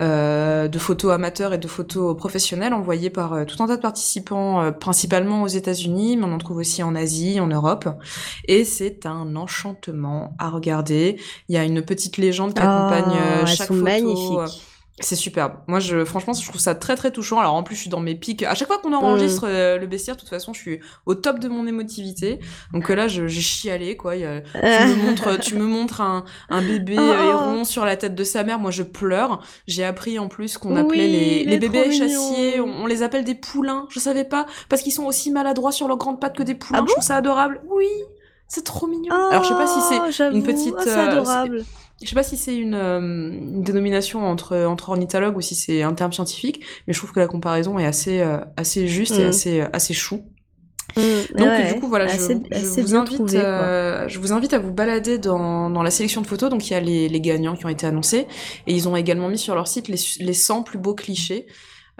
euh, 0.00 0.68
de 0.68 0.78
photos 0.78 1.12
amateurs 1.12 1.52
et 1.52 1.58
de 1.58 1.66
photos 1.66 2.16
professionnelles 2.16 2.74
envoyées 2.74 3.10
par 3.10 3.32
euh, 3.32 3.44
tout 3.44 3.60
un 3.60 3.66
tas 3.66 3.76
de 3.76 3.82
participants, 3.82 4.62
euh, 4.62 4.70
principalement 4.70 5.42
aux 5.42 5.48
États-Unis, 5.48 6.16
mais 6.16 6.24
on 6.24 6.32
en 6.32 6.38
trouve 6.38 6.58
aussi 6.58 6.84
en 6.84 6.94
Asie, 6.94 7.40
en 7.40 7.48
Europe. 7.48 7.88
Et 8.46 8.64
c'est 8.64 9.04
un 9.04 9.34
enchantement 9.34 10.36
à 10.38 10.48
regarder. 10.48 11.20
Il 11.48 11.56
y 11.56 11.58
a 11.58 11.64
une 11.64 11.82
petite 11.82 12.18
légende 12.18 12.54
qui 12.54 12.60
accompagne 12.60 13.18
elles 13.40 13.46
chaque 13.48 13.66
sont 13.66 13.74
photo. 13.74 13.84
magnifiques. 13.84 14.62
C'est 15.02 15.16
superbe. 15.16 15.54
Moi, 15.66 15.80
je, 15.80 16.04
franchement, 16.04 16.32
je 16.34 16.46
trouve 16.46 16.60
ça 16.60 16.74
très 16.74 16.94
très 16.94 17.10
touchant. 17.10 17.38
Alors 17.40 17.54
en 17.54 17.62
plus, 17.62 17.74
je 17.74 17.80
suis 17.80 17.90
dans 17.90 18.00
mes 18.00 18.14
pics. 18.14 18.42
À 18.42 18.54
chaque 18.54 18.68
fois 18.68 18.76
Mm. 18.78 18.82
qu'on 18.82 18.92
enregistre 18.92 19.46
euh, 19.48 19.78
le 19.78 19.86
bestiaire, 19.86 20.14
de 20.16 20.20
toute 20.20 20.28
façon, 20.28 20.52
je 20.52 20.60
suis 20.60 20.80
au 21.06 21.14
top 21.14 21.38
de 21.38 21.48
mon 21.48 21.66
émotivité. 21.66 22.38
Donc 22.72 22.90
euh, 22.90 22.94
là, 22.94 23.08
je- 23.08 23.26
j'ai 23.26 23.40
chialé 23.40 23.96
quoi. 23.96 24.16
Il 24.16 24.22
y 24.22 24.24
a- 24.26 24.40
tu 24.42 24.58
me 24.60 25.06
montres, 25.06 25.38
tu 25.40 25.54
me 25.56 25.64
montres 25.64 26.00
un, 26.02 26.24
un 26.50 26.62
bébé 26.62 26.96
Oh. 26.98 27.02
euh, 27.02 27.28
héron 27.30 27.64
sur 27.64 27.84
la 27.86 27.96
tête 27.96 28.14
de 28.14 28.24
sa 28.24 28.44
mère. 28.44 28.58
Moi, 28.58 28.70
je 28.70 28.82
pleure. 28.82 29.42
J'ai 29.66 29.84
appris 29.84 30.18
en 30.18 30.28
plus 30.28 30.58
qu'on 30.58 30.76
appelait 30.76 31.06
Oui, 31.06 31.12
les, 31.12 31.42
il 31.44 31.48
les 31.48 31.58
bébés 31.58 31.80
trop 31.80 31.90
échassiers. 31.90 32.60
On, 32.60 32.86
les 32.86 33.02
appelle 33.02 33.24
des 33.24 33.34
poulains. 33.34 33.86
Je 33.90 33.98
savais 34.00 34.24
pas 34.24 34.46
parce 34.68 34.82
qu'ils 34.82 34.92
sont 34.92 35.04
aussi 35.04 35.30
maladroits 35.30 35.72
sur 35.72 35.88
leurs 35.88 35.96
grandes 35.98 36.20
pattes 36.20 36.36
que 36.36 36.42
des 36.42 36.54
poulains. 36.54 36.80
Ah 36.80 36.82
bon 36.82 36.88
je 36.88 36.92
trouve 36.92 37.04
ça 37.04 37.16
adorable. 37.16 37.60
Oui, 37.70 37.86
c'est 38.48 38.64
trop 38.64 38.86
mignon. 38.86 39.14
Alors 39.30 39.44
je 39.44 39.48
sais 39.48 39.54
pas 39.54 39.66
si 39.66 39.80
c'est 39.88 39.98
Oh, 40.00 40.10
j'avoue, 40.10 40.42
petite, 40.42 40.74
oh, 40.76 40.80
c'est 40.84 40.90
euh, 40.90 41.08
adorable. 41.10 41.64
Je 42.02 42.08
sais 42.08 42.14
pas 42.14 42.22
si 42.22 42.36
c'est 42.36 42.56
une, 42.56 42.74
euh, 42.74 42.98
une 43.00 43.62
dénomination 43.62 44.24
entre, 44.26 44.56
entre 44.64 44.90
ornithologues 44.90 45.36
ou 45.36 45.40
si 45.40 45.54
c'est 45.54 45.82
un 45.82 45.94
terme 45.94 46.12
scientifique, 46.12 46.62
mais 46.86 46.94
je 46.94 46.98
trouve 46.98 47.12
que 47.12 47.20
la 47.20 47.26
comparaison 47.28 47.78
est 47.78 47.86
assez, 47.86 48.20
euh, 48.20 48.38
assez 48.56 48.88
juste 48.88 49.18
et 49.18 49.24
Mm. 49.24 49.28
assez, 49.28 49.60
assez 49.72 49.94
chou. 49.94 50.22
Mm, 50.96 51.02
Donc 51.36 51.46
ouais, 51.48 51.62
du 51.62 51.74
coup 51.76 51.88
voilà, 51.88 52.06
je, 52.08 52.14
assez, 52.14 52.34
je 52.50 52.54
assez 52.56 52.82
vous 52.82 52.94
invite, 52.96 53.14
trouvé, 53.16 53.38
euh, 53.38 54.08
je 54.08 54.18
vous 54.18 54.32
invite 54.32 54.52
à 54.54 54.58
vous 54.58 54.72
balader 54.72 55.18
dans, 55.18 55.70
dans 55.70 55.82
la 55.82 55.90
sélection 55.90 56.20
de 56.20 56.26
photos. 56.26 56.50
Donc 56.50 56.68
il 56.68 56.72
y 56.72 56.76
a 56.76 56.80
les, 56.80 57.08
les 57.08 57.20
gagnants 57.20 57.54
qui 57.56 57.64
ont 57.66 57.68
été 57.68 57.86
annoncés 57.86 58.26
et 58.66 58.74
ils 58.74 58.88
ont 58.88 58.96
également 58.96 59.28
mis 59.28 59.38
sur 59.38 59.54
leur 59.54 59.68
site 59.68 59.88
les, 59.88 59.98
les 60.20 60.34
100 60.34 60.62
plus 60.64 60.78
beaux 60.78 60.94
clichés. 60.94 61.46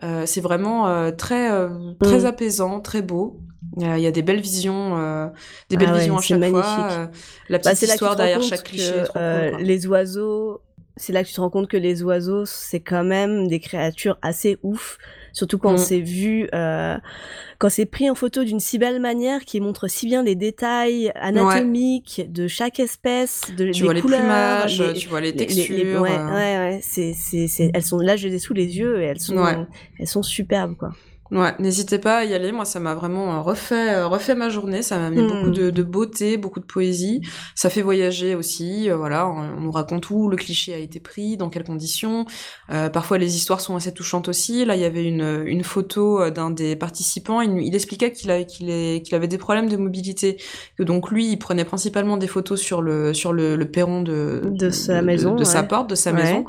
Euh, 0.03 0.25
c'est 0.27 0.41
vraiment 0.41 0.89
euh, 0.89 1.11
très 1.11 1.51
euh, 1.53 1.69
très 2.01 2.23
Mm. 2.23 2.27
apaisant, 2.27 2.81
très 2.81 3.03
beau. 3.03 3.41
Il 3.77 3.87
y 3.99 4.07
a, 4.07 4.11
des 4.11 4.23
belles 4.23 4.41
visions, 4.41 4.97
euh, 4.99 5.27
des 5.69 5.77
belles 5.77 5.89
Ah 5.91 5.93
ouais, 5.93 5.99
visions 6.01 6.17
à 6.17 6.21
chaque 6.23 6.41
magnifique. 6.41 6.63
fois. 6.65 7.11
la 7.49 7.59
Bah, 7.59 7.71
petite 7.71 7.89
histoire 7.89 8.17
derrière 8.17 8.43
chaque 8.43 8.65
cliché. 8.65 9.05
que, 9.15 9.51
cool, 9.53 9.63
les 9.63 9.87
oiseaux, 9.87 10.63
c'est 10.97 11.13
là 11.13 11.23
que 11.23 11.29
tu 11.29 11.35
te 11.35 11.41
rends 11.41 11.51
compte 11.51 11.69
que 11.69 11.77
les 11.77 12.03
oiseaux, 12.03 12.47
c'est 12.47 12.81
quand 12.81 13.05
même 13.05 13.47
des 13.49 13.61
créatures 13.61 14.19
assez 14.23 14.59
ouf. 14.63 14.99
Surtout 15.33 15.59
quand 15.59 15.73
Mm. 15.75 15.79
c'est 15.79 16.01
vu, 16.01 16.49
euh, 16.55 16.97
quand 17.59 17.69
c'est 17.69 17.87
pris 17.87 18.09
en 18.11 18.15
photo 18.15 18.43
d'une 18.45 18.61
si 18.61 18.79
belle 18.79 19.01
manière 19.01 19.45
qui 19.45 19.61
montre 19.61 19.89
si 19.89 20.07
bien 20.07 20.23
les 20.23 20.35
détails 20.35 21.13
anatomiques 21.15 22.23
de 22.29 22.49
chaque 22.49 22.81
espèce, 22.81 23.43
de, 23.57 23.71
Tu 23.71 23.81
des 23.81 23.85
vois 23.85 23.95
les 23.95 24.01
couleurs, 24.01 24.21
plumages, 24.21 24.81
les- 24.81 24.93
tu 24.95 25.09
vois 25.09 25.21
les 25.21 25.33
les- 25.33 25.39
les- 25.39 25.47
textures. 25.47 25.77
les- 25.77 25.97
ouais, 25.99 26.11
euh, 26.11 26.35
ouais, 26.35 26.59
ouais, 26.75 26.81
c'est, 26.83 27.13
c'est, 27.15 27.47
c'est, 27.49 27.71
elles 27.75 27.83
sont 27.85 27.99
là, 27.99 28.17
je 28.17 28.29
les 28.29 28.35
ai 28.35 28.39
sous 28.39 28.55
les 28.55 28.79
yeux 28.79 29.01
et 29.03 29.05
elles 29.07 29.21
sont, 29.21 29.37
Ouais. 29.37 29.57
elles 29.99 30.07
sont 30.09 30.23
superbes, 30.23 30.75
quoi. 30.77 30.91
Ouais, 31.33 31.55
n'hésitez 31.61 31.99
pas 31.99 32.19
à 32.19 32.25
y 32.25 32.35
aller. 32.35 32.51
Moi, 32.51 32.65
ça 32.65 32.81
m'a 32.81 32.95
vraiment 32.95 33.37
euh, 33.37 33.41
refait, 33.41 33.95
euh, 33.95 34.09
refait 34.09 34.35
ma 34.35 34.49
journée. 34.49 34.83
Ça 34.83 34.99
m'a 34.99 35.11
mis 35.11 35.23
Mm. 35.23 35.29
beaucoup 35.29 35.51
de, 35.51 35.71
de 35.71 35.83
beauté, 35.85 36.37
beaucoup 36.37 36.59
de 36.59 36.65
poésie. 36.65 37.21
Ça 37.55 37.71
fait 37.71 37.83
voyager 37.83 38.35
aussi. 38.35 38.91
euh, 38.91 38.97
voilà, 38.97 39.29
on, 39.29 39.61
nous 39.61 39.71
raconte 39.71 40.11
où 40.11 40.29
le 40.29 40.37
cliché 40.37 40.75
a 40.75 40.79
été 40.79 40.99
pris, 40.99 41.37
dans 41.37 41.49
quelles 41.49 41.63
conditions. 41.65 42.25
Euh, 42.71 42.89
parfois, 42.89 43.17
les 43.19 43.37
histoires 43.37 43.61
sont 43.61 43.77
assez 43.77 43.93
touchantes 43.95 44.29
aussi. 44.29 44.65
Là, 44.65 44.75
il 44.75 44.83
y 44.83 44.85
avait 44.85 45.05
une, 45.05 45.45
une 45.47 45.63
photo 45.63 46.31
d'un 46.31 46.51
des 46.51 46.75
participants. 46.75 47.41
Il, 47.43 47.59
il 47.63 47.75
expliquait 47.77 48.11
qu'il 48.11 48.31
a- 48.33 48.43
qu'il 48.43 48.69
est- 48.69 49.03
qu'il 49.07 49.15
avait 49.15 49.29
des 49.29 49.39
problèmes 49.39 49.69
de 49.69 49.77
mobilité. 49.77 50.37
Que 50.77 50.83
donc 50.83 51.11
lui, 51.13 51.31
il 51.31 51.37
prenait 51.39 51.65
principalement 51.65 52.17
des 52.17 52.27
photos 52.27 52.61
sur 52.61 52.83
le 52.83 53.15
sur 53.15 53.33
le, 53.33 53.55
le 53.55 53.71
perron 53.71 54.03
de 54.03 54.43
De 54.47 54.71
sa 54.71 55.01
maison, 55.03 55.37
de, 55.37 55.45
sa 55.45 55.63
porte, 55.63 55.89
de 55.91 55.95
sa 55.95 56.11
Ouais. 56.13 56.23
maison. 56.25 56.45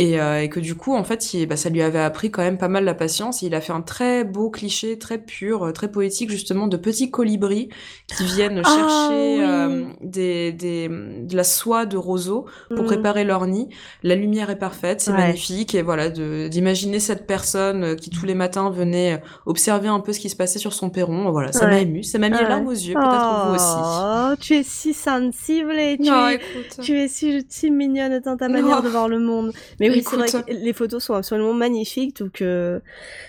Et, 0.00 0.20
euh, 0.20 0.42
et 0.42 0.48
que 0.48 0.60
du 0.60 0.76
coup, 0.76 0.94
en 0.94 1.02
fait, 1.02 1.34
il- 1.34 1.46
bah, 1.46 1.56
ça 1.56 1.70
lui 1.70 1.82
avait 1.82 1.98
appris 1.98 2.30
quand 2.30 2.42
même 2.42 2.56
pas 2.58 2.68
mal 2.68 2.84
la 2.84 2.94
patience. 2.94 3.42
Et 3.42 3.46
il 3.46 3.54
a 3.54 3.60
fait 3.60 3.72
un 3.72 3.80
très 3.82 4.07
beau 4.24 4.50
cliché, 4.50 4.98
très 4.98 5.18
pur, 5.18 5.64
euh, 5.64 5.72
très 5.72 5.90
poétique, 5.90 6.30
justement, 6.30 6.66
de 6.66 6.76
petits 6.76 7.10
colibris 7.10 7.68
qui 8.16 8.24
viennent 8.24 8.62
Ah, 8.64 8.68
chercher 8.68 9.38
oui. 9.38 9.44
euh, 9.44 9.84
des, 10.02 10.52
des, 10.52 10.88
de 10.88 11.36
la 11.36 11.44
soie 11.44 11.86
de 11.86 11.96
roseau 11.96 12.46
pour 12.68 12.82
Mm. 12.84 12.86
préparer 12.86 13.24
leur 13.24 13.46
nid. 13.46 13.68
La 14.02 14.14
lumière 14.14 14.50
est 14.50 14.58
parfaite, 14.58 15.00
c'est 15.00 15.10
Ouais. 15.12 15.18
magnifique. 15.18 15.74
Et 15.74 15.82
voilà, 15.82 16.08
d'imaginer 16.08 17.00
cette 17.00 17.26
personne 17.26 17.84
euh, 17.84 17.94
qui 17.94 18.10
tous 18.10 18.26
les 18.26 18.34
matins 18.34 18.70
venait 18.70 19.22
observer 19.46 19.88
un 19.88 20.00
peu 20.00 20.12
ce 20.12 20.20
qui 20.20 20.28
se 20.28 20.36
passait 20.36 20.58
sur 20.58 20.72
son 20.72 20.90
perron. 20.90 21.30
Voilà, 21.30 21.52
ça 21.52 21.66
m'a 21.66 21.80
ému, 21.80 22.02
ça 22.02 22.18
m'a 22.18 22.28
mis 22.28 22.34
Ouais. 22.36 22.42
les 22.42 22.48
larmes 22.48 22.66
aux 22.66 22.72
yeux, 22.72 22.94
peut-être 22.94 23.46
vous 23.48 23.54
aussi. 23.54 23.64
Oh, 23.78 24.34
tu 24.40 24.54
es 24.54 24.62
si 24.62 24.92
sensible 24.94 25.72
et 25.78 25.96
tu, 25.96 26.08
Non, 26.10 26.28
es, 26.28 26.40
tu 26.82 26.98
es 26.98 27.08
si, 27.08 27.44
si 27.48 27.70
mignonne 27.70 28.20
dans 28.20 28.36
ta 28.36 28.48
manière 28.48 28.78
Oh. 28.80 28.82
de 28.82 28.88
voir 28.88 29.08
le 29.08 29.18
monde. 29.18 29.52
Mais 29.80 29.90
oui, 29.90 30.02
c'est 30.08 30.16
vrai 30.16 30.28
que 30.28 30.52
les 30.52 30.72
photos 30.72 31.02
sont 31.04 31.14
absolument 31.14 31.54
magnifiques, 31.54 32.16
donc 32.20 32.42
euh, 32.42 32.80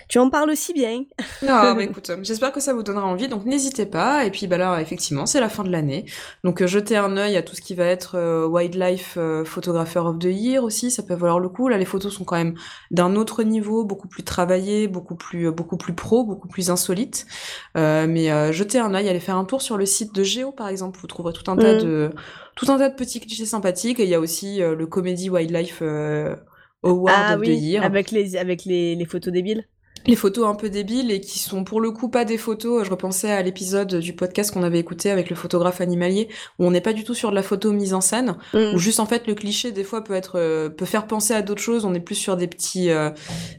tu 0.08 0.18
en 0.18 0.30
parles 0.30 0.50
aussi 0.50 0.69
bien. 0.72 1.04
Non, 1.42 1.74
mais 1.76 1.84
écoute, 1.84 2.10
j'espère 2.22 2.52
que 2.52 2.60
ça 2.60 2.74
vous 2.74 2.82
donnera 2.82 3.06
envie, 3.06 3.28
donc 3.28 3.44
n'hésitez 3.46 3.86
pas. 3.86 4.24
Et 4.24 4.30
puis 4.30 4.46
bah 4.46 4.58
là, 4.58 4.80
effectivement, 4.80 5.26
c'est 5.26 5.40
la 5.40 5.48
fin 5.48 5.64
de 5.64 5.70
l'année, 5.70 6.04
donc 6.44 6.62
euh, 6.62 6.66
jetez 6.66 6.96
un 6.96 7.16
œil 7.16 7.36
à 7.36 7.42
tout 7.42 7.54
ce 7.54 7.60
qui 7.60 7.74
va 7.74 7.84
être 7.84 8.16
euh, 8.16 8.46
Wildlife 8.46 9.14
euh, 9.16 9.44
Photographer 9.44 10.00
of 10.00 10.18
the 10.18 10.24
Year 10.24 10.62
aussi, 10.62 10.90
ça 10.90 11.02
peut 11.02 11.14
valoir 11.14 11.40
le 11.40 11.48
coup. 11.48 11.68
Là, 11.68 11.78
les 11.78 11.84
photos 11.84 12.14
sont 12.14 12.24
quand 12.24 12.36
même 12.36 12.54
d'un 12.90 13.16
autre 13.16 13.42
niveau, 13.42 13.84
beaucoup 13.84 14.08
plus 14.08 14.22
travaillées, 14.22 14.86
beaucoup 14.86 15.16
plus, 15.16 15.48
euh, 15.48 15.50
beaucoup 15.50 15.76
plus 15.76 15.94
pro, 15.94 16.24
beaucoup 16.24 16.48
plus 16.48 16.70
insolites. 16.70 17.26
Euh, 17.76 18.06
mais 18.08 18.30
euh, 18.30 18.52
jetez 18.52 18.78
un 18.78 18.94
œil, 18.94 19.08
allez 19.08 19.20
faire 19.20 19.36
un 19.36 19.44
tour 19.44 19.62
sur 19.62 19.76
le 19.76 19.86
site 19.86 20.14
de 20.14 20.22
Géo, 20.22 20.52
par 20.52 20.68
exemple, 20.68 20.98
vous 21.00 21.06
trouverez 21.06 21.32
tout 21.32 21.50
un 21.50 21.56
tas 21.56 21.70
Mm. 21.74 21.82
de, 21.82 22.10
tout 22.56 22.70
un 22.70 22.78
tas 22.78 22.88
de 22.88 22.94
petits 22.94 23.20
clichés 23.20 23.46
sympathiques. 23.46 24.00
Et 24.00 24.04
il 24.04 24.10
y 24.10 24.14
a 24.14 24.20
aussi 24.20 24.62
euh, 24.62 24.74
le 24.74 24.86
Comedy 24.86 25.30
Wildlife 25.30 25.80
euh, 25.82 26.36
Award 26.82 27.14
ah 27.16 27.36
of 27.36 27.42
the 27.42 27.48
Year. 27.48 27.84
avec 27.84 28.10
les 28.10 28.36
avec 28.36 28.64
les, 28.64 28.94
les 28.94 29.04
photos 29.04 29.32
débiles. 29.32 29.66
Les 30.06 30.16
photos 30.16 30.46
un 30.48 30.54
peu 30.54 30.70
débiles 30.70 31.10
et 31.10 31.20
qui 31.20 31.38
sont 31.38 31.64
pour 31.64 31.80
le 31.80 31.90
coup 31.90 32.08
pas 32.08 32.24
des 32.24 32.38
photos. 32.38 32.84
Je 32.84 32.90
repensais 32.90 33.30
à 33.30 33.42
l'épisode 33.42 33.96
du 33.96 34.12
podcast 34.14 34.52
qu'on 34.52 34.62
avait 34.62 34.78
écouté 34.78 35.10
avec 35.10 35.28
le 35.30 35.36
photographe 35.36 35.80
animalier 35.80 36.28
où 36.58 36.66
on 36.66 36.70
n'est 36.70 36.80
pas 36.80 36.92
du 36.92 37.04
tout 37.04 37.14
sur 37.14 37.30
de 37.30 37.34
la 37.34 37.42
photo 37.42 37.72
mise 37.72 37.94
en 37.94 38.00
scène, 38.00 38.36
Mm. 38.54 38.74
où 38.74 38.78
juste 38.78 39.00
en 39.00 39.06
fait 39.06 39.26
le 39.26 39.34
cliché 39.34 39.72
des 39.72 39.84
fois 39.84 40.02
peut 40.02 40.14
être 40.14 40.32
euh, 40.38 40.68
peut 40.68 40.84
faire 40.86 41.06
penser 41.06 41.34
à 41.34 41.42
d'autres 41.42 41.60
choses. 41.62 41.84
On 41.84 41.94
est 41.94 42.00
plus 42.00 42.14
sur 42.14 42.36
des 42.36 42.46
petits 42.46 42.90
euh, 42.90 43.10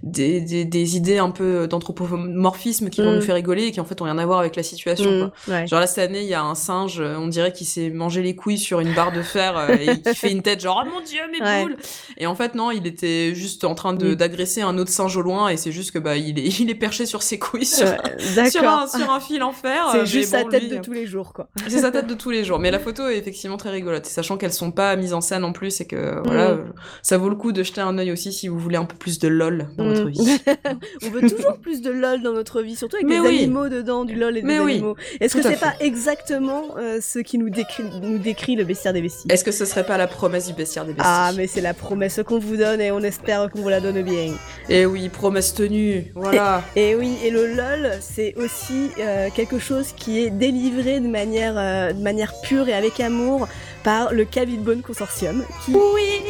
des, 0.04 0.42
des, 0.42 0.66
des 0.66 0.98
idées 0.98 1.18
un 1.20 1.32
peu 1.32 1.68
d'anthropomorphisme 1.68 2.90
qui 2.90 3.02
vont 3.02 3.12
Mm. 3.12 3.16
nous 3.16 3.22
faire 3.22 3.36
rigoler 3.36 3.66
et 3.66 3.72
qui 3.72 3.80
en 3.80 3.86
fait 3.86 4.02
ont 4.02 4.06
rien 4.06 4.18
à 4.18 4.26
voir 4.26 4.40
avec 4.40 4.56
la 4.56 4.64
situation. 4.64 5.12
Mm, 5.12 5.20
Quoi. 5.46 5.56
ouais. 5.56 5.68
Genre 5.68 5.80
là 5.80 5.88
cette 5.88 6.10
année 6.10 6.22
il 6.22 6.28
y 6.28 6.34
a 6.34 6.44
un 6.44 6.56
singe, 6.56 7.00
euh, 7.00 7.16
on 7.18 7.28
dirait 7.28 7.52
qu'il 7.54 7.68
s'est 7.68 7.90
mangé 7.90 8.22
les 8.22 8.36
couilles 8.36 8.58
sur 8.58 8.80
une 8.80 8.94
barre 8.94 9.12
de 9.12 9.22
fer 9.22 9.70
et 9.80 10.02
qui 10.02 10.16
fait 10.16 10.32
une 10.32 10.42
tête 10.42 10.62
genre 10.62 10.84
oh 10.86 10.90
mon 10.94 11.02
dieu 11.06 11.20
mes 11.32 11.42
Ouais. 11.46 11.64
boules. 11.64 11.78
Et 12.18 12.26
en 12.28 12.36
fait 12.36 12.56
non, 12.56 12.72
il 12.72 12.88
était 12.88 13.34
juste 13.36 13.64
en 13.64 13.76
train 13.76 13.94
de 13.94 14.10
Oui. 14.10 14.16
d'agresser 14.16 14.62
un 14.62 14.78
autre 14.78 14.92
singe 14.92 15.16
au 15.18 15.22
loin 15.22 15.50
et 15.50 15.58
c'est 15.58 15.72
juste 15.72 15.92
que 15.92 16.00
bah 16.00 16.18
il 16.18 16.31
est 16.40 16.60
il 16.60 16.70
est 16.70 16.76
perché 16.76 17.06
sur 17.06 17.24
ses 17.24 17.40
couilles 17.40 17.66
sur, 17.66 17.88
un, 17.88 17.98
D'accord. 18.36 18.88
sur 18.90 19.10
un 19.12 19.20
fil 19.20 19.42
en 19.44 19.52
fer. 19.52 19.88
euh, 19.88 19.92
C'est 19.92 19.98
mais 20.00 20.06
juste 20.06 20.32
bon, 20.34 20.38
sa 20.40 20.44
tête 20.46 20.62
lui, 20.64 20.70
de 20.70 20.76
euh, 20.78 20.82
tous 20.82 20.94
les 20.94 21.06
jours, 21.06 21.34
quoi. 21.34 21.48
C'est 21.68 21.80
sa 21.80 21.92
tête 21.92 22.08
de 22.08 22.14
tous 22.14 22.30
les 22.32 22.44
jours. 22.44 22.60
Mais 22.60 22.72
la 22.72 22.80
photo 22.86 23.08
est 23.08 23.18
effectivement 23.18 23.58
très 23.58 23.70
rigolote. 23.72 24.06
Sachant 24.06 24.38
qu'elles 24.38 24.54
sont 24.54 24.72
pas 24.72 24.96
mises 24.96 25.14
en 25.14 25.22
scène 25.22 25.44
en 25.44 25.52
plus 25.52 25.82
et 25.82 25.86
que 25.86 26.22
voilà, 26.26 26.50
Mm. 26.50 26.60
euh, 26.60 26.64
ça 27.02 27.18
vaut 27.18 27.30
le 27.30 27.36
coup 27.36 27.52
de 27.52 27.64
jeter 27.64 27.82
un 27.82 27.98
œil 27.98 28.12
aussi 28.12 28.32
si 28.34 28.48
vous 28.48 28.60
voulez 28.60 28.78
un 28.78 28.86
peu 28.86 28.96
plus 28.96 29.20
de 29.20 29.28
lol 29.28 29.68
dans 29.78 29.86
votre 29.86 30.06
Mm. 30.06 30.10
vie. 30.10 30.38
On 31.06 31.10
veut 31.10 31.22
toujours 31.30 31.58
plus 31.58 31.82
de 31.82 31.92
lol 31.92 32.22
dans 32.22 32.34
notre 32.34 32.62
vie, 32.62 32.76
surtout 32.76 32.96
avec 32.98 33.08
Mais 33.08 33.16
des 33.22 33.28
oui. 33.28 33.38
animaux 33.40 33.70
dedans, 33.70 34.06
du 34.06 34.16
lol 34.16 34.38
et 34.38 34.42
des 34.42 34.48
Mais 34.48 34.60
oui. 34.60 34.74
animaux. 34.74 34.96
Est-ce 35.20 35.36
que 35.36 35.42
c'est 35.42 35.60
pas 35.60 35.74
exactement 35.80 36.76
euh, 36.78 37.00
ce 37.02 37.20
qui 37.20 37.38
nous 37.38 37.50
décrit, 37.50 37.84
nous 38.02 38.18
décrit 38.18 38.56
le 38.56 38.64
bestiaire 38.64 38.94
des 38.94 39.02
bestiaires 39.02 39.34
Est-ce 39.34 39.44
que 39.44 39.52
ce 39.52 39.66
serait 39.66 39.86
pas 39.86 39.98
la 39.98 40.08
promesse 40.08 40.48
du 40.48 40.54
bestiaire 40.54 40.86
des 40.86 40.94
besties 40.94 41.04
Ah, 41.10 41.32
mais 41.36 41.48
c'est 41.48 41.62
la 41.62 41.74
promesse 41.74 42.20
qu'on 42.26 42.40
vous 42.40 42.58
donne 42.58 42.82
et 42.82 42.92
on 42.92 43.00
espère 43.02 43.50
qu'on 43.50 43.62
vous 43.62 43.70
la 43.70 43.80
donne 43.80 44.02
bien. 44.02 44.34
Et 44.70 44.86
oui, 44.86 45.10
promesse 45.10 45.54
tenue. 45.54 46.12
Voilà. 46.22 46.62
Et 46.76 46.96
oui, 46.96 47.18
et 47.24 47.30
le 47.32 47.48
lol, 47.48 47.92
c'est 48.00 48.34
aussi 48.38 48.90
euh, 49.00 49.30
quelque 49.34 49.60
chose 49.60 49.94
qui 49.96 50.24
est 50.24 50.30
délivré 50.30 51.00
de 51.00 51.08
manière, 51.08 51.54
euh, 51.58 51.94
de 51.94 52.02
manière 52.02 52.34
pure 52.44 52.68
et 52.70 52.74
avec 52.74 53.00
amour 53.00 53.48
par 53.84 54.14
le 54.14 54.26
Cavilbone 54.26 54.82
Consortium 54.82 55.44
qui, 55.66 55.74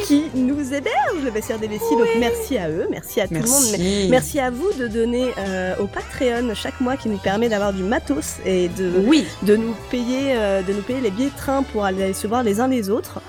qui 0.06 0.24
nous 0.34 0.72
héberge 0.72 1.22
le 1.24 1.30
bestiaire 1.30 1.58
des 1.58 1.68
bestiaires. 1.68 1.98
Donc 1.98 2.08
merci 2.18 2.56
à 2.56 2.68
eux, 2.70 2.86
merci 2.90 3.20
à 3.20 3.28
tout 3.28 3.34
le 3.34 3.40
monde. 3.40 3.48
Merci. 3.70 4.08
Merci 4.10 4.40
à 4.40 4.50
vous 4.50 4.72
de 4.78 4.86
donner 4.88 5.26
euh, 5.38 5.74
au 5.78 5.86
Patreon 5.86 6.54
chaque 6.54 6.80
mois 6.80 6.96
qui 6.96 7.08
nous 7.08 7.18
permet 7.18 7.48
d'avoir 7.50 7.72
du 7.74 7.82
matos 7.82 8.36
et 8.46 8.68
de, 8.68 8.90
Oui. 9.06 9.26
de 9.42 9.56
nous 9.56 9.74
payer 9.90 10.34
euh, 10.36 10.62
de 10.62 10.72
nous 10.72 10.82
payer 10.82 11.00
les 11.00 11.10
billets 11.10 11.30
de 11.30 11.36
train 11.36 11.62
pour 11.62 11.84
aller 11.84 12.12
se 12.14 12.26
voir 12.26 12.42
les 12.42 12.60
uns 12.60 12.68
les 12.68 12.88
autres. 12.88 13.20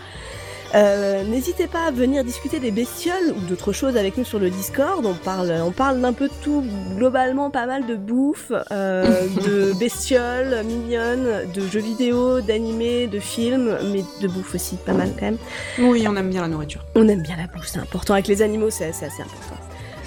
Euh, 0.76 1.24
N'hésitez 1.24 1.68
pas 1.68 1.86
à 1.88 1.92
venir 1.92 2.24
discuter 2.24 2.60
des 2.60 2.72
bestioles 2.72 3.34
ou 3.36 3.40
d'autres 3.48 3.74
choses 3.74 3.98
avec 3.98 4.18
nous 4.18 4.24
sur 4.24 4.40
le 4.40 4.50
Discord. 4.50 5.06
On 5.06 5.14
parle, 5.14 5.54
on 5.64 5.72
parle 5.72 6.02
d'un 6.02 6.14
peu 6.14 6.28
de 6.28 6.34
tout, 6.42 6.64
globalement 6.96 7.50
pas 7.50 7.66
mal 7.66 7.86
de 7.86 7.96
bouffe, 7.96 8.52
euh, 8.72 9.28
de 9.46 9.74
bestioles 9.80 10.64
mignonnes, 10.66 11.52
de 11.54 11.62
jeux 11.68 11.80
vidéo, 11.80 12.42
d'animés, 12.42 13.08
de 13.08 13.20
films, 13.20 13.78
mais 13.92 14.04
de 14.22 14.28
bouffe 14.28 14.56
aussi, 14.56 14.78
pas 14.78 14.94
mal 14.94 15.10
quand 15.18 15.26
même. 15.26 15.38
Oui, 15.80 16.06
on 16.08 16.16
aime 16.16 16.30
bien 16.30 16.42
la 16.42 16.48
nourriture. 16.48 16.84
On 16.96 17.08
aime 17.08 17.22
bien 17.22 17.38
la 17.38 17.48
bouffe, 17.48 17.68
c'est 17.68 17.80
important. 17.80 18.14
Avec 18.14 18.28
les 18.28 18.42
animaux, 18.42 18.70
c'est 18.70 18.86
assez 18.86 19.06
important. 19.06 19.62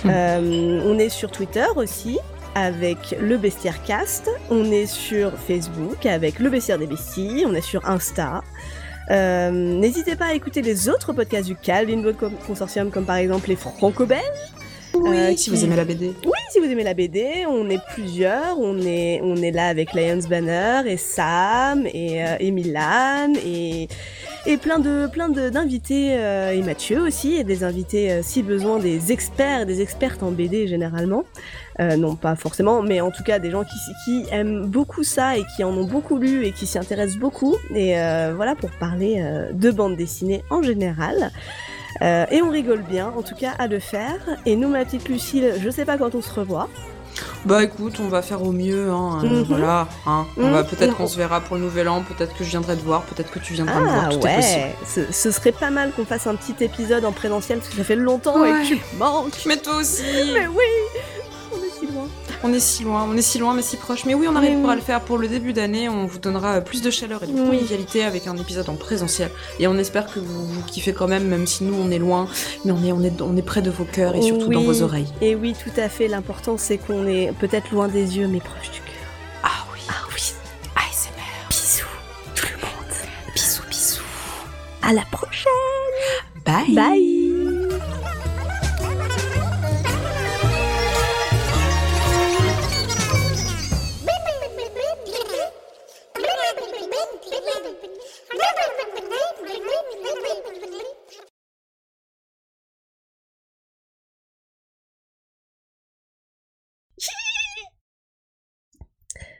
Hmm. 0.04 0.10
Euh, 0.10 0.82
on 0.84 0.98
est 0.98 1.08
sur 1.08 1.30
Twitter 1.30 1.66
aussi 1.76 2.18
avec 2.56 3.14
le 3.20 3.36
Bestiaire 3.36 3.82
Cast. 3.82 4.30
On 4.50 4.72
est 4.72 4.86
sur 4.86 5.32
Facebook 5.38 6.06
avec 6.06 6.38
le 6.38 6.48
Bestiaire 6.48 6.78
des 6.78 6.86
Besties. 6.86 7.44
On 7.46 7.54
est 7.54 7.60
sur 7.60 7.88
Insta 7.88 8.42
Euh, 9.11 9.50
N'hésitez 9.50 10.16
pas 10.16 10.26
à 10.26 10.34
écouter 10.34 10.62
les 10.62 10.88
autres 10.88 11.12
podcasts 11.12 11.46
du 11.46 11.57
Calvin 11.57 12.02
Consortium, 12.46 12.90
comme 12.90 13.04
par 13.04 13.16
exemple 13.16 13.48
les 13.48 13.57
Franco-Belges. 13.57 14.20
Oui, 14.94 15.16
Euh, 15.18 15.28
si 15.36 15.44
qui- 15.44 15.50
vous 15.50 15.64
aimez 15.64 15.76
la 15.76 15.84
BD. 15.84 16.07
Oui, 16.24 16.32
si 16.50 16.59
vous 16.59 16.64
aimez 16.64 16.82
la 16.82 16.94
BD, 16.94 17.44
on 17.48 17.68
est 17.68 17.80
plusieurs. 17.94 18.59
On 18.59 18.78
est, 18.80 19.20
on 19.22 19.36
est 19.36 19.50
là 19.50 19.68
avec 19.68 19.92
Lions 19.92 20.20
Banner 20.28 20.80
et 20.86 20.96
Sam 20.96 21.86
et, 21.86 22.24
euh, 22.24 22.36
et 22.40 22.50
Milan 22.50 23.32
et, 23.44 23.88
et 24.47 24.57
plein 24.57 24.78
de 24.78 25.07
plein 25.09 25.28
de- 25.28 25.49
d'invités 25.51 26.16
euh, 26.16 26.53
et 26.53 26.62
Mathieu 26.62 27.01
aussi 27.03 27.34
et 27.34 27.44
des 27.44 27.64
invités 27.64 28.11
euh, 28.12 28.20
si 28.22 28.42
besoin 28.42 28.78
des 28.78 29.11
experts 29.12 29.66
des 29.66 29.80
expertes 29.80 30.22
en 30.22 30.30
BD 30.30 30.66
généralement. 30.68 31.24
Euh, 31.80 31.97
non, 31.97 32.14
pas 32.16 32.36
forcément, 32.36 32.82
mais 32.82 33.01
en 33.01 33.11
tout 33.11 33.22
cas 33.22 33.38
des 33.38 33.51
gens 33.51 33.64
qui, 33.64 33.76
qui 34.05 34.24
aiment 34.32 34.66
beaucoup 34.66 35.03
ça 35.03 35.36
et 35.36 35.44
qui 35.57 35.64
en 35.64 35.70
ont 35.76 35.84
beaucoup 35.84 36.16
lu 36.18 36.47
et 36.47 36.53
qui 36.53 36.66
s'y 36.66 36.78
intéressent 36.78 37.18
beaucoup. 37.18 37.55
Et 37.74 37.94
voilà 38.34 38.55
pour 38.55 38.70
parler 38.70 39.22
de 39.53 39.70
bande 39.70 39.97
dessinée 39.97 40.42
en 40.49 40.62
général. 40.62 41.30
Et 42.01 42.40
on 42.42 42.51
rigole 42.51 42.82
bien, 42.82 43.12
en 43.16 43.22
tout 43.22 43.34
cas, 43.34 43.53
à 43.59 43.66
le 43.66 43.78
faire. 43.78 44.16
Et 44.47 44.57
nous, 44.57 44.68
ma 44.68 44.84
petite 44.86 45.09
Lucille, 45.09 45.53
je 45.62 45.68
sais 45.68 45.84
pas 45.84 45.99
quand 45.99 46.14
on 46.14 46.22
se 46.22 46.32
revoit. 46.32 46.68
Bah 47.44 47.62
écoute, 47.62 47.94
on 48.00 48.08
va 48.08 48.22
faire 48.22 48.42
au 48.42 48.52
mieux, 48.52 48.90
hein. 48.90 49.20
euh, 49.24 49.28
Mhm. 49.28 49.42
Voilà, 49.48 49.88
hein. 50.06 50.26
On 50.36 50.50
va 50.50 50.62
Mhm. 50.62 50.68
peut-être 50.68 50.96
qu'on 50.96 51.06
se 51.06 51.16
verra 51.16 51.40
pour 51.40 51.56
le 51.56 51.62
nouvel 51.62 51.88
an, 51.88 52.02
peut-être 52.02 52.34
que 52.36 52.44
je 52.44 52.50
viendrai 52.50 52.76
te 52.76 52.82
voir, 52.82 53.02
peut-être 53.02 53.30
que 53.30 53.38
tu 53.38 53.54
viendras 53.54 53.80
me 53.80 53.84
voir, 53.86 54.04
Ah 54.06 54.08
tout 54.10 54.26
est 54.26 54.36
possible. 54.36 54.60
ouais, 54.62 54.76
ce, 54.86 55.12
ce 55.12 55.30
serait 55.30 55.52
pas 55.52 55.70
mal 55.70 55.92
qu'on 55.92 56.04
fasse 56.04 56.26
un 56.26 56.34
petit 56.34 56.62
épisode 56.64 57.04
en 57.04 57.12
présentiel 57.12 57.58
parce 57.58 57.70
que 57.70 57.76
ça 57.76 57.84
fait 57.84 57.96
longtemps 57.96 58.44
et 58.44 58.50
que 58.50 58.66
tu 58.66 58.78
manques. 58.98 59.42
Mais 59.46 59.56
toi 59.56 59.76
aussi 59.76 60.02
Mais 60.34 60.46
oui, 60.48 60.64
On 62.43 62.53
est 62.53 62.61
si 62.61 62.84
loin, 62.84 63.07
on 63.11 63.16
est 63.16 63.22
si 63.22 63.39
loin 63.39 63.55
mais 63.55 63.62
si 63.62 63.76
proche. 63.76 64.05
Mais 64.05 64.14
oui, 64.14 64.26
on 64.30 64.37
arrivera 64.37 64.72
à 64.72 64.74
le 64.76 64.80
faire 64.82 65.01
pour 65.01 65.18
le 65.18 65.26
début 65.28 65.53
d'année. 65.53 65.89
On 65.89 66.07
vous 66.07 66.18
donnera 66.18 66.61
plus 66.61 66.82
de 66.82 66.91
chaleur 66.91 67.22
et 67.22 67.26
de 67.26 67.32
convivialité 67.32 68.05
avec 68.05 68.26
un 68.26 68.37
épisode 68.37 68.68
en 68.68 68.76
présentiel. 68.76 69.30
Et 69.59 69.66
on 69.66 69.76
espère 69.78 70.07
que 70.12 70.20
vous, 70.20 70.47
vous 70.47 70.62
kiffez 70.62 70.93
quand 70.93 71.09
même, 71.09 71.24
même 71.26 71.47
si 71.47 71.64
nous 71.64 71.74
on 71.74 71.91
est 71.91 71.99
loin. 71.99 72.28
Mais 72.64 72.72
on 72.72 72.82
est, 72.84 72.93
on 72.93 73.03
est, 73.03 73.20
on 73.22 73.37
est 73.37 73.43
près 73.43 73.62
de 73.62 73.70
vos 73.70 73.84
cœurs 73.84 74.14
et 74.16 74.22
surtout 74.22 74.49
dans 74.49 74.62
vos 74.62 74.82
oreilles. 74.82 75.09
Et 75.20 75.34
oui, 75.34 75.55
tout 75.55 75.80
à 75.80 75.89
fait. 75.89 76.09
L'important, 76.09 76.57
c'est 76.59 76.78
qu'on 76.78 77.07
est 77.07 77.32
peut-être 77.41 77.70
loin 77.72 77.89
des 77.89 78.16
yeux, 78.18 78.28
mais 78.28 78.41
proche 78.41 78.70
du 78.70 78.80
cœur. 78.80 78.95
Ah 79.43 79.64
oui, 79.72 79.80
Ah 79.89 79.95
oui, 80.14 80.32
ASMR. 80.76 81.49
bisous, 81.51 81.87
tout 82.34 82.47
le 82.55 82.61
monde. 82.61 82.95
Bisous, 83.34 83.62
bisous. 83.68 84.03
À 84.82 84.93
la 84.93 85.03
prochaine. 85.11 85.53
Bye. 86.45 86.74
Bye. 86.74 87.26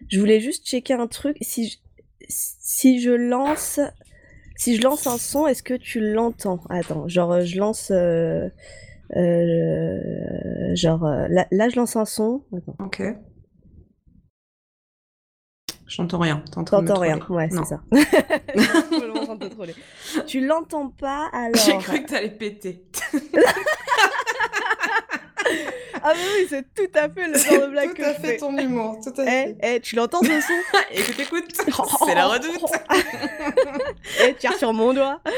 Je 0.09 0.21
voulais 0.21 0.41
juste 0.41 0.67
checker 0.67 0.95
un 0.95 1.07
truc. 1.07 1.37
Si 1.41 1.69
je, 1.69 1.77
si 2.29 3.01
je 3.01 3.11
lance, 3.11 3.81
si 4.57 4.77
je 4.77 4.83
lance 4.83 5.07
un 5.07 5.19
son, 5.19 5.47
est-ce 5.47 5.63
que 5.63 5.75
tu 5.75 6.01
l'entends? 6.01 6.61
Attends, 6.69 7.09
genre 7.09 7.33
euh, 7.33 7.45
je 7.45 7.59
lance, 7.59 7.91
euh, 7.91 8.49
euh, 9.17 10.75
genre 10.75 11.05
là, 11.05 11.47
là, 11.51 11.69
je 11.69 11.77
lance 11.77 11.97
un 11.97 12.05
son. 12.05 12.43
Attends, 12.57 12.77
Ok. 12.85 13.03
J'entends 15.89 16.19
rien. 16.19 16.43
T'entends 16.53 16.99
rien. 16.99 17.21
Ouais, 17.29 17.49
c'est 17.49 17.65
ça. 17.65 17.81
Tu 20.27 20.45
l'entends 20.45 20.91
pas 20.91 21.29
alors 21.33 21.63
J'ai 21.65 21.79
cru 21.79 22.03
que 22.03 22.09
t'allais 22.09 22.31
péter. 22.31 22.85
Ah 26.09 26.13
oui, 26.15 26.47
c'est 26.49 26.63
tout 26.75 26.91
à 26.95 27.09
fait 27.09 27.27
le 27.27 27.37
genre 27.37 27.67
de 27.67 27.71
blague 27.73 27.89
tout 27.89 27.95
que 27.97 28.03
à 28.05 28.15
je 28.15 28.21
fait 28.21 28.37
ton 28.37 28.57
humour. 28.57 28.97
Tout 29.03 29.21
à 29.21 29.25
Eh, 29.25 29.27
fait. 29.27 29.57
eh, 29.63 29.81
tu 29.81 29.97
l'entends 29.97 30.21
ce 30.23 30.29
son 30.41 30.79
Écoute, 30.93 31.19
écoute. 31.21 31.45
C'est 32.07 32.15
la 32.15 32.27
redoute. 32.27 32.61
Eh, 34.25 34.35
tire 34.35 34.55
sur 34.55 34.73
mon 34.73 34.93
doigt. 34.95 35.21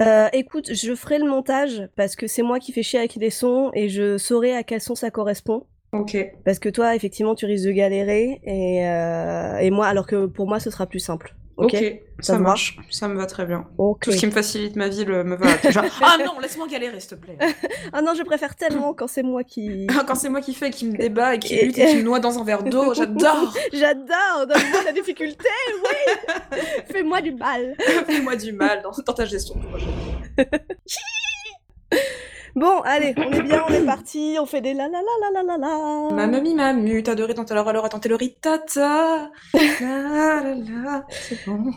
Euh, 0.00 0.28
écoute, 0.32 0.72
je 0.74 0.94
ferai 0.96 1.18
le 1.18 1.26
montage 1.28 1.88
parce 1.96 2.16
que 2.16 2.26
c'est 2.26 2.42
moi 2.42 2.58
qui 2.58 2.72
fais 2.72 2.82
chier 2.82 2.98
avec 2.98 3.14
les 3.14 3.30
sons 3.30 3.70
et 3.72 3.88
je 3.88 4.18
saurai 4.18 4.52
à 4.56 4.64
quel 4.64 4.80
son 4.80 4.96
ça 4.96 5.10
correspond. 5.12 5.66
ok. 5.92 6.16
Parce 6.44 6.58
que 6.58 6.68
toi, 6.68 6.96
effectivement, 6.96 7.36
tu 7.36 7.46
risques 7.46 7.66
de 7.66 7.70
galérer 7.72 8.40
et, 8.44 8.84
euh, 8.88 9.58
et 9.58 9.70
moi, 9.70 9.86
alors 9.86 10.06
que 10.08 10.26
pour 10.26 10.48
moi, 10.48 10.58
ce 10.58 10.70
sera 10.70 10.86
plus 10.86 10.98
simple. 10.98 11.36
Ok. 11.64 11.76
Ça 12.20 12.38
marche. 12.38 12.76
Ça 12.90 13.08
me 13.08 13.16
va 13.16 13.26
très 13.26 13.44
bien. 13.46 13.66
Tout 14.00 14.12
ce 14.12 14.16
qui 14.16 14.26
me 14.26 14.30
facilite 14.30 14.76
ma 14.76 14.88
vie 14.88 15.04
le- 15.04 15.24
me 15.24 15.34
va. 15.36 15.46
Genre, 15.70 15.84
ah 16.02 16.16
non, 16.24 16.38
laisse-moi 16.40 16.68
galérer, 16.68 17.00
s'il 17.00 17.10
te 17.10 17.14
plaît. 17.16 17.36
Ah 17.92 18.00
non, 18.00 18.14
je 18.16 18.22
préfère 18.22 18.54
tellement 18.54 18.94
quand 18.94 19.06
c'est 19.08 19.22
moi 19.22 19.42
qui. 19.44 19.86
Quand 20.06 20.14
c'est 20.14 20.28
moi 20.28 20.40
qui 20.40 20.54
fais, 20.54 20.70
qui 20.70 20.86
me 20.86 20.96
débat 20.96 21.34
et 21.34 21.38
qui 21.38 21.54
Et- 21.54 21.66
lutte 21.66 21.78
et 21.78 21.86
qui 21.86 21.96
me 21.96 22.02
noie 22.02 22.20
dans 22.20 22.38
un 22.38 22.44
verre 22.44 22.62
d'eau, 22.62 22.94
j'adore. 22.94 23.52
J'adore, 23.72 24.46
donne-moi 24.48 24.82
la 24.84 24.92
difficulté, 24.92 25.48
oui. 25.84 26.58
Fais-moi 26.92 27.20
du 27.20 27.32
mal. 27.32 27.74
Fais-moi 28.06 28.36
du 28.36 28.52
mal 28.52 28.82
dans, 28.82 28.92
dans 29.04 29.12
ta 29.14 29.24
gestion 29.24 29.56
de 29.58 29.66
projet. 29.66 29.86
Bon, 32.54 32.80
allez, 32.84 33.14
on 33.16 33.32
est 33.32 33.42
bien, 33.42 33.64
on 33.66 33.72
est 33.72 33.86
parti, 33.86 34.36
on 34.38 34.44
fait 34.44 34.60
des 34.60 34.74
la 34.74 34.86
la 34.88 34.98
la 35.00 35.30
la 35.32 35.42
la 35.42 35.56
la 35.56 35.58
la. 35.58 36.14
Ma 36.14 36.26
mamie 36.26 36.54
m'a 36.54 36.74
mu, 36.74 37.02
t'as 37.02 37.14
de 37.14 37.22
riz 37.22 37.32
dans 37.34 37.44
ta 37.46 37.58
alors 37.58 37.88
t'es 37.88 38.08
le 38.10 38.16
riz 38.16 38.34
tata. 38.40 39.30
La, 39.54 40.42
la, 40.42 40.54
la, 40.54 41.06
c'est 41.08 41.46
bon. 41.46 41.72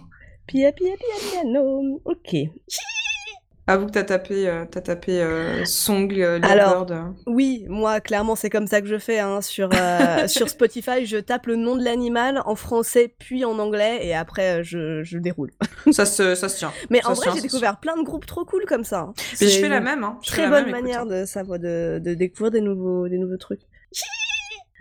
Pia 0.47 0.71
pia 0.73 0.95
pia 0.97 1.30
piano. 1.32 2.01
Ok. 2.03 2.36
Avoue 3.68 3.88
que 3.88 3.91
t'as 3.93 4.03
tapé, 4.03 4.47
euh, 4.47 4.66
t'as 4.70 4.82
tapé 4.82 5.24
euh, 5.24 5.66
Song 5.66 6.13
euh, 6.20 6.39
Alors. 6.43 6.86
Oui, 7.26 7.66
moi, 7.68 7.99
clairement, 7.99 8.36
c'est 8.36 8.51
comme 8.51 8.68
ça 8.68 8.80
que 8.80 8.88
je 8.88 8.99
fais. 8.99 9.18
Hein. 9.20 9.41
Sur, 9.41 9.70
euh, 9.74 10.28
sur 10.28 10.49
Spotify, 10.49 11.05
je 11.07 11.18
tape 11.18 11.47
le 11.47 11.55
nom 11.55 11.76
de 11.76 11.84
l'animal 11.84 12.43
en 12.45 12.55
français 12.55 13.16
puis 13.18 13.43
en 13.43 13.57
anglais 13.57 14.05
et 14.05 14.13
après, 14.13 14.63
je, 14.63 15.01
je 15.03 15.18
déroule. 15.18 15.49
Ça 15.91 16.05
se, 16.05 16.36
ça 16.36 16.47
se 16.49 16.57
tient. 16.59 16.72
Mais 16.91 17.01
Ça 17.01 17.09
en 17.09 17.13
vrai, 17.13 17.30
j'ai 17.32 17.38
ça 17.38 17.41
découvert 17.41 17.80
plein 17.80 17.97
de 17.97 18.03
groupes 18.03 18.26
trop 18.26 18.43
cool 18.45 18.66
comme 18.66 18.84
ça. 18.84 18.99
hein. 18.99 19.13
Mais 19.41 19.47
je 19.47 19.59
fais 19.59 19.70
la 19.70 19.82
même, 19.82 20.03
hein. 20.03 20.18
Je 20.22 20.30
fais 20.30 20.41
Très 20.41 20.43
la 20.43 20.49
bonne 20.49 20.66
même, 20.66 20.76
écoute, 20.76 20.82
manière 20.84 21.01
hein. 21.01 21.22
de 21.22 21.26
savoir, 21.26 21.59
de, 21.59 21.99
de 22.03 22.13
découvrir 22.13 22.51
des 22.51 22.61
nouveaux, 22.61 23.07
des 23.07 23.18
nouveaux 23.18 23.38
trucs. 23.38 23.61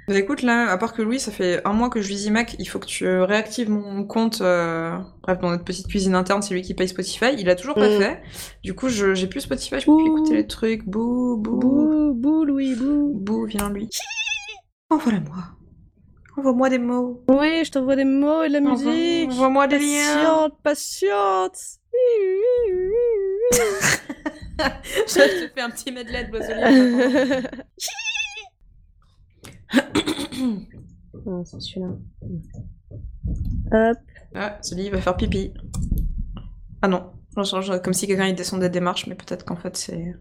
Bah, 0.07 0.14
écoute, 0.18 0.42
là, 0.42 0.70
à 0.70 0.76
part 0.76 0.92
que 0.92 1.00
Louis, 1.00 1.18
ça 1.18 1.32
fait 1.32 1.62
un 1.64 1.72
mois 1.72 1.88
que 1.88 2.00
je 2.02 2.09
vis 2.09 2.30
Mac, 2.30 2.57
il 2.59 2.66
faut 2.66 2.78
que 2.78 2.84
tu 2.86 3.09
réactives 3.09 3.70
mon 3.70 4.05
compte. 4.05 4.40
euh, 4.42 4.98
Bref, 5.22 5.38
dans 5.38 5.50
notre 5.50 5.64
petite 5.64 5.86
cuisine 5.88 6.14
interne, 6.14 6.42
c'est 6.42 6.52
lui 6.52 6.61
qui 6.62 6.74
paye 6.74 6.88
Spotify. 6.88 7.34
Il 7.38 7.48
a 7.48 7.55
toujours 7.55 7.74
pas 7.74 7.88
Mm. 7.88 7.98
fait. 8.00 8.22
Du 8.62 8.74
coup, 8.74 8.88
je 8.90 9.14
j'ai 9.14 9.26
plus 9.26 9.40
Spotify, 9.40 9.80
je 9.80 9.86
peux 9.86 9.96
plus 9.96 10.07
écouter 10.07 10.34
les 10.34 10.46
trucs. 10.46 10.84
Bouh, 10.86 11.38
bouh, 11.38 11.59
Bouh, 11.59 12.12
bouh, 12.14 12.44
Louis, 12.44 12.74
bouh. 12.74 13.12
bouh, 13.14 13.46
viens 13.46 13.70
lui. 13.70 13.88
Envoie-la-moi. 14.90 15.36
Envoie-moi 16.36 16.68
des 16.68 16.78
mots. 16.78 17.24
Oui, 17.28 17.64
je 17.64 17.70
t'envoie 17.70 17.96
des 17.96 18.05
mots 18.05 18.42
et 18.42 18.48
de 18.48 18.55
la 18.55 18.59
Envoie- 18.61 18.90
musique. 18.92 19.30
Envoie-moi 19.30 19.66
des 19.68 19.78
liens. 19.78 20.50
Patiente, 20.62 20.62
patiente. 20.62 21.59
je 24.59 25.14
te 25.14 25.52
fais 25.55 25.61
un 25.61 25.70
petit 25.70 25.92
medley 25.92 26.24
de 26.24 26.30
Non, 31.27 31.45
c'est 31.45 31.61
celui-là. 31.61 31.89
Hop. 33.72 33.99
ah, 34.35 34.59
celui 34.61 34.85
il 34.85 34.91
va 34.91 35.01
faire 35.01 35.16
pipi. 35.16 35.55
Ah 36.83 36.89
non. 36.89 37.12
Genre, 37.37 37.81
comme 37.83 37.95
si 37.95 38.07
quelqu'un 38.07 38.27
il 38.27 38.35
descendait 38.35 38.68
des 38.68 38.81
marches, 38.81 39.07
mais 39.07 39.14
peut-être 39.14 39.45
qu'en 39.45 39.57
fait 39.57 39.77
c'est. 39.77 40.14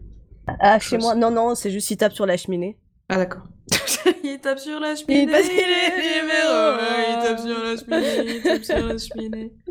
Ah, 0.48 0.80
chez 0.80 0.98
moi. 0.98 1.16
Non, 1.16 1.30
non, 1.30 1.56
c'est 1.56 1.72
juste 1.72 1.92
il 1.92 1.98
tape 1.98 2.14
sur 2.14 2.26
la 2.26 2.38
cheminée. 2.38 2.78
Ah 3.10 3.18
d'accord. 3.18 3.44
il 4.24 4.40
tape 4.40 4.60
sur 4.60 4.80
la 4.80 4.96
cheminée. 4.96 5.30
parce 5.30 5.44
qu'il 5.44 5.58
il 5.58 5.60
est 5.60 6.22
numéro 6.22 6.80
Il 7.10 7.24
tape 7.24 7.40
sur 7.40 7.64
la 7.64 7.76
cheminée. 7.76 8.36
Il 8.36 8.42
tape 8.44 8.64
sur 8.64 8.88
la 8.88 8.98
cheminée. 8.98 9.54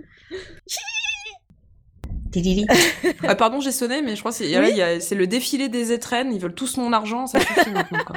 ah 3.28 3.35
pardon, 3.35 3.61
j'ai 3.61 3.72
sonné, 3.72 4.01
mais 4.01 4.16
je 4.16 4.20
crois 4.20 4.33
que 4.33 4.39
Oui. 4.43 5.01
c'est 5.03 5.14
le 5.14 5.26
défilé 5.26 5.68
des 5.68 5.93
étrennes. 5.93 6.33
Ils 6.33 6.41
veulent 6.41 6.55
tous 6.55 6.76
mon 6.78 6.93
argent, 6.93 7.26
ça 7.26 7.41
suffit 7.41 7.70
maintenant. 7.70 8.05
Quoi. 8.07 8.16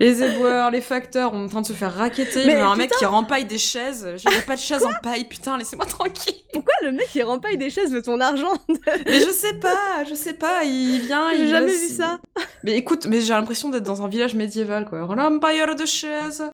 Les 0.00 0.22
éboueurs, 0.22 0.70
les 0.70 0.80
facteurs, 0.80 1.32
on 1.32 1.42
est 1.42 1.44
en 1.44 1.48
train 1.48 1.60
de 1.62 1.66
se 1.66 1.72
faire 1.72 1.94
raqueter. 1.94 2.44
Mais 2.46 2.54
Mais 2.56 2.60
un 2.60 2.76
mec 2.76 2.90
qui 2.98 3.04
rempaille 3.06 3.44
des 3.46 3.58
chaises. 3.58 4.06
J'ai 4.16 4.40
pas 4.42 4.54
de 4.56 4.60
chaises 4.60 4.84
en 4.84 4.90
paille, 5.02 5.24
putain, 5.24 5.56
laissez-moi 5.56 5.86
tranquille. 5.86 6.34
Pourquoi 6.52 6.74
le 6.82 6.92
mec 6.92 7.08
il 7.14 7.22
rempaille 7.22 7.56
des 7.58 7.70
chaises 7.70 7.90
de 7.90 8.00
ton 8.00 8.20
argent 8.20 8.52
Mais 8.68 9.20
je 9.20 9.30
sais 9.30 9.54
pas, 9.54 10.04
je 10.08 10.14
sais 10.14 10.34
pas, 10.34 10.64
il 10.64 11.00
vient, 11.00 11.30
J'ai 11.34 11.42
il 11.44 11.48
jamais 11.48 11.66
laisse- 11.66 11.90
vu 11.90 11.96
ça. 11.96 12.18
Mais 12.64 12.72
écoute, 12.76 13.06
mais 13.06 13.20
j'ai 13.20 13.32
l'impression 13.32 13.68
d'être 13.70 13.84
dans 13.84 14.02
un 14.02 14.08
village 14.08 14.34
médiéval, 14.34 14.86
quoi. 14.86 14.98
L'empire 15.14 15.74
de 15.74 15.84
chaises. 15.86 16.44